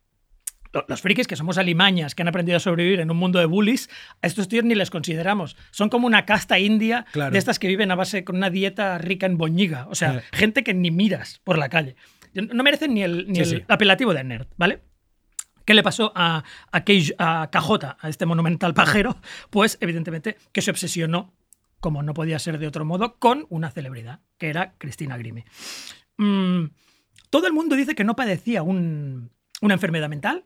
Lo- 0.73 0.85
Los 0.89 1.01
frikis 1.03 1.27
que 1.27 1.37
somos 1.37 1.59
alimañas, 1.59 2.15
que 2.15 2.23
han 2.23 2.29
aprendido 2.29 2.57
a 2.57 2.61
sobrevivir 2.61 3.01
en 3.01 3.11
un 3.11 3.17
mundo 3.17 3.39
de 3.39 3.45
bullies, 3.47 3.91
a 4.23 4.27
estos 4.27 4.49
tíos 4.49 4.65
ni 4.65 4.75
les 4.75 4.91
consideramos. 4.91 5.57
Son 5.71 5.89
como 5.91 6.07
una 6.07 6.25
casta 6.25 6.59
india 6.59 7.05
Claro. 7.13 7.31
de 7.33 7.39
estas 7.39 7.59
que 7.59 7.69
viven 7.69 7.91
a 7.91 7.95
base 7.95 8.25
con 8.25 8.37
una 8.37 8.49
dieta 8.51 8.97
rica 8.99 9.27
en 9.27 9.37
boñiga. 9.39 9.87
O 9.91 9.95
sea, 9.95 10.17
Eh. 10.17 10.23
gente 10.33 10.63
que 10.65 10.73
ni 10.75 10.91
miras 10.91 11.41
por 11.45 11.59
la 11.59 11.69
calle. 11.69 11.97
No 12.35 12.63
merecen 12.63 12.95
ni 12.95 13.03
el, 13.03 13.27
ni 13.29 13.35
Sí, 13.37 13.41
el 13.43 13.49
sí. 13.61 13.65
apelativo 13.69 14.15
de 14.15 14.25
nerd, 14.25 14.47
¿vale? 14.57 14.83
¿Qué 15.67 15.75
le 15.75 15.83
pasó 15.83 16.13
a, 16.17 16.43
a, 16.73 16.85
Keij- 16.85 17.15
a 17.19 17.49
KJ, 17.53 17.97
a 18.01 18.09
este 18.09 18.25
monumental 18.27 18.73
pajero? 18.75 19.17
Pues 19.51 19.77
evidentemente 19.81 20.37
que 20.53 20.63
se 20.63 20.71
obsesionó, 20.71 21.35
como 21.81 22.03
no 22.03 22.15
podía 22.15 22.39
ser 22.39 22.59
de 22.59 22.67
otro 22.67 22.85
modo, 22.85 23.19
con 23.19 23.47
una 23.51 23.71
celebridad, 23.71 24.21
que 24.39 24.49
era 24.49 24.75
Cristina 24.79 25.17
Grimi. 25.19 25.45
Mm, 26.17 26.65
todo 27.31 27.47
el 27.47 27.53
mundo 27.53 27.77
dice 27.77 27.95
que 27.95 28.05
no 28.05 28.17
padecía 28.17 28.63
un- 28.63 29.31
una 29.61 29.75
enfermedad 29.75 30.09
mental. 30.09 30.45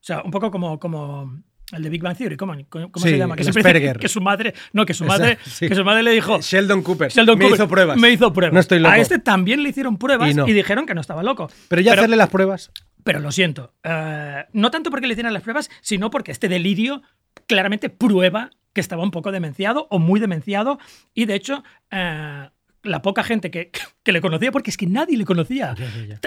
O 0.00 0.04
sea, 0.08 0.22
un 0.22 0.30
poco 0.30 0.50
como, 0.50 0.78
como 0.78 1.42
el 1.72 1.82
de 1.82 1.90
Big 1.90 2.02
Bang 2.02 2.16
Theory. 2.16 2.36
¿Cómo, 2.36 2.54
cómo 2.70 2.88
Sí, 2.96 3.10
se 3.10 3.18
llama? 3.18 3.36
Que 3.36 3.44
dice 3.44 3.94
que 3.98 4.08
su 4.08 4.20
madre. 4.20 4.54
No, 4.72 4.86
que 4.86 4.94
su 4.94 5.04
madre, 5.04 5.32
Exacto, 5.32 5.50
sí. 5.50 5.68
que 5.68 5.74
su 5.74 5.84
madre 5.84 6.02
le 6.02 6.12
dijo. 6.12 6.40
Sheldon 6.40 6.82
Cooper. 6.82 7.10
Sheldon 7.10 7.38
me 7.38 7.44
Cooper, 7.44 7.56
hizo 7.56 7.68
pruebas. 7.68 7.98
Me 7.98 8.10
hizo 8.10 8.32
pruebas. 8.32 8.54
No 8.54 8.60
estoy 8.60 8.78
loco. 8.78 8.92
A 8.94 8.98
este 8.98 9.18
también 9.18 9.62
le 9.62 9.68
hicieron 9.70 9.98
pruebas 9.98 10.34
Y 10.46 10.52
dijeron 10.52 10.86
que 10.86 10.94
no 10.94 11.00
estaba 11.00 11.22
loco. 11.22 11.50
Pero 11.68 11.82
ya 11.82 11.92
hacerle 11.94 12.16
las 12.16 12.30
pruebas. 12.30 12.70
Pero 13.04 13.20
lo 13.20 13.32
siento. 13.32 13.74
eh, 13.84 14.44
no 14.52 14.70
tanto 14.70 14.90
porque 14.90 15.06
le 15.06 15.12
hicieran 15.14 15.32
las 15.34 15.42
pruebas, 15.42 15.70
sino 15.80 16.10
porque 16.10 16.32
este 16.32 16.48
delirio 16.48 17.02
claramente 17.46 17.88
prueba 17.90 18.50
que 18.72 18.80
estaba 18.80 19.02
un 19.02 19.10
poco 19.10 19.32
demenciado 19.32 19.86
o 19.90 19.98
muy 19.98 20.20
demenciado. 20.20 20.78
Y 21.14 21.24
de 21.26 21.34
hecho, 21.34 21.64
eh, 21.90 22.48
la 22.88 23.02
poca 23.02 23.22
gente 23.22 23.50
que, 23.50 23.70
que 24.02 24.12
le 24.12 24.20
conocía, 24.20 24.50
porque 24.52 24.70
es 24.70 24.76
que 24.76 24.86
nadie 24.86 25.16
le 25.16 25.24
conocía. 25.24 25.74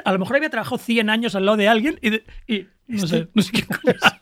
A 0.06 0.12
lo 0.14 0.20
mejor 0.20 0.36
había 0.38 0.50
trabajado 0.50 0.78
100 0.78 1.10
años 1.10 1.36
al 1.36 1.46
lado 1.46 1.58
de 1.58 1.68
alguien 1.68 2.00
y, 2.02 2.10
de- 2.12 2.24
y 2.48 2.68
no, 2.88 3.08
sé, 3.08 3.28
no 3.34 3.42
sé 3.42 3.52
qué 3.52 3.66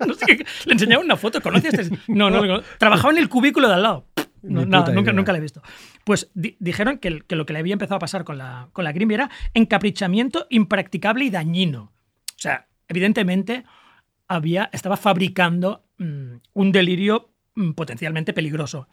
no 0.07 0.13
sé 0.13 0.25
qué- 0.25 0.45
Le 0.65 0.73
enseñaba 0.73 1.03
una 1.03 1.17
foto. 1.17 1.41
¿Conoces 1.41 1.73
este? 1.73 1.97
No, 2.07 2.29
no, 2.29 2.39
cono- 2.39 2.61
Trabajaba 2.77 3.11
en 3.11 3.17
el 3.19 3.29
cubículo 3.29 3.67
de 3.67 3.73
al 3.75 3.83
lado. 3.83 4.07
No, 4.41 4.65
nada, 4.65 4.93
nunca, 4.93 5.11
nunca 5.11 5.31
la 5.33 5.37
he 5.39 5.41
visto. 5.41 5.61
Pues 6.05 6.31
di- 6.33 6.55
dijeron 6.59 6.97
que, 6.99 7.21
que 7.27 7.35
lo 7.35 7.45
que 7.45 7.51
le 7.53 7.59
había 7.59 7.73
empezado 7.73 7.97
a 7.97 7.99
pasar 7.99 8.23
con 8.23 8.37
la, 8.37 8.69
con 8.71 8.85
la 8.85 8.93
Grimmy 8.93 9.15
era 9.15 9.29
encaprichamiento 9.53 10.47
impracticable 10.49 11.25
y 11.25 11.29
dañino. 11.29 11.91
O 12.35 12.37
sea, 12.41 12.67
evidentemente 12.87 13.65
había, 14.29 14.69
estaba 14.71 14.95
fabricando 14.95 15.83
mm, 15.97 16.35
un 16.53 16.71
delirio 16.71 17.33
mm, 17.55 17.71
potencialmente 17.71 18.31
peligroso. 18.31 18.87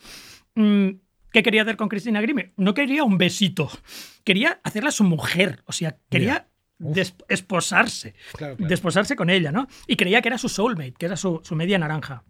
Mm, 0.57 0.89
¿Qué 1.37 1.43
quería 1.43 1.61
hacer 1.61 1.77
con 1.77 1.91
Cristina 1.91 2.23
Grime? 2.23 2.55
No 2.57 2.73
quería 2.73 3.05
un 3.05 3.19
besito. 3.19 3.69
Quería 4.25 4.59
hacerla 4.65 4.91
su 4.91 5.05
mujer. 5.05 5.63
O 5.67 5.73
sea, 5.73 5.99
quería 6.09 6.49
des- 6.79 7.15
esposarse. 7.29 8.15
Claro, 8.33 8.57
claro. 8.57 8.71
Desposarse 8.71 9.17
con 9.17 9.29
ella, 9.29 9.53
¿no? 9.53 9.67
Y 9.87 9.97
creía 9.97 10.23
que 10.23 10.29
era 10.29 10.39
su 10.39 10.49
soulmate, 10.49 10.95
que 10.95 11.05
era 11.05 11.17
su, 11.19 11.43
su 11.45 11.55
media 11.55 11.79
naranja. 11.79 12.25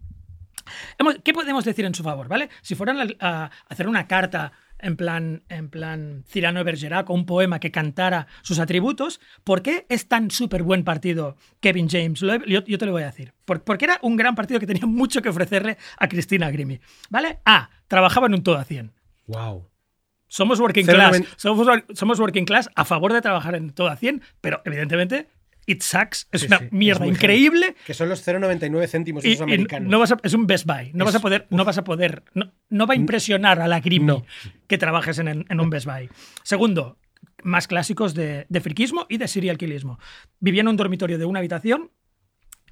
¿Qué 1.23 1.33
podemos 1.33 1.65
decir 1.65 1.85
en 1.85 1.95
su 1.95 2.03
favor, 2.03 2.27
vale? 2.27 2.49
Si 2.63 2.75
fueran 2.75 2.99
a, 2.99 3.07
a 3.45 3.51
hacer 3.69 3.87
una 3.87 4.09
carta 4.09 4.51
en 4.81 4.97
plan, 4.97 5.45
en 5.49 5.71
plan 5.71 6.25
Cyrano 6.29 6.59
de 6.59 6.65
Bergerac 6.65 7.09
o 7.09 7.15
un 7.15 7.27
poema 7.27 7.61
que 7.61 7.71
cantara 7.71 8.27
sus 8.43 8.59
atributos, 8.59 9.21
¿por 9.45 9.63
qué 9.63 9.87
es 9.89 10.09
tan 10.09 10.33
súper 10.33 10.65
buen 10.65 10.83
partido 10.83 11.37
Kevin 11.61 11.89
James? 11.89 12.21
He- 12.25 12.43
yo, 12.51 12.65
yo 12.65 12.77
te 12.77 12.87
lo 12.87 12.91
voy 12.93 13.05
a 13.05 13.07
decir. 13.07 13.35
Por- 13.45 13.63
porque 13.63 13.85
era 13.85 14.01
un 14.03 14.17
gran 14.17 14.35
partido 14.35 14.59
que 14.59 14.67
tenía 14.67 14.87
mucho 14.87 15.23
que 15.23 15.29
ofrecerle 15.29 15.79
a 15.97 16.09
Cristina 16.09 16.51
Grimi, 16.51 16.81
¿vale? 17.09 17.39
A. 17.45 17.71
Trabajaba 17.87 18.27
en 18.27 18.35
un 18.35 18.43
todo 18.43 18.59
a 18.59 18.65
100. 18.65 18.93
Wow. 19.27 19.69
Somos 20.29 20.59
working 20.61 20.87
class. 20.87 21.23
Somos, 21.37 21.67
wor- 21.67 21.85
somos 21.95 22.19
working 22.19 22.45
class 22.45 22.69
a 22.75 22.85
favor 22.85 23.13
de 23.13 23.21
trabajar 23.23 23.55
en 23.55 23.71
todo 23.71 23.89
a 23.89 23.97
100, 23.97 24.23
pero 24.41 24.61
evidentemente 24.65 25.29
it 25.67 25.83
sucks. 25.83 26.29
Es 26.33 26.43
Sí, 26.43 26.47
una 26.49 26.59
sí, 26.59 26.69
mierda 26.73 27.07
increíble. 27.07 27.75
Que 27.87 27.95
son 27.95 28.09
los 28.09 28.27
0,99 28.27 28.87
céntimos 28.89 29.25
Y, 29.25 29.33
esos 29.33 29.41
y 29.41 29.43
americanos. 29.55 29.89
no 29.91 29.99
vas 30.01 30.13
a- 30.13 30.19
es 30.23 30.35
un 30.35 30.47
Best 30.47 30.67
Buy. 30.67 30.91
No 30.95 31.05
Es- 31.05 31.07
vas 31.07 31.15
a 31.17 31.21
poder, 31.21 31.47
no 31.51 31.65
vas 31.65 31.79
a 31.79 31.85
poder, 31.85 32.25
no, 32.35 32.53
no 32.69 32.87
va 32.87 32.95
a 32.95 32.97
impresionar 32.97 33.61
a 33.61 33.69
la 33.69 33.81
No. 34.01 34.25
que 34.67 34.79
trabajes 34.79 35.19
en, 35.19 35.29
en 35.49 35.61
un 35.61 35.71
Best 35.71 35.87
Buy. 35.87 36.09
Segundo, 36.43 36.99
más 37.43 37.69
clásicos 37.69 38.15
de, 38.15 38.47
de 38.49 38.61
friquismo 38.61 39.07
y 39.09 39.19
de 39.19 39.29
serial 39.29 39.59
killismo. 39.59 39.99
Vivía 40.41 40.63
en 40.63 40.69
un 40.69 40.77
dormitorio 40.77 41.19
de 41.19 41.25
una 41.25 41.39
habitación 41.39 41.91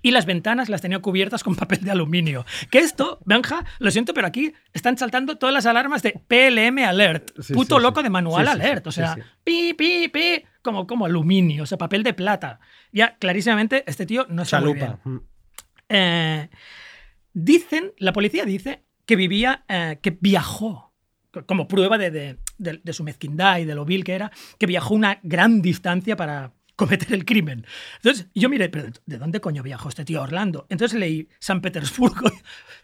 y 0.05 0.11
las 0.13 0.27
ventanas 0.27 0.69
las 0.69 0.83
tenía 0.83 0.99
cubiertas 1.01 1.43
con 1.43 1.57
papel 1.57 1.81
de 1.81 1.91
aluminio. 1.91 2.45
Que 2.71 2.79
esto, 2.79 3.19
Benja, 3.25 3.65
lo 3.79 3.91
siento, 3.91 4.15
pero 4.15 4.27
aquí 4.29 4.53
están 4.73 4.97
saltando 4.99 5.37
todas 5.39 5.53
las 5.53 5.67
alarmas 5.67 6.03
de 6.03 6.13
PLM 6.29 6.79
Alert. 6.85 7.33
Sí, 7.41 7.55
Puto 7.55 7.77
sí, 7.79 7.83
loco 7.83 8.01
sí. 8.01 8.05
de 8.05 8.11
manual 8.11 8.47
alert. 8.47 8.87
O 8.87 8.93
sea, 8.93 9.17
pi, 9.43 9.75
pi, 9.75 10.09
pi, 10.09 10.45
como, 10.63 10.87
como 10.87 11.07
aluminio, 11.07 11.65
o 11.65 11.67
sea, 11.67 11.79
papel 11.79 12.03
de 12.03 12.13
plata. 12.15 12.61
Ya, 12.93 13.17
clarísimamente, 13.17 13.83
este 13.87 14.07
tío 14.07 14.27
no 14.29 14.43
está 14.43 14.61
muy 14.61 14.75
bien. 14.75 14.87
Chalupa. 15.03 15.25
Eh, 15.89 16.49
dicen, 17.33 17.93
la 17.99 18.13
policía 18.13 18.45
dice 18.45 18.85
que 19.07 19.17
vivía, 19.17 19.65
eh, 19.69 19.99
que 20.03 20.17
viajó, 20.21 20.93
co- 21.31 21.45
como 21.47 21.69
prueba 21.69 21.99
de, 21.99 22.11
de- 22.11 22.39
de- 22.59 22.81
de 22.83 22.93
su 22.93 23.05
mezquindad 23.05 23.59
y 23.59 23.65
de 23.65 23.75
lo 23.75 23.85
vil 23.85 24.05
que 24.05 24.15
era, 24.15 24.31
que 24.59 24.67
viajó 24.67 24.95
una 24.95 25.19
gran 25.23 25.61
distancia 25.63 26.17
para 26.17 26.53
cometer 26.77 27.13
el 27.13 27.25
crimen. 27.25 27.67
Entonces 27.97 28.27
yo 28.35 28.49
miré, 28.49 28.69
pero 28.69 28.87
¿de 29.07 29.19
dónde 29.19 29.41
coño 29.41 29.63
viajó 29.63 29.89
este 29.89 30.05
tío 30.05 30.21
a 30.21 30.23
Orlando? 30.25 30.67
Entonces 30.71 30.99
leí 30.99 31.29
San 31.39 31.61
Petersburgo 31.61 32.31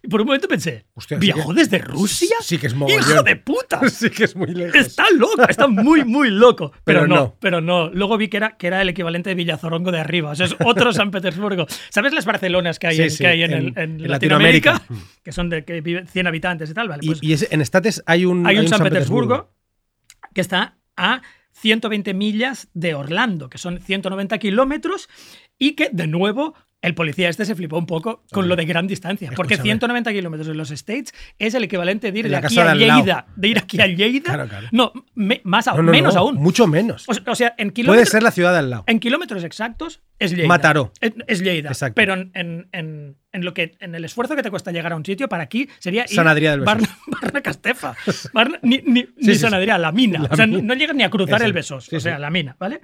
y 0.03 0.09
por 0.09 0.21
un 0.21 0.27
momento 0.29 0.47
pensé, 0.49 0.87
Hostia, 0.95 1.19
sí 1.19 1.21
¿viajó 1.21 1.49
que- 1.53 1.61
desde 1.61 1.79
Rusia? 1.79 2.37
sí 2.41 2.59
que 2.59 2.69
es 2.69 2.73
¡Hijo 2.73 2.81
mogollón. 2.87 3.25
de 3.25 3.37
puta! 3.37 3.81
Sí 3.91 4.11
que 4.11 4.25
es 4.25 4.37
muy 4.37 4.49
lejos. 4.55 4.75
Está 4.77 5.05
loco, 5.17 5.43
está 5.49 5.67
muy, 5.69 6.05
muy 6.05 6.31
loco. 6.31 6.71
Pero, 6.85 7.01
Pero 7.01 7.07
no, 7.07 7.15
no. 7.17 7.37
pero 7.41 7.61
no. 7.61 7.91
Luego 7.91 8.17
vi 8.17 8.29
que 8.29 8.37
era, 8.37 8.57
que 8.57 8.67
era 8.69 8.81
el 8.83 8.89
equivalente 8.89 9.31
de 9.31 9.35
Villazorongo 9.35 9.91
de 9.93 10.01
arriba. 10.01 10.31
O 10.31 10.35
sea, 10.37 10.47
es 10.47 10.57
otro 10.65 10.93
San 10.93 11.11
Petersburgo. 11.11 11.67
¿Sabes 11.91 12.13
las 12.13 12.25
Barcelonas 12.25 12.79
que 12.79 12.87
hay, 12.87 12.97
Sí, 12.97 13.03
en, 13.03 13.11
sí, 13.11 13.19
que 13.19 13.27
hay 13.27 13.43
en, 13.43 13.53
en- 13.53 13.79
en 13.79 14.09
Latinoamérica? 14.09 14.73
Latinoamérica. 14.75 15.21
Que 15.23 15.33
son 15.33 15.49
de 15.51 15.65
que 15.65 15.81
viven 15.81 16.07
100 16.07 16.27
habitantes 16.27 16.71
y 16.71 16.75
tal. 16.75 16.89
Vale, 16.89 17.01
Y, 17.05 17.07
pues 17.09 17.19
y 17.23 17.33
ese- 17.33 17.49
en 17.51 17.61
States 17.61 18.03
hay 18.07 18.25
un, 18.25 18.47
hay 18.47 18.59
un 18.59 18.69
San, 18.69 18.83
Petersburgo, 18.83 19.53
que 20.35 20.41
está 20.41 20.79
a 20.97 21.23
120 21.61 22.15
millas 22.15 22.69
de 22.73 22.95
Orlando, 22.95 23.51
que 23.51 23.59
son 23.59 23.81
190 23.81 24.39
kilómetros, 24.39 25.09
y 25.59 25.73
que, 25.73 25.91
de 25.93 26.07
nuevo, 26.07 26.55
el 26.83 26.95
policía 26.95 27.29
este 27.29 27.45
se 27.45 27.55
flipó 27.55 27.77
un 27.77 27.85
poco 27.87 28.25
con 28.33 28.49
lo 28.49 28.57
de 28.57 28.65
gran 28.65 28.87
distancia. 28.87 29.31
Porque 29.37 29.55
Escúchame. 29.55 29.69
190 29.75 30.13
kilómetros 30.13 30.49
en 30.49 30.57
los 30.57 30.71
States 30.71 31.13
es 31.39 31.53
el 31.55 31.65
equivalente 31.65 32.11
de 32.11 32.19
ir 32.19 32.29
de 32.31 32.37
aquí 32.37 32.59
a. 32.59 32.75
Lleida. 32.75 33.27
De 33.37 33.49
ir 33.49 33.59
aquí 33.59 33.81
a 33.81 33.87
Lleida. 33.89 34.25
Claro, 34.33 34.49
claro. 34.49 34.69
No, 34.73 34.93
me- 35.15 35.43
más 35.45 35.69
aún, 35.69 35.79
No, 35.79 35.83
no, 35.85 35.93
menos 35.93 36.15
no, 36.15 36.21
aún. 36.21 36.37
Mucho 36.37 36.67
menos. 36.67 37.07
O, 37.09 37.13
o 37.31 37.35
sea, 37.35 37.49
en 37.59 37.69
Puede 37.69 37.73
kilómetros, 37.75 38.09
ser 38.09 38.23
la 38.23 38.31
ciudad 38.31 38.53
de 38.53 38.59
al 38.61 38.71
lado. 38.71 38.85
en 38.87 38.99
kilómetros 38.99 39.45
exactos 39.45 40.01
es 40.19 40.31
Lleida. 40.33 40.49
Mataró. 40.49 40.93
Es, 41.03 41.13
es 41.27 41.43
Lleida. 41.43 41.69
Exacto. 41.69 41.95
Pero 41.97 42.15
en, 42.15 42.31
en- 42.35 42.69
en- 42.73 43.17
en 43.33 43.45
lo 43.45 43.53
que, 43.55 43.77
en 43.81 43.95
el 43.95 44.05
esfuerzo 44.05 44.35
que 44.35 44.43
te 44.43 44.51
cuesta 44.51 44.73
llegar 44.73 44.93
a 44.93 44.97
un 44.97 45.05
sitio, 45.05 45.29
para 45.29 45.43
aquí 45.45 45.69
sería 45.79 46.07
San 46.09 46.27
Adrià 46.27 46.51
del 46.53 46.61
Besós. 46.61 46.65
Barna, 46.65 46.89
Barna 47.23 47.41
Castefa. 47.43 47.95
Barna- 48.33 48.59
ni 48.63 48.79
ni, 48.87 49.07
ni 49.19 49.35
sí, 49.35 49.35
San 49.37 49.51
sí. 49.51 49.57
Adrià, 49.57 49.79
la 49.79 49.93
mina. 49.93 50.19
La 50.21 50.29
o 50.33 50.35
sea, 50.37 50.47
no, 50.47 50.57
mina. 50.57 50.75
no 50.75 50.81
llegas 50.81 50.97
ni 50.97 51.03
a 51.05 51.11
cruzar 51.11 51.43
el 51.43 51.53
Besos. 51.53 51.85
Sí, 51.85 51.97
o 51.97 52.01
sea, 52.01 52.19
la 52.19 52.31
mina, 52.31 52.57
¿vale? 52.59 52.81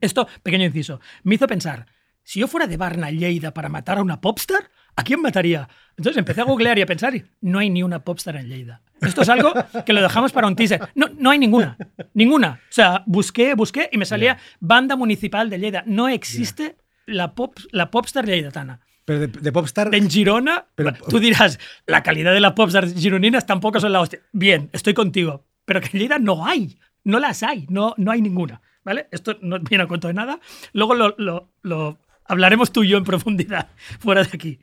Esto, 0.00 0.28
pequeño 0.42 0.64
inciso, 0.64 1.00
me 1.24 1.34
hizo 1.36 1.46
pensar, 1.46 1.86
si 2.30 2.40
yo 2.40 2.46
fuera 2.46 2.66
de 2.66 2.76
Barna 2.76 3.10
Lleida 3.10 3.54
para 3.54 3.70
matar 3.70 3.96
a 3.96 4.02
una 4.02 4.20
popstar, 4.20 4.70
¿a 4.96 5.02
quién 5.02 5.22
mataría? 5.22 5.66
Entonces 5.96 6.18
empecé 6.18 6.42
a 6.42 6.44
googlear 6.44 6.78
y 6.78 6.82
a 6.82 6.86
pensar, 6.86 7.14
y 7.16 7.24
no 7.40 7.58
hay 7.58 7.70
ni 7.70 7.82
una 7.82 8.04
popstar 8.04 8.36
en 8.36 8.48
Lleida. 8.48 8.82
Esto 9.00 9.22
es 9.22 9.30
algo 9.30 9.50
que 9.86 9.94
lo 9.94 10.02
dejamos 10.02 10.30
para 10.32 10.46
un 10.46 10.54
teaser. 10.54 10.90
No, 10.94 11.06
no 11.18 11.30
hay 11.30 11.38
ninguna. 11.38 11.78
Ninguna. 12.12 12.60
O 12.68 12.72
sea, 12.72 13.02
busqué, 13.06 13.54
busqué 13.54 13.88
y 13.90 13.96
me 13.96 14.04
salía 14.04 14.36
Banda 14.60 14.94
Municipal 14.94 15.48
de 15.48 15.58
Lleida. 15.58 15.84
No 15.86 16.06
existe 16.06 16.76
la, 17.06 17.34
pop, 17.34 17.56
la 17.72 17.90
popstar 17.90 18.26
lleidatana. 18.26 18.80
Pero 19.06 19.20
de, 19.20 19.28
de 19.28 19.50
Popstar. 19.52 19.94
En 19.94 20.10
Girona, 20.10 20.66
Pero- 20.74 20.92
tú 21.08 21.18
dirás, 21.18 21.58
la 21.86 22.02
calidad 22.02 22.34
de 22.34 22.40
las 22.40 22.52
popstars 22.52 22.92
gironinas 22.94 23.46
tampoco 23.46 23.80
son 23.80 23.92
la 23.92 24.00
hostia. 24.02 24.20
Bien, 24.32 24.68
estoy 24.74 24.92
contigo. 24.92 25.46
Pero 25.64 25.80
que 25.80 25.88
en 25.94 25.98
Lleida 26.00 26.18
no 26.18 26.44
hay. 26.44 26.78
No 27.04 27.18
las 27.18 27.42
hay. 27.42 27.64
No, 27.70 27.94
no 27.96 28.10
hay 28.10 28.20
ninguna. 28.20 28.60
¿Vale? 28.84 29.08
Esto 29.10 29.38
no 29.40 29.58
viene 29.60 29.84
a 29.84 29.86
cuento 29.86 30.08
de 30.08 30.14
nada. 30.14 30.40
Luego 30.74 30.94
lo, 30.94 31.14
lo- 31.16 31.48
lo 31.62 31.98
hablaremos 32.28 32.70
tú 32.70 32.84
y 32.84 32.88
yo 32.88 32.98
en 32.98 33.04
profundidad 33.04 33.68
fuera 33.98 34.22
de 34.22 34.30
aquí. 34.32 34.58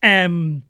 Em, 0.00 0.62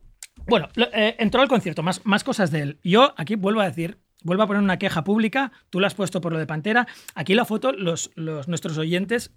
bueno, 0.47 0.69
eh, 0.77 1.17
entró 1.19 1.41
al 1.41 1.49
concierto. 1.49 1.83
Más, 1.83 2.05
más 2.05 2.25
cosas 2.25 2.51
de 2.51 2.61
él. 2.61 2.79
Yo 2.83 3.15
aquí 3.17 3.37
vuelvo 3.37 3.61
a 3.61 3.67
decir. 3.67 3.99
Vuelvo 4.25 4.45
a 4.45 4.47
poner 4.47 4.63
una 4.63 4.79
queja 4.79 5.03
pública. 5.03 5.51
Tú 5.71 5.81
la 5.81 5.89
has 5.89 5.95
puesto 5.95 6.21
por 6.21 6.33
lo 6.33 6.39
de 6.39 6.47
Pantera. 6.47 6.87
Aquí 7.15 7.35
la 7.35 7.45
foto, 7.45 7.73
los, 7.73 8.11
los, 8.15 8.47
nuestros 8.47 8.79
oyentes 8.79 9.33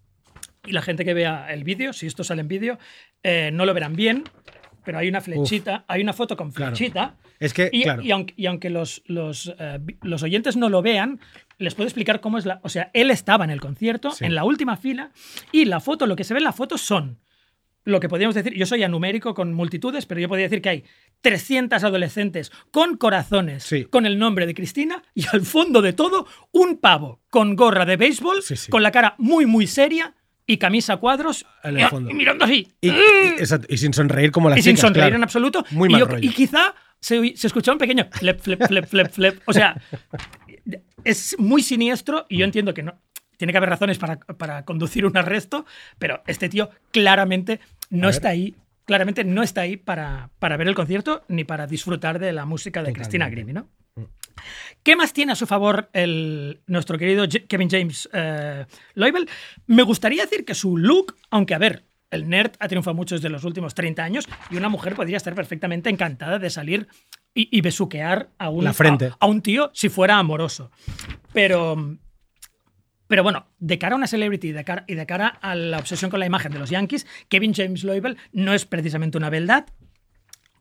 y 0.63 0.71
la 0.71 0.81
gente 0.81 1.05
que 1.05 1.13
vea 1.13 1.51
el 1.51 1.63
vídeo, 1.63 1.93
si 1.93 2.07
esto 2.07 2.23
sale 2.23 2.41
en 2.41 2.47
vídeo, 2.47 2.79
eh, 3.23 3.49
no 3.53 3.65
lo 3.65 3.73
verán 3.73 3.95
bien, 3.95 4.23
pero 4.85 4.97
hay 4.99 5.09
una 5.09 5.21
flechita, 5.21 5.83
hay 5.87 6.01
una 6.01 6.13
foto 6.13 6.37
con 6.37 6.51
Claro. 6.51 6.75
flechita. 6.75 7.15
Es 7.39 7.53
que, 7.53 7.69
Y, 7.73 7.83
claro. 7.83 8.01
y 8.03 8.11
aunque, 8.11 8.33
y 8.37 8.45
aunque 8.45 8.69
los, 8.69 9.01
los, 9.07 9.53
eh, 9.59 9.79
los 10.03 10.23
oyentes 10.23 10.55
no 10.55 10.69
lo 10.69 10.81
vean, 10.81 11.19
les 11.57 11.73
puedo 11.75 11.87
explicar 11.87 12.21
cómo 12.21 12.37
es 12.37 12.45
la. 12.45 12.59
O 12.63 12.69
sea, 12.69 12.91
él 12.93 13.11
estaba 13.11 13.43
en 13.43 13.49
el 13.51 13.59
concierto, 13.59 14.11
Sí. 14.11 14.23
en 14.25 14.35
la 14.35 14.43
última 14.45 14.77
fila, 14.77 15.11
y 15.51 15.65
la 15.65 15.79
foto, 15.79 16.05
lo 16.05 16.15
que 16.15 16.23
se 16.23 16.33
ve 16.33 16.37
en 16.39 16.43
la 16.45 16.53
foto 16.53 16.77
son 16.77 17.19
lo 17.87 17.99
que 17.99 18.09
podríamos 18.09 18.33
decir, 18.33 18.53
yo 18.55 18.65
soy 18.65 18.81
anumérico 18.81 19.35
con 19.35 19.53
multitudes, 19.53 20.07
pero 20.07 20.19
yo 20.19 20.27
podría 20.27 20.47
decir 20.47 20.59
que 20.61 20.69
hay 20.69 20.83
300 21.21 21.83
adolescentes 21.83 22.51
con 22.71 22.97
corazones, 22.97 23.63
Sí. 23.63 23.85
con 23.85 24.05
el 24.07 24.17
nombre 24.17 24.47
de 24.47 24.55
Cristina, 24.55 25.03
y 25.13 25.25
al 25.31 25.41
fondo 25.41 25.81
de 25.83 25.93
todo, 25.93 26.25
un 26.51 26.77
pavo 26.77 27.21
con 27.29 27.55
gorra 27.55 27.85
de 27.85 27.95
béisbol, 27.97 28.41
Sí, 28.41 28.55
sí. 28.55 28.71
con 28.71 28.81
la 28.81 28.91
cara 28.91 29.13
muy, 29.19 29.45
muy 29.45 29.67
seria 29.67 30.15
y 30.47 30.57
camisa 30.57 30.97
cuadros, 30.97 31.45
En 31.63 31.77
el 31.77 31.85
y- 31.85 31.89
fondo. 31.89 32.09
y 32.11 32.13
mirando 32.13 32.45
así. 32.45 32.67
Y, 32.81 32.89
y- 32.89 33.77
sin 33.77 33.93
sonreír 33.93 34.31
como 34.31 34.49
las 34.49 34.59
y 34.59 34.61
sin 34.61 34.77
sonreír 34.77 35.05
claro. 35.05 35.15
en 35.17 35.23
absoluto. 35.23 35.65
Muy 35.71 35.89
y, 35.89 35.91
mal 35.93 35.99
yo- 36.01 36.07
rollo. 36.07 36.19
y 36.29 36.29
quizá 36.33 36.73
se, 36.99 37.35
se 37.35 37.47
escuchaba 37.47 37.73
un 37.75 37.79
pequeño 37.79 38.07
flep, 38.11 38.39
flep, 38.39 38.67
flep, 38.67 38.85
flep, 38.87 39.11
flep. 39.11 39.41
O 39.45 39.53
sea, 39.53 39.81
es 41.03 41.35
muy 41.39 41.61
siniestro 41.61 42.25
y 42.29 42.37
yo 42.39 42.45
entiendo 42.45 42.73
que 42.73 42.83
no. 42.83 42.99
Tiene 43.37 43.51
que 43.51 43.57
haber 43.57 43.69
razones 43.69 43.97
para, 43.97 44.17
para 44.19 44.63
conducir 44.63 45.05
un 45.05 45.17
arresto, 45.17 45.65
pero 45.99 46.23
este 46.25 46.47
tío 46.47 46.69
claramente 46.91 47.59
no 47.89 48.09
está 48.09 48.29
ahí. 48.29 48.55
Claramente 48.85 49.23
no 49.23 49.41
está 49.43 49.61
ahí 49.61 49.77
para, 49.77 50.29
para 50.39 50.57
ver 50.57 50.67
el 50.67 50.75
concierto 50.75 51.23
ni 51.27 51.43
para 51.43 51.65
disfrutar 51.67 52.19
de 52.19 52.31
la 52.31 52.45
música 52.45 52.81
de 52.83 52.93
Cristina 52.93 53.29
Grimmie, 53.29 53.53
¿no? 53.53 53.67
¿Qué 54.83 54.95
más 54.95 55.13
tiene 55.13 55.31
a 55.31 55.35
su 55.35 55.47
favor 55.47 55.89
el, 55.93 56.61
nuestro 56.67 56.97
querido 56.97 57.25
Kevin 57.47 57.69
James 57.69 58.09
eh, 58.13 58.65
Loibel? 58.93 59.29
Me 59.67 59.83
gustaría 59.83 60.23
decir 60.23 60.45
que 60.45 60.53
su 60.53 60.77
look, 60.77 61.15
aunque 61.31 61.55
a 61.55 61.57
ver, 61.57 61.85
el 62.11 62.29
nerd 62.29 62.51
ha 62.59 62.67
triunfado 62.67 62.95
mucho 62.95 63.15
desde 63.15 63.29
los 63.29 63.43
últimos 63.43 63.73
30 63.73 64.03
años 64.03 64.27
y 64.49 64.57
una 64.57 64.69
mujer 64.69 64.95
podría 64.95 65.17
estar 65.17 65.35
perfectamente 65.35 65.89
encantada 65.89 66.39
de 66.39 66.49
salir 66.49 66.87
y, 67.33 67.49
y 67.55 67.61
besuquear 67.61 68.29
a 68.37 68.49
un, 68.49 68.63
La 68.63 68.73
frente. 68.73 69.07
A, 69.07 69.17
a 69.19 69.25
un 69.27 69.41
tío 69.41 69.71
si 69.73 69.89
fuera 69.89 70.17
amoroso. 70.17 70.71
Pero, 71.33 71.97
pero 73.07 73.23
bueno, 73.23 73.47
de 73.59 73.77
cara 73.77 73.95
a 73.95 73.97
una 73.97 74.07
celebrity 74.07 74.49
y 74.49 74.51
de 74.51 74.63
cara, 74.63 74.85
y 74.87 74.95
de 74.95 75.05
cara 75.05 75.27
a 75.27 75.55
la 75.55 75.77
obsesión 75.77 76.09
con 76.09 76.19
la 76.19 76.25
imagen 76.25 76.51
de 76.51 76.59
los 76.59 76.69
Yankees, 76.69 77.05
Kevin 77.29 77.53
James 77.53 77.83
Loibel 77.83 78.17
no 78.31 78.53
es 78.53 78.65
precisamente 78.65 79.17
una 79.17 79.29
beldad. 79.29 79.65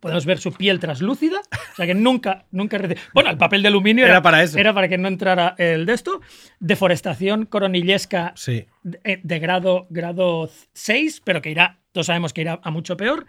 Podemos 0.04 0.26
ver 0.26 0.36
su 0.38 0.52
piel 0.52 0.78
traslúcida, 0.80 1.40
o 1.72 1.76
sea 1.76 1.86
que 1.86 1.94
nunca, 1.94 2.44
nunca 2.50 2.78
Bueno, 3.14 3.30
el 3.30 3.38
papel 3.38 3.62
de 3.62 3.68
aluminio 3.68 4.04
Era 4.04 4.20
para 4.20 4.42
eso. 4.42 4.58
Era 4.58 4.74
para 4.74 4.86
que 4.86 4.98
no 4.98 5.08
entrara 5.08 5.54
el 5.56 5.86
de 5.86 5.94
esto. 5.94 6.20
Deforestación 6.60 7.46
coronillesca 7.46 8.32
Sí. 8.36 8.66
de, 8.82 9.20
de 9.22 9.38
grado, 9.38 9.86
grado 9.88 10.50
6, 10.74 11.22
pero 11.24 11.40
que 11.40 11.50
irá, 11.50 11.80
todos 11.92 12.08
sabemos 12.08 12.34
que 12.34 12.42
irá 12.42 12.60
a 12.62 12.70
mucho 12.70 12.98
peor. 12.98 13.24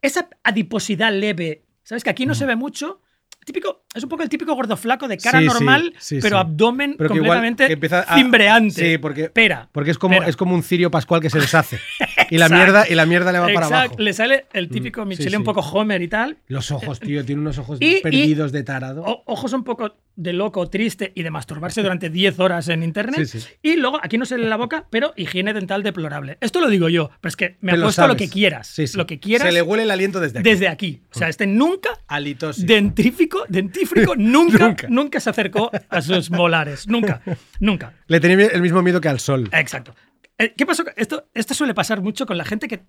Esa 0.00 0.28
adiposidad 0.42 1.12
leve, 1.12 1.64
¿sabes? 1.82 2.02
Que 2.02 2.08
aquí 2.10 2.24
no 2.24 2.34
se 2.34 2.46
ve 2.46 2.56
mucho. 2.56 3.02
Típico, 3.44 3.84
es 3.94 4.02
un 4.02 4.08
poco 4.08 4.22
el 4.22 4.28
típico 4.28 4.54
gordo 4.54 4.76
flaco 4.76 5.08
de 5.08 5.16
cara 5.16 5.40
Sí, 5.40 5.46
normal, 5.46 5.94
sí, 5.98 6.18
pero 6.20 6.38
abdomen 6.38 6.94
Pero 6.98 7.08
que 7.10 7.16
igual 7.16 7.38
completamente 7.38 7.66
que 7.66 7.72
empieza 7.72 8.00
a- 8.00 8.14
cimbreante. 8.16 8.92
Sí, 8.92 8.98
porque, 8.98 9.30
Pera. 9.30 9.68
porque 9.72 9.90
es, 9.90 9.98
como, 9.98 10.14
pera. 10.16 10.28
es 10.28 10.36
como 10.36 10.54
un 10.54 10.62
cirio 10.62 10.90
pascual 10.90 11.20
que 11.22 11.30
se 11.30 11.38
deshace. 11.40 11.78
y, 12.30 12.36
la 12.38 12.48
mierda, 12.48 12.86
y 12.88 12.94
la 12.94 13.06
mierda 13.06 13.32
le 13.32 13.38
va 13.38 13.48
para 13.52 13.66
abajo. 13.66 13.94
Le 13.98 14.12
sale 14.12 14.46
el 14.52 14.68
típico 14.68 15.04
Mm, 15.04 15.08
Michele 15.08 15.36
un 15.38 15.44
poco 15.44 15.60
Homer 15.60 16.02
y 16.02 16.08
tal. 16.08 16.36
Los 16.48 16.70
ojos, 16.70 17.00
tío, 17.00 17.24
tiene 17.24 17.40
unos 17.40 17.58
ojos 17.58 17.78
Y- 17.80 17.96
y- 17.96 18.00
perdidos 18.00 18.52
de 18.52 18.62
tarado. 18.62 19.02
O- 19.04 19.22
ojos 19.26 19.52
un 19.54 19.64
poco 19.64 19.96
de 20.16 20.32
loco, 20.34 20.68
triste 20.68 21.12
y 21.14 21.22
de 21.22 21.30
masturbarse 21.30 21.82
durante 21.82 22.10
10 22.10 22.38
horas 22.40 22.68
en 22.68 22.82
internet. 22.82 23.26
Y 23.62 23.76
luego, 23.76 23.98
aquí 24.02 24.18
no 24.18 24.26
se 24.26 24.36
le 24.36 24.46
la 24.48 24.56
boca, 24.56 24.86
pero 24.90 25.14
higiene 25.16 25.54
dental 25.54 25.82
deplorable. 25.82 26.36
Esto 26.42 26.60
lo 26.60 26.68
digo 26.68 26.88
yo, 26.90 27.10
pero 27.22 27.30
es 27.30 27.36
que 27.36 27.56
me 27.62 27.72
Te 27.72 27.78
lo 27.78 27.84
apuesto 27.86 28.02
lo, 28.02 28.08
sabes. 28.08 28.22
que 28.22 28.28
quieras. 28.28 28.76
Lo 28.94 29.06
que 29.06 29.18
quieras 29.18 29.48
Se 29.48 29.52
le 29.52 29.62
huele 29.62 29.84
el 29.84 29.90
aliento 29.90 30.20
desde 30.20 30.40
aquí. 30.40 30.48
desde 30.50 30.68
aquí. 30.68 31.02
O 31.14 31.18
sea, 31.18 31.28
este 31.28 31.46
nunca, 31.46 31.90
dentífico, 32.58 33.29
dentífrico, 33.48 34.14
nunca, 34.16 34.58
Nunca. 34.58 34.86
nunca. 34.88 35.20
se 35.20 35.30
acercó 35.30 35.70
a 35.88 36.02
sus 36.02 36.30
molares. 36.30 36.86
Nunca, 36.88 37.22
nunca. 37.60 37.94
Le 38.06 38.20
tenía 38.20 38.46
el 38.46 38.62
mismo 38.62 38.82
miedo 38.82 39.00
que 39.00 39.08
al 39.08 39.20
sol. 39.20 39.48
Exacto. 39.52 39.94
Eh, 40.38 40.54
¿Qué 40.56 40.64
pasó? 40.66 40.84
Esto, 40.96 41.28
esto 41.34 41.54
suele 41.54 41.74
pasar 41.74 42.00
mucho 42.00 42.26
con 42.26 42.38
la 42.38 42.44
gente 42.44 42.66
que, 42.68 42.80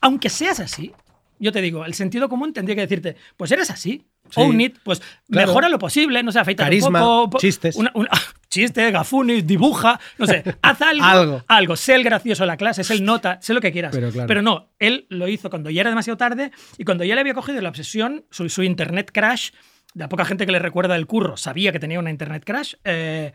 aunque 0.00 0.28
seas 0.28 0.60
así, 0.60 0.92
yo 1.38 1.52
te 1.52 1.60
digo, 1.62 1.84
el 1.84 1.94
sentido 1.94 2.28
común 2.28 2.52
tendría 2.52 2.74
que 2.76 2.82
decirte, 2.82 3.16
pues 3.36 3.50
eres 3.50 3.70
así. 3.70 4.04
Sí. 4.28 4.40
Own 4.42 4.60
it, 4.60 4.76
pues 4.84 5.00
Claro. 5.28 5.48
mejora 5.48 5.68
lo 5.70 5.78
posible, 5.78 6.22
no 6.22 6.30
sé, 6.30 6.38
afeita 6.38 6.64
Carisma, 6.64 7.00
un 7.00 7.04
poco. 7.24 7.30
po- 7.30 7.38
chistes. 7.38 7.74
una- 7.76 7.90
una- 7.94 8.10
chiste, 8.48 8.88
gafunis, 8.92 9.44
dibuja, 9.46 9.98
no 10.18 10.26
sé, 10.26 10.44
haz 10.62 10.82
algo, 10.82 11.04
Algo. 11.04 11.44
algo. 11.48 11.76
Sé 11.76 11.94
el 11.94 12.04
gracioso 12.04 12.42
de 12.44 12.48
la 12.48 12.56
clase, 12.56 12.84
sé 12.84 12.92
el 12.94 13.04
nota, 13.04 13.38
sé 13.40 13.54
lo 13.54 13.60
que 13.60 13.72
quieras. 13.72 13.92
Pero 13.92 14.10
claro. 14.12 14.42
no, 14.42 14.68
él 14.78 15.06
lo 15.08 15.26
hizo 15.26 15.50
cuando 15.50 15.70
ya 15.70 15.80
era 15.80 15.90
demasiado 15.90 16.16
tarde 16.16 16.52
y 16.78 16.84
cuando 16.84 17.02
ya 17.04 17.14
le 17.14 17.22
había 17.22 17.34
cogido 17.34 17.60
la 17.60 17.70
obsesión, 17.70 18.24
su, 18.30 18.48
su 18.50 18.62
internet 18.62 19.10
crash, 19.12 19.50
de 19.94 20.00
la 20.04 20.08
poca 20.08 20.24
gente 20.24 20.46
que 20.46 20.52
le 20.52 20.58
recuerda 20.58 20.96
el 20.96 21.06
curro, 21.06 21.36
sabía 21.36 21.72
que 21.72 21.78
tenía 21.80 21.98
una 21.98 22.10
internet 22.10 22.44
crash, 22.44 22.74
eh, 22.84 23.32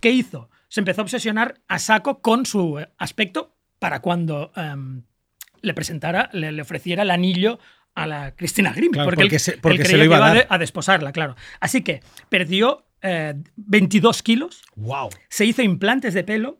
¿qué 0.00 0.10
hizo? 0.10 0.50
Se 0.68 0.80
empezó 0.80 1.00
a 1.00 1.04
obsesionar 1.04 1.60
a 1.68 1.78
saco 1.78 2.20
con 2.20 2.44
su 2.46 2.78
eh, 2.78 2.88
aspecto 2.98 3.54
para 3.78 4.00
cuando 4.00 4.52
em, 4.56 5.02
le 5.62 5.74
presentara, 5.74 6.28
le, 6.32 6.52
le 6.52 6.62
ofreciera 6.62 7.02
el 7.02 7.10
anillo 7.10 7.58
a 7.94 8.06
la 8.06 8.34
Cristina 8.34 8.72
Grimm. 8.72 8.92
Claro, 8.92 9.06
porque 9.06 9.22
porque 9.22 9.34
él, 9.36 9.40
se- 9.40 9.56
porque 9.58 9.76
él 9.82 9.86
se 9.86 9.92
creía 9.92 9.98
lo 9.98 10.04
iba 10.04 10.16
que 10.18 10.22
a 10.22 10.34
dar. 10.34 10.46
a 10.50 10.58
desposarla, 10.58 11.12
claro. 11.12 11.36
Así 11.60 11.82
que 11.82 12.00
perdió 12.28 12.84
eh, 13.02 13.34
22 13.56 14.22
kilos, 14.22 14.62
¡Wow! 14.74 15.10
se 15.28 15.44
hizo 15.44 15.62
implantes 15.62 16.12
de 16.14 16.24
pelo, 16.24 16.58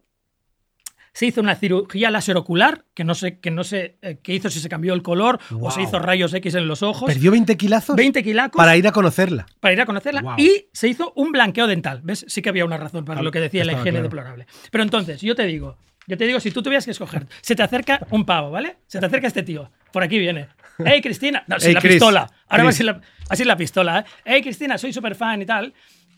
se 1.14 1.24
hizo 1.26 1.40
una 1.40 1.54
cirugía 1.54 2.10
láser 2.10 2.36
ocular, 2.36 2.84
que 2.92 3.04
no 3.04 3.14
sé, 3.14 3.38
que 3.38 3.50
no 3.50 3.64
sé 3.64 3.96
eh, 4.02 4.18
qué 4.22 4.34
hizo, 4.34 4.50
si 4.50 4.60
se 4.60 4.68
cambió 4.68 4.92
el 4.92 5.02
color 5.02 5.38
o 5.60 5.70
se 5.70 5.80
hizo 5.82 5.98
rayos 5.98 6.34
X 6.34 6.54
en 6.56 6.68
los 6.68 6.82
ojos. 6.82 7.06
¿Perdió 7.06 7.30
20 7.30 7.56
kilazos? 7.56 7.96
20 7.96 8.22
kilacos 8.22 8.58
Para 8.58 8.76
ir 8.76 8.86
a 8.86 8.92
conocerla. 8.92 9.46
para 9.60 9.72
ir 9.72 9.80
a 9.80 9.86
conocerla 9.86 10.20
Wow. 10.20 10.34
y 10.36 10.66
se 10.72 10.88
hizo 10.88 11.12
un 11.16 11.32
blanqueo 11.32 11.66
dental. 11.66 12.00
¿Ves? 12.04 12.26
Sí 12.28 12.42
que 12.42 12.50
había 12.50 12.64
una 12.66 12.76
razón 12.76 13.04
para 13.06 13.20
Ah, 13.20 13.22
lo 13.22 13.30
que 13.30 13.40
decía 13.40 13.64
la 13.64 13.72
higiene 13.72 13.90
claro. 13.92 14.02
deplorable. 14.04 14.46
Pero 14.70 14.82
entonces, 14.84 15.20
yo 15.22 15.34
te 15.34 15.44
digo, 15.46 15.78
yo 16.06 16.18
te 16.18 16.26
digo, 16.26 16.40
si 16.40 16.50
tú 16.50 16.62
tuvieras 16.62 16.84
que 16.84 16.90
escoger, 16.90 17.26
se 17.40 17.54
te 17.54 17.62
acerca 17.62 18.06
un 18.10 18.26
pavo, 18.26 18.50
¿vale? 18.50 18.76
Se 18.88 18.98
te 19.00 19.06
acerca 19.06 19.26
este 19.28 19.42
tío. 19.44 19.70
Por 19.92 20.02
aquí 20.02 20.18
viene. 20.18 20.48
¡Hey, 20.84 21.00
Cristina! 21.00 21.44
No, 21.46 21.60
sin 21.60 21.68
Hey, 21.68 21.74
la 21.74 21.80
Chris. 21.80 21.92
pistola. 21.92 22.30
Ahora 22.48 22.64
va 22.64 22.72
sin 22.72 22.86
la, 22.86 23.00
así 23.28 23.44
la 23.44 23.56
pistola, 23.56 24.00
¿eh? 24.00 24.04
¡Hey, 24.24 24.42
Cristina! 24.42 24.76
Soy 24.78 24.92
súper 24.92 25.14
fan 25.14 25.40
y 25.40 25.46
tal. 25.46 25.72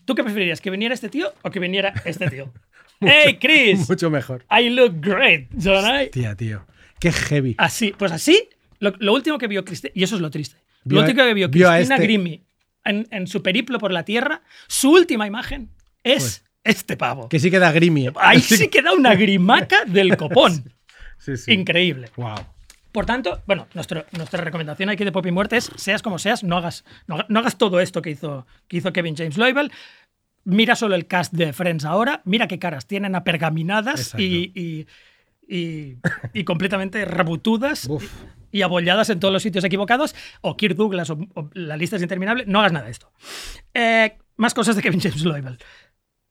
¿Tú 0.05 0.15
qué 0.15 0.23
preferirías? 0.23 0.59
¿Que 0.61 0.69
viniera 0.71 0.95
este 0.95 1.09
tío 1.09 1.31
o 1.43 1.51
que 1.51 1.59
viniera 1.59 1.93
este 2.05 2.27
tío? 2.29 2.51
¡Hey, 2.99 3.37
Chris! 3.41 3.87
Mucho 3.89 4.09
mejor. 4.09 4.45
I 4.51 4.69
look 4.69 4.95
great, 4.99 5.49
don't 5.51 5.85
I? 5.85 6.09
Tía, 6.09 6.35
tío. 6.35 6.65
Qué 6.99 7.11
heavy. 7.11 7.55
Así, 7.57 7.93
pues 7.97 8.11
así, 8.11 8.49
lo, 8.79 8.93
lo 8.99 9.13
último 9.13 9.37
que 9.37 9.47
vio 9.47 9.63
Cristina, 9.63 9.91
y 9.95 10.03
eso 10.03 10.15
es 10.15 10.21
lo 10.21 10.29
triste, 10.31 10.57
Vio 10.83 10.95
lo 11.01 11.05
último 11.07 11.23
que 11.25 11.33
vio 11.33 11.49
vio 11.49 11.69
Cristina 11.69 11.95
este- 11.95 12.07
Grimmie 12.07 12.41
en, 12.85 13.07
en 13.11 13.27
su 13.27 13.43
periplo 13.43 13.77
por 13.79 13.91
la 13.91 14.03
Tierra, 14.03 14.41
su 14.67 14.91
última 14.91 15.27
imagen 15.27 15.69
es 16.03 16.43
este 16.63 16.97
pavo. 16.97 17.21
Pues 17.23 17.29
Que 17.29 17.39
sí 17.39 17.51
queda 17.51 17.71
grimy. 17.71 18.07
Ahí 18.15 18.39
sí 18.39 18.67
que 18.69 18.81
da 18.81 18.93
una 18.93 19.13
grimaca 19.15 19.85
del 19.85 20.15
copón. 20.17 20.73
Sí, 21.19 21.35
sí. 21.35 21.51
Increíble. 21.51 22.09
Wow. 22.15 22.35
Por 22.91 23.05
tanto, 23.07 23.41
bueno, 23.47 23.67
nuestro- 23.73 24.05
nuestra 24.11 24.43
recomendación 24.43 24.89
aquí 24.89 25.03
de 25.03 25.11
Pop 25.11 25.25
y 25.25 25.31
Muerte 25.31 25.57
es, 25.57 25.69
seas 25.75 26.01
como 26.03 26.19
seas, 26.19 26.43
no 26.43 26.57
hagas, 26.57 26.85
no, 27.07 27.25
no 27.27 27.39
hagas 27.39 27.57
todo 27.57 27.79
esto 27.79 28.01
que 28.03 28.11
hizo, 28.11 28.45
que 28.67 28.77
hizo 28.77 28.93
Kevin 28.93 29.15
James 29.17 29.35
Loibel. 29.37 29.71
Mira 30.49 30.77
solo 30.77 30.95
el 30.95 31.07
cast 31.07 31.33
de 31.33 31.51
Friends 31.51 31.83
ahora, 31.83 32.21
mira 32.23 32.47
qué 32.47 32.57
caras 32.57 32.87
tienen 32.87 33.15
apergaminadas 33.15 34.15
y, 34.17 34.53
y, 34.55 34.87
y- 35.45 35.97
y 36.33 36.43
completamente 36.45 37.03
rebutudas 37.03 37.85
Uf. 37.89 38.09
y 38.49 38.61
abolladas 38.61 39.09
en 39.09 39.19
todos 39.19 39.33
los 39.33 39.43
sitios 39.43 39.65
equivocados, 39.65 40.15
o 40.39 40.55
Kirk 40.55 40.77
Douglas, 40.77 41.09
o, 41.09 41.17
o 41.33 41.49
la 41.53 41.75
lista 41.75 41.97
es 41.97 42.01
interminable, 42.01 42.45
no 42.47 42.59
hagas 42.59 42.71
nada 42.71 42.85
de 42.85 42.91
esto. 42.91 43.11
Eh, 43.73 44.17
más 44.37 44.53
cosas 44.53 44.77
de 44.77 44.81
Kevin 44.81 45.01
James 45.01 45.21
Loibel. 45.25 45.57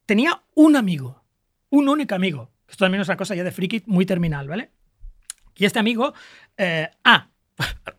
Tenía 0.07 0.41
un 0.55 0.77
amigo, 0.77 1.23
un 1.69 1.87
único 1.91 2.15
amigo. 2.15 2.51
Esto 2.69 2.87
también 2.87 3.03
es 3.03 3.09
una 3.09 3.19
cosa 3.19 3.35
ya 3.35 3.45
de 3.45 3.53
friki 3.53 3.83
muy 3.85 4.07
terminal, 4.07 4.49
¿vale? 4.49 4.71
Y 5.57 5.67
este 5.67 5.79
amigo, 5.79 6.15
eh, 6.57 6.89
A, 7.05 7.29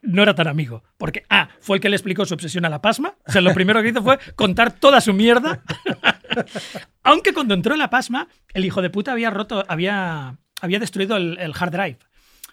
no 0.02 0.24
era 0.24 0.36
tan 0.36 0.48
amigo, 0.48 0.84
porque 0.98 1.24
A, 1.30 1.50
fue 1.60 1.78
el 1.78 1.82
que 1.82 1.90
le 1.90 1.96
explicó 1.96 2.26
su 2.26 2.34
obsesión 2.34 2.66
a 2.66 2.70
la 2.70 2.82
pasma. 2.82 3.16
O 3.28 3.32
sea, 3.32 3.42
lo 3.42 3.54
primero 3.54 3.82
que 3.82 3.90
hizo 3.90 4.04
fue 4.04 4.20
contar 4.36 4.72
toda 4.72 5.02
su 5.02 5.14
mierda. 5.14 5.62
Aunque 7.04 7.34
cuando 7.34 7.54
entró 7.54 7.74
en 7.74 7.80
la 7.80 7.90
pasma, 7.90 8.28
el 8.54 8.66
hijo 8.66 8.82
de 8.82 8.90
puta 8.90 9.12
había 9.14 9.30
roto, 9.30 9.64
había, 9.68 10.38
había 10.62 10.80
destruido 10.80 11.18
el, 11.18 11.38
el 11.40 11.54
hard 11.58 11.72
drive. 11.72 11.98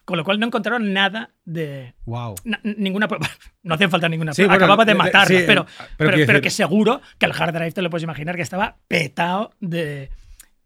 Con 0.04 0.18
lo 0.18 0.24
cual 0.24 0.38
no 0.38 0.46
encontraron 0.46 0.92
nada 0.92 1.30
de, 1.46 1.94
Wow. 2.04 2.34
Na- 2.44 2.60
ninguna 2.62 3.08
prueba. 3.08 3.26
No 3.62 3.74
hacía 3.74 3.88
falta 3.88 4.06
ninguna 4.10 4.34
Sí, 4.34 4.42
prueba. 4.42 4.52
bueno, 4.54 4.64
Acababa 4.64 4.84
de 4.84 4.92
le- 4.92 4.98
le- 4.98 5.04
matarla, 5.04 5.38
sí, 5.38 5.44
pero, 5.46 5.64
pero 5.96 6.10
pero, 6.12 6.26
pero 6.26 6.40
que 6.42 6.50
seguro 6.50 7.00
que 7.18 7.24
el 7.24 7.32
hard 7.32 7.54
drive 7.54 7.72
te 7.72 7.80
lo 7.80 7.88
puedes 7.88 8.02
imaginar 8.04 8.36
que 8.36 8.42
estaba 8.42 8.76
petado 8.88 9.54
de. 9.60 10.10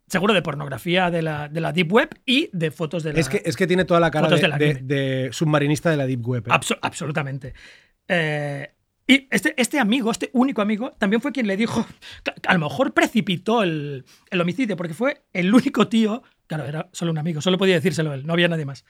Seguro 0.08 0.32
de 0.34 0.42
pornografía 0.42 1.10
de 1.10 1.22
la, 1.22 1.48
de 1.48 1.60
la 1.60 1.72
Deep 1.72 1.92
Web 1.92 2.20
y 2.24 2.48
de 2.52 2.70
fotos 2.70 3.02
de 3.02 3.12
la. 3.12 3.20
Es 3.20 3.28
que, 3.28 3.42
es 3.44 3.56
que 3.56 3.66
tiene 3.66 3.84
toda 3.84 4.00
la 4.00 4.10
cara 4.10 4.28
de, 4.28 5.28
submarinista 5.32 5.90
de 5.90 5.96
la 5.96 6.06
Deep 6.06 6.26
Web. 6.26 6.48
¿eh? 6.48 6.50
Abso- 6.50 6.78
absolutamente. 6.80 7.52
Eh, 8.08 8.70
y 9.06 9.26
este, 9.30 9.54
este 9.56 9.78
amigo, 9.78 10.10
este 10.10 10.30
único 10.32 10.60
amigo, 10.62 10.92
también 10.98 11.20
fue 11.22 11.32
quien 11.32 11.46
le 11.46 11.56
dijo. 11.56 11.86
A 12.46 12.52
lo 12.54 12.60
mejor 12.60 12.92
precipitó 12.92 13.62
el, 13.62 14.04
el 14.30 14.40
homicidio, 14.40 14.76
porque 14.76 14.94
fue 14.94 15.22
el 15.32 15.52
único 15.54 15.88
tío. 15.88 16.22
Claro, 16.46 16.64
era 16.64 16.88
solo 16.92 17.10
un 17.12 17.18
amigo, 17.18 17.40
solo 17.40 17.58
podía 17.58 17.74
decírselo 17.74 18.14
él, 18.14 18.26
no 18.26 18.32
había 18.32 18.48
nadie 18.48 18.64
más. 18.64 18.84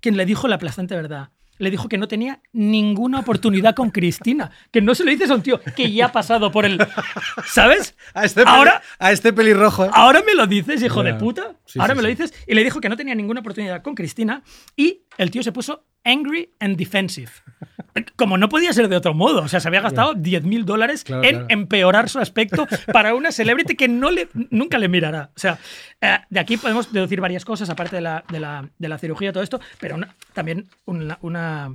Quien 0.00 0.16
le 0.16 0.26
dijo 0.26 0.48
la 0.48 0.56
aplastante 0.56 0.94
verdad. 0.94 1.30
Le 1.58 1.70
dijo 1.70 1.88
que 1.88 1.98
no 1.98 2.08
tenía 2.08 2.40
ninguna 2.52 3.20
oportunidad 3.20 3.74
con 3.74 3.90
Cristina. 3.90 4.50
Que 4.70 4.80
no 4.80 4.94
se 4.94 5.04
lo 5.04 5.10
dices 5.10 5.30
a 5.30 5.34
un 5.34 5.42
tío 5.42 5.60
que 5.76 5.90
ya 5.92 6.06
ha 6.06 6.12
pasado 6.12 6.50
por 6.50 6.64
el. 6.64 6.78
¿Sabes? 7.46 7.94
A 8.14 8.24
este, 8.24 8.42
peli- 8.44 8.56
Ahora, 8.56 8.82
a 8.98 9.12
este 9.12 9.32
pelirrojo. 9.32 9.84
¿eh? 9.86 9.90
Ahora 9.92 10.22
me 10.26 10.34
lo 10.34 10.46
dices, 10.46 10.82
hijo 10.82 11.02
de 11.02 11.14
puta. 11.14 11.54
Sí, 11.66 11.78
Ahora 11.78 11.94
sí, 11.94 11.96
me 11.96 12.02
lo 12.02 12.08
dices. 12.08 12.34
Y 12.46 12.54
le 12.54 12.64
dijo 12.64 12.80
que 12.80 12.88
no 12.88 12.96
tenía 12.96 13.14
ninguna 13.14 13.40
oportunidad 13.40 13.82
con 13.82 13.94
Cristina. 13.94 14.42
Y 14.76 15.02
el 15.18 15.30
tío 15.30 15.42
se 15.42 15.52
puso 15.52 15.84
angry 16.04 16.50
and 16.60 16.76
defensive. 16.76 17.30
Como 18.16 18.36
no 18.38 18.48
podía 18.48 18.72
ser 18.72 18.88
de 18.88 18.96
otro 18.96 19.14
modo. 19.14 19.42
O 19.42 19.48
sea, 19.48 19.60
se 19.60 19.68
había 19.68 19.80
gastado 19.80 20.14
10.000 20.14 20.64
dólares 20.64 21.04
Claro, 21.04 21.22
en 21.24 21.30
claro. 21.30 21.46
empeorar 21.48 22.08
su 22.08 22.18
aspecto 22.18 22.66
para 22.92 23.14
una 23.14 23.30
celebrity 23.32 23.76
que 23.76 23.88
no 23.88 24.10
le, 24.10 24.28
nunca 24.50 24.78
le 24.78 24.88
mirará. 24.88 25.30
O 25.36 25.38
sea, 25.38 25.58
eh, 26.00 26.18
de 26.28 26.40
aquí 26.40 26.56
podemos 26.56 26.92
deducir 26.92 27.20
varias 27.20 27.44
cosas, 27.44 27.70
aparte 27.70 27.96
de 27.96 28.02
la, 28.02 28.24
de 28.30 28.40
la, 28.40 28.68
de 28.78 28.88
la 28.88 28.98
cirugía 28.98 29.30
y 29.30 29.32
todo 29.32 29.42
esto, 29.44 29.60
pero 29.78 29.94
una- 29.94 30.14
también 30.32 30.66
una, 30.86 31.18
una, 31.22 31.72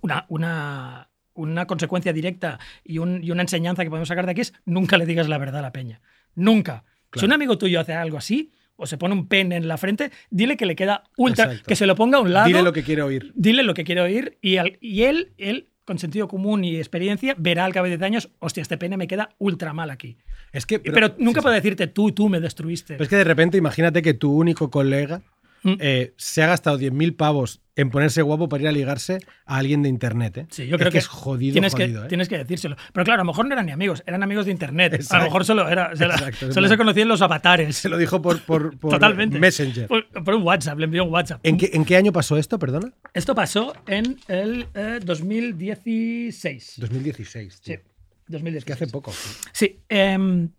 una, 0.00 0.24
una, 0.28 1.08
una 1.34 1.66
consecuencia 1.66 2.12
directa 2.12 2.58
y, 2.82 2.98
un- 2.98 3.22
y 3.22 3.30
una 3.30 3.42
enseñanza 3.42 3.84
que 3.84 3.90
podemos 3.90 4.08
sacar 4.08 4.24
de 4.24 4.32
aquí 4.32 4.40
es 4.40 4.54
nunca 4.64 4.96
le 4.98 5.04
digas 5.06 5.28
la 5.28 5.38
verdad 5.38 5.58
a 5.60 5.62
la 5.62 5.72
peña. 5.72 6.00
Nunca. 6.34 6.84
Si 7.12 7.24
un 7.24 7.32
amigo 7.32 7.58
tuyo 7.58 7.78
hace 7.80 7.92
algo 7.94 8.16
así, 8.18 8.50
o 8.76 8.86
se 8.86 8.98
pone 8.98 9.14
un 9.14 9.28
pen 9.28 9.52
en 9.52 9.68
la 9.68 9.76
frente, 9.76 10.10
dile 10.30 10.56
que 10.56 10.66
le 10.66 10.74
queda 10.76 11.04
ultra, 11.16 11.44
Exacto. 11.44 11.64
que 11.68 11.76
se 11.76 11.86
lo 11.86 11.94
ponga 11.94 12.18
a 12.18 12.20
un 12.22 12.32
lado. 12.32 12.46
Dile 12.46 12.62
lo 12.62 12.72
que 12.72 12.82
quiere 12.82 13.02
oír. 13.02 13.32
Dile 13.34 13.62
lo 13.62 13.74
que 13.74 13.84
quiere 13.84 14.00
oír 14.00 14.38
y, 14.40 14.56
al- 14.56 14.78
y 14.80 15.02
él, 15.02 15.32
él, 15.38 15.68
con 15.84 15.98
sentido 15.98 16.28
común 16.28 16.64
y 16.64 16.76
experiencia, 16.76 17.34
verá 17.38 17.64
al 17.66 17.72
cabo 17.72 17.84
de 17.84 17.90
10 17.90 18.02
años, 18.02 18.30
hostia, 18.38 18.62
este 18.62 18.78
pene 18.78 18.96
me 18.96 19.06
queda 19.06 19.30
ultra 19.38 19.72
mal 19.74 19.90
aquí. 19.90 20.16
Es 20.52 20.66
que, 20.66 20.78
Pero, 20.80 21.14
nunca 21.18 21.40
sí, 21.40 21.42
puede 21.42 21.56
decirte, 21.56 21.86
tú, 21.88 22.12
tú 22.12 22.28
me 22.28 22.40
destruiste. 22.40 22.94
Pero 22.94 23.02
es 23.04 23.08
que 23.10 23.16
de 23.16 23.24
repente 23.24 23.58
imagínate 23.58 24.00
que 24.02 24.14
tu 24.14 24.32
único 24.34 24.70
colega 24.70 25.22
Mm. 25.64 25.74
eh, 25.80 26.14
se 26.16 26.42
ha 26.42 26.46
gastado 26.46 26.78
10.000 26.78 27.16
pavos 27.16 27.60
en 27.76 27.90
ponerse 27.90 28.22
guapo 28.22 28.48
para 28.48 28.62
ir 28.62 28.68
a 28.68 28.72
ligarse 28.72 29.18
a 29.46 29.56
alguien 29.56 29.82
de 29.82 29.88
internet. 29.88 30.36
¿eh? 30.36 30.46
Sí, 30.50 30.66
yo 30.68 30.76
creo 30.76 30.88
es 30.88 30.92
que, 30.92 30.98
es 30.98 31.06
jodido, 31.08 31.54
tienes, 31.54 31.72
jodido. 31.72 32.02
que, 32.02 32.06
¿eh? 32.06 32.08
tienes 32.08 32.28
que 32.28 32.38
decírselo. 32.38 32.76
Pero 32.92 33.04
claro, 33.04 33.22
a 33.22 33.24
lo 33.24 33.30
mejor 33.32 33.46
no 33.46 33.54
eran 33.54 33.66
ni 33.66 33.72
amigos, 33.72 34.04
eran 34.06 34.22
amigos 34.22 34.44
de 34.46 34.52
internet. 34.52 35.04
A 35.10 35.18
lo 35.18 35.24
mejor 35.24 35.44
solo, 35.44 35.68
era, 35.68 35.96
se 35.96 36.06
la- 36.06 36.14
Exacto, 36.14 36.48
es 36.48 36.54
solo 36.54 36.68
se 36.68 36.76
conocían 36.76 37.08
los 37.08 37.20
avatares. 37.22 37.76
Se 37.76 37.88
lo 37.88 37.96
dijo 37.98 38.22
por, 38.22 38.40
por, 38.42 38.78
por 38.78 38.92
Totalmente. 38.92 39.38
Messenger. 39.40 39.88
Por, 39.88 40.06
por 40.22 40.34
un 40.34 40.42
WhatsApp, 40.44 40.78
le 40.78 40.84
envió 40.84 41.04
un 41.04 41.10
WhatsApp. 41.12 41.40
¿En 41.42 41.56
qué, 41.56 41.70
¿En 41.72 41.84
qué 41.84 41.96
año 41.96 42.12
pasó 42.12 42.36
esto, 42.36 42.58
perdona? 42.58 42.92
Esto 43.12 43.34
pasó 43.34 43.72
en 43.88 44.20
el 44.28 44.66
eh, 44.74 45.00
2016. 45.02 46.74
2016. 46.78 47.54
Sí, 47.54 47.60
tío. 47.72 47.80
2016. 48.28 48.56
Es 48.58 48.64
que 48.64 48.72
hace 48.72 48.86
poco. 48.86 49.12
Sí. 49.52 49.80
em, 49.88 50.50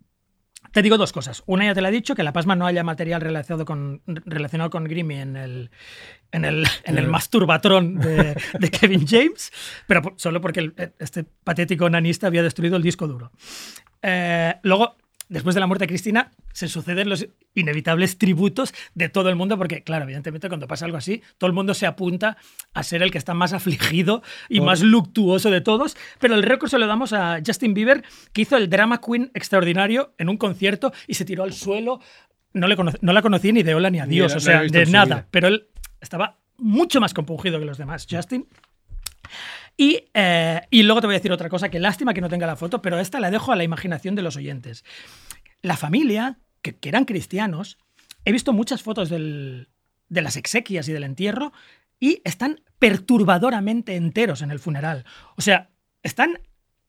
te 0.76 0.82
digo 0.82 0.98
dos 0.98 1.10
cosas. 1.10 1.42
Una 1.46 1.64
ya 1.64 1.72
te 1.74 1.80
la 1.80 1.88
he 1.88 1.90
dicho, 1.90 2.14
que 2.14 2.22
la 2.22 2.34
Pasma 2.34 2.54
no 2.54 2.66
haya 2.66 2.84
material 2.84 3.22
relacionado 3.22 3.64
con, 3.64 4.02
relacionado 4.06 4.68
con 4.68 4.84
Grimmy 4.84 5.14
en 5.14 5.34
el, 5.38 5.70
en 6.32 6.44
el, 6.44 6.66
en 6.84 6.98
el 6.98 7.08
masturbatrón 7.08 7.94
de, 7.98 8.36
de 8.60 8.70
Kevin 8.70 9.06
James, 9.06 9.50
pero 9.86 10.02
solo 10.16 10.42
porque 10.42 10.60
el- 10.60 10.74
este 10.98 11.24
patético 11.24 11.88
nanista 11.88 12.26
había 12.26 12.42
destruido 12.42 12.76
el 12.76 12.82
disco 12.82 13.08
duro. 13.08 13.32
Eh, 14.02 14.54
luego, 14.64 14.96
después 15.28 15.54
de 15.54 15.60
la 15.60 15.66
muerte 15.66 15.84
de 15.84 15.88
Cristina, 15.88 16.30
se 16.52 16.68
suceden 16.68 17.08
los 17.08 17.26
inevitables 17.54 18.18
tributos 18.18 18.72
de 18.94 19.08
todo 19.08 19.28
el 19.28 19.36
mundo, 19.36 19.58
porque, 19.58 19.82
claro, 19.82 20.04
evidentemente, 20.04 20.48
cuando 20.48 20.68
pasa 20.68 20.84
algo 20.84 20.96
así, 20.96 21.22
todo 21.38 21.48
el 21.48 21.54
mundo 21.54 21.74
se 21.74 21.86
apunta 21.86 22.36
a 22.74 22.82
ser 22.82 23.02
el 23.02 23.10
que 23.10 23.18
está 23.18 23.34
más 23.34 23.52
afligido 23.52 24.22
y 24.48 24.60
más 24.60 24.82
luctuoso 24.82 25.50
de 25.50 25.60
todos. 25.60 25.96
Pero 26.20 26.34
el 26.34 26.42
récord 26.42 26.70
se 26.70 26.78
lo 26.78 26.86
damos 26.86 27.12
a 27.12 27.40
Justin 27.44 27.74
Bieber, 27.74 28.04
que 28.32 28.42
hizo 28.42 28.56
el 28.56 28.68
drama 28.68 29.00
queen 29.00 29.30
extraordinario 29.34 30.14
en 30.18 30.28
un 30.28 30.36
concierto 30.36 30.92
y 31.06 31.14
se 31.14 31.24
tiró 31.24 31.42
al 31.44 31.52
suelo. 31.52 32.00
No, 32.52 32.68
le 32.68 32.76
no 32.76 33.12
la 33.12 33.22
conocí 33.22 33.52
ni 33.52 33.62
de 33.62 33.74
hola 33.74 33.90
ni 33.90 34.00
adiós, 34.00 34.32
Ni 34.32 34.36
o 34.36 34.40
sea, 34.40 34.62
de 34.62 34.86
nada. 34.86 35.26
Pero 35.30 35.48
él 35.48 35.68
estaba 36.00 36.38
mucho 36.58 37.00
más 37.00 37.12
compungido 37.12 37.58
que 37.58 37.66
los 37.66 37.78
demás, 37.78 38.06
Justin. 38.08 38.46
Y, 39.76 40.04
eh, 40.14 40.62
y 40.70 40.82
luego 40.84 41.00
te 41.00 41.06
voy 41.06 41.14
a 41.16 41.18
decir 41.18 41.32
otra 41.32 41.48
cosa, 41.48 41.68
que 41.68 41.78
lástima 41.78 42.14
que 42.14 42.20
no 42.20 42.28
tenga 42.28 42.46
la 42.46 42.56
foto, 42.56 42.80
pero 42.80 42.98
esta 42.98 43.20
la 43.20 43.30
dejo 43.30 43.52
a 43.52 43.56
la 43.56 43.64
imaginación 43.64 44.14
de 44.14 44.22
los 44.22 44.36
oyentes. 44.36 44.84
La 45.62 45.76
familia, 45.76 46.38
que, 46.62 46.76
que 46.76 46.88
eran 46.88 47.04
cristianos, 47.04 47.78
he 48.24 48.32
visto 48.32 48.52
muchas 48.52 48.82
fotos 48.82 49.08
del- 49.10 49.68
de 50.08 50.22
las 50.22 50.36
exequias 50.36 50.88
y 50.88 50.92
del 50.92 51.04
entierro 51.04 51.52
y 52.00 52.20
están 52.24 52.60
perturbadoramente 52.78 53.96
enteros 53.96 54.42
en 54.42 54.50
el 54.50 54.58
funeral. 54.58 55.04
O 55.36 55.42
sea, 55.42 55.70
están 56.02 56.40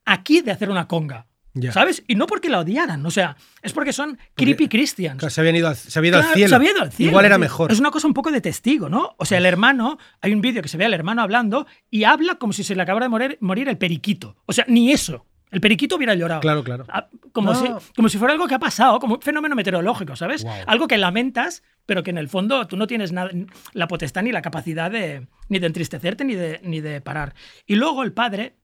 aquí 0.05 0.41
de 0.41 0.51
hacer 0.51 0.69
una 0.69 0.87
conga. 0.87 1.27
Ya. 1.61 1.71
¿Sabes? 1.71 2.03
Y 2.07 2.15
no 2.15 2.27
porque 2.27 2.49
la 2.49 2.59
odiaran, 2.59 3.05
o 3.05 3.11
sea, 3.11 3.35
es 3.61 3.73
porque 3.73 3.93
son 3.93 4.17
creepy 4.35 4.67
Christians. 4.67 5.19
Claro, 5.19 5.29
se, 5.29 5.41
habían 5.41 5.55
ido 5.55 5.67
al, 5.67 5.75
se 5.75 5.97
había 5.99 6.09
ido 6.09 6.17
Claro, 6.19 6.29
al 6.29 6.35
cielo. 6.35 6.49
se 6.49 6.55
había 6.55 6.71
ido 6.71 6.81
al 6.81 6.91
cielo, 6.91 7.09
Igual 7.11 7.25
era 7.25 7.37
mejor. 7.37 7.71
Es 7.71 7.79
una 7.79 7.91
cosa 7.91 8.07
un 8.07 8.13
poco 8.13 8.31
de 8.31 8.41
testigo, 8.41 8.89
¿no? 8.89 9.15
O 9.17 9.25
sea, 9.25 9.37
el 9.37 9.45
hermano, 9.45 9.97
hay 10.21 10.33
un 10.33 10.41
vídeo 10.41 10.61
que 10.61 10.69
se 10.69 10.77
ve 10.77 10.85
al 10.85 10.93
hermano 10.93 11.21
hablando 11.21 11.67
y 11.89 12.03
habla 12.03 12.35
como 12.35 12.53
si 12.53 12.63
se 12.63 12.75
le 12.75 12.81
acabara 12.81 13.05
de 13.05 13.09
morir, 13.09 13.37
morir 13.41 13.69
el 13.69 13.77
periquito. 13.77 14.35
O 14.45 14.53
sea, 14.53 14.65
ni 14.67 14.91
eso. 14.91 15.25
El 15.49 15.61
periquito 15.61 15.95
hubiera 15.95 16.13
llorado. 16.13 16.41
Claro, 16.41 16.61
claro. 16.61 16.85
Ah, 16.89 17.07
Como, 17.31 17.53
No. 17.53 17.79
si, 17.79 17.93
como 17.95 18.09
si 18.09 18.17
fuera 18.17 18.33
algo 18.33 18.47
que 18.47 18.55
ha 18.55 18.59
pasado, 18.59 18.99
como 18.99 19.15
un 19.15 19.21
fenómeno 19.21 19.55
meteorológico, 19.55 20.15
¿sabes? 20.17 20.43
Wow. 20.43 20.51
Algo 20.67 20.87
que 20.89 20.97
lamentas, 20.97 21.63
pero 21.85 22.03
que 22.03 22.09
en 22.09 22.17
el 22.17 22.27
fondo 22.27 22.67
tú 22.67 22.75
no 22.75 22.85
tienes 22.85 23.13
nada, 23.13 23.29
la 23.71 23.87
potestad 23.87 24.23
ni 24.23 24.33
la 24.33 24.41
capacidad 24.41 24.91
de, 24.91 25.25
ni 25.47 25.59
de 25.59 25.67
entristecerte 25.67 26.25
ni 26.25 26.35
de, 26.35 26.59
ni 26.63 26.81
de 26.81 26.99
parar. 26.99 27.33
Y 27.65 27.75
luego 27.75 28.03
el 28.03 28.11
padre, 28.11 28.57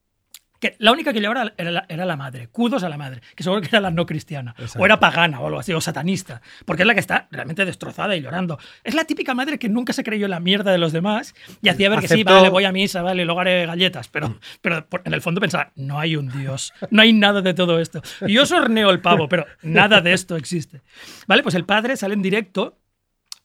que 0.64 0.76
la 0.80 0.92
única 0.92 1.12
que 1.14 1.20
lloraba 1.22 1.54
era 1.58 1.72
la, 1.72 1.86
era 1.90 2.06
la 2.06 2.16
madre, 2.16 2.48
kudos 2.48 2.84
a 2.84 2.90
la 2.90 2.98
madre, 2.98 3.22
que 3.36 3.44
seguro 3.44 3.62
que 3.62 3.68
era 3.68 3.80
la 3.82 3.92
no 3.92 4.06
cristiana, 4.06 4.56
Exacto. 4.58 4.80
o 4.82 4.86
era 4.86 5.00
pagana 5.00 5.40
o 5.40 5.48
algo 5.48 5.60
así, 5.60 5.74
o 5.74 5.82
satanista, 5.82 6.42
porque 6.66 6.84
es 6.84 6.88
la 6.88 6.94
que 6.94 7.00
está 7.02 7.28
realmente 7.32 7.66
destrozada 7.66 8.16
y 8.16 8.22
llorando. 8.22 8.58
Es 8.84 8.96
la 8.96 9.04
típica 9.06 9.34
madre 9.34 9.60
que 9.60 9.68
nunca 9.70 9.94
se 9.94 10.04
creyó 10.04 10.26
en 10.26 10.32
la 10.32 10.40
mierda 10.40 10.72
de 10.72 10.78
los 10.78 10.92
demás 10.94 11.36
y 11.62 11.70
hacía 11.70 11.90
ver 11.90 12.00
que 12.00 12.08
sí, 12.08 12.24
vale, 12.24 12.50
voy 12.50 12.64
a 12.66 12.72
misa, 12.72 13.02
vale, 13.02 13.22
y 13.22 13.26
luego 13.26 13.42
haré 13.42 13.66
galletas, 13.66 14.08
pero, 14.08 14.40
pero 14.62 14.88
por- 14.88 15.02
en 15.06 15.14
el 15.14 15.22
fondo 15.22 15.42
pensaba, 15.42 15.72
no 15.76 16.00
hay 16.00 16.16
un 16.16 16.30
Dios, 16.30 16.74
no 16.90 17.02
hay 17.02 17.14
nada 17.14 17.42
de 17.42 17.54
todo 17.54 17.80
esto. 17.80 18.02
Y 18.26 18.34
yo 18.34 18.46
sorneo 18.46 18.90
el 18.90 19.02
pavo, 19.02 19.28
pero 19.30 19.46
nada 19.62 20.00
de 20.02 20.14
esto 20.14 20.36
existe. 20.38 20.82
Vale, 21.28 21.44
pues 21.44 21.56
el 21.56 21.66
padre 21.66 21.98
sale 21.98 22.14
en 22.14 22.22
directo 22.22 22.80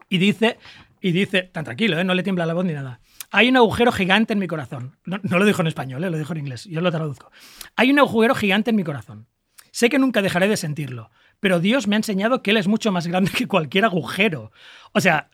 y 0.08 0.18
dice, 0.18 0.58
y 1.00 1.12
dice, 1.12 1.42
tan 1.42 1.64
tranquilo, 1.64 1.98
¿eh? 1.98 2.04
no 2.04 2.14
le 2.14 2.22
tiembla 2.22 2.46
la 2.46 2.54
voz 2.54 2.64
ni 2.64 2.72
nada. 2.72 3.00
Hay 3.30 3.48
un 3.48 3.56
agujero 3.56 3.92
gigante 3.92 4.32
en 4.32 4.38
mi 4.38 4.46
corazón. 4.46 4.96
No, 5.04 5.18
no 5.22 5.38
lo 5.38 5.44
dijo 5.44 5.60
en 5.60 5.66
español, 5.68 6.02
¿eh? 6.04 6.10
lo 6.10 6.16
dijo 6.18 6.32
en 6.32 6.38
inglés. 6.40 6.64
Yo 6.64 6.80
lo 6.80 6.90
traduzco. 6.90 7.30
Hay 7.76 7.90
un 7.90 7.98
agujero 7.98 8.34
gigante 8.34 8.70
en 8.70 8.76
mi 8.76 8.84
corazón. 8.84 9.26
Sé 9.70 9.90
que 9.90 9.98
nunca 9.98 10.22
dejaré 10.22 10.48
de 10.48 10.56
sentirlo, 10.56 11.10
pero 11.40 11.60
Dios 11.60 11.86
me 11.86 11.96
ha 11.96 11.98
enseñado 11.98 12.42
que 12.42 12.50
Él 12.52 12.56
es 12.56 12.66
mucho 12.68 12.90
más 12.90 13.06
grande 13.06 13.30
que 13.36 13.46
cualquier 13.46 13.84
agujero. 13.84 14.50
O 14.92 15.00
sea, 15.00 15.28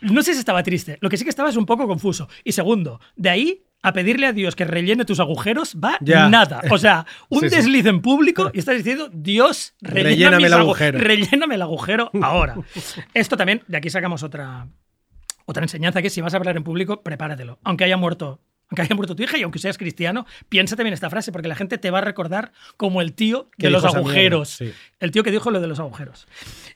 no 0.00 0.22
sé 0.22 0.34
si 0.34 0.38
estaba 0.38 0.62
triste. 0.62 0.98
Lo 1.00 1.08
que 1.10 1.16
sí 1.16 1.24
que 1.24 1.30
estaba 1.30 1.48
es 1.50 1.56
un 1.56 1.66
poco 1.66 1.86
confuso. 1.88 2.28
Y 2.44 2.52
segundo, 2.52 3.00
de 3.16 3.30
ahí 3.30 3.62
a 3.82 3.92
pedirle 3.92 4.26
a 4.26 4.32
Dios 4.32 4.56
que 4.56 4.64
rellene 4.64 5.04
tus 5.04 5.20
agujeros 5.20 5.76
va 5.82 5.98
Ya. 6.00 6.28
nada. 6.28 6.60
O 6.70 6.78
sea, 6.78 7.06
un 7.28 7.40
Sí, 7.40 7.50
sí. 7.50 7.56
desliz 7.56 7.86
en 7.86 8.00
público 8.02 8.50
y 8.54 8.58
estás 8.60 8.76
diciendo, 8.76 9.10
Dios, 9.12 9.74
rellena 9.80 10.30
Relléname 10.38 10.46
el 10.46 10.52
agu- 10.52 10.58
agujero. 10.60 10.98
Relléname 10.98 11.54
el 11.56 11.62
agujero 11.62 12.10
ahora. 12.22 12.56
Esto 13.14 13.36
también, 13.36 13.62
de 13.66 13.76
aquí 13.76 13.90
sacamos 13.90 14.22
otra, 14.22 14.66
otra 15.46 15.64
enseñanza 15.64 16.02
que 16.02 16.08
es, 16.08 16.12
si 16.12 16.20
vas 16.20 16.34
a 16.34 16.36
hablar 16.36 16.56
en 16.56 16.62
público, 16.64 17.02
prepáratelo. 17.02 17.58
Aunque 17.64 17.84
haya 17.84 17.96
muerto. 17.96 18.40
Aunque 18.68 18.82
haya 18.82 18.94
muerto 18.96 19.14
tu 19.16 19.22
hija 19.22 19.38
y 19.38 19.42
aunque 19.42 19.60
seas 19.60 19.78
cristiano, 19.78 20.26
piénsate 20.48 20.82
bien 20.82 20.92
esta 20.92 21.08
frase 21.08 21.30
porque 21.32 21.46
la 21.48 21.54
gente 21.54 21.78
te 21.78 21.90
va 21.92 21.98
a 21.98 22.00
recordar 22.00 22.50
como 22.76 23.00
el 23.00 23.12
tío 23.14 23.48
de 23.56 23.70
los 23.70 23.84
agujeros. 23.84 24.48
sí. 24.50 24.72
El 24.98 25.12
tío 25.12 25.22
que 25.22 25.30
dijo 25.30 25.50
lo 25.52 25.60
de 25.60 25.68
los 25.68 25.78
agujeros. 25.78 26.26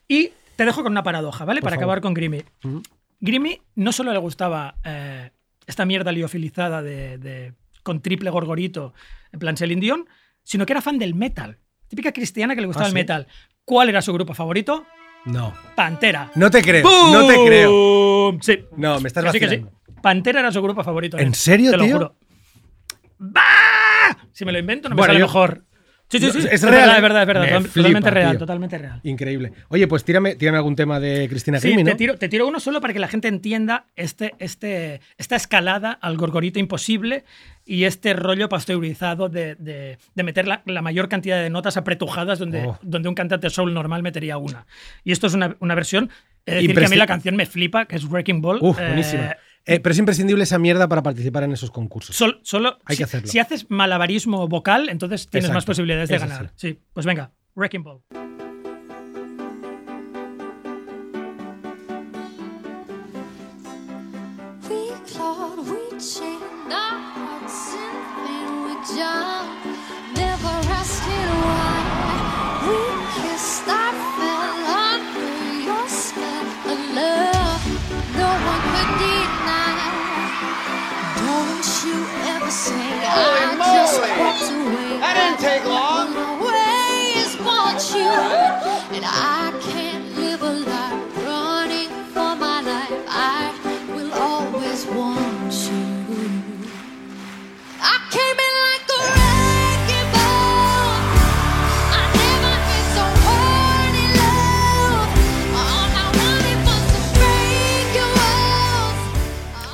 Y 0.07 0.31
te 0.57 0.65
dejo 0.65 0.83
con 0.85 0.93
una 0.93 1.03
paradoja, 1.03 1.45
¿vale? 1.45 1.61
Por 1.61 1.67
Para 1.67 1.75
favor. 1.77 1.83
acabar 1.85 2.01
con 2.01 2.15
Grimmy. 2.15 2.45
Grimmy 3.21 3.61
no 3.75 3.93
solo 3.93 4.13
le 4.13 4.19
gustaba 4.19 4.77
eh, 4.85 5.31
esta 5.67 5.85
mierda 5.85 6.13
liofilizada 6.13 6.81
de, 6.83 7.19
de- 7.19 7.55
con 7.83 8.01
triple 8.01 8.31
gorgorito, 8.31 8.95
en 9.33 9.41
plan 9.41 9.57
Celine 9.57 9.81
Dion, 9.81 10.09
sino 10.45 10.67
que 10.67 10.73
era 10.75 10.83
fan 10.83 10.99
del 10.99 11.15
metal. 11.15 11.59
Típica 11.89 12.13
cristiana 12.13 12.55
que 12.55 12.61
le 12.61 12.67
gustaba 12.69 12.87
¿Ah, 12.87 12.89
el 12.89 12.93
sí? 12.93 12.99
metal. 12.99 13.27
¿Cuál 13.65 13.89
era 13.89 14.01
su 14.01 14.13
grupo 14.13 14.33
favorito? 14.35 14.87
No. 15.27 15.53
Pantera. 15.75 16.31
No 16.35 16.51
te 16.51 16.63
creo. 16.63 16.85
No 17.13 17.27
te 17.27 17.35
creo. 17.47 18.39
Sí. 18.41 18.65
No, 18.77 19.01
me 19.01 19.09
estás 19.09 19.25
Que 19.25 19.33
sí, 19.33 19.39
que 19.41 19.49
sí. 19.49 19.57
vacilando. 19.57 19.81
Pantera 20.03 20.41
era 20.41 20.51
su 20.53 20.63
grupo 20.63 20.83
favorito. 20.83 21.19
¿En 21.19 21.29
¿eh? 21.29 21.35
serio, 21.35 21.71
Te 21.73 21.77
lo 21.77 21.85
tío? 21.85 21.93
juro. 21.99 22.17
¡Bah! 23.19 24.17
Si 24.33 24.45
me 24.45 24.53
lo 24.53 24.59
invento, 24.59 24.89
no 24.89 24.95
me 24.95 25.01
Bueno, 25.01 25.13
sale 25.13 25.21
yo- 25.21 25.27
mejor. 25.27 25.65
Sí, 26.11 26.19
sí, 26.19 26.27
No, 26.27 26.33
sí. 26.33 26.39
es 26.41 26.45
Es, 26.47 26.63
real, 26.63 26.91
¿eh? 26.91 26.97
es 26.97 27.03
verdad, 27.03 27.21
es 27.23 27.27
verdad. 27.29 27.43
Me 27.43 27.49
total- 27.49 27.63
flipa, 27.63 27.75
totalmente 27.89 28.11
real, 28.11 28.39
totalmente 28.39 28.79
real. 28.79 29.01
Increíble. 29.05 29.53
Oye, 29.69 29.87
pues 29.87 30.03
tírame, 30.05 30.35
tírame 30.35 30.59
algún 30.59 30.75
tema 30.75 30.99
de 30.99 31.29
Cristina 31.29 31.61
Sí, 31.61 31.69
Grimmie, 31.69 31.85
te, 31.85 31.91
¿no? 31.93 31.97
tiro, 31.97 32.17
te 32.19 32.29
tiro 32.29 32.49
uno 32.49 32.59
solo 32.59 32.81
para 32.81 32.93
que 32.93 32.99
la 32.99 33.07
gente 33.09 33.29
entienda 33.29 33.85
este, 33.97 34.35
este, 34.41 35.01
esta 35.19 35.37
escalada 35.37 35.93
al 35.93 36.17
gorgorito 36.17 36.59
imposible 36.59 37.25
y 37.65 37.85
este 37.85 38.13
rollo 38.15 38.49
pasteurizado 38.49 39.29
de, 39.29 39.55
de- 39.55 39.99
de 40.15 40.23
meter 40.25 40.49
la, 40.49 40.63
la 40.67 40.83
mayor 40.83 41.09
cantidad 41.09 41.41
de 41.41 41.49
notas 41.51 41.77
apretujadas 41.77 42.39
donde, 42.41 42.65
Oh. 42.67 42.79
donde 42.83 43.09
un 43.09 43.15
cantante 43.15 43.49
soul 43.49 43.73
normal 43.73 44.03
metería 44.03 44.37
una. 44.37 44.67
Y 45.05 45.13
esto 45.13 45.29
es 45.29 45.35
una, 45.35 45.55
una 45.61 45.75
versión. 45.77 46.11
Es 46.47 46.55
decir, 46.55 46.75
que 46.75 46.85
a 46.87 46.89
mí 46.89 46.97
la 46.97 47.07
canción 47.07 47.37
me 47.37 47.47
flipa, 47.47 47.85
que 47.85 47.95
es 47.97 48.05
Wrecking 48.11 48.41
Ball. 48.41 48.59
Uf, 48.63 48.77
buenísima. 48.79 49.27
Eh, 49.27 49.37
pero 49.65 49.91
es 49.91 49.99
imprescindible 49.99 50.43
esa 50.45 50.59
mierda 50.59 50.89
para 50.89 51.03
participar 51.03 51.45
en 51.45 51.53
esos 51.53 51.71
concursos. 51.71 52.17
Sol- 52.17 52.41
solo 52.43 52.79
Hay 52.87 52.97
si, 52.97 53.01
que 53.01 53.05
hacerlo. 53.05 53.29
si 53.29 53.39
haces 53.39 53.67
malabarismo 53.71 54.47
vocal, 54.49 54.89
entonces 54.89 55.29
tienes 55.29 55.45
Exacto. 55.47 55.57
más 55.57 55.65
posibilidades 55.65 56.09
de 56.09 56.19
ganar. 56.19 56.53
Sí, 56.57 56.79
pues 56.93 57.07
venga, 57.07 57.33
Wrecking 57.55 57.83
Ball. 57.83 58.01
We 64.69 64.91
clawed, 65.07 65.59
we 65.69 65.99
chained 65.99 66.73
our 66.73 66.99
hearts 67.15 67.75
in 67.75 67.93
pain. 68.15 68.49
We 68.65 68.75
jumped, 68.97 69.40
Holy 82.69 83.57
moly! 83.57 85.01
That 85.01 85.15
didn't 85.17 85.41
take 85.41 85.65
long. 85.65 86.00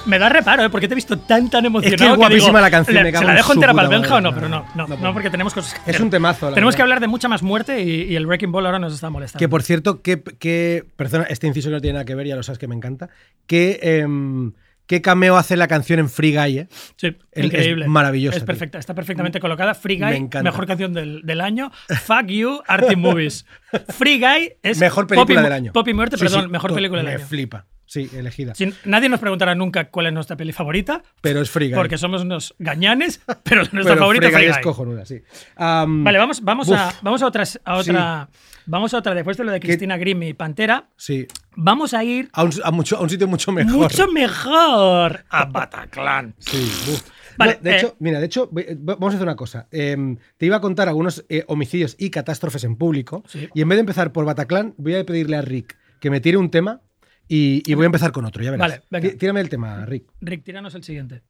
Me 0.06 0.18
da 0.18 0.28
reparo, 0.28 0.62
¿eh? 0.64 0.70
Porque 0.70 0.88
te 0.88 0.94
he 0.94 0.96
visto 0.96 1.18
tan, 1.18 1.50
tan 1.50 1.64
emocionado. 1.66 1.94
Es 1.96 2.00
que 2.00 2.12
es 2.12 2.16
guapísima 2.16 2.48
digo, 2.58 2.60
la 2.60 2.70
canción, 2.70 2.94
¿le- 2.96 3.02
me 3.12 3.18
¿Se 3.18 3.24
la 3.24 3.34
dejo 3.34 3.52
entera 3.52 3.74
para 3.74 3.88
el 3.88 3.90
Benja 4.00 4.14
o 4.16 4.20
no? 4.20 4.34
Pero 4.34 4.48
no, 4.48 4.64
no, 4.74 4.86
No, 4.86 4.96
no, 4.96 5.12
porque 5.12 5.30
tenemos 5.30 5.52
cosas 5.52 5.78
que 5.80 5.90
Es 5.90 6.00
un 6.00 6.10
temazo, 6.10 6.50
Tenemos 6.50 6.72
verdad. 6.72 6.76
que 6.76 6.82
hablar 6.82 7.00
de 7.00 7.08
mucha 7.08 7.28
más 7.28 7.42
muerte 7.42 7.82
y, 7.82 8.02
y 8.04 8.16
el 8.16 8.26
Wrecking 8.26 8.52
Ball 8.52 8.66
ahora 8.66 8.78
nos 8.78 8.94
está 8.94 9.10
molestando. 9.10 9.40
Que 9.40 9.48
por 9.48 9.62
cierto, 9.62 10.02
que, 10.02 10.22
que 10.22 10.84
perdona, 10.96 11.24
este 11.24 11.46
inciso 11.46 11.68
que 11.68 11.74
no 11.74 11.80
tiene 11.80 11.94
nada 11.94 12.04
que 12.04 12.14
ver, 12.14 12.26
ya 12.26 12.36
lo 12.36 12.42
sabes 12.42 12.58
que 12.58 12.68
me 12.68 12.74
encanta. 12.76 13.08
Que, 13.46 13.80
em, 13.82 14.52
¿Qué 14.86 15.02
cameo 15.02 15.36
hace 15.36 15.56
la 15.56 15.66
canción 15.66 15.98
en 15.98 16.08
Free 16.08 16.32
Guy? 16.36 16.58
eh? 16.60 16.68
Sí, 16.94 17.16
Es 17.32 17.44
increíble. 17.44 17.88
maravillosa, 17.88 18.36
Es 18.36 18.42
tío. 18.42 18.46
perfecta, 18.46 18.78
está 18.78 18.94
perfectamente 18.94 19.40
colocada. 19.40 19.74
Free 19.74 19.98
Me 19.98 20.06
Guy, 20.06 20.16
encanta. 20.16 20.44
mejor 20.48 20.64
canción 20.68 20.92
del, 20.94 21.22
del 21.24 21.40
año. 21.40 21.72
Fuck 22.04 22.26
you, 22.28 22.60
Artie 22.68 22.94
Movies. 22.94 23.46
Free 23.88 24.20
Guy 24.20 24.52
es 24.62 24.78
Mejor 24.78 25.08
película 25.08 25.24
Pop 25.34 25.40
y- 25.40 25.42
del 25.42 25.52
año. 25.52 25.72
Pop 25.72 25.88
y 25.88 25.92
muerte, 25.92 26.16
Sí, 26.16 26.22
perdón, 26.24 26.42
sí, 26.44 26.48
mejor 26.50 26.72
película 26.72 27.00
del 27.02 27.08
me 27.08 27.14
año. 27.16 27.26
flipa. 27.26 27.66
Sí, 27.86 28.10
elegida. 28.14 28.54
Sin- 28.54 28.74
nadie 28.84 29.08
nos 29.08 29.20
preguntará 29.20 29.54
nunca 29.54 29.90
cuál 29.90 30.06
es 30.06 30.12
nuestra 30.12 30.36
peli 30.36 30.52
favorita, 30.52 31.02
Pero 31.20 31.40
es 31.40 31.48
Free 31.50 31.68
Guy. 31.68 31.74
porque 31.76 31.96
somos 31.98 32.22
unos 32.22 32.54
gañanes, 32.58 33.20
pero 33.44 33.62
nuestra 33.72 33.82
Pero 33.94 33.96
favorita 33.98 34.30
Free 34.30 34.46
es 34.46 34.54
Guy 34.56 34.62
cojonuda, 34.62 35.06
sí. 35.06 35.20
Vale, 35.56 36.18
vamos, 36.18 36.42
vamos, 36.42 36.70
a, 36.70 36.92
vamos 37.02 37.22
a, 37.22 37.26
otras, 37.26 37.60
a 37.64 37.76
otra. 37.76 38.28
Vamos 38.68 38.92
a 38.94 38.98
otra, 38.98 39.14
después 39.14 39.36
de 39.36 39.44
lo 39.44 39.52
de 39.52 39.60
Cristina 39.60 39.96
Grimm 39.96 40.24
y 40.24 40.34
Pantera, 40.34 40.88
Sí. 40.96 41.26
vamos 41.54 41.94
a 41.94 42.02
ir 42.02 42.28
A 42.32 42.42
un, 42.42 42.50
a 42.64 42.72
mucho, 42.72 42.96
a 42.96 43.00
un 43.00 43.08
sitio 43.08 43.28
mucho 43.28 43.52
mejor. 43.52 43.72
mucho 43.74 44.08
mejor 44.08 45.24
a 45.30 45.44
Bataclan. 45.44 46.34
Sí, 46.38 46.58
uf. 46.92 47.02
Vale, 47.38 47.58
No, 47.58 47.60
de 47.62 47.70
eh, 47.70 47.76
hecho, 47.76 47.96
mira, 48.00 48.18
de 48.18 48.26
hecho, 48.26 48.48
vamos 48.50 49.12
a 49.12 49.16
hacer 49.16 49.22
una 49.26 49.36
cosa. 49.36 49.68
Em, 49.70 50.16
te 50.38 50.46
iba 50.46 50.56
a 50.56 50.60
contar 50.60 50.88
algunos 50.88 51.24
eh, 51.28 51.44
homicidios 51.48 51.94
y 51.98 52.10
catástrofes 52.10 52.64
en 52.64 52.76
público. 52.76 53.22
Sí. 53.28 53.48
Y 53.54 53.60
en 53.62 53.68
vez 53.68 53.76
de 53.76 53.80
empezar 53.80 54.10
por 54.12 54.24
Bataclan, 54.24 54.74
voy 54.78 54.96
a 54.96 55.04
pedirle 55.04 55.36
a 55.36 55.42
Rick 55.42 55.76
que 56.00 56.10
me 56.10 56.20
tire 56.20 56.36
un 56.38 56.50
tema 56.50 56.80
y, 57.28 57.62
y 57.70 57.74
voy 57.74 57.84
a 57.84 57.86
empezar 57.86 58.12
con 58.12 58.24
otro. 58.24 58.42
Ya 58.42 58.50
verás. 58.50 58.68
Vale, 58.68 58.82
venga. 58.90 59.08
Tí- 59.10 59.16
Tírame 59.16 59.40
el 59.40 59.48
tema, 59.48 59.84
Rick. 59.86 60.04
Rick, 60.20 60.44
tíranos 60.44 60.74
el 60.74 60.84
siguiente. 60.84 61.22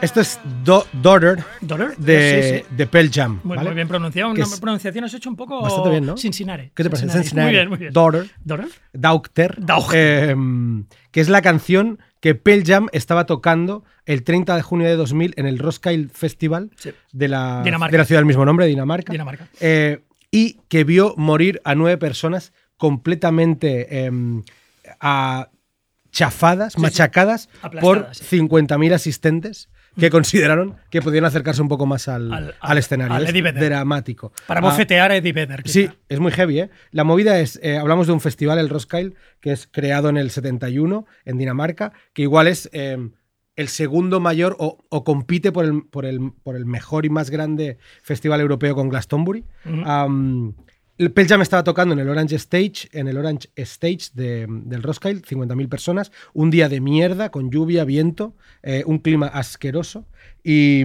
Esto 0.00 0.20
es 0.20 0.38
Do- 0.62 0.86
Daughter 0.92 1.42
¿Daughter? 1.62 1.96
de, 1.96 2.42
Sí, 2.42 2.58
sí. 2.68 2.74
de 2.76 2.86
Pearl 2.86 3.10
Jam. 3.10 3.40
Muy, 3.42 3.56
¿vale? 3.56 3.70
muy 3.70 3.74
bien 3.76 3.88
pronunciado. 3.88 4.30
Una 4.32 4.42
es 4.44 4.60
pronunciación 4.60 5.04
has 5.04 5.14
hecho 5.14 5.30
un 5.30 5.36
poco. 5.36 5.62
bastante 5.62 5.88
bien, 5.90 6.04
¿no? 6.04 6.16
Cincinnati. 6.18 6.70
¿Qué 6.74 6.82
te 6.82 6.90
parece? 6.90 7.04
Cincinnati. 7.08 7.28
Cincinnati. 7.28 7.46
Muy 7.46 7.52
bien, 7.54 7.68
muy 7.70 7.78
bien. 7.78 7.92
Daughter. 7.92 8.26
¿Daughter? 8.44 8.68
Daughter, 8.92 9.64
Daughter. 9.64 10.30
em, 10.30 10.84
que 11.14 11.20
es 11.20 11.28
la 11.28 11.42
canción 11.42 12.00
que 12.18 12.34
Pearl 12.34 12.64
Jam 12.66 12.88
estaba 12.90 13.24
tocando 13.24 13.84
el 14.04 14.24
30 14.24 14.56
de 14.56 14.62
junio 14.62 14.88
de 14.88 14.96
2000 14.96 15.34
en 15.36 15.46
el 15.46 15.60
Roskilde 15.60 16.12
Festival 16.12 16.72
Sí. 16.74 16.90
de, 17.12 17.28
la, 17.28 17.62
de 17.62 17.70
la 17.98 18.04
ciudad 18.04 18.18
del 18.18 18.26
mismo 18.26 18.44
nombre, 18.44 18.66
Dinamarca. 18.66 19.12
Dinamarca. 19.12 19.46
Eh, 19.60 20.02
y 20.32 20.54
que 20.68 20.82
vio 20.82 21.14
morir 21.16 21.60
a 21.62 21.76
nueve 21.76 21.98
personas 21.98 22.52
completamente 22.76 24.04
em, 24.06 24.42
a- 24.98 25.50
chafadas, 26.10 26.72
sí. 26.72 26.80
machacadas 26.80 27.46
por 27.80 27.98
Aplastadas, 27.98 28.16
sí. 28.18 28.38
50.000 28.40 28.92
asistentes 28.94 29.68
que 29.98 30.10
consideraron 30.10 30.76
que 30.90 31.00
podían 31.02 31.24
acercarse 31.24 31.62
un 31.62 31.68
poco 31.68 31.86
más 31.86 32.08
al, 32.08 32.54
Al- 32.60 32.78
escenario. 32.78 33.14
al 33.14 33.24
Es 33.26 33.54
dramático. 33.54 34.32
Para 34.46 34.60
Ah, 34.60 34.62
bofetear 34.64 35.10
a 35.10 35.16
Eddie 35.16 35.32
Vedder. 35.32 35.62
quizá. 35.62 35.72
Sí, 35.72 35.90
es 36.08 36.20
muy 36.20 36.32
heavy, 36.32 36.60
¿eh? 36.60 36.70
La 36.90 37.04
movida 37.04 37.38
es, 37.40 37.58
eh, 37.62 37.76
hablamos 37.76 38.06
de 38.06 38.12
un 38.12 38.20
festival, 38.20 38.58
el 38.58 38.68
Roskilde, 38.68 39.14
que 39.40 39.52
es 39.52 39.68
creado 39.70 40.08
en 40.08 40.16
el 40.16 40.30
71 40.30 41.06
en 41.24 41.38
Dinamarca, 41.38 41.92
que 42.12 42.22
igual 42.22 42.48
es 42.48 42.68
eh, 42.72 42.96
el 43.56 43.68
segundo 43.68 44.18
mayor 44.20 44.56
o, 44.58 44.84
o 44.88 45.04
compite 45.04 45.52
por 45.52 45.64
el, 45.64 45.84
por, 45.84 46.06
el, 46.06 46.32
por 46.42 46.56
el 46.56 46.66
mejor 46.66 47.06
y 47.06 47.10
más 47.10 47.30
grande 47.30 47.78
festival 48.02 48.40
europeo 48.40 48.74
con 48.74 48.88
Glastonbury. 48.88 49.44
Pearl 50.96 51.26
Jam 51.28 51.42
estaba 51.42 51.64
tocando 51.64 51.92
en 51.94 51.98
el 52.00 52.08
Orange 52.08 52.36
Stage, 52.36 52.88
en 52.92 53.08
el 53.08 53.16
Orange 53.16 53.48
Stage 53.56 54.10
de- 54.14 54.46
del 54.48 54.82
Roskilde, 54.82 55.22
50.000 55.26 55.68
personas, 55.68 56.12
un 56.34 56.50
día 56.50 56.68
de 56.68 56.80
mierda, 56.80 57.30
con 57.30 57.50
lluvia, 57.50 57.84
viento, 57.84 58.36
eh, 58.62 58.84
un 58.86 58.98
clima 58.98 59.26
asqueroso. 59.26 60.06
Y, 60.44 60.84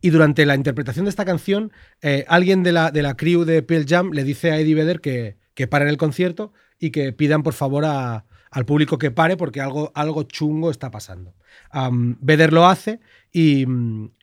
y 0.00 0.10
durante 0.10 0.46
la 0.46 0.54
interpretación 0.54 1.06
de 1.06 1.10
esta 1.10 1.24
canción, 1.24 1.72
eh, 2.00 2.24
alguien 2.28 2.62
de 2.62 2.72
la, 2.72 2.90
de 2.92 3.02
la 3.02 3.16
crew 3.16 3.44
de 3.44 3.62
Pearl 3.62 3.86
Jam 3.88 4.12
le 4.12 4.22
dice 4.22 4.52
a 4.52 4.58
Eddie 4.60 4.74
Vedder 4.76 5.00
que, 5.00 5.36
que 5.54 5.66
paren 5.66 5.88
el 5.88 5.96
concierto 5.96 6.52
y 6.78 6.90
que 6.90 7.12
pidan 7.12 7.42
por 7.42 7.54
favor 7.54 7.84
al 7.86 8.64
público 8.66 8.98
que 8.98 9.10
pare 9.10 9.36
porque 9.36 9.60
algo, 9.60 9.90
algo 9.96 10.22
chungo 10.24 10.70
está 10.70 10.90
pasando. 10.92 11.34
Am, 11.70 12.18
Vedder 12.20 12.52
lo 12.52 12.66
hace 12.66 13.00
y, 13.32 13.64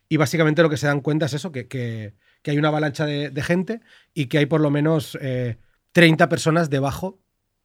y 0.08 0.16
básicamente 0.16 0.62
lo 0.62 0.70
que 0.70 0.76
se 0.78 0.86
dan 0.86 1.00
cuenta 1.00 1.26
es 1.26 1.34
eso, 1.34 1.52
que, 1.52 1.66
que- 1.68 2.14
que 2.42 2.50
hay 2.50 2.58
una 2.58 2.68
avalancha 2.68 3.06
de, 3.06 3.30
de 3.30 3.42
gente 3.42 3.80
y 4.14 4.26
que 4.26 4.38
hay 4.38 4.46
por 4.46 4.60
lo 4.60 4.70
menos 4.70 5.16
eh, 5.20 5.56
30 5.92 6.28
personas 6.28 6.70
debajo 6.70 7.20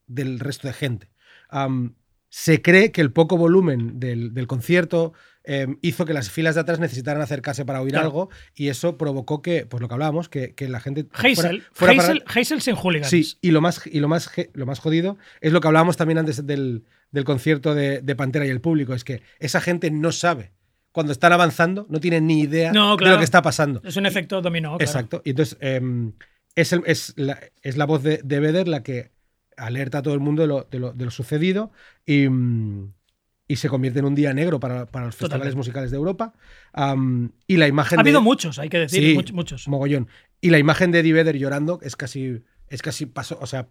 del 0.06 0.40
resto 0.40 0.68
de 0.68 0.74
gente. 0.74 1.10
Am, 1.50 1.96
se 2.30 2.62
cree 2.62 2.92
que 2.92 3.02
el 3.02 3.12
poco 3.14 3.38
volumen 3.38 4.00
del, 4.02 4.34
del 4.34 4.48
concierto 4.48 5.14
em, 5.46 5.78
hizo 5.82 6.04
que 6.06 6.14
las 6.14 6.30
filas 6.30 6.56
de 6.56 6.62
atrás 6.62 6.78
necesitaran 6.78 7.22
acercarse 7.22 7.64
para 7.64 7.82
oír 7.82 7.92
Claro. 7.94 8.06
algo 8.08 8.30
y 8.54 8.68
eso 8.68 8.98
provocó 8.98 9.42
que, 9.42 9.66
pues 9.66 9.80
lo 9.82 9.88
que 9.88 9.94
hablábamos, 9.94 10.28
que, 10.28 10.54
que 10.54 10.68
la 10.68 10.82
gente 10.82 11.08
Hazel. 11.14 11.36
fuera- 11.36 11.96
fuera 11.96 12.20
para- 12.34 12.60
sin 12.60 12.76
hooligans. 12.76 13.10
Sí, 13.10 13.38
y 13.42 13.52
lo 13.52 13.62
más, 13.62 13.82
y 13.88 14.02
lo 14.02 14.10
más, 14.10 14.30
lo 14.54 14.66
más 14.66 14.80
jodido 14.80 15.18
es 15.40 15.54
lo 15.54 15.62
que 15.62 15.68
hablábamos 15.68 15.96
también 15.96 16.18
antes 16.18 16.46
del, 16.46 16.84
del 17.12 17.24
concierto 17.24 17.74
de, 17.74 18.02
de 18.02 18.16
Pantera 18.18 18.46
y 18.46 18.50
el 18.50 18.60
público, 18.60 18.94
es 18.94 19.06
que 19.06 19.22
esa 19.40 19.62
gente 19.62 19.90
no 19.90 20.12
sabe. 20.12 20.52
Cuando 20.98 21.12
están 21.14 21.32
avanzando, 21.32 21.86
no 21.92 22.00
tienen 22.00 22.26
ni 22.26 22.40
idea 22.40 22.72
No, 22.72 22.98
de 22.98 23.06
lo 23.06 23.20
que 23.20 23.24
está 23.24 23.44
pasando. 23.44 23.84
Es 23.84 23.98
un 23.98 24.08
efecto 24.08 24.42
dominó. 24.42 24.70
claro. 24.78 24.84
Exacto. 24.84 25.22
Y 25.24 25.30
entonces 25.30 25.56
em, 25.62 26.14
es, 26.56 26.74
el- 26.74 26.82
es, 26.88 27.14
la, 27.18 27.40
es 27.62 27.78
la 27.78 27.86
voz 27.86 28.02
de, 28.02 28.20
de 28.24 28.40
Vedder 28.40 28.68
la 28.68 28.82
que 28.82 29.12
alerta 29.58 30.00
a 30.00 30.02
todo 30.02 30.16
el 30.16 30.20
mundo 30.22 30.42
de 30.42 30.48
lo, 30.48 30.64
de 30.72 30.80
lo- 30.80 30.94
de 30.94 31.06
lo 31.06 31.12
sucedido 31.12 31.72
y, 32.04 32.28
mm, 32.28 32.94
y 33.48 33.56
se 33.58 33.70
convierte 33.70 34.00
en 34.00 34.06
un 34.06 34.16
día 34.16 34.34
negro 34.34 34.60
para, 34.60 34.88
para 34.88 35.06
los 35.06 35.16
festivales 35.16 35.54
musicales 35.56 35.92
de 35.92 35.98
Europa. 35.98 36.34
Y 37.46 37.58
la 37.58 37.68
imagen 37.68 38.00
Ha 38.00 38.02
habido 38.02 38.22
muchos, 38.24 38.58
hay 38.58 38.70
que 38.70 38.80
decir. 38.80 39.04
Sí, 39.28 39.34
muchos. 39.34 39.68
Mogollón. 39.68 40.08
Y 40.42 40.50
la 40.50 40.58
imagen 40.58 40.92
de 40.92 41.02
Eddie 41.02 41.14
Vedder 41.14 41.38
llorando 41.38 41.78
es 41.84 41.96
casi, 41.96 42.42
es 42.70 42.82
casi 42.82 43.06
pasó, 43.06 43.38
o 43.40 43.46
sea, 43.46 43.68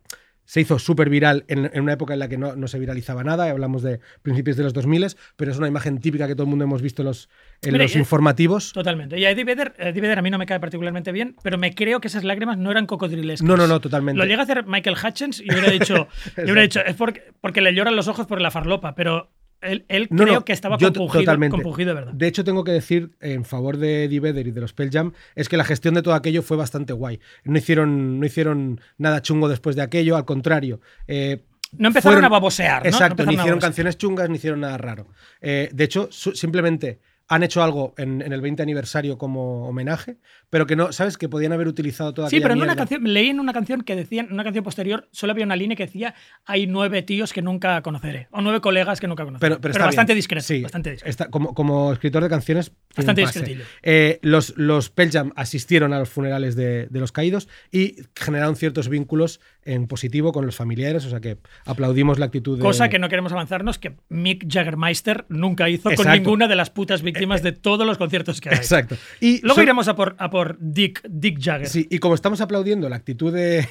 se 0.46 0.60
hizo 0.60 0.78
súper 0.78 1.10
viral 1.10 1.44
en, 1.48 1.70
en 1.72 1.82
una 1.82 1.92
época 1.92 2.14
en 2.14 2.20
la 2.20 2.28
que 2.28 2.38
no, 2.38 2.56
no 2.56 2.68
se 2.68 2.78
viralizaba 2.78 3.22
nada, 3.22 3.50
hablamos 3.50 3.82
de 3.82 4.00
principios 4.22 4.56
de 4.56 4.62
los 4.62 4.72
2000, 4.72 5.08
pero 5.36 5.50
es 5.50 5.58
una 5.58 5.68
imagen 5.68 6.00
típica 6.00 6.26
que 6.26 6.34
todo 6.34 6.44
el 6.44 6.48
mundo 6.48 6.64
hemos 6.64 6.80
visto 6.80 7.02
en 7.02 7.06
los, 7.06 7.28
en 7.62 7.72
Mira, 7.72 7.84
los 7.84 7.94
eh, 7.94 7.98
informativos. 7.98 8.72
Totalmente. 8.72 9.18
Y 9.18 9.24
a 9.24 9.30
Eddie 9.30 9.44
Vedder, 9.44 9.74
Eddie 9.78 10.00
Vedder 10.00 10.18
a 10.18 10.22
mí 10.22 10.30
no 10.30 10.38
me 10.38 10.46
cae 10.46 10.60
particularmente 10.60 11.12
bien, 11.12 11.36
pero 11.42 11.58
me 11.58 11.74
creo 11.74 12.00
que 12.00 12.08
esas 12.08 12.24
lágrimas 12.24 12.56
no 12.58 12.70
eran 12.70 12.86
cocodrilescas. 12.86 13.46
No, 13.46 13.56
no, 13.56 13.66
no, 13.66 13.80
totalmente. 13.80 14.18
Lo 14.18 14.24
llega 14.24 14.40
a 14.40 14.44
hacer 14.44 14.64
Michael 14.66 14.96
Hutchins 14.96 15.40
y 15.40 15.52
hubiera 15.52 15.70
dicho, 15.70 16.08
y 16.38 16.42
hubiera 16.42 16.62
dicho 16.62 16.80
es 16.80 16.94
porque, 16.94 17.22
porque 17.40 17.60
le 17.60 17.74
lloran 17.74 17.96
los 17.96 18.08
ojos 18.08 18.26
por 18.26 18.40
la 18.40 18.50
farlopa, 18.50 18.94
pero 18.94 19.30
él, 19.62 19.84
él 19.88 20.06
No, 20.10 20.22
creo 20.24 20.34
no, 20.36 20.44
que 20.44 20.52
estaba 20.52 20.78
compungido, 20.78 21.20
totalmente. 21.22 21.52
compungido 21.56 21.94
verdad. 21.94 22.12
De 22.12 22.26
hecho, 22.26 22.44
tengo 22.44 22.62
que 22.64 22.72
decir 22.72 23.16
en 23.20 23.44
favor 23.44 23.76
de 23.78 24.04
Eddie 24.04 24.20
Vedder 24.20 24.46
y 24.46 24.50
de 24.50 24.60
los 24.60 24.72
Pearl 24.72 24.90
Jam 24.92 25.12
es 25.34 25.48
que 25.48 25.56
la 25.56 25.64
gestión 25.64 25.94
de 25.94 26.02
todo 26.02 26.14
aquello 26.14 26.42
fue 26.42 26.56
bastante 26.56 26.92
guay. 26.92 27.20
No 27.44 27.56
hicieron, 27.58 28.20
no 28.20 28.26
hicieron 28.26 28.80
nada 28.98 29.22
chungo 29.22 29.48
después 29.48 29.74
de 29.76 29.82
aquello, 29.82 30.16
al 30.16 30.24
contrario. 30.24 30.80
eh, 31.08 31.42
No 31.78 31.88
empezaron 31.88 32.14
fueron- 32.14 32.24
a 32.24 32.28
babosear, 32.28 32.78
¿no? 32.78 32.82
No 32.84 32.88
Exacto, 32.88 33.12
empezaron 33.22 33.28
ni 33.34 33.40
hicieron 33.40 33.60
canciones 33.60 33.98
chungas, 33.98 34.28
ni 34.30 34.36
hicieron 34.36 34.60
nada 34.60 34.78
raro. 34.78 35.08
Eh, 35.40 35.68
de 35.72 35.84
hecho, 35.84 36.08
su- 36.10 36.32
simplemente 36.32 37.00
han 37.28 37.42
hecho 37.42 37.60
algo 37.60 37.92
en, 37.98 38.22
en 38.22 38.32
el 38.32 38.40
20 38.40 38.62
aniversario 38.62 39.18
como 39.18 39.66
homenaje, 39.68 40.18
pero 40.50 40.66
que 40.66 40.76
no, 40.76 40.92
¿sabes? 40.92 41.16
Que 41.18 41.28
podían 41.28 41.52
haber 41.52 41.66
utilizado 41.68 42.14
toda 42.14 42.30
Sí, 42.30 42.40
pero 42.40 42.54
en 42.54 42.62
una 42.62 42.76
canción, 42.76 43.02
leí 43.12 43.28
en 43.28 43.40
una 43.40 43.52
canción 43.52 43.82
que 43.82 43.96
decían, 43.96 44.26
en 44.26 44.32
una 44.34 44.44
canción 44.44 44.64
posterior, 44.64 45.08
solo 45.10 45.32
había 45.32 45.44
una 45.44 45.56
línea 45.56 45.76
que 45.76 45.86
decía 45.86 46.14
hay 46.44 46.66
nueve 46.66 47.02
tíos 47.02 47.32
que 47.32 47.42
nunca 47.42 47.82
conoceré, 47.82 48.28
o 48.30 48.40
nueve 48.40 48.60
colegas 48.60 49.00
que 49.00 49.08
nunca 49.08 49.24
conoceré. 49.24 49.48
Pero, 49.48 49.60
pero, 49.60 49.72
está 49.72 49.84
bastante 49.86 50.12
bien. 50.12 50.18
discreto. 50.18 50.44
Sí, 50.46 50.62
bastante 50.62 50.90
discreto. 50.92 51.10
está- 51.10 51.30
como, 51.30 51.54
como 51.54 51.92
escritor 51.92 52.22
de 52.22 52.28
canciones. 52.28 52.72
Bastante 52.96 53.20
discretillo. 53.22 53.64
Eh, 53.82 54.18
los, 54.22 54.56
los 54.56 54.88
Pearl 54.90 55.10
Jam 55.10 55.32
asistieron 55.36 55.92
a 55.92 55.98
los 55.98 56.08
funerales 56.08 56.56
de, 56.56 56.86
de 56.86 57.00
los 57.00 57.12
caídos 57.12 57.48
y 57.70 57.96
generaron 58.14 58.56
ciertos 58.56 58.88
vínculos 58.88 59.40
en 59.64 59.86
positivo 59.88 60.32
con 60.32 60.46
los 60.46 60.56
familiares, 60.56 61.04
o 61.04 61.10
sea 61.10 61.20
que 61.20 61.38
aplaudimos 61.64 62.18
la 62.18 62.26
actitud 62.26 62.56
de... 62.56 62.62
Cosa 62.62 62.88
que 62.88 62.98
no 62.98 63.08
queremos 63.08 63.32
avanzarnos, 63.32 63.78
que 63.78 63.96
Mick 64.08 64.46
Jaggermeister 64.48 65.26
nunca 65.28 65.68
hizo 65.68 65.90
Exacto. 65.90 66.10
con 66.10 66.12
ninguna 66.22 66.48
de 66.48 66.54
las 66.56 66.70
putas 66.70 67.02
víctimas 67.02 67.42
de 67.42 67.52
todos 67.52 67.84
los 67.86 67.98
conciertos 67.98 68.40
que 68.40 68.50
hay. 68.50 68.54
Exacto. 68.56 68.96
Y 69.20 69.40
Luego 69.42 69.56
so- 69.56 69.62
iremos 69.62 69.88
a 69.88 69.96
por, 69.96 70.14
a 70.18 70.30
por 70.30 70.35
Dick, 70.60 71.02
Dick 71.08 71.38
Jagger. 71.40 71.68
Sí, 71.68 71.86
y 71.90 71.98
como 71.98 72.14
estamos 72.14 72.40
aplaudiendo 72.40 72.88
la 72.88 72.96
actitud 72.96 73.32
de, 73.32 73.66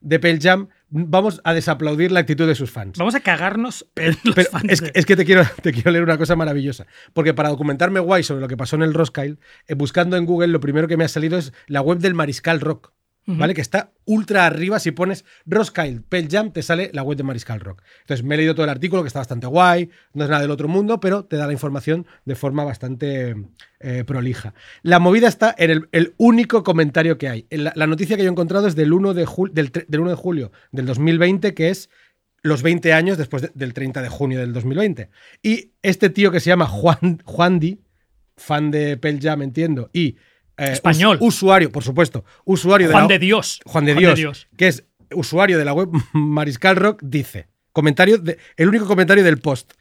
de 0.00 0.18
Pearl 0.18 0.38
Jam, 0.40 0.68
vamos 0.90 1.40
a 1.44 1.54
desaplaudir 1.54 2.12
la 2.12 2.20
actitud 2.20 2.46
de 2.46 2.54
sus 2.54 2.70
fans. 2.70 2.98
Vamos 2.98 3.14
a 3.14 3.20
cagarnos 3.20 3.86
en 3.96 4.16
los 4.24 4.34
Pero 4.34 4.50
fans 4.50 4.64
es, 4.68 4.80
de- 4.80 4.92
es 4.94 5.06
que 5.06 5.16
te 5.16 5.24
quiero, 5.24 5.42
te 5.62 5.72
quiero 5.72 5.90
leer 5.90 6.04
una 6.04 6.18
cosa 6.18 6.36
maravillosa. 6.36 6.86
Porque 7.12 7.34
para 7.34 7.48
documentarme 7.50 8.00
guay 8.00 8.22
sobre 8.22 8.40
lo 8.40 8.48
que 8.48 8.56
pasó 8.56 8.76
en 8.76 8.82
el 8.82 8.94
Roskilde, 8.94 9.38
eh, 9.66 9.74
buscando 9.74 10.16
en 10.16 10.26
Google, 10.26 10.48
lo 10.48 10.60
primero 10.60 10.88
que 10.88 10.96
me 10.96 11.04
ha 11.04 11.08
salido 11.08 11.38
es 11.38 11.52
la 11.66 11.80
web 11.80 11.98
del 11.98 12.14
Mariscal 12.14 12.60
Rock. 12.60 12.92
¿Vale? 13.36 13.52
Que 13.52 13.60
está 13.60 13.92
ultra 14.06 14.46
arriba. 14.46 14.78
Si 14.80 14.90
pones 14.90 15.26
Roskilde, 15.44 16.00
Pearl 16.08 16.28
Jam, 16.30 16.50
te 16.50 16.62
sale 16.62 16.90
la 16.94 17.02
web 17.02 17.18
de 17.18 17.24
Mariscal 17.24 17.60
Rock. 17.60 17.82
Entonces 18.00 18.24
me 18.24 18.34
he 18.34 18.38
leído 18.38 18.54
todo 18.54 18.64
el 18.64 18.70
artículo, 18.70 19.02
que 19.02 19.08
está 19.08 19.18
bastante 19.20 19.46
guay, 19.46 19.90
no 20.14 20.24
es 20.24 20.30
nada 20.30 20.40
del 20.40 20.50
otro 20.50 20.66
mundo, 20.66 20.98
pero 20.98 21.26
te 21.26 21.36
da 21.36 21.46
la 21.46 21.52
información 21.52 22.06
de 22.24 22.34
forma 22.34 22.64
bastante 22.64 23.36
eh, 23.80 24.04
prolija. 24.06 24.54
La 24.82 24.98
movida 24.98 25.28
está 25.28 25.54
en 25.58 25.86
el, 25.92 26.14
único 26.16 26.62
comentario 26.62 27.18
que 27.18 27.28
hay. 27.28 27.46
La, 27.50 27.86
noticia 27.86 28.16
que 28.16 28.22
yo 28.22 28.30
he 28.30 28.32
encontrado 28.32 28.66
es 28.66 28.74
del 28.74 28.94
1 28.94 29.12
de, 29.12 29.26
del, 29.52 29.72
tre- 29.72 29.86
del 29.86 30.00
1 30.00 30.10
de 30.10 30.16
julio 30.16 30.50
del 30.72 30.86
2020, 30.86 31.52
que 31.52 31.68
es 31.68 31.90
los 32.40 32.62
20 32.62 32.94
años 32.94 33.18
después 33.18 33.42
de- 33.42 33.50
del 33.54 33.74
30 33.74 34.00
de 34.00 34.08
junio 34.08 34.38
del 34.38 34.54
2020. 34.54 35.10
Y 35.42 35.72
este 35.82 36.08
tío 36.08 36.30
que 36.32 36.40
se 36.40 36.48
llama 36.48 36.64
Juan, 36.66 37.20
Juan 37.24 37.58
Di, 37.60 37.80
fan 38.38 38.70
de 38.70 38.96
Pearl 38.96 39.18
Jam, 39.20 39.42
entiendo, 39.42 39.90
y 39.92 40.16
eh, 40.58 40.72
Español. 40.72 41.16
us- 41.20 41.34
usuario, 41.36 41.70
por 41.72 41.82
supuesto, 41.84 42.24
usuario 42.44 42.90
Juan 42.90 43.04
de, 43.08 43.14
la- 43.14 43.14
de 43.14 43.18
Dios. 43.26 43.60
Juan 43.64 43.84
de 43.84 43.94
Dios, 43.94 44.48
que 44.56 44.68
es 44.68 44.84
usuario 45.12 45.56
de 45.58 45.64
la 45.64 45.72
web 45.72 45.88
Mariscal 46.12 46.76
Rock, 46.76 47.00
dice, 47.02 47.48
comentario 47.72 48.18
de- 48.18 48.38
el 48.56 48.68
único 48.68 48.86
comentario 48.86 49.24
del 49.24 49.38
post, 49.38 49.72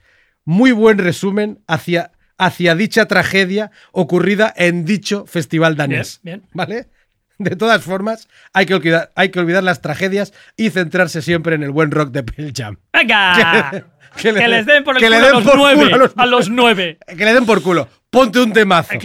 muy 0.46 0.72
buen 0.72 0.98
resumen 0.98 1.60
hacia, 1.68 2.12
hacia 2.38 2.76
dicha 2.76 3.06
tragedia 3.08 3.72
ocurrida 3.92 4.54
en 4.56 4.86
dicho 4.86 5.26
festival 5.26 5.76
danés. 5.76 6.20
Bien, 6.24 6.40
bien. 6.40 6.50
¿Vale? 6.54 6.88
De 7.40 7.56
todas 7.56 7.84
formas, 7.84 8.28
hay 8.54 8.66
que, 8.66 8.74
olvidar, 8.74 9.12
hay 9.16 9.30
que 9.30 9.40
olvidar 9.40 9.64
las 9.64 9.82
tragedias 9.82 10.34
y 10.56 10.70
centrarse 10.72 11.22
siempre 11.22 11.54
en 11.56 11.62
el 11.64 11.70
buen 11.72 11.92
rock 11.92 12.10
de 12.12 12.24
Pearl 12.24 12.52
Jam. 12.56 12.78
¡Venga! 12.94 13.70
Que 14.16 14.22
que, 14.24 14.32
le- 14.32 14.48
les 14.48 14.66
den 14.66 14.84
por 14.84 14.96
el 14.98 15.04
culo 15.04 15.16
a 15.16 15.22
den 15.22 15.32
los 15.34 15.44
por 15.44 15.58
nueve. 15.58 15.84
culo 15.84 15.96
a 15.96 15.98
los 16.00 16.14
a 16.18 16.26
los 16.26 16.50
nueve. 16.50 16.98
Que 17.08 17.26
le 17.26 17.34
den 17.34 17.46
por 17.46 17.62
culo. 17.62 17.88
Ponte 18.10 18.40
un 18.40 18.54
temazo. 18.54 18.94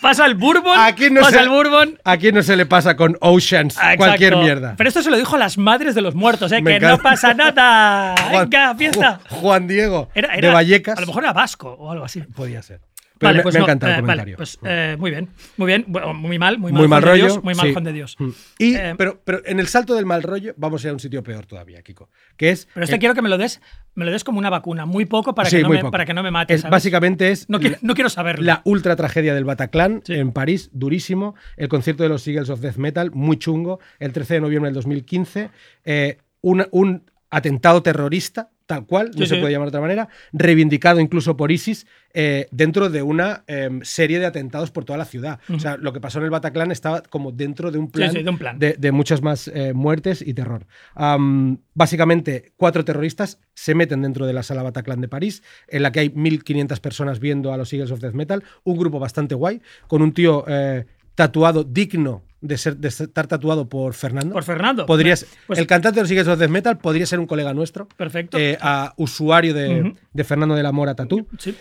Pasa 0.00 0.26
el 0.26 0.34
Bourbon. 0.34 0.78
¿A 0.78 0.94
quién 0.94 1.14
no 1.14 1.20
pasa 1.22 1.38
se- 1.38 1.42
el 1.42 1.48
Bourbon. 1.48 1.98
¿A 2.04 2.16
quién 2.18 2.34
no 2.34 2.42
se 2.42 2.56
le 2.56 2.66
pasa 2.66 2.96
con 2.96 3.16
Oceans 3.20 3.76
Ah, 3.78 3.94
cualquier 3.96 4.32
exacto. 4.34 4.44
mierda? 4.44 4.74
Pero 4.76 4.88
esto 4.88 5.02
se 5.02 5.10
lo 5.10 5.16
dijo 5.16 5.36
a 5.36 5.38
las 5.38 5.58
madres 5.58 5.94
de 5.94 6.02
los 6.02 6.14
muertos, 6.14 6.52
¿eh? 6.52 6.60
Me 6.62 6.72
que 6.72 6.76
encanta. 6.76 6.96
no 6.96 7.02
pasa 7.02 7.34
nada. 7.34 8.14
Juan- 8.30 8.50
Venga, 8.50 8.74
fiesta. 8.74 9.20
Ju- 9.28 9.36
Juan 9.40 9.66
Diego 9.66 10.10
Era, 10.14 10.36
de 10.36 10.48
Vallecas. 10.48 10.98
A 10.98 11.00
lo 11.00 11.06
mejor 11.08 11.24
era 11.24 11.32
vasco 11.32 11.70
o 11.78 11.90
algo 11.90 12.04
así. 12.04 12.20
Podía 12.20 12.62
ser. 12.62 12.80
Pero 13.18 13.28
vale, 13.28 13.36
me, 13.38 13.42
pues 13.42 13.54
me 13.54 13.58
no, 13.60 13.64
encanta 13.66 13.86
el 13.88 13.92
eh, 13.92 14.00
comentario. 14.00 14.36
pues 14.36 14.58
eh, 14.64 14.96
muy 14.98 15.10
bien, 15.10 15.28
muy 15.56 15.66
bien, 15.66 15.84
Bueno, 15.88 16.14
muy 16.14 16.38
mal, 16.38 16.58
muy 16.58 16.72
mal, 16.72 16.80
muy 16.80 16.88
mal 16.88 17.00
Juan 17.02 17.04
de 17.04 17.10
rollo. 17.10 17.24
Dios, 17.34 17.44
muy 17.44 17.54
mal 17.54 17.66
sí. 17.66 17.72
Juan 17.72 17.84
de 17.84 17.92
Dios. 17.92 18.16
Mm. 18.18 18.28
Y, 18.58 18.74
Eh, 18.76 18.94
pero, 18.96 19.20
pero 19.24 19.42
en 19.44 19.58
el 19.60 19.66
salto 19.66 19.94
del 19.94 20.06
mal 20.06 20.22
rollo 20.22 20.54
vamos 20.56 20.84
a 20.84 20.88
ir 20.88 20.90
a 20.90 20.92
un 20.94 21.00
sitio 21.00 21.22
peor 21.22 21.46
todavía, 21.46 21.82
Kiko. 21.82 22.08
Que 22.36 22.50
es. 22.50 22.68
Pero 22.74 22.84
este 22.84 22.98
quiero 22.98 23.14
que 23.14 23.22
me 23.22 23.28
lo 23.28 23.38
des, 23.38 23.60
me 23.94 24.04
lo 24.04 24.12
des 24.12 24.24
como 24.24 24.38
una 24.38 24.50
vacuna, 24.50 24.86
muy 24.86 25.04
poco 25.06 25.34
para, 25.34 25.50
Sí, 25.50 25.56
que, 25.56 25.62
no 25.62 25.68
me, 25.70 25.78
poco. 25.78 25.90
para 25.90 26.04
que 26.06 26.14
no 26.14 26.22
me 26.22 26.30
mate. 26.30 26.54
es- 26.54 26.60
¿sabes? 26.62 26.70
básicamente 26.72 27.30
es. 27.30 27.48
no, 27.48 27.58
quiero, 27.60 27.76
la- 27.80 27.86
no 27.88 27.94
quiero 27.94 28.08
saberlo. 28.10 28.44
La 28.44 28.62
ultra 28.64 28.94
tragedia 28.96 29.34
del 29.34 29.44
Bataclan 29.44 30.02
Sí. 30.04 30.14
en 30.14 30.32
París, 30.32 30.70
durísimo. 30.72 31.34
El 31.56 31.68
concierto 31.68 32.02
de 32.04 32.08
los 32.08 32.26
Eagles 32.28 32.50
of 32.50 32.60
Death 32.60 32.76
Metal, 32.76 33.10
muy 33.12 33.36
chungo. 33.38 33.80
El 33.98 34.12
13 34.12 34.34
de 34.34 34.40
noviembre 34.40 34.68
del 34.68 34.74
2015. 34.74 35.50
eh, 35.84 36.18
un, 36.40 36.66
un 36.70 37.10
atentado 37.30 37.82
terrorista, 37.82 38.50
tal 38.68 38.84
cual, 38.84 39.10
no 39.16 39.22
Sí, 39.22 39.26
se 39.26 39.36
puede 39.38 39.50
llamar 39.50 39.68
de 39.68 39.70
otra 39.70 39.80
manera, 39.80 40.08
reivindicado 40.30 41.00
incluso 41.00 41.38
por 41.38 41.50
ISIS 41.50 41.86
eh, 42.12 42.48
dentro 42.50 42.90
de 42.90 43.00
una 43.00 43.42
em, 43.46 43.80
serie 43.82 44.18
de 44.18 44.26
atentados 44.26 44.70
por 44.70 44.84
toda 44.84 44.98
la 44.98 45.06
ciudad. 45.06 45.40
O 45.52 45.58
sea, 45.58 45.78
lo 45.78 45.94
que 45.94 46.00
pasó 46.00 46.18
en 46.18 46.24
el 46.24 46.30
Bataclan 46.30 46.70
estaba 46.70 47.00
como 47.02 47.32
dentro 47.32 47.70
de 47.70 47.78
un 47.78 47.90
plan, 47.90 48.12
sí, 48.12 48.22
de 48.22 48.28
un 48.28 48.36
plan. 48.36 48.58
de, 48.58 48.74
de 48.74 48.92
muchas 48.92 49.22
más 49.22 49.48
eh, 49.48 49.72
muertes 49.72 50.20
y 50.20 50.34
terror. 50.34 50.66
Am, 50.94 51.60
básicamente, 51.72 52.52
cuatro 52.58 52.84
terroristas 52.84 53.40
se 53.54 53.74
meten 53.74 54.02
dentro 54.02 54.26
de 54.26 54.34
la 54.34 54.42
sala 54.42 54.62
Bataclan 54.62 55.00
de 55.00 55.08
París, 55.08 55.42
en 55.66 55.82
la 55.82 55.90
que 55.90 56.00
hay 56.00 56.10
1.500 56.10 56.78
personas 56.80 57.20
viendo 57.20 57.54
a 57.54 57.56
los 57.56 57.72
Eagles 57.72 57.90
of 57.90 58.00
Death 58.00 58.14
Metal, 58.14 58.44
un 58.64 58.76
grupo 58.76 58.98
bastante 58.98 59.34
guay, 59.34 59.62
con 59.86 60.02
un 60.02 60.12
tío 60.12 60.44
eh, 60.46 60.84
tatuado 61.18 61.64
digno 61.64 62.22
de, 62.40 62.56
ser, 62.56 62.76
de 62.76 62.86
estar 62.86 63.26
tatuado 63.26 63.68
por 63.68 63.92
Fernando. 63.94 64.32
Por 64.34 64.44
Fernando. 64.44 64.86
Podría 64.86 65.16
ser- 65.16 65.28
Pues- 65.48 65.58
el 65.58 65.66
cantante 65.66 66.00
de 66.00 66.08
los 66.16 66.28
of 66.28 66.38
Death 66.38 66.48
Metal 66.48 66.78
podría 66.78 67.06
ser 67.06 67.18
un 67.18 67.26
colega 67.26 67.52
nuestro. 67.52 67.88
Perfecto. 67.88 68.38
eh, 68.38 68.56
a 68.60 68.94
usuario 68.96 69.52
de, 69.52 69.94
de 70.12 70.24
Fernando 70.24 70.54
de 70.54 70.62
la 70.62 70.70
Mora 70.70 70.94
Tatú. 70.94 71.26
Sí. 71.36 71.56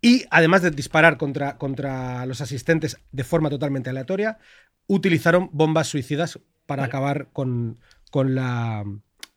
Y 0.00 0.24
además 0.30 0.62
de 0.62 0.70
disparar 0.70 1.16
contra, 1.16 1.56
contra 1.58 2.24
los 2.26 2.40
asistentes 2.40 2.96
de 3.10 3.24
forma 3.24 3.50
totalmente 3.50 3.90
aleatoria, 3.90 4.38
utilizaron 4.86 5.50
bombas 5.52 5.88
suicidas 5.88 6.38
para 6.66 6.82
Vale. 6.82 6.90
acabar 6.90 7.28
con, 7.32 7.80
con, 8.12 8.36
la, 8.36 8.84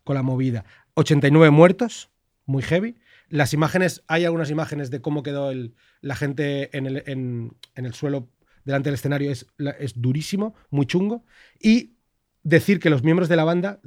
con 0.04 0.14
la 0.14 0.22
movida. 0.22 0.64
89 0.94 1.50
muertos, 1.50 2.08
muy 2.46 2.62
heavy. 2.62 2.94
Las 3.28 3.52
imágenes, 3.52 4.02
hay 4.06 4.24
algunas 4.24 4.50
imágenes 4.50 4.90
de 4.90 5.00
cómo 5.00 5.22
quedó 5.22 5.50
el- 5.50 5.74
la 6.00 6.16
gente 6.16 6.76
en 6.76 6.86
el, 6.86 7.02
en- 7.06 7.56
el 7.74 7.94
suelo 7.94 8.28
delante 8.64 8.88
del 8.88 8.94
escenario, 8.94 9.30
es, 9.30 9.46
es 9.78 10.00
durísimo, 10.00 10.54
muy 10.70 10.86
chungo. 10.86 11.24
Y 11.60 11.94
decir 12.42 12.80
que 12.80 12.88
los 12.90 13.02
miembros 13.02 13.28
de 13.28 13.36
la 13.36 13.44
banda, 13.44 13.80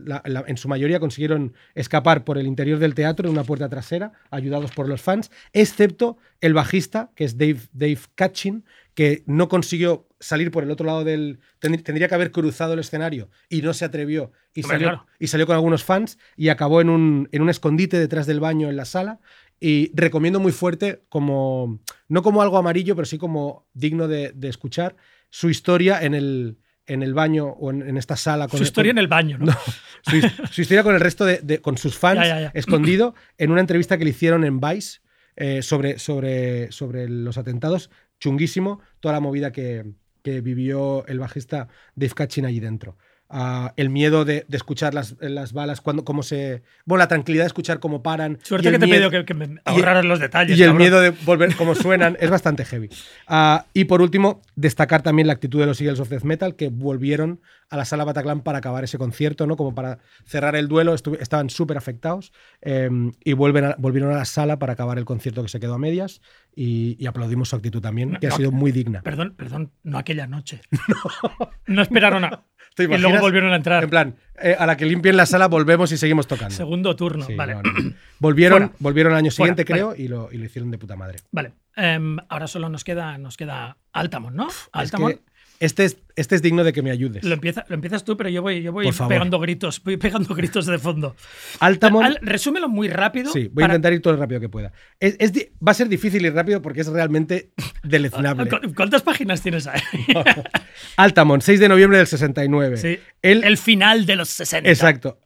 en 0.48 0.58
su 0.58 0.68
mayoría, 0.68 1.00
consiguieron 1.00 1.54
escapar 1.74 2.24
por 2.24 2.38
el 2.38 2.46
interior 2.48 2.78
del 2.80 2.94
teatro 2.94 3.28
en 3.28 3.34
una 3.34 3.44
puerta 3.44 3.70
trasera, 3.70 4.12
ayudados 4.30 4.72
por 4.72 4.88
los 4.88 5.02
fans, 5.02 5.32
excepto 5.54 6.18
el 6.42 6.54
bajista, 6.54 7.12
que 7.16 7.24
es 7.24 7.38
Dave, 7.38 7.62
Dave 7.74 8.00
Katchin, 8.16 8.66
que 8.94 9.24
no 9.26 9.48
consiguió 9.48 10.08
salir 10.22 10.50
por 10.52 10.64
el 10.64 10.72
otro 10.72 10.86
lado 10.86 11.04
del... 11.04 11.40
tend- 11.60 11.84
Tendría 11.84 12.08
que 12.08 12.16
haber 12.16 12.32
cruzado 12.32 12.74
el 12.74 12.80
escenario 12.80 13.30
y 13.50 13.62
no 13.62 13.74
se 13.74 13.84
atrevió 13.84 14.32
y, 14.54 14.64
Hombre, 14.64 14.76
salió, 14.78 14.88
claro. 14.88 15.06
y 15.20 15.28
salió 15.28 15.46
con 15.48 15.56
algunos 15.56 15.84
fans 15.84 16.18
y 16.38 16.48
acabó 16.48 16.80
en 16.80 16.90
un, 16.90 17.28
en 17.34 17.42
un 17.42 17.50
escondite 17.50 18.00
detrás 18.00 18.26
del 18.28 18.40
baño 18.40 18.70
en 18.70 18.78
la 18.78 18.86
sala. 18.86 19.20
Y 19.60 19.92
recomiendo 19.94 20.40
muy 20.40 20.52
fuerte, 20.52 21.04
como 21.10 21.82
no 22.08 22.24
como 22.24 22.42
algo 22.42 22.58
amarillo, 22.58 22.96
pero 22.96 23.06
sí 23.06 23.18
como 23.18 23.68
digno 23.74 24.08
de, 24.08 24.32
de 24.34 24.48
escuchar, 24.50 24.96
su 25.30 25.50
historia 25.52 26.02
en 26.02 26.14
el, 26.16 26.58
en 26.88 27.04
el 27.04 27.14
baño 27.14 27.48
o 27.48 27.70
en, 27.70 27.82
en 27.88 27.98
esta 27.98 28.16
sala. 28.16 28.48
Con 28.48 28.58
Su 28.58 28.64
el- 28.64 28.68
historia 28.68 28.90
en 28.92 28.98
el 28.98 29.08
baño, 29.08 29.38
¿no? 29.38 29.52
su, 30.02 30.20
su 30.52 30.62
historia 30.62 30.82
con 30.84 30.96
el 30.96 31.00
resto 31.02 31.26
de, 31.26 31.40
de- 31.44 31.62
con 31.62 31.78
sus 31.78 31.96
fans 31.98 32.22
Ya, 32.22 32.28
ya, 32.28 32.42
ya. 32.42 32.52
escondido 32.56 33.14
en 33.38 33.52
una 33.52 33.62
entrevista 33.62 33.98
que 34.00 34.04
le 34.04 34.10
hicieron 34.10 34.44
en 34.46 34.60
Vice 34.60 35.00
eh, 35.36 35.62
sobre, 35.62 36.00
sobre, 36.00 36.72
sobre 36.72 37.08
los 37.08 37.38
atentados 37.38 37.90
chunguísimo 38.20 38.80
toda 39.00 39.14
la 39.14 39.20
movida 39.20 39.52
que, 39.52 39.86
que 40.22 40.42
vivió 40.42 41.06
el 41.08 41.20
bajista 41.20 41.68
Dave 41.96 42.14
Katchin 42.14 42.46
allí 42.46 42.60
dentro 42.60 42.98
Ah, 43.34 43.74
el 43.78 43.90
miedo 43.90 44.26
de, 44.26 44.46
de 44.50 44.58
escuchar 44.58 44.94
las, 44.94 45.16
las 45.22 45.54
balas 45.54 45.80
cuando 45.80 46.04
cómo 46.04 46.22
se 46.22 46.64
bueno 46.86 47.00
la 47.00 47.08
tranquilidad 47.08 47.44
de 47.46 47.48
escuchar 47.48 47.80
cómo 47.80 48.04
paran 48.04 48.40
y 48.44 48.46
Suerte 48.46 48.72
que 48.72 48.78
te 48.78 48.86
miedo- 48.86 49.10
pedido 49.10 49.10
que, 49.10 49.26
que 49.26 49.34
me 49.34 49.62
ahorraras 49.64 50.04
los 50.04 50.20
detalles. 50.20 50.58
y 50.58 50.62
el 50.64 50.68
cabrón. 50.70 50.78
miedo 50.82 51.00
de 51.00 51.12
volver 51.12 51.56
como 51.56 51.74
suenan 51.74 52.18
es 52.20 52.30
bastante 52.30 52.66
heavy. 52.66 52.90
Ah, 53.28 53.66
y 53.74 53.86
por 53.86 54.02
último, 54.02 54.42
destacar 54.58 55.02
también 55.02 55.28
la 55.28 55.34
actitud 55.34 55.60
de 55.62 55.66
los 55.66 55.80
Eagles 55.80 56.02
of 56.02 56.10
Death 56.10 56.24
Metal 56.24 56.56
que 56.58 56.68
volvieron 56.70 57.40
a 57.70 57.78
la 57.78 57.86
sala 57.86 58.04
Bataclan 58.04 58.42
para 58.42 58.58
acabar 58.58 58.84
ese 58.84 58.98
concierto, 58.98 59.48
¿no? 59.48 59.56
Como 59.56 59.74
para 59.74 60.00
cerrar 60.26 60.58
el 60.58 60.68
duelo, 60.68 60.94
estaban 60.94 61.50
súper 61.50 61.78
afectados 61.78 62.34
eh, 62.62 62.90
y 63.24 63.32
vuelven 63.32 63.64
a- 63.64 63.76
volvieron 63.78 64.12
a 64.12 64.18
la 64.18 64.26
sala 64.26 64.60
para 64.60 64.74
acabar 64.74 64.98
el 64.98 65.06
concierto 65.06 65.42
que 65.42 65.48
se 65.48 65.62
quedó 65.62 65.76
a 65.76 65.80
medias 65.80 66.20
y, 66.54 66.98
y 67.00 67.06
aplaudimos 67.06 67.48
su 67.48 67.56
actitud 67.56 67.80
también, 67.82 68.18
que 68.20 68.28
ha 68.28 68.32
no, 68.32 68.36
sido 68.36 68.52
muy 68.52 68.74
digna. 68.74 69.02
Perdón, 69.04 69.36
perdón, 69.38 69.72
no 69.84 69.98
aquella 69.98 70.28
noche. 70.28 70.60
No, 71.68 71.82
esperaron 71.82 72.26
a. 72.26 72.44
¿Te 72.76 72.84
y 72.84 72.98
luego 72.98 73.20
volvieron 73.20 73.52
a 73.52 73.56
entrar. 73.58 73.84
En 73.84 73.90
plan, 73.90 74.16
eh, 74.42 74.56
a 74.58 74.66
la 74.66 74.78
que 74.78 74.86
limpien 74.86 75.18
la 75.18 75.26
sala 75.26 75.48
volvemos 75.48 75.92
y 75.92 75.98
seguimos 75.98 76.26
tocando. 76.28 76.56
Segundo 76.56 76.96
turno. 76.96 77.26
Sí, 77.26 77.36
vale. 77.36 77.56
no, 77.56 77.62
no, 77.64 77.72
no. 77.74 77.94
Volvieron, 78.20 78.60
Fuera. 78.60 78.76
volvieron 78.80 79.12
al 79.14 79.20
año 79.20 79.32
Fuera, 79.32 79.54
siguiente, 79.56 79.64
vale. 79.72 79.82
creo, 79.94 80.06
y, 80.06 80.08
lo, 80.08 80.32
y 80.32 80.38
lo 80.38 80.46
hicieron 80.46 80.72
de 80.72 80.78
puta 80.78 80.96
madre. 80.96 81.20
Vale. 81.32 81.54
Em, 81.76 82.18
ahora 82.30 82.48
solo 82.48 82.70
nos 82.70 82.84
queda, 82.84 83.18
nos 83.18 83.36
queda 83.38 83.78
Altamont, 83.92 84.36
¿no? 84.36 84.48
Es 84.50 84.70
Altamont. 84.72 85.16
que 85.16 85.22
este, 85.62 85.86
es, 85.86 85.98
este 86.18 86.36
es 86.36 86.42
digno 86.42 86.64
de 86.66 86.74
que 86.74 86.82
me 86.82 86.92
ayudes. 86.92 87.24
Lo, 87.24 87.34
empieza, 87.36 87.64
lo 87.70 87.76
empiezas 87.76 88.04
tú, 88.04 88.18
pero 88.18 88.30
yo 88.30 88.42
voy, 88.42 88.62
yo 88.62 88.74
voy 88.74 88.90
pegando 89.08 89.40
gritos, 89.40 89.82
voy 89.84 89.96
pegando 89.98 90.36
gritos 90.36 90.66
de 90.66 90.78
fondo. 90.78 91.16
Altamont. 91.60 92.06
Al- 92.06 92.20
resúmelo 92.22 92.68
muy 92.68 92.90
rápido. 92.90 93.32
Sí, 93.32 93.50
voy 93.54 93.64
a 93.64 93.68
intentar 93.68 93.94
ir 93.94 94.02
todo 94.02 94.14
lo 94.16 94.20
rápido 94.20 94.42
que 94.42 94.50
pueda. 94.50 94.74
Es, 95.00 95.16
es 95.20 95.32
di- 95.32 95.48
va 95.66 95.72
a 95.72 95.76
ser 95.76 95.88
difícil 95.88 96.26
y 96.26 96.30
rápido 96.30 96.62
porque 96.62 96.82
es 96.82 96.88
realmente 96.88 97.52
deleznable. 97.84 98.50
¿Cu- 98.50 98.74
¿Cuántas 98.76 99.02
páginas 99.04 99.42
tienes 99.42 99.68
ahí? 99.68 99.80
Altamont, 100.98 101.42
6 101.44 101.60
de 101.60 101.70
noviembre 101.70 101.98
del 101.98 102.08
69. 102.08 102.78
Sí. 102.78 103.00
El 103.22 103.58
final 103.58 104.06
de 104.06 104.16
los 104.16 104.30
60. 104.30 104.70
exacto. 104.70 105.20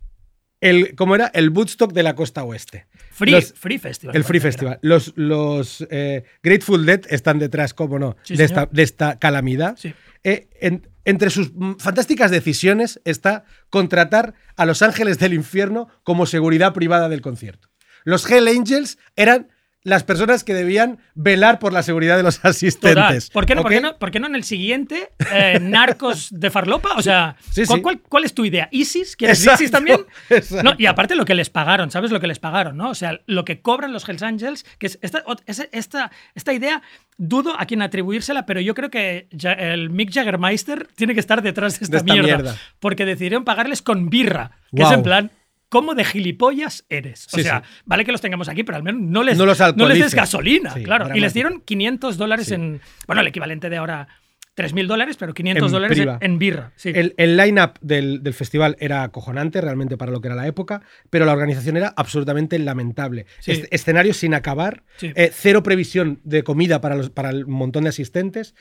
el, 0.61 0.95
¿cómo 0.95 1.15
era? 1.15 1.27
El 1.33 1.49
Woodstock 1.49 1.93
de 1.93 2.03
la 2.03 2.15
costa 2.15 2.43
oeste. 2.43 2.87
Free, 3.11 3.31
Los- 3.31 3.53
Free 3.53 3.77
Festival. 3.77 4.15
el 4.15 4.23
Free 4.25 4.37
era. 4.39 4.43
Festival. 4.43 4.79
Los, 4.81 5.13
los 5.15 5.85
eh, 5.89 6.23
Grateful 6.43 6.85
Dead 6.85 7.01
están 7.09 7.39
detrás, 7.39 7.73
cómo 7.73 7.97
no, 7.99 8.17
Sí, 8.23 8.35
de, 8.35 8.43
esta, 8.43 8.67
de 8.71 8.83
esta 8.83 9.17
calamidad. 9.19 9.77
Sí. 9.77 9.93
Eh, 10.25 10.49
en- 10.59 10.89
entre 11.05 11.29
sus 11.29 11.51
fantásticas 11.77 12.31
decisiones 12.31 12.99
está 13.05 13.43
contratar 13.69 14.33
a 14.57 14.65
los 14.65 14.81
ángeles 14.81 15.19
del 15.19 15.33
infierno 15.35 15.87
como 16.03 16.25
seguridad 16.25 16.73
privada 16.73 17.09
del 17.09 17.21
concierto. 17.21 17.69
Los 18.05 18.29
Hell 18.29 18.47
Angels 18.47 18.97
eran 19.15 19.49
las 19.85 20.03
personas 20.03 20.43
que 20.43 20.53
debían 20.55 20.97
velar 21.13 21.59
por 21.59 21.71
la 21.71 21.83
seguridad 21.83 22.17
de 22.17 22.23
los 22.23 22.39
asistentes. 22.43 23.29
¿Por 23.29 23.45
qué, 23.45 23.53
no, 23.55 23.61
por, 23.61 23.71
¿ok? 23.71 23.75
qué 23.77 23.81
no, 23.81 23.97
por 23.97 24.11
qué 24.11 24.19
no 24.19 24.25
en 24.27 24.35
el 24.35 24.43
siguiente 24.43 25.11
eh, 25.31 25.59
Narcos 25.61 26.27
de 26.31 26.49
Farlopa? 26.49 26.93
O 26.97 27.01
sea, 27.03 27.37
Sí, 27.51 27.65
¿cuál, 27.65 27.77
sí. 27.77 27.81
cuál- 27.83 28.01
cuál 28.01 28.23
es 28.25 28.33
tu 28.33 28.43
idea? 28.43 28.67
¿ISIS? 28.71 29.15
¿Quieres 29.15 29.39
Exacto, 29.39 29.63
ISIS 29.63 29.71
también? 29.71 30.01
No, 30.63 30.73
y 30.77 30.87
aparte 30.87 31.15
lo 31.15 31.23
que 31.23 31.35
les 31.35 31.49
pagaron, 31.49 31.91
¿sabes 31.91 32.11
lo 32.11 32.19
que 32.19 32.27
les 32.27 32.39
pagaron? 32.39 32.75
¿no? 32.75 32.89
O 32.89 32.95
sea, 32.95 33.19
lo 33.27 33.45
que 33.45 33.61
cobran 33.61 33.93
los 33.93 34.09
Hells 34.09 34.23
Angels, 34.23 34.65
que 34.79 34.87
es 34.87 34.99
esta, 35.03 35.23
esta, 35.71 36.11
esta 36.33 36.53
idea, 36.53 36.81
dudo 37.17 37.53
a 37.57 37.65
quién 37.67 37.81
atribuírsela, 37.83 38.45
pero 38.47 38.59
yo 38.61 38.73
creo 38.73 38.89
que 38.89 39.27
el 39.59 39.91
Mick 39.91 40.11
Jaggermeister 40.11 40.87
tiene 40.95 41.13
que 41.13 41.19
estar 41.19 41.41
detrás 41.43 41.79
de 41.79 41.85
esta, 41.85 41.97
esta 41.97 42.11
mierda, 42.11 42.25
mierda. 42.37 42.55
Porque 42.79 43.05
decidieron 43.05 43.45
pagarles 43.45 43.81
con 43.83 44.09
birra, 44.09 44.51
que 44.75 44.81
es 44.81 44.91
en 44.91 45.03
plan... 45.03 45.31
¿Cómo 45.69 45.95
de 45.95 46.05
gilipollas 46.05 46.85
eres? 46.89 47.27
O 47.33 47.37
Sí, 47.37 47.43
sea, 47.43 47.63
sí. 47.65 47.81
vale 47.85 48.05
que 48.05 48.11
los 48.11 48.21
tengamos 48.21 48.47
aquí, 48.49 48.63
pero 48.63 48.77
al 48.77 48.83
menos 48.83 49.01
no 49.01 49.23
les, 49.23 49.37
No 49.37 49.45
los 49.45 49.59
no 49.75 49.87
les 49.87 49.99
des 49.99 50.13
gasolina, 50.15 50.71
Sí, 50.73 50.83
claro. 50.83 51.15
Y 51.15 51.19
les 51.19 51.33
dieron 51.33 51.61
500 51.61 52.17
dólares 52.17 52.51
en. 52.51 52.81
Bueno, 53.07 53.21
el 53.21 53.27
equivalente 53.27 53.69
de 53.69 53.77
ahora 53.77 54.07
3.000 54.55 54.87
dólares, 54.87 55.17
pero 55.19 55.33
500 55.33 55.65
En 55.67 55.71
dólares 55.73 56.07
en, 56.21 56.39
birra. 56.39 56.71
Sí. 56.77 56.89
El, 56.95 57.13
el 57.17 57.35
line-up 57.35 57.73
del, 57.81 58.23
del 58.23 58.33
festival 58.33 58.77
era 58.79 59.03
acojonante 59.03 59.59
realmente 59.59 59.97
para 59.97 60.13
lo 60.13 60.21
que 60.21 60.29
era 60.29 60.35
la 60.35 60.47
época, 60.47 60.81
pero 61.09 61.25
la 61.25 61.33
organización 61.33 61.75
era 61.75 61.93
absolutamente 61.97 62.57
lamentable. 62.57 63.25
Sí. 63.39 63.51
Es- 63.51 63.67
escenarios 63.71 64.15
sin 64.15 64.33
acabar, 64.33 64.83
Sí. 64.95 65.11
eh, 65.15 65.29
cero 65.33 65.61
previsión 65.61 66.21
de 66.23 66.43
comida 66.43 66.79
para, 66.79 66.95
los, 66.95 67.09
para 67.09 67.31
el 67.31 67.47
montón 67.47 67.83
de 67.83 67.89
asistentes 67.89 68.55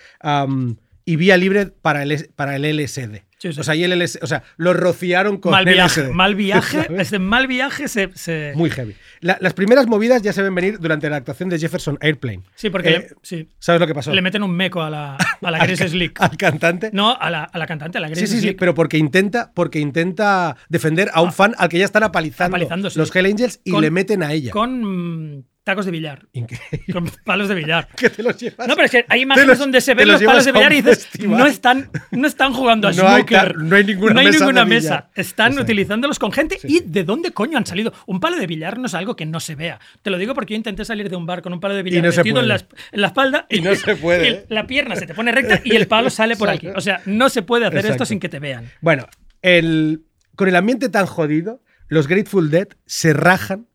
y 1.05 1.17
vía 1.17 1.37
libre 1.37 1.67
para 1.67 2.03
el, 2.03 2.31
para 2.35 2.57
el 2.57 2.63
LSD. 2.77 3.23
Sí, 3.39 3.53
sí. 3.53 3.61
O 3.61 3.63
sea, 3.63 3.75
y 3.75 3.85
el 3.85 3.93
LS 3.93 4.19
o 4.23 4.27
sea, 4.27 4.43
lo 4.57 4.73
rociaron 4.73 5.37
con 5.37 5.53
mal 5.53 5.67
viaje, 5.67 6.01
LSD. 6.05 6.13
mal 6.15 6.35
viaje. 6.35 6.87
Este 6.99 7.19
mal 7.19 7.47
viaje 7.47 7.89
se. 7.89 8.09
se- 8.15 8.53
Muy 8.55 8.71
heavy. 8.71 8.95
La- 9.21 9.37
las 9.39 9.53
primeras 9.53 9.87
movidas 9.87 10.23
ya 10.23 10.33
se 10.33 10.41
ven 10.43 10.55
venir 10.55 10.79
durante 10.79 11.11
la 11.11 11.17
actuación 11.17 11.51
de 11.51 11.59
Jefferson 11.59 11.99
Airplane. 12.01 12.43
sí, 12.55 12.71
porque 12.71 12.89
Eh, 12.89 12.99
le, 13.01 13.09
sí, 13.23 13.51
¿Sabes 13.59 13.83
lo 13.83 13.87
que 13.87 13.95
pasó? 13.95 14.15
le 14.15 14.23
meten 14.23 14.43
un 14.43 14.57
meco 14.57 14.81
a 14.83 14.89
la, 14.89 15.17
a 15.43 15.51
la 15.51 15.59
Grace 15.67 15.89
Slick. 15.91 16.19
Al 16.23 16.39
cantante. 16.39 16.89
No, 16.95 17.15
a 17.15 17.29
la, 17.29 17.45
a 17.45 17.59
la 17.59 17.67
cantante, 17.67 17.99
a 17.99 18.01
la 18.01 18.09
Grace 18.09 18.23
Sí, 18.23 18.27
sí, 18.29 18.37
sí, 18.37 18.41
Slick. 18.47 18.59
pero 18.59 18.73
porque 18.75 18.97
intenta, 18.97 19.53
porque 19.55 19.79
intenta 19.79 20.57
defender 20.71 21.11
a 21.13 21.21
un 21.21 21.33
fan 21.33 21.55
al 21.59 21.69
que 21.69 21.79
ya 21.79 21.85
están 21.85 22.03
apalizando, 22.05 22.57
los 22.95 23.15
Hell 23.15 23.27
Angels 23.27 23.61
y 23.63 23.73
Con- 23.73 23.83
le 23.83 23.91
meten 23.91 24.23
a 24.23 24.33
ella. 24.33 24.53
Con 24.53 25.45
tacos 25.65 25.87
de 25.87 25.91
billar. 25.93 26.27
Increíble. 26.35 26.93
Con 26.93 27.11
palos 27.25 27.49
de 27.49 27.55
billar. 27.55 27.89
que 27.97 28.11
te 28.11 28.23
los 28.23 28.37
llevas. 28.39 28.69
No, 28.69 28.75
pero 28.77 28.85
es 28.85 28.91
que 28.93 29.05
hay 29.09 29.23
imágenes 29.23 29.49
los- 29.49 29.59
donde 29.59 29.81
se 29.81 29.95
ven 29.95 30.07
los 30.09 30.23
palos 30.23 30.45
de 30.45 30.53
billar 30.53 30.73
y 30.73 30.77
dices, 30.83 31.07
festival. 31.07 31.39
no 31.39 31.47
están, 31.47 31.91
no 32.11 32.29
están 32.29 32.53
jugando 32.53 32.87
a 32.89 32.93
No 32.93 32.97
snooker. 33.17 33.57
no 33.59 33.75
hay 33.77 33.85
ninguna 33.85 34.13
No 34.15 34.21
hay 34.21 34.27
mesa 34.27 34.39
ninguna 34.41 34.65
mesa. 34.65 35.11
Están 35.15 35.47
Exacto. 35.53 35.63
utilizándolos 35.63 36.19
con 36.19 36.31
gente. 36.33 36.59
Sí, 36.61 36.69
¿Y 36.69 36.81
de 36.81 37.03
dónde 37.05 37.33
coño 37.33 37.57
han 37.59 37.67
salido? 37.67 37.93
Un 38.07 38.21
palo 38.21 38.37
de 38.37 38.47
billar 38.47 38.79
no 38.79 38.87
es 38.87 38.95
algo 38.95 39.17
que 39.17 39.27
no 39.27 39.41
se 39.41 39.55
vea. 39.55 39.81
Te 40.03 40.11
lo 40.11 40.19
digo 40.19 40.35
porque 40.35 40.53
yo 40.53 40.57
intenté 40.59 40.85
salir 40.85 41.09
de 41.09 41.17
un 41.17 41.25
bar 41.27 41.41
con 41.43 41.53
un 41.53 41.61
palo 41.61 41.75
de 41.75 41.83
billar 41.83 42.05
no 42.05 42.13
se 42.13 42.19
metido 42.19 42.41
en 42.41 42.49
la, 42.49 42.57
en 42.93 43.05
espalda 43.05 43.47
Y 43.49 43.61
no 43.61 43.75
se 43.75 43.97
puede, 43.97 44.29
el- 44.29 44.35
¿eh? 44.35 44.47
la 44.51 44.67
pierna 44.67 44.97
se 44.97 45.07
te 45.07 45.15
pone 45.15 45.33
recta 45.33 45.61
y 45.65 45.75
el 45.77 45.87
palo 45.89 46.11
sale 46.11 46.37
por 46.37 46.51
aquí. 46.51 46.69
O 46.69 46.81
sea, 46.83 47.01
no 47.07 47.29
se 47.31 47.43
puede 47.43 47.67
hacer 47.67 47.87
esto 47.87 48.05
sin 48.05 48.21
que 48.21 48.29
te 48.29 48.39
vean. 48.39 48.71
Bueno, 48.83 49.07
el, 49.43 50.05
con 50.37 50.49
el 50.49 50.57
ambiente 50.57 50.89
tan 50.91 51.07
jodido, 51.07 51.63
los 51.89 52.07
Grateful 52.09 52.51
Dead 52.51 52.69
se 52.87 53.13
rajan 53.15 53.67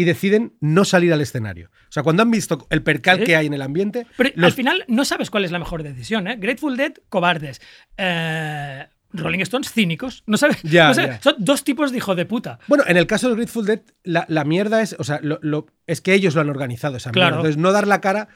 y 0.00 0.04
deciden 0.04 0.54
no 0.60 0.84
salir 0.84 1.12
al 1.12 1.20
escenario. 1.20 1.70
O 1.88 1.90
sea, 1.92 2.04
cuando 2.04 2.22
han 2.22 2.30
visto 2.30 2.66
el 2.70 2.82
percal 2.84 3.18
Sí. 3.18 3.24
que 3.24 3.34
hay 3.36 3.46
en 3.46 3.54
el 3.54 3.62
ambiente, 3.62 4.06
Pero 4.16 4.30
los- 4.36 4.46
al 4.46 4.52
final 4.52 4.84
no 4.86 5.04
sabes 5.04 5.28
cuál 5.28 5.44
es 5.44 5.50
la 5.50 5.58
mejor 5.58 5.82
decisión, 5.82 6.28
¿eh? 6.28 6.36
Grateful 6.38 6.76
Dead, 6.76 6.92
cobardes. 7.08 7.60
Eh, 7.96 8.86
Rolling 9.12 9.40
Stones, 9.40 9.72
cínicos. 9.72 10.22
No 10.26 10.36
sabes. 10.36 10.58
Ya, 10.62 10.88
no 10.88 10.94
sabes. 10.94 11.10
ya. 11.16 11.22
Son 11.22 11.34
dos 11.38 11.64
tipos 11.64 11.90
de 11.90 11.96
hijo 11.98 12.14
de 12.14 12.26
puta. 12.26 12.58
Bueno, 12.68 12.84
en 12.86 12.96
el 12.96 13.06
caso 13.06 13.28
de 13.28 13.34
Grateful 13.36 13.66
Dead, 13.66 13.80
la, 14.04 14.24
la 14.28 14.44
mierda 14.44 14.82
es, 14.82 14.94
o 14.98 15.04
sea, 15.04 15.18
lo- 15.22 15.38
lo- 15.42 15.66
es 15.86 16.00
que 16.00 16.14
ellos 16.14 16.34
lo 16.34 16.42
han 16.42 16.50
organizado 16.50 16.96
esa 16.96 17.10
Claro. 17.10 17.26
mierda. 17.36 17.38
Entonces, 17.40 17.56
no 17.60 17.72
dar 17.72 17.86
la 17.88 18.00
cara, 18.00 18.28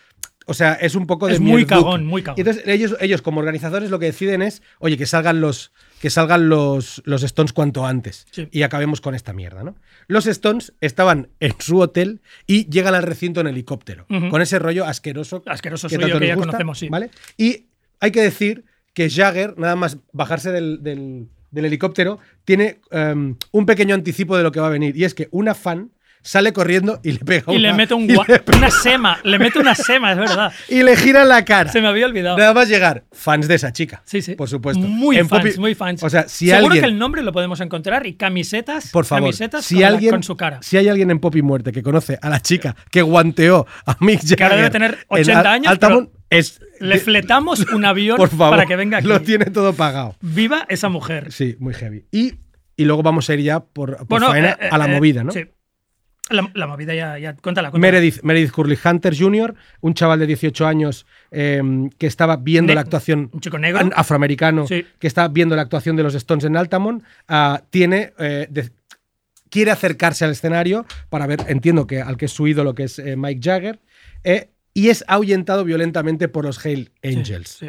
o 0.47 0.55
sea, 0.55 0.73
es 0.73 0.95
un 0.97 1.07
poco 1.07 1.27
de 1.29 1.35
Es 1.35 1.41
muy 1.41 1.65
cagón, 1.67 2.07
muy 2.07 2.23
cagón. 2.23 2.39
Y 2.39 2.41
Entonces, 2.41 2.67
ellos, 2.67 2.97
ellos 3.01 3.23
como 3.23 3.39
organizadores 3.39 3.91
lo 3.91 3.99
que 4.01 4.07
deciden 4.07 4.43
es, 4.43 4.63
oye, 4.81 4.97
que 4.97 5.07
salgan 5.07 5.41
los, 5.41 5.73
que 6.03 6.11
salgan 6.11 6.49
los, 6.49 7.01
los 7.05 7.23
Stones 7.23 7.53
cuanto 7.53 7.87
antes 7.87 8.27
Sí. 8.33 8.49
y 8.51 8.63
acabemos 8.63 9.01
con 9.01 9.15
esta 9.15 9.33
mierda, 9.33 9.63
¿no? 9.63 9.77
Los 10.09 10.27
Stones 10.27 10.73
estaban 10.81 11.29
en 11.39 11.55
su 11.61 11.79
hotel 11.79 12.21
y 12.45 12.69
llegan 12.69 12.97
al 12.97 13.05
recinto 13.05 13.41
en 13.41 13.47
helicóptero, 13.47 14.05
con 14.29 14.43
ese 14.43 14.59
rollo 14.59 14.85
asqueroso, 14.85 15.45
Asqueroso 15.47 15.87
que 15.89 15.95
suyo 15.95 16.09
tanto 16.09 16.19
que 16.19 16.27
ya 16.27 16.35
gusta, 16.35 16.49
conocemos, 16.51 16.79
sí. 16.81 16.89
¿vale? 16.89 17.11
Y 17.37 17.67
hay 18.01 18.11
que 18.11 18.21
decir 18.21 18.65
que 18.95 19.09
Jagger, 19.09 19.57
nada 19.59 19.77
más 19.77 19.99
bajarse 20.13 20.51
del, 20.51 20.83
del- 20.83 21.29
del 21.53 21.65
helicóptero, 21.67 22.19
tiene 22.45 22.81
em, 22.91 23.37
un 23.53 23.65
pequeño 23.67 23.95
anticipo 23.95 24.37
de 24.37 24.43
lo 24.43 24.51
que 24.51 24.59
va 24.59 24.67
a 24.67 24.71
venir. 24.71 24.97
Y 24.97 25.05
es 25.05 25.15
que 25.15 25.29
una 25.31 25.55
fan 25.55 25.93
sale 26.23 26.53
corriendo 26.53 27.01
y 27.03 27.13
le 27.13 27.19
pega 27.19 27.53
Y 27.53 27.59
le 27.59 27.69
una- 27.69 27.77
mete 27.77 27.95
un 27.95 28.05
y 28.05 28.15
gua- 28.15 28.27
le 28.27 28.41
pega- 28.41 28.59
una 28.59 28.71
sema. 28.71 29.19
Le 29.25 29.39
mete 29.39 29.59
una 29.59 29.75
sema, 29.75 30.13
es 30.13 30.19
verdad. 30.19 30.53
y 30.69 30.83
le 30.83 30.97
gira 30.97 31.25
la 31.25 31.45
cara. 31.45 31.71
Se 31.73 31.81
me 31.81 31.89
había 31.89 32.07
olvidado. 32.07 32.39
Nada 32.39 32.55
más 32.55 32.69
llegar, 32.69 33.05
fans 33.13 33.49
de 33.49 33.55
esa 33.57 33.73
chica. 33.73 34.03
Sí, 34.05 34.23
sí. 34.23 34.35
Por 34.35 34.49
supuesto. 34.49 34.81
Muy 34.83 35.19
En 35.19 35.29
fans, 35.29 35.45
Poppy- 35.45 35.59
muy 35.61 35.75
fans. 35.75 36.03
O 36.03 36.09
sea, 36.11 36.29
si 36.29 36.47
Seguro 36.49 36.67
alguien. 36.67 36.85
que 36.85 36.89
el 36.91 36.99
nombre 36.99 37.23
lo 37.23 37.33
podemos 37.33 37.61
encontrar 37.61 38.07
y 38.07 38.15
camisetas. 38.15 38.91
Por 38.91 39.05
favor, 39.05 39.25
Camisetas 39.25 39.65
si 39.65 39.75
con, 39.75 39.83
la- 39.83 39.89
alguien, 39.89 40.11
con 40.13 40.23
su 40.23 40.37
cara. 40.37 40.59
si 40.63 40.77
hay 40.77 40.89
alguien 40.89 41.11
en 41.11 41.19
Pop 41.19 41.35
y 41.37 41.43
Muerte 41.43 41.73
que 41.73 41.83
conoce 41.83 42.19
a 42.23 42.29
la 42.31 42.41
chica 42.41 42.75
que 42.91 43.03
guanteó 43.03 43.67
a 43.87 43.97
Mick 44.01 44.21
Jagger, 44.23 44.43
ahora 44.45 44.57
debe 44.57 44.71
tener 44.71 44.91
en 44.93 44.99
80 45.09 45.41
Al- 45.41 45.47
años, 45.47 45.67
Altamont, 45.73 46.11
es 46.31 46.61
Le 46.81 46.99
fletamos 46.99 47.61
un 47.73 47.85
avión 47.85 48.17
por 48.19 48.29
favor, 48.31 48.51
para 48.57 48.67
que 48.67 48.77
venga 48.77 48.99
aquí. 48.99 49.07
Lo 49.07 49.21
tiene 49.23 49.47
todo 49.47 49.73
pagado. 49.75 50.17
Viva 50.21 50.65
esa 50.69 50.89
mujer. 50.89 51.31
Sí, 51.33 51.57
muy 51.59 51.75
heavy. 51.75 52.05
Y, 52.11 52.35
y 52.77 52.85
luego 52.85 53.03
vamos 53.03 53.29
a 53.29 53.35
ir 53.35 53.41
ya 53.41 53.61
por, 53.61 53.97
por 53.99 54.07
Bueno, 54.07 54.29
faena 54.29 54.57
eh, 54.61 54.69
a 54.71 54.79
la 54.79 54.87
eh, 54.87 54.95
movida, 54.97 55.23
¿no? 55.25 55.33
Sí. 55.33 55.45
La, 56.31 56.49
la 56.55 56.67
movida 56.67 56.95
ya, 56.95 57.19
ya 57.19 57.35
cuéntala, 57.35 57.71
cuéntala. 57.71 57.93
Meredith, 57.93 58.23
Meredith 58.23 58.53
Curly 58.53 58.79
Hunter 58.85 59.15
Jr., 59.17 59.55
un 59.81 59.93
chaval 59.95 60.21
de 60.21 60.27
18 60.29 60.67
años 60.67 61.05
eh, 61.31 61.61
que 61.99 62.07
estaba 62.07 62.37
viendo 62.37 62.71
Ne- 62.71 62.77
la 62.77 62.81
actuación 62.83 63.29
un 63.33 63.41
chico 63.41 63.59
negro. 63.59 63.81
an- 63.81 63.93
afroamericano 63.95 64.67
Sí. 64.67 64.87
que 64.99 65.07
está 65.09 65.27
viendo 65.29 65.57
la 65.57 65.63
actuación 65.63 65.97
de 65.97 66.05
los 66.05 66.15
Stones 66.15 66.45
en 66.45 66.57
Altamont, 66.57 67.03
ah, 67.29 67.63
tiene 67.71 68.13
eh, 68.19 68.47
de- 68.49 68.71
quiere 69.51 69.73
acercarse 69.73 70.25
al 70.25 70.31
escenario 70.31 70.87
para 71.11 71.27
ver, 71.27 71.41
entiendo 71.49 71.87
que 71.87 72.01
al 72.01 72.17
que 72.17 72.27
es 72.27 72.33
su 72.33 72.47
ídolo, 72.47 72.75
que 72.75 72.85
es 72.85 72.99
eh, 73.01 73.17
Mike 73.17 73.41
Jagger, 73.43 73.81
eh, 74.25 74.49
y 74.75 74.89
es 74.89 75.05
ahuyentado 75.09 75.65
violentamente 75.65 76.29
por 76.29 76.45
los 76.47 76.65
Hell 76.65 76.93
Angels. 77.03 77.49
sí. 77.61 77.67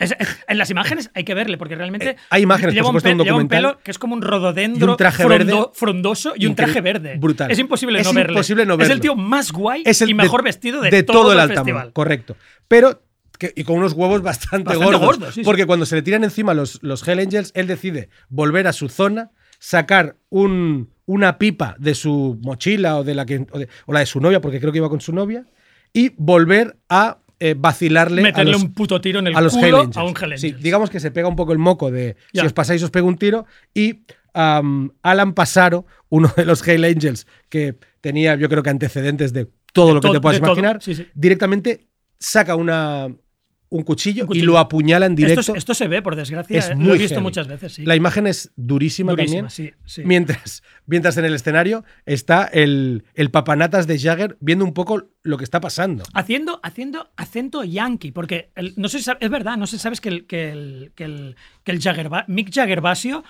Es- 0.00 0.16
en 0.48 0.58
las 0.58 0.70
imágenes 0.70 1.10
hay 1.14 1.24
que 1.24 1.34
verle, 1.34 1.56
porque 1.58 1.74
realmente. 1.76 2.10
Eh, 2.10 2.16
hay 2.30 2.42
imágenes, 2.42 2.74
lleva 2.74 2.90
por 2.90 3.00
supuesto, 3.00 3.08
pe- 3.08 3.20
un 3.22 3.24
lleva 3.26 3.36
un 3.38 3.48
pelo 3.48 3.78
que 3.84 3.90
es 3.90 3.98
como 3.98 4.14
un 4.14 4.22
rododendro 4.22 4.92
un 4.92 4.96
traje 4.96 5.22
frondo- 5.24 5.56
verde. 5.56 5.70
frondoso 5.74 6.32
y 6.36 6.46
un 6.46 6.54
traje 6.54 6.80
verde. 6.80 7.16
Brutal. 7.18 7.50
Es 7.50 7.58
imposible 7.58 8.00
Es 8.00 8.06
no 8.06 8.12
verle. 8.14 8.32
imposible 8.32 8.66
no 8.66 8.74
Es 8.74 8.78
verlo. 8.78 8.94
el 8.94 9.00
tío 9.00 9.14
más 9.16 9.52
guay 9.52 9.82
Es 9.84 10.02
el 10.02 10.10
y 10.10 10.12
de- 10.12 10.16
mejor 10.16 10.42
vestido 10.42 10.80
de, 10.80 11.02
todo, 11.02 11.32
el 11.32 11.38
el 11.38 11.40
Altamont, 11.40 11.66
festival. 11.66 11.92
correcto. 11.92 12.36
Pero 12.68 13.02
que- 13.38 13.52
y 13.56 13.64
con 13.64 13.78
unos 13.78 13.92
huevos 13.94 14.20
bastante, 14.22 14.64
Bastante 14.68 14.84
gordos, 14.84 15.00
gordos, 15.00 15.34
sí, 15.34 15.40
sí. 15.40 15.44
porque 15.44 15.66
cuando 15.66 15.86
se 15.86 15.96
le 15.96 16.02
tiran 16.02 16.24
encima 16.24 16.52
los, 16.54 16.78
los 16.82 17.06
Hell 17.06 17.18
Angels, 17.20 17.52
él 17.54 17.66
decide 17.66 18.08
volver 18.28 18.66
a 18.66 18.72
su 18.72 18.88
zona, 18.88 19.30
sacar 19.58 20.16
un- 20.28 20.90
una 21.06 21.38
pipa 21.38 21.74
de 21.78 21.94
su 21.94 22.38
mochila 22.42 22.96
o 22.98 23.04
de 23.04 23.14
la 23.14 23.26
que 23.26 23.46
o, 23.50 23.58
de- 23.58 23.68
o 23.86 23.92
la 23.92 24.00
de 24.00 24.06
su 24.06 24.20
novia, 24.20 24.40
porque 24.40 24.60
creo 24.60 24.72
que 24.72 24.78
iba 24.78 24.88
con 24.88 25.00
su 25.00 25.12
novia, 25.12 25.44
y 25.92 26.12
volver 26.16 26.76
a 26.88 27.18
eh, 27.40 27.54
vacilarle 27.58 28.22
Meterle 28.22 28.50
a 28.50 28.52
los, 28.52 28.62
un 28.62 28.74
puto 28.74 29.00
tiro 29.00 29.18
en 29.18 29.28
el 29.28 29.34
a 29.36 29.40
los 29.40 29.54
culo 29.54 29.78
Angels. 29.80 29.96
a 29.96 30.04
un 30.04 30.14
Sí, 30.38 30.52
digamos 30.52 30.90
que 30.90 31.00
se 31.00 31.10
pega 31.10 31.26
un 31.26 31.36
poco 31.36 31.52
el 31.52 31.58
moco 31.58 31.90
de 31.90 32.16
Ya. 32.32 32.42
si 32.42 32.46
os 32.46 32.52
pasáis 32.52 32.82
os 32.82 32.90
pego 32.90 33.08
un 33.08 33.16
tiro 33.16 33.46
y 33.74 34.02
Alan 34.34 35.34
Pasaro, 35.34 35.86
uno 36.08 36.30
de 36.36 36.44
los 36.44 36.66
Hell 36.66 36.84
Angels 36.84 37.26
que 37.48 37.76
tenía 38.00 38.36
yo 38.36 38.48
creo 38.48 38.62
que 38.62 38.70
antecedentes 38.70 39.32
de 39.32 39.48
todo 39.72 39.88
De 39.88 39.94
lo 39.94 40.00
que 40.00 40.10
te 40.10 40.20
puedas 40.20 40.38
imaginar, 40.38 40.82
sí, 40.82 40.94
sí. 40.94 41.06
directamente 41.14 41.86
saca 42.18 42.56
una, 42.56 43.08
un, 43.70 43.82
cuchillo 43.82 44.24
Un 44.24 44.26
cuchillo. 44.28 44.42
y 44.44 44.46
lo 44.46 44.58
apuñala 44.58 45.06
en 45.06 45.14
directo. 45.14 45.40
Esto, 45.40 45.52
es- 45.54 45.58
esto 45.58 45.74
se 45.74 45.88
ve, 45.88 46.02
por 46.02 46.16
desgracia. 46.16 46.58
Es 46.58 46.70
eh, 46.70 46.74
muy 46.74 46.86
lo 46.88 46.94
he 46.94 46.98
visto 46.98 47.14
heavy. 47.14 47.22
muchas 47.22 47.48
veces. 47.48 47.72
Sí. 47.72 47.86
La 47.86 47.96
imagen 47.96 48.26
es 48.26 48.52
durísima, 48.56 49.12
Durísima, 49.12 49.48
también. 49.48 49.50
sí, 49.50 49.72
sí. 49.86 50.02
Mientras, 50.04 50.62
mientras 50.86 51.16
en 51.16 51.24
el 51.24 51.34
escenario 51.34 51.84
está 52.04 52.44
el, 52.44 53.04
el 53.14 53.30
papanatas 53.30 53.86
de 53.86 53.98
Jagger 53.98 54.36
viendo 54.40 54.64
un 54.64 54.74
poco 54.74 55.08
lo 55.22 55.38
que 55.38 55.44
está 55.44 55.60
pasando. 55.60 56.02
Haciendo, 56.14 56.60
haciendo 56.62 57.10
acento 57.16 57.62
yankee, 57.64 58.12
porque 58.12 58.50
el- 58.56 58.74
no 58.76 58.88
sé 58.88 58.98
es 58.98 59.30
verdad, 59.30 59.56
no 59.56 59.66
sé 59.66 59.76
si 59.78 59.82
sabes 59.82 60.00
que 60.00 60.08
el, 60.10 60.26
que 60.26 60.50
el, 60.50 60.92
que 60.94 61.04
el, 61.04 61.36
que 61.64 61.72
el 61.72 61.80
Jagger, 61.80 62.10
Mick 62.28 62.50
Jagger 62.52 62.80
Basio, 62.80 63.22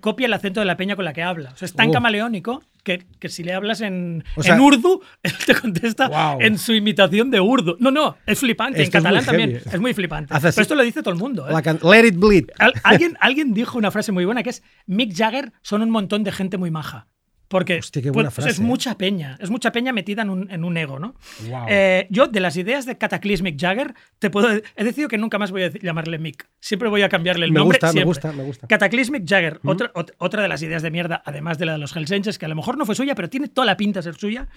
copia 0.00 0.26
el 0.26 0.32
acento 0.32 0.60
de 0.60 0.66
la 0.66 0.76
peña 0.76 0.96
con 0.96 1.04
la 1.04 1.12
que 1.12 1.22
habla. 1.22 1.50
O 1.52 1.56
sea, 1.56 1.66
es 1.66 1.72
tan 1.74 1.90
camaleónico 1.92 2.62
que, 2.82 3.06
que 3.18 3.28
si 3.28 3.42
le 3.42 3.52
hablas 3.52 3.80
en, 3.80 4.24
O 4.36 4.42
sea- 4.42 4.54
en 4.54 4.60
urdu, 4.60 5.00
él 5.22 5.32
te 5.44 5.54
contesta 5.54 6.36
en 6.40 6.58
su 6.58 6.72
imitación 6.72 7.30
de 7.30 7.40
urdu. 7.40 7.76
No, 7.80 7.90
no, 7.90 8.16
es 8.26 8.38
flipante. 8.40 8.82
Esto 8.82 8.98
en 8.98 9.02
catalán 9.04 9.24
también. 9.24 9.50
heavy. 9.58 9.62
Es 9.74 9.80
muy 9.80 9.94
flipante. 9.94 10.32
Hace 10.34 10.48
así. 10.48 10.56
Pero 10.56 10.62
esto 10.62 10.74
lo 10.74 10.82
dice 10.82 11.02
todo 11.02 11.14
el 11.14 11.20
mundo. 11.20 11.48
¿eh? 11.48 11.52
Like 11.52 11.78
let 11.82 12.06
it 12.06 12.16
bleed. 12.16 12.44
Al- 12.58 12.72
alguien, 12.84 13.16
alguien 13.20 13.54
dijo 13.54 13.76
una 13.78 13.90
frase 13.90 14.12
muy 14.12 14.24
buena 14.24 14.42
que 14.42 14.50
es 14.50 14.62
Mick 14.86 15.14
Jagger 15.16 15.52
son 15.62 15.82
un 15.82 15.90
montón 15.90 16.22
de 16.24 16.32
gente 16.32 16.58
muy 16.58 16.70
maja. 16.70 17.06
Porque 17.48 17.78
Hostia, 17.78 18.02
qué 18.02 18.10
buena 18.10 18.28
pues, 18.30 18.34
frase, 18.34 18.50
es 18.50 18.58
¿eh? 18.58 18.62
mucha 18.62 18.98
peña, 18.98 19.36
es 19.40 19.50
mucha 19.50 19.70
peña 19.70 19.92
metida 19.92 20.22
en 20.22 20.30
un, 20.30 20.50
en 20.50 20.64
un 20.64 20.76
ego, 20.76 20.98
¿no? 20.98 21.14
Wow. 21.48 21.66
Eh, 21.68 22.08
yo, 22.10 22.26
de 22.26 22.40
las 22.40 22.56
ideas 22.56 22.86
de 22.86 22.98
Cataclysmic 22.98 23.56
Jagger, 23.60 23.94
te 24.18 24.30
puedo 24.30 24.48
he 24.50 24.84
decidido 24.84 25.08
que 25.08 25.16
nunca 25.16 25.38
más 25.38 25.52
voy 25.52 25.62
a 25.62 25.70
llamarle 25.70 26.18
Mick. 26.18 26.48
Siempre 26.58 26.88
voy 26.88 27.02
a 27.02 27.08
cambiarle 27.08 27.44
el 27.46 27.52
Me 27.52 27.60
nombre. 27.60 27.78
gusta, 27.80 27.92
me 27.92 28.04
gusta, 28.04 28.32
me 28.32 28.42
gusta. 28.42 28.66
Cataclysmic 28.66 29.22
Jagger, 29.28 29.60
otra, 29.64 29.92
ot- 29.92 30.14
otra 30.18 30.42
de 30.42 30.48
las 30.48 30.60
ideas 30.62 30.82
de 30.82 30.90
mierda, 30.90 31.22
además 31.24 31.56
de 31.58 31.66
la 31.66 31.72
de 31.72 31.78
los 31.78 31.94
Hells 31.94 32.10
Angels, 32.10 32.38
que 32.38 32.46
a 32.46 32.48
lo 32.48 32.56
mejor 32.56 32.76
no 32.78 32.84
fue 32.84 32.96
suya, 32.96 33.14
pero 33.14 33.30
tiene 33.30 33.46
toda 33.46 33.64
la 33.64 33.76
pinta 33.76 34.00
de 34.00 34.02
ser 34.04 34.16
suya, 34.16 34.48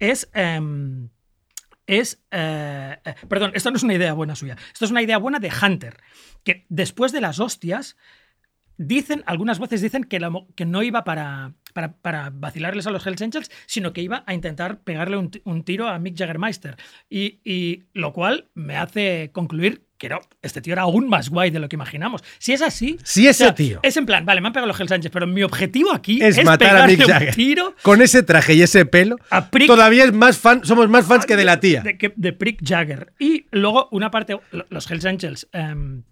es. 0.00 0.28
em, 0.34 1.10
es. 1.86 2.22
eh, 2.32 2.96
perdón, 3.28 3.52
esto 3.54 3.70
no 3.70 3.76
es 3.76 3.82
una 3.84 3.94
idea 3.94 4.12
buena 4.14 4.34
suya. 4.34 4.56
Esto 4.72 4.84
es 4.84 4.90
una 4.90 5.02
idea 5.02 5.18
buena 5.18 5.38
de 5.38 5.50
Hunter. 5.62 5.96
Que 6.42 6.66
después 6.68 7.12
de 7.12 7.20
las 7.20 7.38
hostias, 7.38 7.96
dicen, 8.78 9.22
algunas 9.26 9.58
voces 9.58 9.80
dicen 9.80 10.04
que, 10.04 10.18
la 10.18 10.30
mo- 10.30 10.48
que 10.56 10.64
no 10.64 10.82
iba 10.82 11.04
para, 11.04 11.52
para, 11.72 11.94
para 11.96 12.30
vacilarles 12.32 12.86
a 12.86 12.90
los 12.90 13.06
Hells 13.06 13.22
Angels, 13.22 13.50
sino 13.66 13.92
que 13.92 14.02
iba 14.02 14.24
a 14.26 14.34
intentar 14.34 14.80
pegarle 14.82 15.16
un, 15.16 15.30
ti- 15.30 15.42
un 15.44 15.64
tiro 15.64 15.88
a 15.88 15.98
Mick 15.98 16.16
Jaggermeister. 16.16 16.76
Y, 17.10 17.40
y 17.44 17.84
lo 17.92 18.12
cual 18.12 18.48
me 18.54 18.76
hace 18.76 19.30
concluir 19.32 19.86
que 19.98 20.08
no, 20.08 20.18
este 20.42 20.60
tío 20.60 20.72
era 20.72 20.82
aún 20.82 21.08
más 21.08 21.28
guay 21.28 21.50
de 21.50 21.60
lo 21.60 21.68
que 21.68 21.76
imaginamos. 21.76 22.24
Si 22.40 22.52
es 22.52 22.60
así. 22.60 22.98
Si 23.04 23.28
ese 23.28 23.44
o 23.44 23.46
sea, 23.46 23.54
tío- 23.54 23.78
Es 23.84 23.96
en 23.96 24.04
plan, 24.04 24.26
vale, 24.26 24.40
me 24.40 24.48
han 24.48 24.52
pegado 24.52 24.66
los 24.66 24.80
Hells 24.80 24.90
Angels, 24.90 25.12
pero 25.12 25.28
mi 25.28 25.44
objetivo 25.44 25.92
aquí 25.94 26.20
Es, 26.20 26.38
es, 26.38 26.44
matar 26.44 26.68
a 26.68 26.72
pegarle 26.72 26.96
Mick 26.96 27.06
un 27.06 27.12
Jagger. 27.12 27.34
tiro 27.36 27.74
Con 27.82 28.02
ese 28.02 28.24
traje 28.24 28.54
y 28.54 28.62
ese 28.62 28.84
pelo, 28.84 29.16
a 29.30 29.48
Prick 29.50 29.68
todavía 29.68 30.02
es 30.04 30.12
más 30.12 30.38
fan, 30.38 30.64
somos 30.64 30.88
más 30.88 31.06
fans 31.06 31.24
que 31.24 31.36
de 31.36 31.44
la 31.44 31.60
tía. 31.60 31.82
de, 31.82 32.12
de 32.16 32.32
Prick 32.32 32.66
Jagger. 32.68 33.12
Y 33.20 33.46
luego, 33.52 33.88
una 33.92 34.10
parte, 34.10 34.36
lo- 34.50 34.66
los 34.70 34.90
Hells 34.90 35.04
Angels. 35.04 35.48
em, 35.52 36.02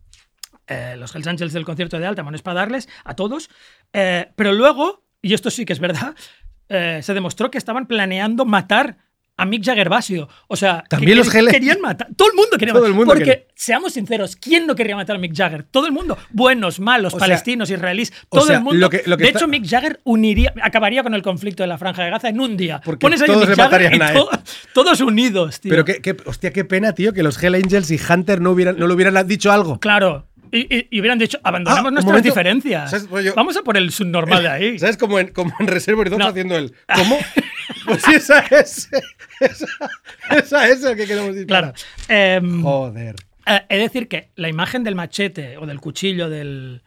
eh, 0.69 0.95
los 0.97 1.13
Hells 1.13 1.27
Angels 1.27 1.53
del 1.53 1.65
concierto 1.65 1.99
de 1.99 2.07
Altamont 2.07 2.37
es 2.37 2.43
para 2.43 2.61
darles 2.61 2.89
a 3.05 3.15
todos. 3.17 3.51
eh, 3.93 4.29
pero 4.37 4.53
luego, 4.53 5.05
y 5.23 5.35
esto 5.35 5.51
sí 5.51 5.64
que 5.64 5.73
es 5.73 5.81
verdad, 5.81 6.14
eh, 6.68 7.01
se 7.03 7.14
demostró 7.14 7.51
que 7.51 7.59
estaban 7.59 7.87
planeando 7.87 8.45
matar 8.45 8.97
a 9.37 9.47
Mick 9.47 9.64
Jagger 9.64 9.89
Basio. 9.89 10.29
O 10.49 10.57
sea, 10.57 10.85
También 10.91 11.12
que- 11.12 11.16
los 11.16 11.31
que- 11.31 11.43
querían 11.47 11.81
matar. 11.81 12.09
Todo 12.14 12.29
el 12.29 12.35
mundo 12.37 12.59
quería 12.59 12.75
Todo 12.75 12.83
matar. 12.83 12.91
el 12.91 12.95
mundo 12.95 13.11
porque, 13.11 13.25
quería. 13.25 13.45
seamos 13.55 13.95
sinceros, 13.95 14.37
¿quién 14.37 14.66
no 14.66 14.75
quería 14.75 14.95
matar 14.97 15.16
a 15.16 15.18
Mick 15.18 15.35
Jagger? 15.35 15.62
Todo 15.62 15.87
el 15.87 15.93
mundo. 15.93 16.18
Buenos, 16.29 16.79
malos, 16.79 17.14
O 17.14 17.18
sea, 17.18 17.27
palestinos, 17.27 17.71
israelíes. 17.71 18.12
o 18.29 18.37
Todo 18.37 18.47
sea, 18.49 18.57
el 18.59 18.62
mundo. 18.64 18.79
lo 18.79 18.91
que- 18.91 19.03
lo 19.07 19.16
de 19.16 19.25
está- 19.25 19.39
hecho, 19.39 19.49
Mick 19.49 19.66
Jagger 19.66 19.99
uniría, 20.05 20.53
acabaría 20.62 21.03
con 21.03 21.14
el 21.14 21.23
conflicto 21.23 21.62
de 21.62 21.68
la 21.68 21.79
Franja 21.79 22.05
de 22.05 22.11
Gaza 22.11 22.29
en 22.29 22.39
un 22.39 22.55
día. 22.59 22.83
Porque 22.85 23.01
Pones 23.07 23.23
ahí 23.23 23.29
todos 23.29 23.49
Mick 23.49 23.57
Jagger 23.57 23.64
matarían 23.91 23.95
y 23.95 24.03
a 24.03 24.09
él. 24.11 24.14
to- 24.18 24.31
todos 24.75 25.01
unidos, 25.01 25.59
tío. 25.59 25.71
Pero 25.71 25.87
qué, 25.87 26.03
qué- 26.03 26.16
hostia, 26.27 26.53
qué 26.53 26.66
pena, 26.66 26.93
tío, 26.95 27.14
que 27.14 27.23
los 27.23 27.43
Hell 27.43 27.55
Angels 27.55 27.91
y 27.91 27.99
Hunter 28.12 28.43
no, 28.43 28.51
hubieran, 28.51 28.79
no 28.79 28.87
le 28.87 28.93
hubieran 28.93 29.27
dicho 29.27 29.51
algo. 29.51 29.81
Claro. 29.81 30.27
Y, 30.53 30.75
y- 30.75 30.89
y 30.91 31.01
hubieran 31.01 31.19
dicho, 31.19 31.39
abandonemos 31.43 31.87
Ah, 31.89 31.91
nuestras 31.91 32.23
diferencias. 32.23 32.91
¿Sabes? 32.91 33.25
Yo- 33.25 33.35
Vamos 33.35 33.57
a 33.57 33.63
por 33.63 33.77
el 33.77 33.91
subnormal 33.93 34.43
de 34.43 34.49
ahí. 34.49 34.79
¿Sabes? 34.81 34.97
Como 34.97 35.19
en, 35.19 35.29
como 35.29 35.53
en 35.61 35.67
Reserva 35.67 36.01
Horizonte 36.01 36.25
No. 36.25 36.31
haciendo 36.31 36.57
el. 36.57 36.75
¿Cómo? 36.95 37.19
Pues 37.87 38.03
sí, 38.03 38.15
esa 38.15 38.41
es. 38.41 38.89
Esa, 39.41 39.67
esa 40.31 40.69
es 40.69 40.81
lo 40.83 40.95
que 40.97 41.07
queremos 41.07 41.33
decir. 41.35 41.47
Claro. 41.47 41.73
Em, 42.09 42.63
Joder. 42.63 43.17
eh, 43.47 43.61
he 43.69 43.77
de 43.77 43.83
decir 43.83 44.09
que 44.09 44.31
la 44.37 44.49
imagen 44.49 44.85
del 44.85 44.95
machete 44.95 45.57
o 45.57 45.67
del 45.67 45.81
cuchillo 45.81 46.29
del, 46.29 46.83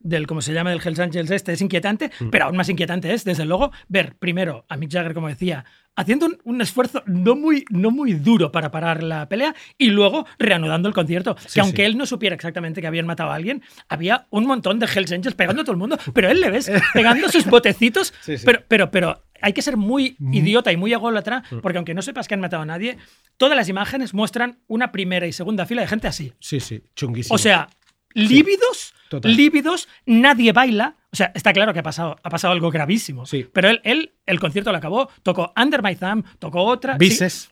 del 0.00 0.26
¿cómo 0.26 0.42
se 0.42 0.52
llama? 0.52 0.70
Del 0.70 0.80
Hells 0.84 0.98
Angels 1.00 1.30
este 1.30 1.52
es 1.52 1.60
inquietante, 1.60 2.10
Mm. 2.20 2.30
pero 2.30 2.44
aún 2.46 2.56
más 2.56 2.68
inquietante 2.68 3.12
es, 3.14 3.24
desde 3.24 3.44
luego, 3.44 3.72
ver 3.88 4.14
primero 4.18 4.64
a 4.68 4.76
Mick 4.76 4.92
Jagger, 4.92 5.14
como 5.14 5.28
decía, 5.28 5.64
haciendo 5.96 6.26
un, 6.26 6.38
un 6.44 6.60
esfuerzo 6.60 7.02
no 7.06 7.34
muy, 7.34 7.64
no 7.70 7.90
muy 7.90 8.12
duro 8.12 8.52
para 8.52 8.70
parar 8.70 9.02
la 9.02 9.28
pelea 9.28 9.54
y 9.78 9.88
luego 9.88 10.26
reanudando 10.38 10.88
el 10.88 10.94
concierto. 10.94 11.36
Sí, 11.40 11.54
que 11.54 11.60
aunque 11.60 11.82
sí. 11.82 11.86
él 11.86 11.98
no 11.98 12.06
supiera 12.06 12.34
exactamente 12.34 12.80
que 12.80 12.86
habían 12.86 13.06
matado 13.06 13.30
a 13.30 13.34
alguien, 13.34 13.62
había 13.88 14.26
un 14.30 14.46
montón 14.46 14.78
de 14.78 14.86
Hells 14.86 15.12
Angels 15.12 15.34
pegando 15.34 15.62
a 15.62 15.64
todo 15.64 15.72
el 15.72 15.78
mundo, 15.78 15.98
pero 16.12 16.30
él 16.30 16.40
le 16.40 16.50
ves 16.50 16.70
pegando 16.94 17.28
sus 17.28 17.46
botecitos, 17.46 18.14
Sí, 18.20 18.36
pero, 18.44 18.62
pero, 18.68 18.90
pero 18.90 19.22
hay 19.40 19.52
que 19.52 19.62
ser 19.62 19.76
muy 19.76 20.16
idiota 20.32 20.72
y 20.72 20.76
muy 20.76 20.92
ególatra, 20.92 21.42
porque 21.62 21.78
aunque 21.78 21.94
no 21.94 22.02
sepas 22.02 22.28
que 22.28 22.34
han 22.34 22.40
matado 22.40 22.62
a 22.62 22.66
nadie, 22.66 22.98
todas 23.36 23.56
las 23.56 23.68
imágenes 23.68 24.14
muestran 24.14 24.58
una 24.66 24.92
primera 24.92 25.26
y 25.26 25.32
segunda 25.32 25.66
fila 25.66 25.82
de 25.82 25.88
gente 25.88 26.08
así. 26.08 26.32
Sí, 26.40 26.60
sí, 26.60 26.82
chunguísimo. 26.94 27.34
O 27.34 27.38
sea, 27.38 27.68
lívidos, 28.14 28.94
lívidos, 29.22 29.88
nadie 30.06 30.52
baila. 30.52 30.96
O 31.12 31.16
sea, 31.16 31.32
está 31.34 31.52
claro 31.52 31.72
que 31.72 31.80
ha 31.80 31.82
pasado, 31.82 32.16
ha 32.22 32.30
pasado 32.30 32.52
algo 32.52 32.70
gravísimo. 32.70 33.26
Sí. 33.26 33.46
Pero 33.52 33.68
él, 33.68 33.80
él, 33.84 34.12
el 34.26 34.40
concierto 34.40 34.72
lo 34.72 34.78
acabó, 34.78 35.08
tocó 35.22 35.52
Under 35.56 35.82
My 35.82 35.94
Thumb, 35.96 36.24
tocó 36.38 36.62
otra. 36.64 36.94
sí. 36.94 36.98
Bises. 36.98 37.48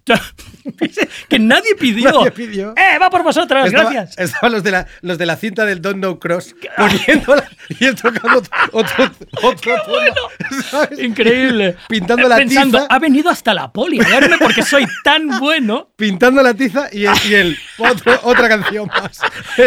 Bises, 0.64 1.08
que 1.28 1.38
nadie 1.38 1.74
pidió. 1.78 2.10
Nadie 2.10 2.30
pidió. 2.32 2.74
¡Eh, 2.76 2.98
va 3.00 3.10
por 3.10 3.22
vosotros! 3.22 3.66
Estaba- 3.66 3.90
gracias. 3.92 4.18
Estaban 4.18 4.52
los 4.52 4.62
de, 4.62 4.70
la, 4.72 4.86
los 5.02 5.18
de 5.18 5.26
la 5.26 5.36
cinta 5.36 5.64
del 5.64 5.80
Don't 5.80 5.98
Know 5.98 6.18
Cross 6.18 6.54
poniéndola 6.76 7.44
y 7.68 7.84
él 7.84 7.94
tocando 7.94 8.42
otro, 8.72 9.10
otro 9.42 9.74
tono, 9.86 10.62
¿sabes? 10.70 10.98
Increíble. 10.98 11.76
Pintando 11.88 12.28
la 12.28 12.36
Pensando, 12.36 12.78
tiza. 12.78 12.94
ha 12.94 12.98
venido 12.98 13.30
hasta 13.30 13.54
la 13.54 13.72
poli 13.72 14.00
a 14.00 14.08
verme 14.08 14.36
porque 14.38 14.62
soy 14.62 14.84
tan 15.04 15.38
bueno. 15.38 15.90
Pintando 15.96 16.42
la 16.42 16.54
tiza 16.54 16.88
y 16.92 17.06
él, 17.06 17.14
y 17.28 17.34
él, 17.34 17.56
otro- 17.78 18.18
otra 18.24 18.48
canción 18.48 18.86
más. 18.88 19.20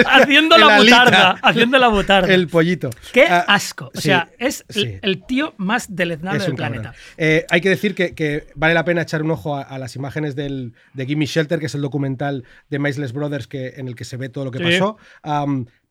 Haciendo 0.06 0.58
la 0.58 0.76
alita. 0.76 1.00
butarda, 1.00 1.36
haciendo 1.42 1.78
la 1.78 1.88
butarda. 1.88 2.34
El 2.34 2.48
pollito. 2.48 2.90
Qué 3.14 3.26
Ah, 3.30 3.46
asco. 3.48 3.86
O 3.88 3.92
sí, 4.00 4.04
sea, 4.10 4.30
es 4.40 4.64
sí. 4.70 4.82
el, 4.82 5.00
el 5.02 5.26
tío 5.26 5.54
más 5.58 5.94
deleznable 5.96 6.40
Es 6.40 6.46
del 6.48 6.56
cabrón. 6.56 6.92
Eh, 7.18 7.46
hay 7.50 7.62
que 7.62 7.70
decir 7.70 7.96
que, 7.96 8.14
que 8.16 8.48
vale 8.56 8.74
la 8.74 8.86
pena 8.86 9.02
echar 9.02 9.22
un 9.24 9.32
ojo 9.32 9.56
a, 9.56 9.62
a 9.62 9.78
las 9.80 9.96
imágenes 9.96 10.36
del, 10.36 10.74
de 10.94 11.06
Gimme 11.06 11.26
Shelter, 11.26 11.60
que 11.60 11.66
es 11.68 11.76
el 11.76 11.82
documental 11.82 12.44
de 12.70 12.80
Miceless 12.80 13.14
Brothers 13.14 13.48
que, 13.48 13.74
en 13.78 13.88
el 13.88 13.96
que 13.96 14.06
se 14.06 14.18
ve 14.18 14.30
todo 14.30 14.46
lo 14.46 14.52
que 14.52 14.60
Sí. 14.60 14.64
pasó. 14.66 14.98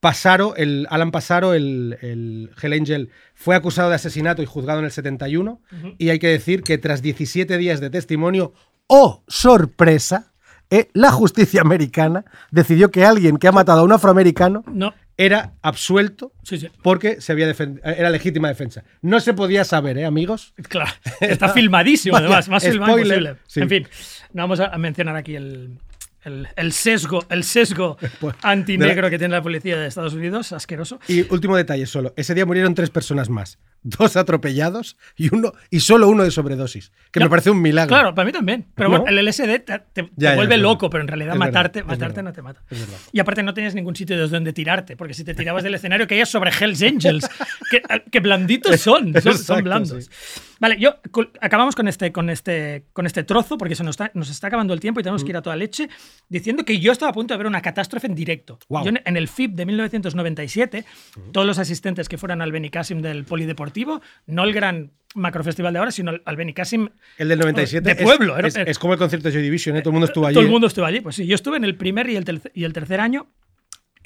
Pasaro, 0.01 0.55
el, 0.57 0.87
Alan 0.91 1.11
Pasaro, 1.11 1.55
el, 1.55 1.97
el 2.03 2.51
Hell 2.63 2.75
Angel, 2.75 3.11
fue 3.35 3.57
acusado 3.57 3.89
de 3.89 3.97
asesinato 3.97 4.43
y 4.43 4.47
juzgado 4.47 4.79
en 4.79 4.85
el 4.85 4.91
71. 4.91 5.61
Y 5.99 6.11
hay 6.11 6.19
que 6.19 6.29
decir 6.29 6.63
que 6.63 6.79
tras 6.79 7.03
17 7.03 7.57
días 7.59 7.81
de 7.81 7.91
testimonio, 7.91 8.53
¡oh, 8.87 9.25
sorpresa! 9.27 10.33
Eh, 10.71 10.89
la 10.95 11.11
justicia 11.13 11.61
americana 11.61 12.25
decidió 12.51 12.91
que 12.91 13.05
alguien 13.05 13.37
que 13.37 13.49
ha 13.49 13.53
matado 13.53 13.81
a 13.81 13.85
un 13.85 13.93
afroamericano 13.93 14.65
No, 14.67 14.95
era 15.17 15.53
absuelto 15.63 16.33
sí, 16.43 16.59
sí. 16.59 16.69
porque 16.83 17.21
se 17.21 17.33
había 17.33 17.49
era 17.85 18.11
legítima 18.11 18.49
defensa. 18.49 18.83
No 19.01 19.21
se 19.21 19.33
podía 19.35 19.65
saber, 19.65 19.97
¿eh, 19.99 20.05
amigos? 20.05 20.55
Claro, 20.69 20.91
está 21.21 21.49
filmadísimo, 21.51 22.17
además, 22.19 22.49
más 22.49 22.65
filmado 22.65 22.99
imposible. 22.99 23.37
sí. 23.47 23.61
En 23.61 23.69
fin, 23.69 23.89
no 24.33 24.43
vamos 24.43 24.61
a 24.61 24.77
mencionar 24.77 25.17
aquí 25.17 25.37
el, 25.37 25.79
el, 26.27 26.49
el 26.57 26.73
sesgo, 26.73 27.25
el 27.31 27.43
sesgo 27.45 27.97
Pues, 28.21 28.35
antinegro 28.43 29.03
la- 29.03 29.11
que 29.11 29.19
tiene 29.19 29.33
la 29.35 29.43
policía 29.43 29.79
de 29.79 29.87
Estados 29.87 30.13
Unidos, 30.15 30.53
asqueroso. 30.53 30.99
Y 31.09 31.23
último 31.33 31.57
detalle 31.57 31.87
solo. 31.87 32.13
Ese 32.17 32.35
día 32.35 32.45
murieron 32.45 32.75
tres 32.75 32.91
personas 32.91 33.31
más. 33.31 33.59
Dos 33.83 34.17
atropellados 34.17 34.97
y 35.17 35.33
uno 35.33 35.53
y 35.71 35.79
solo 35.81 36.09
uno 36.09 36.25
de 36.25 36.33
sobredosis. 36.33 36.91
Que 37.13 37.21
Ya. 37.21 37.27
me 37.27 37.31
parece 37.31 37.51
un 37.51 37.63
milagro. 37.63 37.89
Claro, 37.89 38.15
para 38.15 38.27
mí 38.27 38.33
también. 38.33 38.67
Pero 38.75 38.89
¿No? 38.89 39.01
bueno, 39.03 39.17
el 39.17 39.25
LSD 39.25 39.61
te, 39.61 39.79
te- 39.79 39.79
te 39.79 40.03
Ya, 40.17 40.31
ya, 40.31 40.35
vuelve 40.35 40.57
es 40.57 40.61
loco, 40.61 40.87
verdad. 40.87 40.91
pero 40.91 41.03
en 41.03 41.09
realidad 41.09 41.35
Es 41.35 41.39
verdad, 41.39 41.53
matarte, 41.53 41.79
es 41.81 41.87
matarte 41.87 42.07
verdad. 42.17 42.23
no 42.25 42.33
te 42.33 42.43
mata. 42.43 42.63
Verdad. 42.69 42.99
Y 43.13 43.21
aparte 43.21 43.43
no 43.45 43.55
tenías 43.55 43.75
ningún 43.77 43.95
sitio 43.95 44.19
desde 44.21 44.35
donde 44.35 44.53
tirarte, 44.53 44.97
porque 44.97 45.15
si 45.15 45.23
te 45.23 45.35
tirabas 45.35 45.63
del 45.63 45.75
escenario 45.75 46.09
caías 46.09 46.29
sobre 46.29 46.51
Hells 46.51 46.83
Angels, 46.83 47.29
que, 47.71 47.81
que 48.11 48.19
blanditos 48.21 48.81
son, 48.81 49.13
son, 49.13 49.23
son 49.23 49.33
Exacto, 49.33 49.63
blandos. 49.63 50.05
sí. 50.07 50.11
Vale, 50.59 50.79
yo 50.81 50.95
acabamos 51.41 51.75
con 51.77 51.87
este, 51.89 52.13
con 52.13 52.31
este, 52.31 52.85
con 52.93 53.05
este 53.07 53.25
trozo, 53.25 53.59
porque 53.59 53.75
se 53.75 53.85
nos 53.85 53.93
está, 53.95 54.11
nos 54.15 54.31
está 54.31 54.47
acabando 54.47 54.73
el 54.75 54.81
tiempo 54.81 55.01
y 55.01 55.03
tenemos 55.03 55.23
Mm. 55.23 55.27
que 55.27 55.31
ir 55.33 55.37
a 55.37 55.43
toda 55.43 55.57
leche, 55.57 55.89
diciendo 56.29 56.65
que 56.65 56.79
yo 56.79 56.93
estaba 56.93 57.11
a 57.11 57.15
punto 57.15 57.35
de 57.35 57.39
ver 57.39 57.47
una 57.47 57.61
catástrofe 57.61 58.07
en 58.07 58.15
directo. 58.15 58.59
Guau. 58.69 58.85
Yo 58.85 58.89
en, 58.91 59.01
en 59.05 59.17
el 59.17 59.29
FIP 59.29 59.53
de 59.55 59.67
1997, 59.67 60.85
todos 61.33 61.47
los 61.47 61.59
asistentes 61.59 62.09
que 62.09 62.19
fueran 62.19 62.41
al 62.43 62.53
Benicassim 62.53 63.03
del 63.03 63.25
Polideportivo, 63.25 64.01
no 64.27 64.45
el 64.45 64.53
gran 64.53 64.93
macrofestival 65.15 65.73
de 65.73 65.79
ahora, 65.79 65.91
sino 65.91 66.13
al- 66.25 66.37
Benicassim 66.37 66.89
El 67.19 67.29
del 67.29 67.39
97 67.39 67.95
de 67.95 68.01
es- 68.01 68.03
pueblo. 68.03 68.37
era- 68.39 68.49
Es, 68.49 68.57
es 68.57 68.79
como 68.79 68.93
el 68.93 68.99
concierto 68.99 69.29
de 69.29 69.35
Joy 69.35 69.43
Division, 69.43 69.77
¿eh? 69.77 69.81
todo 69.81 69.91
el 69.91 69.95
mundo 69.95 70.07
estuvo 70.07 70.27
allí. 70.27 70.35
todo 70.35 70.43
el 70.43 70.49
¿eh? 70.49 70.53
mundo 70.53 70.67
estuvo 70.67 70.85
allí. 70.85 71.01
Pues 71.01 71.17
sí, 71.17 71.27
yo 71.27 71.35
estuve 71.35 71.57
en 71.57 71.65
el 71.65 71.77
primer 71.77 72.09
y 72.11 72.17
el, 72.17 72.41
y 72.55 72.65
el 72.65 72.73
tercer 72.73 73.01
año 73.01 73.27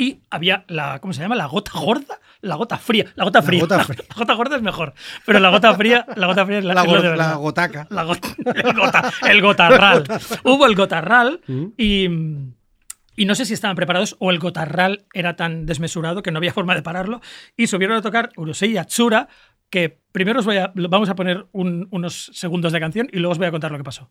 y 0.02 0.20
había 0.30 0.64
la, 0.68 0.98
¿cómo 1.00 1.12
se 1.12 1.20
llama? 1.20 1.34
La 1.36 1.46
gota 1.46 1.72
gorda, 1.74 2.18
la 2.40 2.54
gota 2.56 2.78
fría, 2.78 3.04
la 3.16 3.24
gota 3.24 3.42
fría. 3.42 3.60
gota 3.60 3.76
La, 3.78 3.84
fría. 3.84 4.04
gota 4.16 4.32
gorda 4.34 4.56
es 4.56 4.62
mejor, 4.62 4.94
pero 5.26 5.38
la 5.40 5.50
gota 5.50 5.74
fría, 5.74 6.06
la 6.16 6.26
gota 6.26 6.46
fría 6.46 6.58
es 6.58 6.64
la, 6.64 6.74
La, 6.74 6.80
es 6.82 6.86
go- 6.88 7.02
de 7.02 7.16
la 7.16 7.34
gotaca. 7.34 7.86
La 7.90 8.04
gota- 8.04 8.34
el, 8.54 8.72
gota- 8.74 9.12
el 9.28 9.42
gotarral. 9.42 10.04
Hubo 10.44 10.66
el 10.66 10.74
gotarral 10.74 11.40
Mm. 11.46 11.66
y, 11.76 12.04
y 13.16 13.24
no 13.26 13.34
sé 13.34 13.44
si 13.44 13.52
estaban 13.54 13.76
preparados 13.76 14.16
o 14.20 14.30
el 14.30 14.38
gotarral 14.38 15.04
era 15.12 15.36
tan 15.36 15.66
desmesurado 15.66 16.22
que 16.22 16.30
no 16.30 16.38
había 16.38 16.52
forma 16.54 16.74
de 16.74 16.82
pararlo 16.82 17.20
y 17.56 17.66
subieron 17.66 17.96
a 17.96 18.02
tocar 18.02 18.30
Urusei 18.36 18.72
Yatsura 18.72 19.28
que 19.68 20.00
primero 20.12 20.40
os 20.40 20.46
voy 20.46 20.56
a, 20.56 20.72
vamos 20.74 21.10
a 21.10 21.14
poner 21.14 21.46
un- 21.52 21.86
unos 21.90 22.30
segundos 22.32 22.72
de 22.72 22.80
canción 22.80 23.08
y 23.12 23.18
luego 23.18 23.32
os 23.32 23.38
voy 23.38 23.48
a 23.48 23.50
contar 23.50 23.70
lo 23.70 23.76
que 23.78 23.84
pasó. 23.84 24.08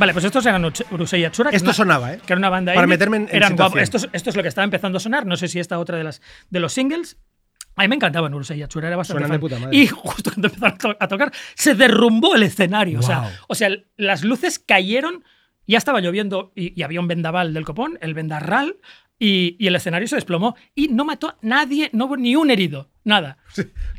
Vale, 0.00 0.12
pues 0.12 0.24
estos 0.24 0.44
eran 0.46 0.64
Urusei 0.64 1.20
Yatsura. 1.20 1.50
Esto 1.50 1.70
es 1.70 1.76
sonaba, 1.76 2.14
¿eh? 2.14 2.20
Que 2.26 2.32
era 2.32 2.38
una 2.38 2.48
banda 2.48 2.72
Para 2.74 2.84
indie. 2.86 2.96
meterme 2.96 3.16
en- 3.18 3.28
en 3.28 3.36
Eran 3.36 3.54
guapos. 3.54 3.80
Esto, 3.80 3.98
es- 3.98 4.08
esto 4.12 4.30
es 4.30 4.36
lo 4.36 4.42
que 4.42 4.48
estaba 4.48 4.64
empezando 4.64 4.96
a 4.96 5.00
sonar. 5.00 5.26
No 5.26 5.36
sé 5.36 5.46
si 5.46 5.60
esta 5.60 5.78
otra 5.78 5.96
de, 5.98 6.04
las, 6.04 6.20
de 6.48 6.58
los 6.60 6.72
singles. 6.72 7.18
A 7.76 7.82
mí 7.82 7.88
me 7.88 7.94
encantaban 7.94 8.34
Urusei 8.34 8.58
Yatsura, 8.58 8.88
era 8.88 8.96
bastante 8.96 9.28
de 9.30 9.38
puta 9.38 9.58
madre. 9.58 9.76
Y 9.76 9.86
justo 9.88 10.30
cuando 10.32 10.48
empezaron 10.48 10.74
a 10.74 10.78
to- 10.78 10.96
a 10.98 11.08
tocar, 11.08 11.32
se 11.54 11.74
derrumbó 11.74 12.34
el 12.34 12.42
escenario. 12.42 12.98
O, 12.98 13.02
Wow. 13.02 13.06
sea, 13.06 13.38
o 13.48 13.54
sea, 13.54 13.68
las 13.96 14.24
luces 14.24 14.58
cayeron, 14.58 15.22
ya 15.66 15.78
estaba 15.78 16.00
lloviendo 16.00 16.50
y, 16.56 16.78
y 16.78 16.82
había 16.82 17.00
un 17.00 17.06
vendaval 17.06 17.54
del 17.54 17.64
copón, 17.64 17.98
el 18.00 18.14
vendarral, 18.14 18.76
y, 19.20 19.54
y 19.60 19.68
el 19.68 19.76
escenario 19.76 20.08
se 20.08 20.16
desplomó. 20.16 20.56
Y 20.74 20.88
no 20.88 21.04
mató 21.04 21.28
a 21.28 21.36
nadie, 21.42 21.90
no 21.92 22.06
hubo 22.06 22.16
ni 22.16 22.34
un 22.34 22.50
herido, 22.50 22.90
nada. 23.04 23.36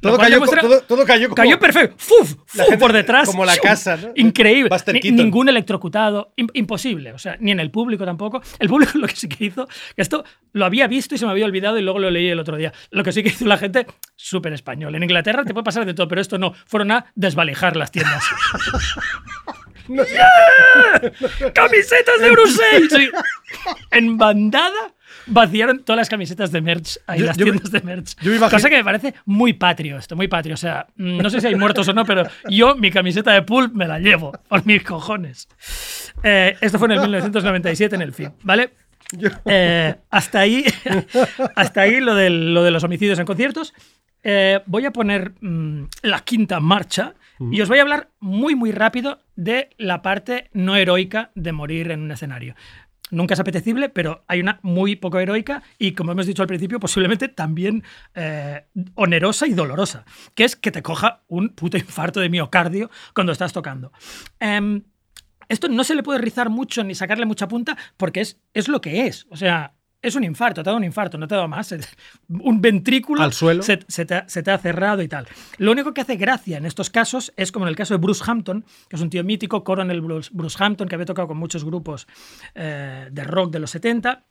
Todo 0.01 0.17
cayó, 0.17 0.35
demuestra- 0.39 0.61
todo, 0.61 0.81
todo 0.81 1.05
cayó 1.05 1.27
como- 1.29 1.35
Cayó 1.35 1.59
perfecto. 1.59 1.95
¡Fuf! 1.97 2.35
¡Fuf! 2.45 2.61
gente- 2.61 2.77
por 2.77 2.91
detrás. 2.91 3.27
como 3.29 3.45
la 3.45 3.55
casa, 3.57 3.95
¿no? 3.97 4.09
Increíble. 4.15 4.69
Ni- 5.01 5.11
ningún 5.11 5.47
electrocutado. 5.47 6.33
Im- 6.37 6.49
imposible. 6.53 7.13
O 7.13 7.19
sea, 7.19 7.37
ni 7.39 7.51
en 7.51 7.59
el 7.59 7.69
público 7.71 8.03
tampoco. 8.03 8.41
El 8.59 8.67
público 8.67 8.91
lo 8.97 9.07
que 9.07 9.15
sí 9.15 9.29
que 9.29 9.45
hizo. 9.45 9.67
que 9.95 10.01
Esto 10.01 10.23
lo 10.53 10.65
había 10.65 10.87
visto 10.87 11.13
y 11.15 11.17
se 11.19 11.25
me 11.25 11.31
había 11.31 11.45
olvidado 11.45 11.77
y 11.77 11.83
luego 11.83 11.99
lo 11.99 12.09
leí 12.09 12.27
el 12.29 12.39
otro 12.39 12.57
día. 12.57 12.73
Lo 12.89 13.03
que 13.03 13.11
sí 13.11 13.21
que 13.21 13.29
hizo 13.29 13.45
la 13.45 13.57
gente, 13.59 13.85
súper 14.15 14.53
español. 14.53 14.95
En 14.95 15.03
Inglaterra 15.03 15.45
te 15.45 15.53
puede 15.53 15.63
pasar 15.65 15.85
de 15.85 15.93
todo, 15.93 16.07
pero 16.07 16.19
esto 16.19 16.37
no. 16.39 16.53
Fueron 16.65 16.91
a 16.91 17.05
desvalijar 17.15 17.75
las 17.75 17.91
tiendas. 17.91 18.23
¡Yeah! 19.87 21.51
¡Camisetas 21.53 22.19
de 22.21 22.31
Urusei! 22.31 22.89
Sí. 22.89 23.09
En 23.91 24.17
bandada 24.17 24.93
vaciaron 25.27 25.83
todas 25.83 25.97
las 25.97 26.09
camisetas 26.09 26.51
de 26.51 26.61
merch 26.61 26.97
ahí, 27.07 27.19
Yo- 27.19 27.25
las 27.27 27.37
yo 27.37 27.45
tiendas 27.45 27.71
de 27.71 27.81
merch. 27.81 28.15
yo 28.21 28.31
imagino- 28.33 28.49
Cosa 28.57 28.69
que 28.69 28.77
me 28.77 28.83
parece 28.83 29.13
muy 29.25 29.53
patrio 29.53 29.97
esto, 29.97 30.15
muy 30.15 30.27
patrio. 30.27 30.53
O 30.53 30.57
sea, 30.57 30.87
mm, 30.95 31.17
no 31.17 31.29
sé 31.29 31.41
si 31.41 31.47
hay 31.47 31.55
muertos 31.55 31.87
o 31.87 31.93
no, 31.93 32.05
pero 32.05 32.23
yo 32.49 32.75
mi 32.75 32.91
camiseta 32.91 33.31
de 33.33 33.41
pool 33.43 33.71
me 33.73 33.87
la 33.87 33.99
llevo 33.99 34.31
por 34.47 34.65
mis 34.65 34.83
cojones. 34.83 35.47
Eh, 36.23 36.55
esto 36.61 36.77
fue 36.79 36.87
en 36.87 36.91
el 36.93 36.99
1997 37.01 37.95
en 37.95 38.01
el 38.01 38.13
film, 38.13 38.31
¿vale? 38.43 38.71
Eh, 39.45 39.95
hasta 40.09 40.39
ahí, 40.39 40.63
hasta 41.55 41.81
ahí 41.81 41.99
lo, 41.99 42.15
del- 42.15 42.53
lo 42.53 42.63
de 42.63 42.71
los 42.71 42.83
homicidios 42.83 43.19
en 43.19 43.25
conciertos. 43.25 43.73
Eh, 44.23 44.61
voy 44.67 44.85
a 44.85 44.91
poner 44.91 45.33
mm, 45.41 45.85
la 46.03 46.19
quinta 46.19 46.59
marcha 46.59 47.15
y 47.51 47.59
os 47.61 47.67
voy 47.69 47.79
a 47.79 47.81
hablar 47.81 48.09
muy, 48.19 48.53
muy 48.53 48.71
rápido 48.71 49.19
de 49.35 49.71
la 49.79 50.03
parte 50.03 50.51
no 50.53 50.75
heroica 50.75 51.31
de 51.33 51.51
morir 51.51 51.89
en 51.89 52.01
un 52.01 52.11
escenario. 52.11 52.53
Nunca 53.11 53.33
es 53.33 53.39
apetecible, 53.39 53.89
pero 53.89 54.23
hay 54.27 54.39
una 54.39 54.59
muy 54.63 54.95
poco 54.95 55.19
heroica 55.19 55.61
y, 55.77 55.91
como 55.91 56.13
hemos 56.13 56.25
dicho 56.25 56.41
al 56.41 56.47
principio, 56.47 56.79
posiblemente 56.79 57.27
también 57.27 57.83
eh, 58.15 58.65
onerosa 58.95 59.47
y 59.47 59.53
dolorosa, 59.53 60.05
que 60.33 60.45
es 60.45 60.55
que 60.55 60.71
te 60.71 60.81
coja 60.81 61.21
un 61.27 61.49
puto 61.49 61.77
infarto 61.77 62.19
de 62.19 62.29
miocardio 62.29 62.89
cuando 63.13 63.33
estás 63.33 63.53
tocando. 63.53 63.91
Em, 64.39 64.83
esto 65.49 65.67
no 65.67 65.83
se 65.83 65.95
le 65.95 66.03
puede 66.03 66.19
rizar 66.19 66.49
mucho 66.49 66.83
ni 66.83 66.95
sacarle 66.95 67.25
mucha 67.25 67.49
punta 67.49 67.77
porque 67.97 68.21
es, 68.21 68.39
es 68.53 68.69
lo 68.69 68.79
que 68.79 69.07
es. 69.07 69.27
O 69.29 69.35
sea, 69.35 69.73
es 70.01 70.15
un 70.15 70.23
infarto, 70.23 70.63
te 70.63 70.69
ha 70.69 70.71
dado 70.71 70.77
un 70.77 70.83
infarto, 70.83 71.17
no 71.17 71.27
te 71.27 71.35
ha 71.35 71.37
dado 71.37 71.47
más. 71.47 71.73
Un 72.27 72.59
ventrículo 72.61 73.21
Al 73.21 73.33
suelo. 73.33 73.61
Se, 73.63 73.79
se 73.87 74.05
te 74.05 74.15
ha, 74.15 74.27
se 74.27 74.41
te 74.43 74.51
ha 74.51 74.57
cerrado 74.57 75.01
y 75.01 75.07
tal. 75.07 75.27
Lo 75.57 75.71
único 75.71 75.93
que 75.93 76.01
hace 76.01 76.15
gracia 76.15 76.57
en 76.57 76.65
estos 76.65 76.89
casos 76.89 77.33
es 77.37 77.51
como 77.51 77.65
en 77.65 77.69
el 77.69 77.75
caso 77.75 77.93
de 77.93 77.99
Bruce 77.99 78.23
Hampton, 78.25 78.65
que 78.89 78.95
es 78.95 79.01
un 79.01 79.09
tío 79.09 79.23
mítico, 79.23 79.63
Coronel 79.63 80.01
Bruce, 80.01 80.29
Bruce 80.33 80.57
Hampton, 80.59 80.87
que 80.87 80.95
había 80.95 81.05
tocado 81.05 81.27
con 81.27 81.37
muchos 81.37 81.63
grupos 81.63 82.07
eh, 82.55 83.07
de 83.11 83.23
rock 83.23 83.51
de 83.51 83.59
los 83.59 83.71
70. 83.71 84.25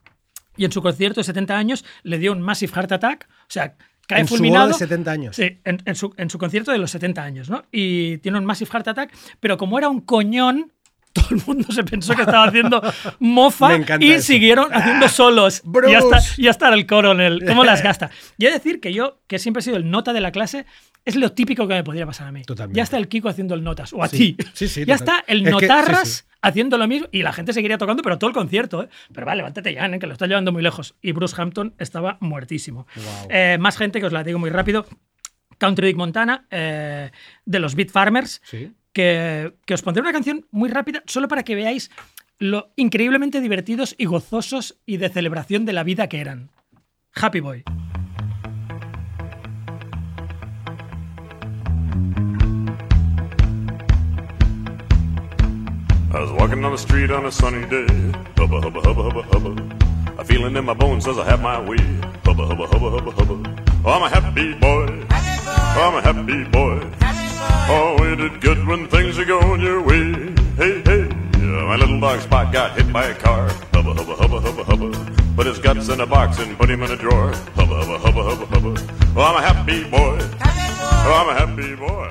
Y 0.56 0.64
en 0.64 0.72
su 0.72 0.82
concierto 0.82 1.20
de 1.20 1.24
70 1.24 1.56
años 1.56 1.84
le 2.02 2.18
dio 2.18 2.32
un 2.32 2.42
massive 2.42 2.72
heart 2.72 2.90
attack. 2.92 3.28
O 3.42 3.44
sea, 3.48 3.76
cae 4.08 4.20
En 4.20 4.26
su 4.28 4.34
fulminado. 4.36 4.66
boda 4.66 4.74
de 4.74 4.78
70 4.78 5.10
años. 5.12 5.36
Sí, 5.36 5.60
en, 5.64 5.78
en 5.84 5.94
su, 5.94 6.12
en 6.16 6.28
su 6.30 6.38
concierto 6.38 6.72
de 6.72 6.78
los 6.78 6.90
70 6.90 7.22
años, 7.22 7.48
¿no? 7.48 7.62
Y 7.70 8.18
tiene 8.18 8.38
un 8.38 8.44
Massive 8.44 8.70
Heart 8.72 8.88
Attack, 8.88 9.16
pero 9.38 9.56
como 9.56 9.78
era 9.78 9.88
un 9.88 10.00
coñón, 10.00 10.72
todo 11.12 11.26
el 11.30 11.42
mundo 11.46 11.72
se 11.72 11.82
pensó 11.84 12.14
que 12.14 12.22
estaba 12.22 12.44
haciendo 12.44 12.80
mofa 13.18 13.70
y 14.00 14.12
eso. 14.12 14.26
siguieron 14.26 14.72
haciendo 14.72 15.08
solos. 15.08 15.62
Bruce. 15.64 15.92
Y 15.92 15.94
hasta, 15.94 16.18
y 16.42 16.48
hasta 16.48 16.68
el 16.74 16.86
coronel, 16.86 17.44
¿cómo 17.46 17.64
las 17.64 17.82
gasta? 17.84 18.10
Y 18.38 18.44
he 18.46 18.48
de 18.48 18.54
decir 18.54 18.80
que 18.80 18.92
yo, 18.92 19.20
que 19.26 19.38
siempre 19.38 19.60
he 19.60 19.62
sido 19.64 19.76
el 19.76 19.90
nota 19.90 20.12
de 20.12 20.20
la 20.20 20.32
clase, 20.32 20.66
es 21.04 21.16
lo 21.16 21.32
típico 21.32 21.66
que 21.66 21.74
me 21.74 21.82
podría 21.84 22.06
pasar 22.06 22.28
a 22.28 22.32
mí. 22.32 22.42
Totalmente. 22.42 22.76
Ya 22.76 22.82
está 22.82 22.96
el 22.98 23.08
Kiko 23.08 23.28
haciendo 23.28 23.54
el 23.54 23.62
notas, 23.64 23.92
o 23.92 24.02
a 24.02 24.08
Sí. 24.08 24.34
ti. 24.34 24.46
Sí, 24.52 24.68
sí, 24.68 24.84
ya 24.84 24.98
total. 24.98 25.16
está 25.18 25.32
el 25.32 25.46
Es 25.46 25.52
notarras 25.52 26.08
sí. 26.08 26.24
haciendo 26.42 26.76
lo 26.78 26.86
mismo 26.86 27.08
y 27.10 27.22
la 27.22 27.32
gente 27.32 27.52
seguiría 27.52 27.78
tocando, 27.78 28.02
pero 28.02 28.18
todo 28.18 28.28
el 28.28 28.34
concierto, 28.34 28.82
¿eh? 28.84 28.88
Pero 29.12 29.26
vale, 29.26 29.38
levántate 29.38 29.72
ya, 29.74 29.86
¿eh? 29.86 29.98
que 29.98 30.06
lo 30.06 30.12
está 30.12 30.26
llevando 30.26 30.52
muy 30.52 30.62
lejos. 30.62 30.94
Y 31.00 31.12
Bruce 31.12 31.34
Hampton 31.40 31.74
estaba 31.78 32.18
muertísimo. 32.20 32.86
Eh, 33.30 33.56
más 33.58 33.76
gente 33.78 33.98
que 34.00 34.06
os 34.06 34.12
la 34.12 34.22
digo 34.22 34.38
muy 34.38 34.50
rápido. 34.50 34.86
Country 35.58 35.88
Dick 35.88 35.96
Montana, 35.96 36.46
eh, 36.50 37.10
de 37.44 37.58
los 37.58 37.74
Beat 37.74 37.90
Farmers, 37.90 38.40
Sí. 38.44 38.72
Que, 38.92 39.54
que 39.66 39.74
os 39.74 39.82
pondré 39.82 40.02
una 40.02 40.12
canción 40.12 40.46
muy 40.50 40.70
rápida 40.70 41.02
solo 41.06 41.28
para 41.28 41.42
que 41.42 41.54
veáis 41.54 41.90
lo 42.38 42.72
increíblemente 42.76 43.40
divertidos 43.40 43.94
y 43.98 44.06
gozosos 44.06 44.80
y 44.86 44.96
de 44.96 45.10
celebración 45.10 45.66
de 45.66 45.72
la 45.74 45.84
vida 45.84 46.08
que 46.08 46.20
eran. 46.20 46.50
Happy 47.14 47.40
Boy. 47.40 47.64
I 56.12 56.18
was 56.18 56.32
walking 56.32 56.60
down 56.60 56.72
the 56.72 56.78
street 56.78 57.10
on 57.12 57.26
a 57.26 57.30
sunny 57.30 57.64
day. 57.66 57.86
Hubba, 58.36 58.60
hubba, 58.60 58.80
hubba, 58.80 59.02
hubba, 59.02 59.22
hubba. 59.30 60.18
A 60.18 60.24
feeling 60.24 60.56
in 60.56 60.64
my 60.64 60.74
bones 60.74 61.04
says 61.04 61.18
I 61.18 61.24
have 61.24 61.40
my 61.40 61.60
way. 61.60 61.78
Hubba, 62.24 62.46
hubba, 62.46 62.66
hubba, 62.66 62.90
hubba, 62.90 63.10
hubba. 63.12 63.64
Oh, 63.84 63.92
I'm 63.92 64.02
a 64.02 64.08
happy 64.08 64.54
boy. 64.54 65.06
Oh, 65.10 65.88
I'm 65.88 65.94
a 65.94 66.02
happy 66.02 66.44
boy. 66.50 67.19
Oh, 67.72 67.96
ain't 68.04 68.20
it 68.20 68.40
good 68.40 68.66
when 68.66 68.88
things 68.88 69.18
are 69.18 69.24
going 69.24 69.60
your 69.60 69.80
way? 69.82 70.12
Hey, 70.56 70.82
hey. 70.84 71.08
Yeah, 71.38 71.64
my 71.66 71.76
little 71.76 71.98
dog 72.00 72.20
Spot 72.20 72.52
got 72.52 72.76
hit 72.76 72.92
by 72.92 73.04
a 73.06 73.14
car. 73.14 73.48
Hubba, 73.72 73.94
hubba, 73.94 74.14
hubba, 74.14 74.40
hubba, 74.40 74.64
hubba. 74.64 74.88
Put 75.36 75.46
his 75.46 75.58
guts 75.58 75.88
in 75.88 76.00
a 76.00 76.06
box 76.06 76.38
and 76.38 76.56
put 76.58 76.68
him 76.68 76.82
in 76.82 76.90
a 76.90 76.96
drawer. 76.96 77.32
Hubba, 77.56 77.76
hubba, 77.82 77.98
hubba, 77.98 78.22
hubba, 78.22 78.46
hubba. 78.46 78.72
Oh, 79.16 79.22
I'm 79.22 79.36
a 79.36 79.42
happy 79.42 79.84
boy. 79.84 80.18
Oh, 80.42 81.14
I'm 81.20 81.28
a 81.28 81.38
happy 81.38 81.74
boy. 81.76 82.10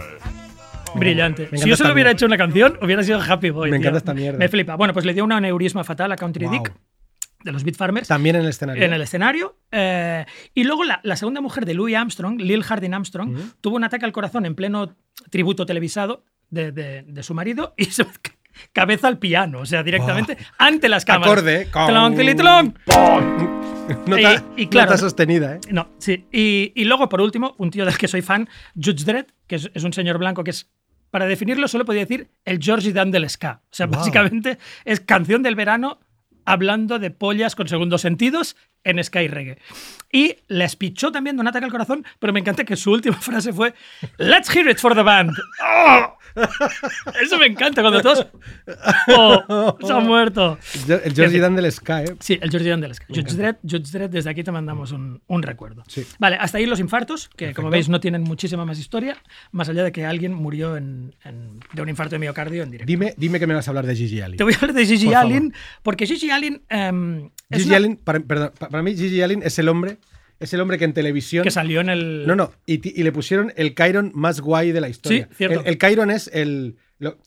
Brillante. 0.95 1.43
Me 1.51 1.57
Si 1.59 1.63
encanta 1.63 1.67
yo 1.67 1.73
esta 1.73 1.83
solo 1.83 1.93
hubiera 1.93 2.07
mierda. 2.09 2.11
hecho 2.17 2.25
una 2.25 2.37
canción, 2.37 2.79
hubiera 2.81 3.03
sido 3.03 3.21
Happy 3.21 3.51
Boy. 3.51 3.69
Me 3.69 3.77
tío. 3.77 3.81
encanta 3.89 3.97
esta 3.99 4.13
mierda. 4.15 4.39
Me 4.39 4.49
flipa. 4.49 4.75
Bueno, 4.75 4.93
pues 4.93 5.05
le 5.05 5.13
dio 5.13 5.23
un 5.23 5.31
aneurisma 5.31 5.83
fatal 5.83 6.11
a 6.11 6.15
Country 6.15 6.45
Wow. 6.45 6.53
Dick 6.53 6.73
de 7.43 7.51
los 7.51 7.63
Beat 7.63 7.75
Farmers. 7.77 8.07
También 8.07 8.35
en 8.35 8.43
el 8.43 8.49
escenario. 8.49 8.83
en 8.83 8.93
el 8.93 9.01
escenario. 9.01 9.57
eh, 9.71 10.25
y 10.53 10.63
luego 10.63 10.83
la, 10.83 10.99
la 11.03 11.15
segunda 11.15 11.41
mujer 11.41 11.65
de 11.65 11.73
Louis 11.73 11.95
Armstrong, 11.95 12.39
Lil 12.41 12.63
Hardin 12.63 12.93
Armstrong, 12.93 13.35
tuvo 13.61 13.75
un 13.77 13.83
ataque 13.83 14.05
al 14.05 14.11
corazón 14.11 14.45
en 14.45 14.55
pleno 14.55 14.95
tributo 15.29 15.65
televisado 15.65 16.25
de, 16.49 16.71
de- 16.71 17.03
de 17.03 17.23
su 17.23 17.33
marido 17.33 17.73
y 17.77 17.85
se 17.85 18.05
cabeza 18.73 19.07
al 19.07 19.19
piano, 19.19 19.59
o 19.61 19.65
sea, 19.65 19.83
directamente 19.83 20.37
ante 20.57 20.89
las 20.89 21.05
cámaras. 21.05 21.31
Acorde, 21.31 21.67
con- 21.71 21.87
Tlon, 22.35 22.73
¡pum! 22.85 23.59
Nota, 24.05 24.43
y- 24.55 24.63
y 24.63 24.67
claro, 24.67 24.91
nota 24.91 25.01
¿no? 25.01 25.07
sostenida, 25.09 25.55
¿eh? 25.55 25.59
No, 25.71 25.89
sí. 25.97 26.25
Y, 26.31 26.71
y 26.75 26.85
luego, 26.85 27.09
por 27.09 27.21
último, 27.21 27.55
un 27.57 27.71
tío 27.71 27.85
del 27.85 27.97
que 27.97 28.07
soy 28.07 28.21
fan, 28.21 28.47
Judge 28.75 29.03
Dredd, 29.05 29.25
que 29.47 29.55
es, 29.55 29.71
es 29.73 29.83
un 29.83 29.93
señor 29.93 30.17
blanco 30.17 30.43
que 30.43 30.51
es. 30.51 30.69
Para 31.09 31.25
definirlo, 31.25 31.67
solo 31.67 31.85
podía 31.85 32.01
decir 32.01 32.29
el 32.45 32.59
Georgie 32.61 32.93
Dan 32.93 33.09
del 33.09 33.27
ska. 33.27 33.61
O 33.63 33.67
sea, 33.71 33.87
Wow. 33.87 33.97
básicamente 33.97 34.59
es 34.85 34.99
canción 34.99 35.41
del 35.41 35.55
verano 35.55 35.99
hablando 36.49 36.97
de 36.97 37.11
pollas 37.11 37.55
con 37.55 37.67
segundos 37.67 38.01
sentidos 38.01 38.55
en 38.83 39.03
ska 39.03 39.21
y 39.23 39.27
reggae. 39.27 39.57
Y 40.11 40.35
les 40.47 40.75
pichó 40.75 41.11
también 41.11 41.35
de 41.35 41.41
un 41.41 41.47
ataque 41.47 41.65
al 41.65 41.71
corazón, 41.71 42.03
pero 42.19 42.33
me 42.33 42.39
encanta 42.39 42.63
que 42.63 42.75
su 42.75 42.91
última 42.91 43.15
frase 43.21 43.53
fue 43.53 43.73
Let's 44.17 44.49
hear 44.55 44.67
it 44.69 44.77
for 44.79 44.95
the 44.95 45.03
band. 45.03 45.31
¡Oh! 45.63 46.15
Eso 47.21 47.37
me 47.39 47.47
encanta 47.47 47.81
cuando 47.81 48.01
todos 48.01 48.27
¡Oh! 49.15 49.77
se 49.85 49.91
han 49.93 50.05
muerto. 50.05 50.57
El 50.87 51.13
Georgie 51.13 51.39
Dan 51.39 51.55
del 51.55 51.71
Sky, 51.71 51.91
¿eh? 52.07 52.15
Sí, 52.19 52.37
el 52.41 52.49
Georgie 52.49 52.69
Dan 52.69 52.81
del 52.81 52.93
Ska. 52.93 53.05
Judge 53.09 53.91
Dredd, 53.91 54.09
desde 54.09 54.29
aquí 54.29 54.43
te 54.43 54.51
mandamos 54.51 54.91
un, 54.91 55.21
un 55.27 55.43
recuerdo. 55.43 55.83
Sí. 55.87 56.05
Vale, 56.19 56.37
hasta 56.39 56.57
ahí 56.59 56.65
los 56.65 56.79
infartos, 56.79 57.29
que 57.35 57.53
como 57.53 57.69
veis 57.69 57.89
no 57.89 57.99
tienen 57.99 58.21
muchísima 58.23 58.63
más 58.65 58.79
historia, 58.79 59.17
más 59.51 59.69
allá 59.69 59.83
de 59.83 59.91
que 59.91 60.05
alguien 60.05 60.33
murió 60.33 60.77
en- 60.77 61.15
en- 61.23 61.59
de 61.73 61.81
un 61.81 61.89
infarto 61.89 62.15
de 62.15 62.19
miocardio 62.19 62.63
en 62.63 62.71
directo. 62.71 62.87
Dime, 62.89 63.13
dime 63.17 63.39
que 63.39 63.47
me 63.47 63.53
vas 63.55 63.67
a 63.67 63.71
hablar 63.71 63.85
de 63.85 63.95
Gigi 63.95 64.21
Allen. 64.21 64.37
Te 64.37 64.43
voy 64.43 64.53
a 64.53 64.55
hablar 64.57 64.73
de 64.73 64.85
Gigi 64.85 65.05
Por 65.05 65.13
favor. 65.15 65.31
Allen, 65.31 65.53
porque 65.83 66.05
Gigi 66.05 66.29
Allen 66.31 66.61
es 67.49 67.57
Gigi 67.57 67.67
una- 67.69 67.77
Allen, 67.77 67.97
para, 67.97 68.19
perdón, 68.19 68.51
para 68.69 68.83
mí 68.83 68.95
Gigi 68.95 69.21
Allen 69.21 69.41
es 69.43 69.57
el 69.59 69.67
hombre, 69.69 69.97
es 70.39 70.53
el 70.53 70.61
hombre 70.61 70.77
que 70.77 70.85
en 70.85 70.93
televisión 70.93 71.43
que 71.43 71.51
salió 71.51 71.81
en 71.81 71.89
el... 71.89 72.25
No, 72.27 72.35
no, 72.35 72.51
y, 72.65 73.01
le 73.03 73.11
pusieron 73.11 73.51
el 73.55 73.75
Chiron 73.75 74.11
más 74.15 74.39
guay 74.41 74.71
de 74.71 74.81
la 74.81 74.89
historia. 74.89 75.27
Sí, 75.29 75.35
cierto. 75.35 75.61
El, 75.61 75.67
el 75.67 75.77
Chiron 75.77 76.11
es 76.11 76.29
el, 76.33 76.77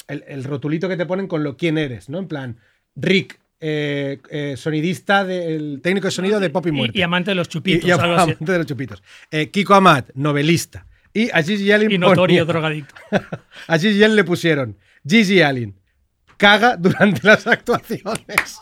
el, 0.09 0.25
el 0.27 0.45
rotulito 0.45 0.89
que 0.89 0.97
te 0.97 1.07
ponen 1.07 1.27
con 1.27 1.43
lo 1.45 1.57
quién 1.57 1.77
eres, 1.79 2.09
¿no? 2.09 2.19
En 2.19 2.29
plan, 2.29 2.59
Rick, 2.97 3.39
eh, 3.61 4.19
eh, 4.31 4.55
sonidista, 4.57 5.25
del 5.25 5.81
técnico 5.83 6.07
de 6.09 6.11
sonido 6.11 6.41
de 6.41 6.51
Pop 6.51 6.67
y 6.67 6.73
Muerte. 6.73 6.99
y 6.99 7.03
amante 7.03 7.31
de 7.31 7.35
los 7.37 7.49
chupitos, 7.49 7.85
Y- 7.85 7.89
y 7.89 7.91
algo 7.93 8.15
así. 8.15 8.31
amante 8.33 8.53
de 8.53 8.59
los 8.59 8.67
chupitos. 8.67 9.03
Eh, 9.31 9.51
Kiko 9.51 9.75
Amat, 9.75 10.11
novelista. 10.15 10.87
Y 11.15 11.29
a 11.31 11.43
Gigi 11.43 11.71
Allen, 11.71 11.93
Y 11.93 11.99
notorio 11.99 12.45
drogadicto. 12.47 12.95
a 13.67 13.79
Gigi 13.79 14.03
Allen 14.03 14.17
le 14.17 14.25
pusieron 14.25 14.79
Gigi 15.07 15.43
Allen 15.43 15.75
caga 16.39 16.77
durante 16.77 17.21
las 17.25 17.47
actuaciones. 17.47 18.59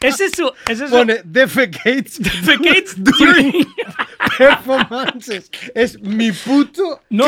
Ese 0.00 0.26
es 0.26 0.32
su... 0.32 0.52
Ese 0.68 0.84
es 0.84 0.90
su 0.90 0.96
Pone 0.96 1.20
defecates 1.24 2.18
defecates 2.22 2.94
during, 3.02 3.52
Performances. 4.38 5.50
Es 5.74 6.00
mi 6.00 6.32
puto 6.32 7.02
No. 7.10 7.26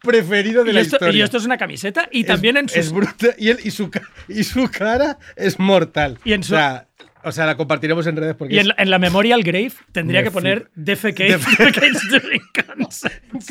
Preferido 0.00 0.64
de 0.64 0.70
Y 0.70 0.74
la 0.74 0.80
esto, 0.80 0.96
historia. 0.96 1.18
y 1.18 1.22
esto 1.22 1.36
es 1.38 1.44
una 1.44 1.58
camiseta 1.58 2.08
y 2.10 2.24
también 2.24 2.56
es, 2.56 2.62
en 2.62 2.68
sus... 2.68 2.76
es 2.78 2.92
brutal. 2.92 3.34
Y, 3.38 3.48
él- 3.50 3.58
y, 3.64 3.70
su, 3.70 3.90
y 4.28 4.44
su 4.44 4.68
cara 4.70 5.18
es 5.36 5.58
mortal. 5.58 6.18
Y 6.24 6.32
en 6.32 6.42
su- 6.42 6.54
o, 6.54 6.56
sea, 6.58 6.88
o 7.24 7.32
sea, 7.32 7.46
la 7.46 7.56
compartiremos 7.56 8.06
en 8.06 8.16
redes 8.16 8.34
porque 8.36 8.54
Y 8.54 8.58
en 8.58 8.68
la, 8.68 8.74
en 8.78 8.90
la 8.90 8.98
Memorial 8.98 9.42
Grave 9.42 9.72
tendría 9.92 10.20
Me 10.20 10.24
que 10.24 10.30
poner 10.30 10.70
defecate, 10.74 11.32
Def- 11.36 11.46
defecates 11.58 12.02
during 12.10 12.42
concerts. 12.76 13.46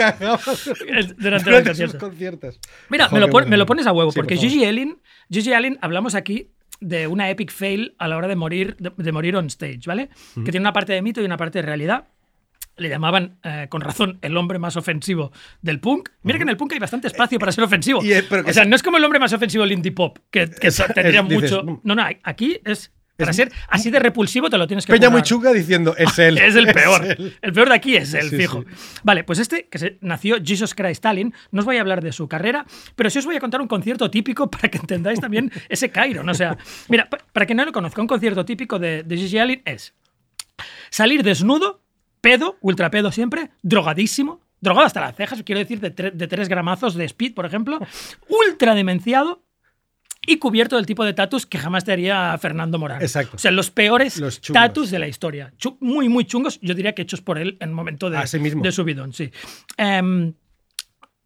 Durante 1.18 1.52
los 1.52 1.64
conciertos. 1.64 2.60
Mira, 2.90 3.06
me 3.06 3.10
Joder, 3.10 3.22
lo, 3.26 3.30
pon- 3.30 3.50
me 3.50 3.58
lo 3.58 3.66
pones 3.66 3.86
a 3.88 3.92
huevo, 3.92 4.12
Sí, 4.12 4.16
porque 4.20 4.36
por. 4.36 4.44
Gigi 4.44 4.66
Allen, 4.66 5.00
Gigi 5.30 5.54
Allen, 5.54 5.78
hablamos 5.82 6.16
aquí 6.16 6.52
de 6.80 7.08
una 7.08 7.30
epic 7.30 7.52
fail 7.52 7.96
a 7.98 8.08
la 8.08 8.18
hora 8.18 8.28
de 8.28 8.36
morir, 8.36 8.76
de, 8.80 8.92
de 8.96 9.12
morir 9.12 9.36
on 9.36 9.48
stage, 9.48 9.82
¿vale? 9.86 10.10
Que 10.36 10.52
tiene 10.52 10.60
una 10.62 10.74
parte 10.74 10.94
de 10.94 11.02
mito 11.02 11.22
y 11.22 11.26
una 11.26 11.38
parte 11.38 11.60
de 11.60 11.64
realidad. 11.66 12.08
Le 12.76 12.90
llamaban, 12.90 13.40
eh, 13.44 13.66
con 13.70 13.82
razón, 13.82 14.20
el 14.22 14.38
hombre 14.38 14.60
más 14.60 14.78
ofensivo 14.78 15.32
del 15.64 15.80
punk. 15.80 16.10
Mira 16.22 16.38
que 16.38 16.44
en 16.44 16.50
el 16.50 16.58
punk 16.58 16.74
hay 16.74 16.80
bastante 16.80 17.08
espacio 17.08 17.40
para 17.40 17.52
ser 17.52 17.64
ofensivo. 17.64 18.04
Y 18.04 18.12
es- 18.12 18.24
pero 18.30 18.44
que 18.44 18.52
o 18.52 18.54
sea, 18.54 18.64
es- 18.64 18.70
no 18.70 18.76
es 18.76 18.84
como 18.84 18.98
el 18.98 19.04
hombre 19.04 19.20
más 19.20 19.34
ofensivo 19.34 19.64
del 19.64 19.72
indie 19.72 19.92
pop, 19.92 20.20
que, 20.30 20.48
que 20.50 20.68
Es- 20.68 20.84
tendría 20.94 21.22
es- 21.22 21.26
mucho... 21.30 21.64
mm. 21.64 21.80
No, 21.84 21.96
no, 21.96 22.06
aquí 22.24 22.60
es... 22.66 22.94
Para 23.18 23.34
ser 23.34 23.52
así 23.70 23.90
de 23.90 24.00
repulsivo 24.00 24.50
te 24.50 24.58
lo 24.58 24.68
tienes 24.68 24.86
que 24.86 24.94
Peña 24.94 25.10
muy 25.10 25.22
diciendo, 25.54 25.96
es 25.98 26.18
él. 26.20 26.38
Es 26.38 26.56
el 26.56 26.68
peor. 26.68 27.04
él. 27.06 27.36
el 27.42 27.52
peor 27.54 27.70
de 27.70 27.76
aquí 27.76 27.96
es 27.96 28.14
Sí, 28.30 28.38
fijo. 28.38 28.64
Vale, 29.04 29.24
pues 29.24 29.40
este, 29.40 29.68
que 29.68 29.78
se, 29.80 29.98
nació 30.02 30.38
Jesus 30.44 30.76
Christ 30.76 30.94
Stalin, 31.00 31.34
no 31.52 31.60
os 31.62 31.66
voy 31.66 31.78
a 31.78 31.82
hablar 31.82 32.04
de 32.04 32.12
su 32.12 32.28
carrera, 32.28 32.66
pero 32.96 33.10
sí 33.10 33.20
os 33.20 33.26
voy 33.26 33.36
a 33.36 33.40
contar 33.40 33.60
un 33.60 33.68
concierto 33.68 34.10
típico 34.12 34.50
para 34.52 34.70
que 34.70 34.78
entendáis 34.78 35.20
también 35.20 35.52
ese 35.68 35.90
Cairo. 35.90 36.22
¿no? 36.24 36.32
O 36.32 36.36
sea, 36.36 36.58
mira, 36.90 37.10
pa- 37.10 37.18
para 37.34 37.46
quien 37.46 37.58
no 37.58 37.66
lo 37.66 37.72
conozca, 37.72 38.00
un 38.02 38.08
concierto 38.08 38.46
típico 38.46 38.78
de, 38.80 39.04
de 39.04 39.18
Gigi 39.18 39.40
Allen 39.40 39.62
es 39.66 39.94
salir 40.90 41.24
desnudo, 41.24 41.82
pedo, 42.22 42.58
ultra 42.62 42.90
pedo 42.90 43.12
siempre, 43.12 43.50
drogadísimo, 43.62 44.42
drogado 44.62 44.86
hasta 44.88 45.02
las 45.02 45.16
cejas, 45.16 45.44
quiero 45.44 45.60
decir, 45.60 45.80
de, 45.80 45.96
tre- 45.96 46.12
de 46.12 46.28
tres 46.28 46.50
gramazos 46.50 46.96
de 46.96 47.06
speed, 47.06 47.34
por 47.34 47.46
ejemplo, 47.46 47.80
ultra 48.28 48.76
demenciado 48.76 49.44
y 50.28 50.38
cubierto 50.38 50.76
del 50.76 50.86
tipo 50.86 51.06
de 51.06 51.14
tatus 51.14 51.46
que 51.46 51.58
jamás 51.58 51.86
te 51.86 51.94
haría 51.94 52.38
Fernando 52.38 52.78
Morán. 52.78 53.02
Exacto. 53.02 53.38
O 53.38 53.40
sea, 53.40 53.50
los 53.50 53.72
peores 53.72 54.20
Los 54.20 54.42
tatus 54.42 54.92
de 54.92 55.00
la 55.00 55.08
historia. 55.08 55.54
Muy, 55.80 56.10
muy 56.10 56.26
chungos, 56.26 56.60
yo 56.62 56.76
diría 56.76 56.94
que 56.94 57.02
hechos 57.02 57.22
por 57.22 57.40
él 57.40 57.58
en 57.62 57.70
el 57.70 57.76
momento 57.76 58.10
de, 58.10 58.40
mismo. 58.40 58.62
de 58.62 58.72
subidón, 58.74 59.14
sí. 59.14 59.32
Em, 59.78 60.34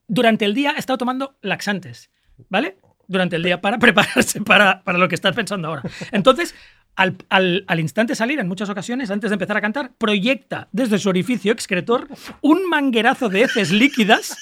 durante 0.08 0.46
el 0.46 0.54
día 0.54 0.74
he 0.78 0.80
estado 0.80 1.00
tomando 1.00 1.36
laxantes, 1.42 2.12
¿vale? 2.48 2.78
Durante 3.08 3.36
el 3.36 3.44
día 3.44 3.60
para 3.60 3.80
prepararse 3.80 4.40
para, 4.42 4.84
para 4.84 5.00
lo 5.00 5.10
que 5.10 5.16
estás 5.16 5.36
pensando 5.36 5.68
ahora. 5.70 5.82
Entonces, 6.12 6.54
al, 7.02 7.18
al- 7.30 7.64
al 7.68 7.80
instante 7.80 8.16
salir, 8.16 8.40
en 8.40 8.48
muchas 8.48 8.70
ocasiones, 8.70 9.10
antes 9.12 9.30
de 9.30 9.36
empezar 9.36 9.58
a 9.58 9.62
cantar, 9.62 9.92
proyecta 9.98 10.68
desde 10.72 11.00
su 11.00 11.10
orificio 11.10 11.52
excretor 11.52 12.08
un 12.42 12.70
manguerazo 12.70 13.30
de 13.30 13.42
heces 13.44 13.72
líquidas 13.72 14.38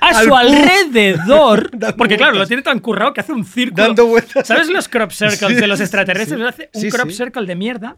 a 0.00 0.22
su 0.22 0.34
alrededor. 0.34 1.70
Porque, 1.96 2.16
claro, 2.16 2.36
lo 2.38 2.46
tiene 2.46 2.62
tan 2.62 2.80
currado 2.80 3.12
que 3.12 3.20
hace 3.20 3.32
un 3.32 3.44
círculo. 3.44 3.84
Dando 3.84 4.06
vueltas. 4.06 4.46
¿Sabes 4.46 4.68
los 4.68 4.88
crop 4.88 5.10
circles 5.12 5.38
Sí, 5.38 5.54
de 5.54 5.66
los 5.66 5.80
extraterrestres? 5.80 6.38
sí. 6.38 6.46
Hace 6.46 6.70
un 6.74 6.90
crop 6.90 7.10
circle 7.10 7.46
de 7.46 7.54
mierda. 7.56 7.96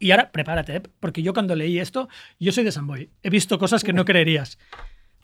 Y 0.00 0.12
ahora, 0.12 0.30
prepárate, 0.30 0.76
¿eh? 0.76 0.82
porque 1.00 1.22
yo 1.22 1.32
cuando 1.34 1.56
leí 1.56 1.78
esto, 1.80 2.08
yo 2.38 2.52
soy 2.52 2.62
de 2.64 2.70
Samboy. 2.72 3.10
He 3.22 3.30
visto 3.30 3.58
cosas 3.58 3.82
que 3.82 3.92
no 3.92 4.04
creerías. 4.04 4.58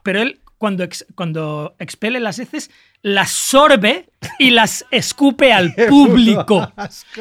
Pero 0.04 0.22
él, 0.22 0.40
cuando, 0.58 0.84
ex- 0.84 1.04
cuando 1.16 1.74
expele 1.80 2.20
las 2.20 2.38
heces, 2.38 2.70
las 3.02 3.32
sorbe 3.32 4.08
y 4.38 4.50
las 4.50 4.86
escupe 4.92 5.52
al 5.52 5.74
público. 5.88 6.72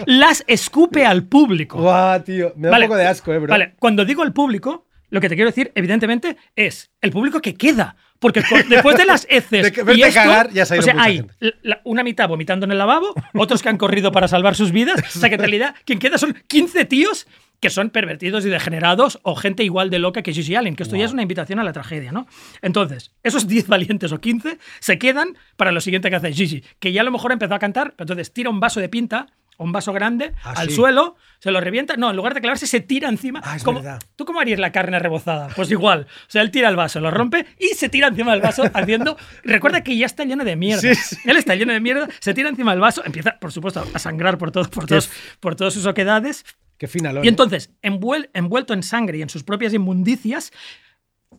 Las 0.05 0.43
escupe 0.47 1.05
al 1.05 1.23
público. 1.23 1.79
Guau, 1.79 2.21
tío. 2.23 2.53
Me 2.55 2.67
da 2.69 2.77
un 2.77 2.83
poco 2.83 2.95
de 2.97 3.07
asco, 3.07 3.33
eh, 3.33 3.39
bro. 3.39 3.49
Vale, 3.49 3.73
cuando 3.79 4.05
digo 4.05 4.23
el 4.23 4.33
público, 4.33 4.85
lo 5.09 5.19
que 5.19 5.29
te 5.29 5.35
quiero 5.35 5.49
decir, 5.49 5.71
evidentemente, 5.75 6.37
es 6.55 6.91
el 7.01 7.11
público 7.11 7.41
que 7.41 7.55
queda. 7.55 7.95
Porque 8.19 8.41
después 8.69 8.95
de 8.97 9.05
las 9.05 9.25
heces. 9.29 9.73
De 9.75 9.83
verte 9.83 9.95
y 9.99 10.03
esto, 10.03 10.13
cagar, 10.21 10.49
ya 10.51 10.65
se 10.65 10.75
ha 10.75 10.77
ido 10.77 10.81
O 10.81 10.85
sea, 10.85 10.93
mucha 10.93 11.05
hay 11.05 11.15
gente. 11.17 11.33
la- 11.63 11.81
una 11.83 12.03
mitad 12.03 12.29
vomitando 12.29 12.65
en 12.65 12.71
el 12.71 12.77
lavabo, 12.77 13.13
otros 13.33 13.61
que 13.61 13.67
han 13.69 13.77
corrido 13.77 14.11
para 14.13 14.27
salvar 14.29 14.55
sus 14.55 14.71
vidas. 14.71 15.01
O 15.15 15.19
sea, 15.19 15.27
que 15.29 15.35
en 15.35 15.41
realidad, 15.41 15.75
quien 15.85 15.99
queda 15.99 16.17
son 16.17 16.33
15 16.47 16.85
tíos 16.85 17.27
que 17.63 17.69
son 17.69 17.91
pervertidos 17.91 18.45
y 18.45 18.49
degenerados 18.49 19.19
o 19.23 19.35
gente 19.35 19.63
igual 19.63 19.89
de 19.89 19.97
loca 19.97 20.21
que 20.21 20.33
Gigi 20.33 20.53
Allen, 20.55 20.75
que 20.75 20.83
esto 20.83 20.97
ya 20.97 21.05
es 21.05 21.13
una 21.13 21.21
invitación 21.21 21.59
a 21.59 21.63
la 21.63 21.71
tragedia, 21.71 22.11
¿no? 22.11 22.27
Entonces, 22.61 23.13
esos 23.23 23.47
10 23.47 23.69
valientes 23.69 24.11
o 24.11 24.19
15 24.19 24.59
se 24.81 24.99
quedan 24.99 25.37
para 25.55 25.71
lo 25.71 25.79
siguiente 25.79 26.09
que 26.09 26.17
hace 26.17 26.33
Gigi, 26.33 26.61
que 26.79 26.91
ya 26.91 26.99
a 26.99 27.03
lo 27.05 27.11
mejor 27.11 27.31
empezó 27.31 27.55
a 27.55 27.59
cantar, 27.59 27.91
pero 27.95 28.03
entonces 28.03 28.33
tira 28.33 28.49
un 28.49 28.59
vaso 28.59 28.81
de 28.81 28.89
pinta, 28.89 29.27
o 29.55 29.63
un 29.63 29.71
vaso 29.71 29.93
grande, 29.93 30.33
Ah, 30.43 30.55
al 30.57 30.69
sí. 30.69 30.75
suelo, 30.75 31.15
se 31.39 31.51
lo 31.51 31.61
revienta, 31.61 31.95
no, 31.95 32.09
en 32.09 32.15
lugar 32.15 32.33
de 32.33 32.41
clavarse, 32.41 32.65
se 32.67 32.79
tira 32.81 33.07
encima. 33.07 33.39
Ah, 33.43 33.55
es 33.55 33.63
Como-. 33.63 33.81
¿Tú 34.15 34.25
cómo 34.25 34.39
harías 34.41 34.59
la 34.59 34.71
carne 34.71 34.97
rebozada? 34.99 35.47
Pues 35.55 35.69
igual. 35.71 36.07
O 36.27 36.31
sea, 36.31 36.41
él 36.41 36.49
tira 36.51 36.69
el 36.69 36.75
vaso, 36.75 36.99
lo 36.99 37.11
rompe 37.11 37.45
y 37.59 37.67
se 37.75 37.87
tira 37.87 38.07
encima 38.07 38.31
del 38.31 38.41
vaso 38.41 38.63
haciendo... 38.73 39.15
Recuerda 39.43 39.83
que 39.83 39.95
ya 39.95 40.07
está 40.07 40.25
lleno 40.25 40.43
de 40.43 40.55
mierda. 40.55 40.81
Sí, 40.81 40.95
sí. 40.95 41.17
Él 41.25 41.37
está 41.37 41.53
lleno 41.55 41.71
de 41.71 41.79
mierda, 41.79 42.09
se 42.19 42.33
tira 42.33 42.49
encima 42.49 42.71
del 42.71 42.81
vaso, 42.81 43.03
empieza, 43.05 43.37
por 43.39 43.51
supuesto, 43.51 43.85
a 43.93 43.99
sangrar 43.99 44.37
por, 44.39 44.51
todos 44.51 44.67
por, 44.69 44.87
todos, 44.87 45.09
por 45.39 45.55
todas 45.55 45.73
sus 45.75 45.85
oquedades. 45.85 46.43
Qué 46.83 46.87
finalón. 46.89 47.23
Y 47.23 47.27
eh. 47.27 47.29
entonces, 47.29 47.71
envuel- 47.81 48.29
envuelto 48.33 48.73
en 48.73 48.83
sangre 48.83 49.17
y 49.17 49.21
en 49.21 49.29
sus 49.29 49.41
propias 49.45 49.73
inmundicias, 49.73 50.51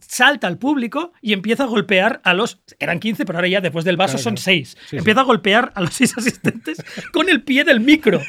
salta 0.00 0.46
al 0.46 0.56
público 0.56 1.12
y 1.20 1.34
empieza 1.34 1.64
a 1.64 1.66
golpear 1.66 2.22
a 2.24 2.32
los... 2.32 2.62
Eran 2.78 2.98
15, 2.98 3.26
pero 3.26 3.36
ahora 3.38 3.48
ya 3.48 3.60
después 3.60 3.84
del 3.84 3.98
vaso 3.98 4.12
Claro, 4.14 4.22
son 4.22 4.34
claro. 4.36 4.44
6. 4.44 4.76
Sí, 4.88 4.96
empieza 4.96 5.20
a 5.20 5.24
golpear 5.24 5.70
a 5.74 5.82
los 5.82 5.92
seis 5.94 6.16
asistentes 6.16 6.82
con 7.12 7.28
el 7.28 7.42
pie 7.42 7.62
del 7.62 7.80
micro. 7.80 8.22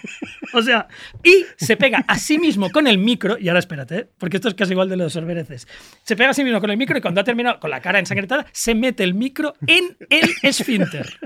O 0.53 0.61
sea, 0.61 0.89
y 1.23 1.45
se 1.55 1.77
pega 1.77 2.03
a 2.05 2.19
sí 2.19 2.37
mismo 2.37 2.69
con 2.69 2.85
el 2.85 2.97
micro, 2.97 3.37
y 3.39 3.47
ahora 3.47 3.59
espérate, 3.59 3.95
¿eh? 3.97 4.09
porque 4.17 4.35
esto 4.35 4.49
es 4.49 4.55
casi 4.55 4.73
igual 4.73 4.89
de 4.89 4.97
los 4.97 5.13
sorbereces. 5.13 5.69
Se 6.03 6.17
pega 6.17 6.31
a 6.31 6.33
sí 6.33 6.43
mismo 6.43 6.59
con 6.59 6.69
el 6.69 6.75
micro 6.77 6.97
y 6.97 7.01
cuando 7.01 7.21
ha 7.21 7.23
terminado 7.23 7.61
con 7.61 7.69
la 7.71 7.79
cara 7.79 7.97
ensangrentada, 7.99 8.45
se 8.51 8.75
mete 8.75 9.05
el 9.05 9.13
micro 9.13 9.53
en 9.67 9.95
el 10.09 10.31
esfínter. 10.43 11.17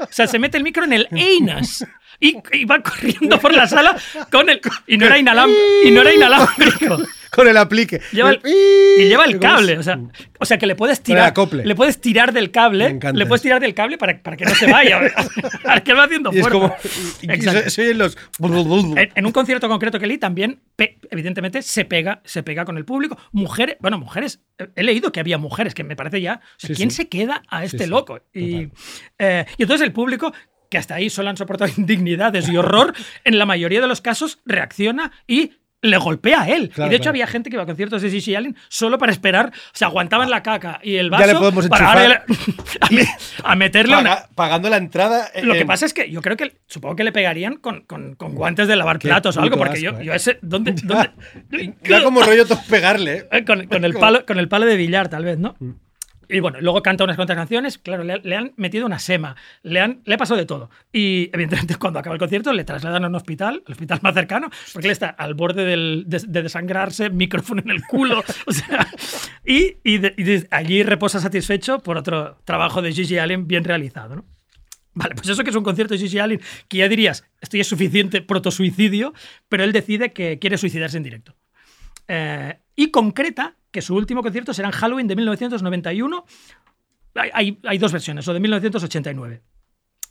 O 0.00 0.08
sea, 0.10 0.26
se 0.26 0.40
mete 0.40 0.56
el 0.58 0.64
micro 0.64 0.82
en 0.82 0.92
el 0.92 1.08
anus. 1.12 1.84
Y, 2.20 2.36
y 2.52 2.64
va 2.64 2.80
corriendo 2.82 3.38
por 3.38 3.52
la 3.54 3.66
sala 3.68 3.96
con 4.30 4.48
el. 4.48 4.60
Y 4.86 4.96
no 4.96 5.06
era, 5.06 5.18
y 5.18 5.22
no 5.22 6.00
era 6.00 6.14
inalámbrico. 6.14 6.98
Con 7.30 7.48
el 7.48 7.56
aplique. 7.58 8.00
Lleva 8.12 8.30
el- 8.30 8.40
y 8.98 9.04
lleva 9.08 9.24
el 9.24 9.38
cable. 9.38 9.76
O 9.76 9.82
sea, 9.82 9.98
o 10.38 10.46
sea, 10.46 10.56
que 10.56 10.66
le 10.66 10.74
puedes 10.74 11.02
tirar. 11.02 11.34
Le 11.52 11.74
puedes 11.74 12.00
tirar 12.00 12.32
del 12.32 12.50
cable. 12.50 12.98
Le 13.12 13.26
puedes 13.26 13.42
tirar 13.42 13.60
del 13.60 13.74
cable 13.74 13.98
para, 13.98 14.22
para 14.22 14.36
que 14.38 14.46
no 14.46 14.54
se 14.54 14.70
vaya. 14.70 15.00
para 15.62 15.82
que 15.82 15.92
va 15.92 16.04
haciendo 16.04 16.30
Y 16.32 16.38
es 16.38 16.48
como. 16.48 16.74
y- 17.20 17.26
y 17.26 17.32
Exacto. 17.34 17.62
se- 17.64 17.70
se 17.70 17.82
oyen 17.82 17.98
los. 17.98 18.16
En, 18.40 19.10
en 19.14 19.26
un 19.26 19.32
concierto 19.32 19.68
concreto 19.68 19.98
que 19.98 20.06
leí 20.06 20.16
también, 20.18 20.60
evidentemente, 21.10 21.60
se 21.60 21.84
pega, 21.84 22.22
se 22.24 22.42
pega 22.42 22.64
con 22.64 22.78
el 22.78 22.84
público. 22.86 23.18
Mujeres, 23.32 23.76
bueno, 23.80 23.98
mujeres, 23.98 24.40
he 24.74 24.82
leído 24.82 25.12
que 25.12 25.20
había 25.20 25.36
mujeres, 25.36 25.74
que 25.74 25.84
me 25.84 25.96
parece 25.96 26.20
ya. 26.22 26.40
O 26.42 26.58
sea, 26.58 26.68
Sí, 26.68 26.74
¿Quién 26.74 26.90
sí. 26.90 26.96
se 26.98 27.08
queda 27.08 27.42
a 27.48 27.64
este 27.64 27.84
sí, 27.84 27.90
loco? 27.90 28.20
Y, 28.32 28.68
eh, 29.18 29.44
y 29.58 29.62
entonces 29.62 29.86
el 29.86 29.92
público, 29.92 30.32
que 30.70 30.78
hasta 30.78 30.94
ahí 30.96 31.10
solo 31.10 31.30
han 31.30 31.36
soportado 31.36 31.70
indignidades 31.76 32.48
y 32.48 32.56
horror, 32.56 32.94
en 33.24 33.38
la 33.38 33.46
mayoría 33.46 33.80
de 33.80 33.86
los 33.88 34.00
casos 34.00 34.40
reacciona 34.44 35.12
y 35.26 35.52
le 35.82 35.98
golpea 35.98 36.40
a 36.42 36.48
él. 36.48 36.70
Claro, 36.70 36.88
y 36.88 36.90
de 36.90 36.96
hecho 36.96 37.02
claro. 37.04 37.10
había 37.10 37.26
gente 37.28 37.48
que 37.50 37.54
iba 37.56 37.62
a 37.62 37.66
conciertos 37.66 38.02
de 38.02 38.10
Gigi 38.10 38.34
Allen 38.34 38.56
solo 38.68 38.98
para 38.98 39.12
esperar, 39.12 39.52
o 39.54 39.76
sea, 39.76 39.86
aguantaban 39.88 40.30
la 40.30 40.42
caca 40.42 40.80
y 40.82 40.96
el 40.96 41.10
Ya 41.10 41.18
vaso 41.18 41.26
le 41.26 41.34
podemos 41.38 41.68
para 41.68 42.24
a, 42.80 43.52
a 43.52 43.56
meterle 43.56 43.96
una, 43.96 44.24
pagando 44.34 44.68
la 44.68 44.78
entrada. 44.78 45.30
lo 45.42 45.52
que 45.54 45.64
pasa 45.66 45.86
es 45.86 45.94
que 45.94 46.10
yo 46.10 46.22
creo 46.22 46.36
que 46.36 46.56
supongo 46.66 46.96
que 46.96 47.04
le 47.04 47.12
pegarían 47.12 47.56
con, 47.58 47.82
con- 47.82 48.16
con 48.16 48.34
guantes 48.34 48.66
de 48.66 48.74
lavar 48.74 48.98
Qué 48.98 49.06
platos 49.08 49.36
o 49.36 49.42
algo, 49.42 49.56
porque 49.58 49.80
yo, 49.80 49.90
¿eh? 49.92 50.04
yo 50.06 50.12
ese. 50.12 50.38
¿Dónde.? 50.42 50.72
dónde 50.82 51.74
Da 51.88 52.02
como 52.02 52.22
rollo 52.22 52.44
pegarle. 52.68 53.28
eh. 53.30 53.44
Con, 53.44 53.66
con 53.68 53.84
el 53.84 53.92
palo, 53.94 54.26
con 54.26 54.38
el 54.40 54.48
palo 54.48 54.66
de 54.66 54.76
billar, 54.76 55.08
tal 55.08 55.24
vez, 55.24 55.38
¿no? 55.38 55.56
Y 56.28 56.40
bueno, 56.40 56.60
luego 56.60 56.82
canta 56.82 57.04
unas 57.04 57.16
cuantas 57.16 57.36
canciones, 57.36 57.78
claro, 57.78 58.02
le, 58.04 58.36
han 58.36 58.52
metido 58.56 58.86
una 58.86 58.98
sema, 58.98 59.36
le, 59.62 59.80
han, 59.80 60.00
le 60.04 60.18
pasado 60.18 60.38
de 60.38 60.46
todo. 60.46 60.70
Y 60.92 61.30
evidentemente 61.32 61.76
cuando 61.78 61.98
acaba 61.98 62.14
el 62.14 62.20
concierto 62.20 62.52
le 62.52 62.64
trasladan 62.64 63.04
a 63.04 63.08
un 63.08 63.14
hospital, 63.14 63.62
el 63.66 63.72
hospital 63.72 64.00
más 64.02 64.14
cercano, 64.14 64.50
porque 64.72 64.88
él 64.88 64.92
está 64.92 65.08
al 65.08 65.34
borde 65.34 65.64
del- 65.64 66.04
de, 66.06 66.18
de 66.26 66.42
desangrarse, 66.42 67.10
micrófono 67.10 67.60
en 67.62 67.70
el 67.70 67.82
culo, 67.82 68.22
y, 69.44 69.76
y 69.84 70.44
allí 70.50 70.82
reposa 70.82 71.20
satisfecho 71.20 71.78
por 71.80 71.96
otro 71.96 72.38
trabajo 72.44 72.82
de 72.82 72.92
Gigi 72.92 73.18
Allen 73.18 73.46
bien 73.46 73.64
realizado, 73.64 74.16
¿no? 74.16 74.24
Vale, 74.94 75.14
pues 75.14 75.28
eso 75.28 75.44
que 75.44 75.50
es 75.50 75.56
un 75.56 75.62
concierto 75.64 75.92
de 75.92 75.98
Gigi 76.00 76.18
Allen, 76.18 76.40
que 76.68 76.78
ya 76.78 76.88
dirías, 76.88 77.24
esto 77.42 77.58
ya 77.58 77.60
es 77.60 77.66
suficiente 77.68 78.22
protosuicidio, 78.22 79.12
pero 79.48 79.62
él 79.62 79.72
decide 79.72 80.12
que 80.14 80.38
quiere 80.38 80.56
suicidarse 80.56 80.96
en 80.96 81.02
directo. 81.02 81.36
Eh, 82.08 82.58
y 82.74 82.90
concreta 82.90 83.56
que 83.76 83.82
su 83.82 83.94
último 83.94 84.22
concierto 84.22 84.52
será 84.54 84.68
en 84.68 84.72
Halloween 84.72 85.06
de 85.06 85.14
1991. 85.16 86.24
Hay, 87.14 87.30
hay- 87.32 87.58
hay 87.64 87.78
dos 87.78 87.92
versiones, 87.92 88.26
o 88.26 88.32
de 88.32 88.40
1989. 88.40 89.42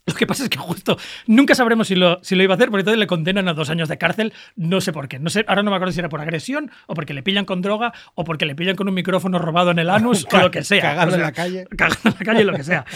Lo 0.08 0.14
que 0.14 0.28
pasa 0.28 0.44
es 0.44 0.50
que 0.50 0.60
justo 0.60 0.98
nunca 1.26 1.56
sabremos 1.56 1.88
si 1.88 1.96
lo, 1.96 2.20
si 2.24 2.36
lo 2.36 2.44
iba 2.44 2.54
a 2.54 2.58
hacer, 2.58 2.70
porque 2.70 2.82
entonces 2.82 3.00
le 3.00 3.08
condenan 3.08 3.48
a 3.48 3.54
dos 3.56 3.72
años 3.72 3.90
de 3.90 3.98
cárcel, 3.98 4.34
no 4.56 4.80
sé 4.80 4.94
por 4.94 5.08
qué. 5.08 5.18
No 5.18 5.32
sé, 5.32 5.44
ahora 5.48 5.64
no 5.64 5.72
me 5.72 5.78
acuerdo 5.78 5.94
si 5.94 6.00
era 6.00 6.10
por 6.10 6.22
agresión, 6.22 6.70
o 6.86 6.94
porque 6.94 7.16
le 7.16 7.24
pillan 7.24 7.46
con 7.46 7.64
droga, 7.64 7.92
o 8.14 8.24
porque 8.24 8.46
le 8.46 8.56
pillan 8.56 8.76
con 8.76 8.88
un 8.88 8.94
micrófono 8.94 9.40
robado 9.40 9.72
en 9.72 9.80
el 9.80 9.90
anus, 9.90 10.28
o 10.32 10.38
lo 10.38 10.52
que 10.52 10.64
sea. 10.64 10.82
Cagando 10.96 11.16
O 11.16 11.18
sea, 11.18 11.18
en 11.18 11.22
la 11.24 11.32
calle. 11.32 11.66
Cagando 11.76 12.10
en 12.10 12.16
la 12.20 12.26
calle, 12.26 12.44
lo 12.44 12.54
que 12.54 12.64
sea. 12.64 12.86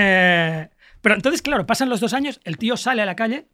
Eh, 0.00 0.68
pero 1.00 1.14
entonces, 1.16 1.42
claro, 1.42 1.66
pasan 1.66 1.88
los 1.88 1.98
dos 2.00 2.12
años, 2.12 2.40
el 2.44 2.56
tío 2.56 2.76
sale 2.76 3.02
a 3.02 3.06
la 3.06 3.16
calle 3.16 3.48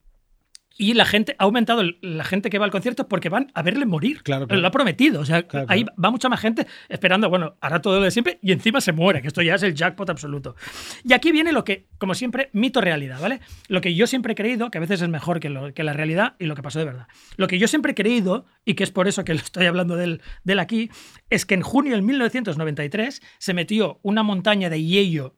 Y 0.76 0.94
la 0.94 1.04
gente 1.04 1.36
ha 1.38 1.44
aumentado 1.44 1.82
la 2.00 2.24
gente 2.24 2.50
que 2.50 2.58
va 2.58 2.64
al 2.64 2.70
concierto 2.72 3.06
porque 3.08 3.28
van 3.28 3.50
a 3.54 3.62
verle 3.62 3.86
morir. 3.86 4.22
Claro, 4.24 4.46
claro. 4.48 4.60
Lo 4.60 4.66
ha 4.66 4.70
prometido. 4.72 5.20
O 5.20 5.24
sea, 5.24 5.44
Claro, 5.46 5.66
ahí 5.68 5.84
va 6.02 6.10
mucha 6.10 6.28
más 6.28 6.40
gente 6.40 6.66
esperando, 6.88 7.30
bueno, 7.30 7.56
hará 7.60 7.80
todo 7.80 7.98
lo 7.98 8.04
de 8.04 8.10
siempre 8.10 8.38
y 8.42 8.50
encima 8.50 8.80
se 8.80 8.92
muere, 8.92 9.22
que 9.22 9.28
esto 9.28 9.40
ya 9.42 9.54
es 9.54 9.62
el 9.62 9.74
jackpot 9.74 10.10
absoluto. 10.10 10.56
Y 11.04 11.12
aquí 11.12 11.30
viene 11.30 11.52
lo 11.52 11.62
que, 11.64 11.86
como 11.98 12.14
siempre, 12.14 12.50
mito 12.52 12.80
realidad, 12.80 13.20
¿vale? 13.20 13.40
Lo 13.68 13.80
que 13.80 13.94
yo 13.94 14.06
siempre 14.08 14.32
he 14.32 14.36
creído, 14.36 14.70
que 14.70 14.78
a 14.78 14.80
veces 14.80 15.00
es 15.02 15.08
mejor 15.08 15.38
que, 15.38 15.48
lo- 15.48 15.72
que 15.74 15.84
la 15.84 15.92
realidad 15.92 16.34
y 16.40 16.46
lo 16.46 16.56
que 16.56 16.62
pasó 16.62 16.80
de 16.80 16.86
verdad. 16.86 17.06
Lo 17.36 17.46
que 17.46 17.58
yo 17.58 17.68
siempre 17.68 17.92
he 17.92 17.94
creído, 17.94 18.46
y 18.64 18.74
que 18.74 18.82
es 18.84 18.90
por 18.90 19.06
eso 19.06 19.24
que 19.24 19.34
lo 19.34 19.40
estoy 19.40 19.66
hablando 19.66 19.94
de 19.96 20.04
él, 20.04 20.22
de 20.42 20.54
él 20.54 20.58
aquí, 20.58 20.90
es 21.30 21.46
que 21.46 21.54
en 21.54 21.62
junio 21.62 21.92
del 21.92 22.02
1993 22.02 23.22
se 23.38 23.54
metió 23.54 24.00
una 24.02 24.22
montaña 24.22 24.70
de 24.70 24.82
hielo 24.82 25.36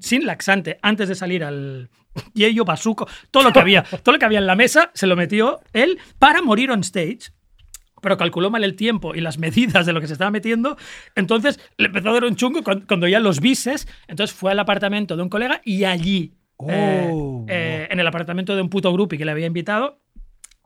sin 0.00 0.26
laxante 0.26 0.78
antes 0.82 1.08
de 1.08 1.14
salir 1.14 1.44
al 1.44 1.88
hielo 2.34 2.64
basuco, 2.64 3.06
todo 3.30 3.42
lo 3.44 3.52
que 3.52 3.60
había, 3.60 3.82
todo 4.02 4.12
lo 4.14 4.18
que 4.18 4.24
había 4.24 4.38
en 4.38 4.46
la 4.46 4.56
mesa 4.56 4.90
se 4.94 5.06
lo 5.06 5.16
metió 5.16 5.60
él 5.72 5.98
para 6.18 6.42
morir 6.42 6.70
on 6.70 6.80
stage. 6.80 7.30
Pero 8.02 8.18
calculó 8.18 8.50
mal 8.50 8.62
el 8.62 8.76
tiempo 8.76 9.14
y 9.14 9.20
las 9.20 9.38
medidas 9.38 9.86
de 9.86 9.92
lo 9.92 10.00
que 10.00 10.06
se 10.06 10.12
estaba 10.12 10.30
metiendo. 10.30 10.76
Entonces 11.14 11.58
le 11.78 11.86
empezó 11.86 12.10
a 12.10 12.12
dar 12.12 12.24
un 12.24 12.36
chungo 12.36 12.62
cuan- 12.62 12.84
cuando 12.86 13.08
ya 13.08 13.18
los 13.20 13.40
bises. 13.40 13.88
Entonces 14.06 14.36
fue 14.36 14.52
al 14.52 14.58
apartamento 14.58 15.16
de 15.16 15.22
un 15.22 15.28
colega 15.30 15.60
y 15.64 15.84
allí, 15.84 16.34
eh, 16.68 17.08
Oh. 17.10 17.46
eh, 17.48 17.88
en 17.90 17.98
el 17.98 18.06
apartamento 18.06 18.54
de 18.54 18.62
un 18.62 18.68
puto 18.68 18.92
grupi 18.92 19.16
que 19.18 19.24
le 19.24 19.32
había 19.32 19.46
invitado, 19.46 19.98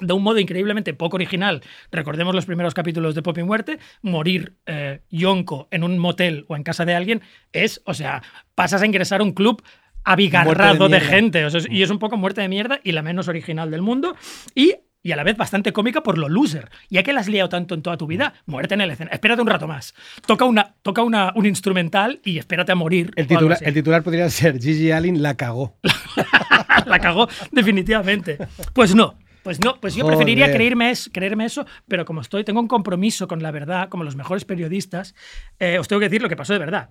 de 0.00 0.12
un 0.12 0.22
modo 0.22 0.38
increíblemente 0.38 0.94
poco 0.94 1.16
original. 1.16 1.62
Recordemos 1.92 2.34
los 2.34 2.46
primeros 2.46 2.74
capítulos 2.74 3.14
de 3.14 3.22
Pop 3.22 3.36
y 3.38 3.42
Muerte. 3.42 3.78
Morir 4.02 4.54
eh, 4.66 5.00
yonco 5.10 5.68
en 5.70 5.84
un 5.84 5.98
motel 5.98 6.44
o 6.48 6.56
en 6.56 6.62
casa 6.62 6.84
de 6.84 6.94
alguien 6.94 7.22
es, 7.52 7.82
o 7.84 7.94
sea, 7.94 8.22
pasas 8.54 8.82
a 8.82 8.86
ingresar 8.86 9.20
a 9.20 9.24
un 9.24 9.32
club 9.32 9.62
abigarrado 10.04 10.88
de 10.88 10.98
de, 10.98 11.00
gente. 11.00 11.44
O 11.44 11.50
sea, 11.50 11.60
es- 11.60 11.68
y 11.70 11.82
es 11.82 11.90
un 11.90 11.98
poco 11.98 12.16
muerte 12.16 12.40
de 12.40 12.48
mierda 12.48 12.80
y 12.82 12.92
la 12.92 13.02
menos 13.02 13.28
original 13.28 13.70
del 13.70 13.82
mundo. 13.82 14.16
Y. 14.54 14.74
Y 15.02 15.12
a 15.12 15.16
la 15.16 15.24
vez 15.24 15.34
bastante 15.34 15.72
cómica 15.72 16.02
por 16.02 16.18
lo 16.18 16.28
loser. 16.28 16.68
Ya 16.90 17.02
que 17.02 17.14
la 17.14 17.20
has 17.20 17.28
liado 17.28 17.48
tanto 17.48 17.74
en 17.74 17.80
toda 17.80 17.96
tu 17.96 18.06
vida, 18.06 18.34
muerte 18.44 18.74
en 18.74 18.82
el 18.82 18.90
escenario. 18.90 19.14
Espérate 19.14 19.40
un 19.40 19.48
rato 19.48 19.66
más. 19.66 19.94
Toca, 20.26 20.44
una, 20.44 20.74
toca 20.82 21.02
una, 21.02 21.32
un 21.36 21.46
instrumental 21.46 22.20
y 22.22 22.36
espérate 22.36 22.72
a 22.72 22.74
morir. 22.74 23.10
El 23.16 23.26
así. 23.50 23.64
el 23.64 23.72
titular 23.72 24.02
podría 24.02 24.28
ser 24.28 24.60
Gigi 24.60 24.90
Allen 24.90 25.22
la 25.22 25.38
cagó. 25.38 25.78
la 26.84 26.98
cagó 26.98 27.30
definitivamente. 27.50 28.36
Pues 28.74 28.94
no. 28.94 29.14
Pues 29.50 29.58
no, 29.64 29.80
pues 29.80 29.96
yo 29.96 30.04
Joder. 30.04 30.16
preferiría 30.16 30.52
creerme, 30.52 30.90
es- 30.92 31.10
creerme 31.12 31.44
eso, 31.44 31.66
pero 31.88 32.04
como 32.04 32.20
estoy, 32.20 32.44
tengo 32.44 32.60
un 32.60 32.68
compromiso 32.68 33.26
con 33.26 33.42
la 33.42 33.50
verdad, 33.50 33.88
como 33.88 34.04
los 34.04 34.14
mejores 34.14 34.44
periodistas, 34.44 35.16
eh, 35.58 35.76
os 35.80 35.88
tengo 35.88 35.98
que 35.98 36.06
decir 36.08 36.22
lo 36.22 36.28
que 36.28 36.36
pasó 36.36 36.52
de 36.52 36.60
verdad. 36.60 36.90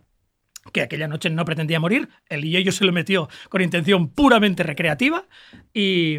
Que 0.74 0.82
aquella 0.82 1.08
noche 1.08 1.30
no 1.30 1.46
pretendía 1.46 1.80
morir, 1.80 2.10
el 2.28 2.44
yo 2.44 2.72
se 2.74 2.84
lo 2.84 2.92
metió 2.92 3.30
con 3.48 3.62
intención 3.62 4.10
puramente 4.10 4.64
recreativa 4.64 5.24
y, 5.74 6.18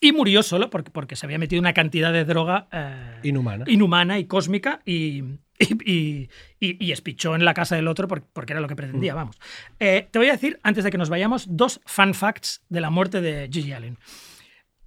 y 0.00 0.10
murió 0.12 0.42
solo 0.42 0.70
porque, 0.70 0.90
porque 0.90 1.14
se 1.14 1.24
había 1.26 1.38
metido 1.38 1.60
una 1.60 1.72
cantidad 1.72 2.12
de 2.12 2.24
droga 2.24 2.66
eh, 2.72 3.20
Inhumana. 3.22 3.64
inhumana 3.68 4.18
y 4.18 4.24
cósmica 4.24 4.80
y, 4.84 5.22
y, 5.56 5.76
y- 5.86 6.28
y- 6.58 6.84
y 6.84 6.90
espichó 6.90 7.36
en 7.36 7.44
la 7.44 7.54
casa 7.54 7.76
del 7.76 7.86
otro 7.86 8.08
por- 8.08 8.24
porque 8.24 8.54
era 8.54 8.60
lo 8.60 8.66
que 8.66 8.74
Mm. 8.74 8.76
pretendía, 8.76 9.14
vamos. 9.14 9.38
Eh, 9.78 10.08
te 10.10 10.18
voy 10.18 10.30
a 10.30 10.32
decir, 10.32 10.58
antes 10.64 10.82
de 10.82 10.90
que 10.90 10.98
nos 10.98 11.10
vayamos, 11.10 11.46
dos 11.48 11.80
fun 11.86 12.12
facts 12.14 12.64
de 12.68 12.80
la 12.80 12.90
muerte 12.90 13.20
de 13.20 13.48
Gigi 13.52 13.72
Allen. 13.72 13.96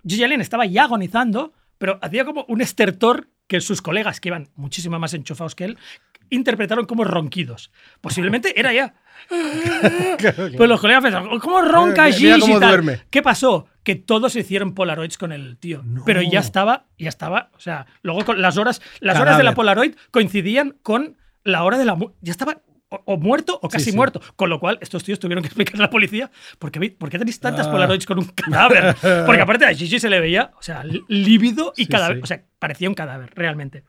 Gigi 0.05 0.23
Allen 0.23 0.41
estaba 0.41 0.65
ya 0.65 0.83
agonizando, 0.83 1.53
pero 1.77 1.99
hacía 2.01 2.25
como 2.25 2.45
un 2.47 2.61
estertor 2.61 3.29
que 3.47 3.61
sus 3.61 3.81
colegas, 3.81 4.19
que 4.19 4.29
iban 4.29 4.49
muchísimo 4.55 4.99
más 4.99 5.13
enchufados 5.13 5.55
que 5.55 5.65
él, 5.65 5.77
interpretaron 6.29 6.85
como 6.85 7.03
ronquidos. 7.03 7.71
Posiblemente 8.01 8.59
era 8.59 8.73
ya. 8.73 8.95
Pues 10.57 10.69
los 10.69 10.81
colegas 10.81 11.03
pensaban, 11.03 11.39
¿cómo 11.39 11.61
ronca 11.61 12.11
Gigi? 12.11 12.39
cómo 12.39 12.57
y 12.57 12.59
tal?". 12.59 12.69
duerme. 12.69 13.01
¿Qué 13.09 13.21
pasó? 13.21 13.67
Que 13.83 13.95
todos 13.95 14.33
se 14.33 14.41
hicieron 14.41 14.73
Polaroids 14.73 15.17
con 15.17 15.31
el 15.31 15.57
tío. 15.57 15.83
Pero 16.05 16.21
ya 16.21 16.39
estaba, 16.39 16.85
ya 16.97 17.09
estaba, 17.09 17.49
o 17.55 17.59
sea, 17.59 17.85
luego 18.01 18.25
con 18.25 18.41
las 18.41 18.57
horas, 18.57 18.81
las 18.99 19.19
horas 19.19 19.37
de 19.37 19.43
la. 19.43 19.53
Polaroid 19.53 19.95
coincidían 20.11 20.75
con 20.81 21.17
la 21.43 21.63
hora 21.63 21.77
de 21.77 21.85
la 21.85 21.97
ya 22.21 22.31
estaba 22.31 22.61
o, 22.93 23.13
o 23.13 23.17
muerto 23.17 23.59
o 23.61 23.69
casi 23.69 23.91
sí. 23.91 23.95
muerto. 23.97 24.21
Con 24.35 24.49
lo 24.49 24.59
cual, 24.59 24.77
estos 24.81 25.03
tíos 25.03 25.19
tuvieron 25.19 25.41
que 25.43 25.47
explicarle 25.47 25.83
a 25.83 25.87
la 25.87 25.89
policía 25.89 26.29
¿por 26.59 26.71
qué, 26.71 26.79
vi- 26.79 26.89
por 26.91 27.09
qué 27.09 27.17
tenéis 27.19 27.39
tantas 27.39 27.67
Ah. 27.67 27.71
Polaroids 27.71 28.05
con 28.05 28.19
un 28.19 28.25
cadáver? 28.25 28.95
Porque 29.25 29.41
aparte 29.41 29.65
a 29.65 29.73
Gigi 29.73 29.99
se 29.99 30.09
le 30.09 30.19
veía, 30.19 30.51
o 30.57 30.61
sea, 30.61 30.83
lí- 30.83 31.03
lívido 31.07 31.73
y 31.75 31.85
Sí, 31.85 31.89
cadáver. 31.89 32.19
O 32.23 32.25
sea, 32.25 32.43
parecía 32.59 32.87
un 32.89 32.95
cadáver, 32.95 33.31
realmente. 33.35 33.83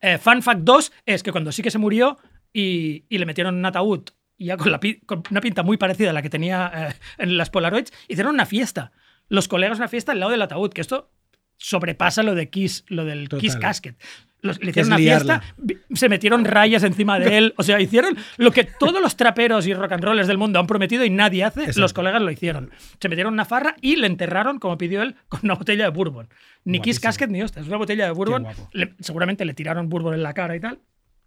Eh, 0.00 0.18
fun 0.18 0.42
fact 0.42 0.60
2 0.62 0.92
es 1.06 1.22
que 1.22 1.32
cuando 1.32 1.50
sí 1.52 1.62
que 1.62 1.70
se 1.70 1.78
murió 1.78 2.18
y, 2.52 3.04
y 3.08 3.18
le 3.18 3.26
metieron 3.26 3.56
un 3.56 3.64
ataúd, 3.66 4.04
y 4.36 4.46
ya 4.46 4.56
con, 4.56 4.70
la 4.70 4.78
con 5.06 5.22
una 5.30 5.40
pinta 5.40 5.62
muy 5.64 5.76
parecida 5.76 6.10
a 6.10 6.12
la 6.12 6.22
que 6.22 6.30
tenía 6.30 6.70
eh, 6.74 6.94
en 7.18 7.36
las 7.36 7.50
Polaroids, 7.50 7.92
hicieron 8.06 8.34
una 8.34 8.46
fiesta. 8.46 8.92
Los 9.28 9.48
colegas 9.48 9.78
una 9.78 9.88
fiesta 9.88 10.12
al 10.12 10.20
lado 10.20 10.30
del 10.32 10.42
ataúd, 10.42 10.72
que 10.72 10.80
esto 10.80 11.10
sobrepasa 11.58 12.22
lo 12.22 12.34
de 12.34 12.48
Kiss, 12.48 12.84
lo 12.88 13.04
del 13.04 13.28
Total. 13.28 13.40
Kiss 13.42 13.56
Casket. 13.56 13.96
Los- 14.40 14.60
le 14.62 14.70
hicieron 14.70 14.92
una 14.92 14.98
liarla. 14.98 15.40
fiesta, 15.40 15.84
se 15.94 16.08
metieron 16.08 16.44
rayas 16.44 16.84
encima 16.84 17.18
de 17.18 17.38
él, 17.38 17.54
o 17.56 17.64
sea, 17.64 17.80
hicieron 17.80 18.16
lo 18.36 18.52
que 18.52 18.62
todos 18.62 19.02
los 19.02 19.16
traperos 19.16 19.66
y 19.66 19.74
rock 19.74 19.90
and 19.90 20.04
rollers 20.04 20.28
del 20.28 20.38
mundo 20.38 20.60
han 20.60 20.68
prometido 20.68 21.04
y 21.04 21.10
nadie 21.10 21.42
hace, 21.42 21.60
Exacto. 21.62 21.80
los 21.80 21.92
colegas 21.92 22.22
lo 22.22 22.30
hicieron. 22.30 22.70
Se 23.00 23.08
metieron 23.08 23.32
una 23.34 23.44
farra 23.44 23.74
y 23.80 23.96
le 23.96 24.06
enterraron, 24.06 24.60
como 24.60 24.78
pidió 24.78 25.02
él, 25.02 25.16
con 25.28 25.40
una 25.42 25.54
botella 25.54 25.84
de 25.84 25.90
bourbon. 25.90 26.28
Ni 26.64 26.78
Kiss. 26.80 27.00
Casket 27.00 27.30
ni 27.30 27.42
hostia, 27.42 27.62
es 27.62 27.68
una 27.68 27.78
botella 27.78 28.04
de 28.06 28.12
bourbon. 28.12 28.46
Le- 28.72 28.94
seguramente 29.00 29.44
le 29.44 29.54
tiraron 29.54 29.88
bourbon 29.88 30.14
en 30.14 30.22
la 30.22 30.32
cara 30.34 30.54
y 30.54 30.60
tal. 30.60 30.78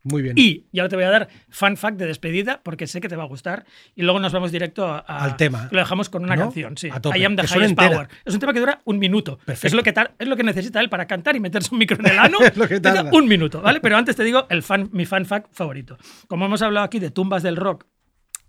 Muy 0.04 0.24
bien. 0.24 0.36
Y, 0.38 0.66
y 0.72 0.80
ahora 0.80 0.90
te 0.90 0.96
voy 0.96 1.06
a 1.06 1.10
dar 1.12 1.28
fun 1.50 1.78
fact 1.78 1.98
de 1.98 2.08
despedida 2.08 2.62
porque 2.64 2.88
sé 2.88 3.02
que 3.02 3.08
te 3.08 3.16
va 3.16 3.24
a 3.24 3.28
gustar. 3.28 3.66
Y 3.96 4.02
luego 4.02 4.20
nos 4.20 4.32
vamos 4.34 4.52
directo 4.52 4.86
a- 4.88 5.00
a- 5.08 5.24
Al 5.26 5.38
tema. 5.38 5.70
Lo 5.72 5.78
dejamos 5.80 6.10
con 6.10 6.24
una 6.24 6.36
¿No? 6.36 6.44
canción, 6.44 6.76
sí. 6.78 6.90
A 6.92 7.00
tope. 7.00 7.20
I 7.20 7.26
am 7.26 7.36
the 7.36 7.44
highest 7.44 7.76
power. 7.76 8.08
Es 8.26 8.34
un 8.34 8.40
tema 8.40 8.52
que 8.54 8.60
dura 8.60 8.82
un 8.86 8.98
minuto. 8.98 9.38
Perfecto. 9.46 9.68
Es 9.68 9.74
lo, 9.74 9.84
que 9.84 9.94
es 10.20 10.28
lo 10.28 10.36
que 10.36 10.44
necesita 10.44 10.80
él 10.80 10.90
para 10.90 11.06
cantar 11.06 11.36
y 11.36 11.40
meterse 11.40 11.70
un 11.72 11.78
micro 11.80 11.98
en 12.00 12.08
el 12.08 12.18
ano. 12.20 12.38
Es 12.42 12.58
lo 12.58 12.68
que 12.68 12.80
tarda. 12.80 13.10
un 13.14 13.28
minuto, 13.28 13.62
¿vale? 13.62 13.80
Pero 13.80 13.96
antes 13.98 14.16
te 14.16 14.24
digo 14.24 14.48
el 14.50 14.64
fan, 14.64 14.90
mi 14.92 15.06
fan 15.06 15.26
fact 15.26 15.54
favorito. 15.54 15.98
Como 16.28 16.46
hemos 16.46 16.62
hablado 16.64 16.84
aquí 16.86 16.98
de 17.00 17.12
tumbas 17.12 17.44
del 17.44 17.56
rock 17.56 17.86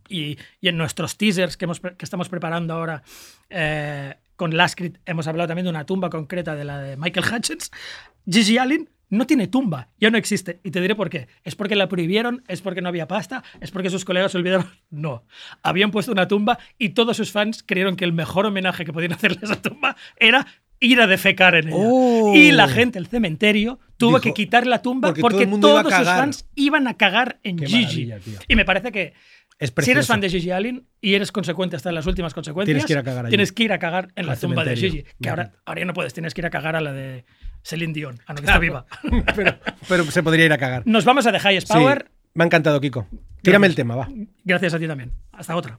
y, 0.09 0.39
y 0.61 0.69
en 0.69 0.77
nuestros 0.79 1.17
teasers 1.19 1.57
que, 1.59 1.67
hemos, 1.67 1.81
que 1.81 1.95
estamos 2.05 2.29
preparando 2.29 2.75
ahora 2.75 3.03
eh, 3.51 4.15
con 4.37 4.57
Laskrit 4.57 4.99
hemos 5.07 5.27
hablado 5.29 5.49
también 5.49 5.65
de 5.65 5.71
una 5.71 5.85
tumba 5.87 6.09
concreta 6.11 6.55
de 6.57 6.65
la 6.65 6.79
de 6.81 6.97
Michael 6.97 7.27
Hutchins. 7.33 7.71
Gigi 8.29 8.59
Allen 8.59 8.89
no 9.13 9.27
tiene 9.27 9.47
tumba, 9.47 9.89
ya 10.01 10.11
no 10.11 10.17
existe. 10.17 10.59
Y 10.65 10.71
te 10.71 10.81
diré 10.81 10.95
por 10.95 11.11
qué. 11.11 11.29
¿Es 11.45 11.55
porque 11.55 11.77
la 11.77 11.87
prohibieron? 11.87 12.43
¿Es 12.49 12.63
porque 12.63 12.81
no 12.81 12.89
había 12.89 13.07
pasta? 13.07 13.45
¿Es 13.61 13.71
porque 13.71 13.91
sus 13.91 14.07
colegas 14.07 14.33
se 14.33 14.39
olvidaron? 14.39 14.67
No. 14.91 15.25
Habían 15.63 15.91
puesto 15.91 16.13
una 16.13 16.29
tumba 16.29 16.59
y 16.79 16.91
todos 16.91 17.17
sus 17.17 17.31
fans 17.33 17.63
creyeron 17.63 17.97
que 17.97 18.05
el 18.05 18.13
mejor 18.13 18.47
homenaje 18.47 18.85
que 18.85 18.93
podían 18.93 19.13
hacerle 19.13 19.39
a 19.43 19.45
esa 19.47 19.61
tumba 19.61 19.97
era 20.17 20.47
ir 20.81 21.01
a 21.01 21.07
defecar 21.07 21.55
en 21.55 21.69
ella. 21.69 21.77
Oh. 21.79 22.35
Y 22.35 22.53
la 22.53 22.69
gente, 22.69 22.99
el 22.99 23.07
cementerio, 23.07 23.79
tuvo 23.97 24.19
Dijo, 24.19 24.23
que 24.23 24.35
quitar 24.35 24.67
la 24.67 24.83
tumba 24.83 25.15
porque 25.15 25.47
todo 25.47 25.61
todos 25.61 25.95
sus 25.95 26.07
fans 26.07 26.47
iban 26.55 26.89
a 26.89 26.95
cagar 26.95 27.39
en 27.43 27.57
Qué 27.57 27.67
Gigi. 27.67 28.13
Y 28.49 28.57
me 28.57 28.65
parece 28.65 28.93
que 28.93 29.15
Es 29.59 29.73
si 29.81 29.91
eres 29.93 30.07
fan 30.09 30.21
de 30.21 30.29
Gigi 30.29 30.51
Allen 30.51 30.87
y 31.01 31.15
eres 31.15 31.31
consecuente 31.31 31.77
hasta 31.77 31.89
en 31.91 31.95
las 31.95 32.07
últimas 32.07 32.35
consecuencias, 32.35 32.67
Tienes 32.67 32.85
que 32.87 32.93
ir 32.95 32.99
a 32.99 33.03
cagar 33.05 33.29
tienes 33.29 33.53
que 33.53 33.63
ir 33.65 33.73
a 33.73 33.79
cagar 33.79 34.09
en 34.17 34.27
la 34.27 34.37
tumba 34.37 34.65
de. 34.65 34.77
Gigi. 34.77 35.05
Que 35.21 35.29
ahora, 35.31 35.53
ahora 35.65 35.81
ya 35.81 35.85
no 35.87 35.93
puedes, 35.95 36.13
tienes 36.13 36.35
que 36.35 36.41
ir 36.41 36.47
a 36.47 36.51
cagar 36.51 36.75
a 36.75 36.81
la 36.81 36.93
de 36.93 37.25
Celine 37.63 37.93
Dion, 37.93 38.19
a 38.27 38.33
no 38.33 38.41
que 38.41 38.47
está 38.47 38.59
viva. 38.59 38.87
pero, 39.37 39.57
pero 39.89 40.05
se 40.11 40.23
podría 40.23 40.47
ir 40.47 40.53
a 40.53 40.59
cagar. 40.59 40.83
Nos 40.85 41.05
vamos 41.05 41.27
a 41.27 41.33
The 41.33 41.39
Highest 41.39 41.69
Sí, 41.69 41.75
Power. 41.75 42.11
me 42.35 42.43
ha 42.45 42.47
encantado, 42.47 42.81
Kiko. 42.81 43.07
Tírame 43.43 43.67
el 43.69 43.75
tema, 43.75 43.95
va. 43.97 44.09
Gracias 44.45 44.75
a 44.75 44.79
ti 44.79 44.87
también. 44.89 45.13
Hasta 45.33 45.55
otra. 45.55 45.77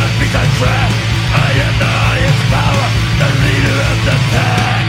I 0.00 1.50
am 1.64 1.74
the 1.78 1.90
highest 1.90 2.42
power, 2.54 2.86
the 3.18 3.28
leader 3.42 3.78
of 3.90 3.98
the 4.06 4.16
pack 4.30 4.84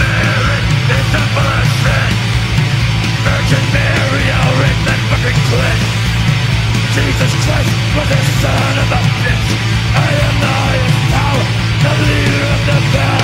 Mary, 0.00 0.60
Virgin 3.24 3.64
Mary, 3.72 4.26
I'll 4.28 4.56
that 4.84 5.00
fucking 5.08 5.40
click 5.48 5.80
Jesus 6.92 7.32
Christ 7.44 7.72
was 7.96 8.08
the 8.12 8.20
son 8.44 8.74
of 8.84 8.88
a 8.92 9.00
bitch 9.24 9.50
I 9.94 10.10
am 10.26 10.34
the 10.44 10.52
highest 10.60 11.00
power, 11.16 11.46
the 11.80 11.92
leader 12.04 12.44
of 12.52 12.60
the 12.68 12.78
pack 12.92 13.23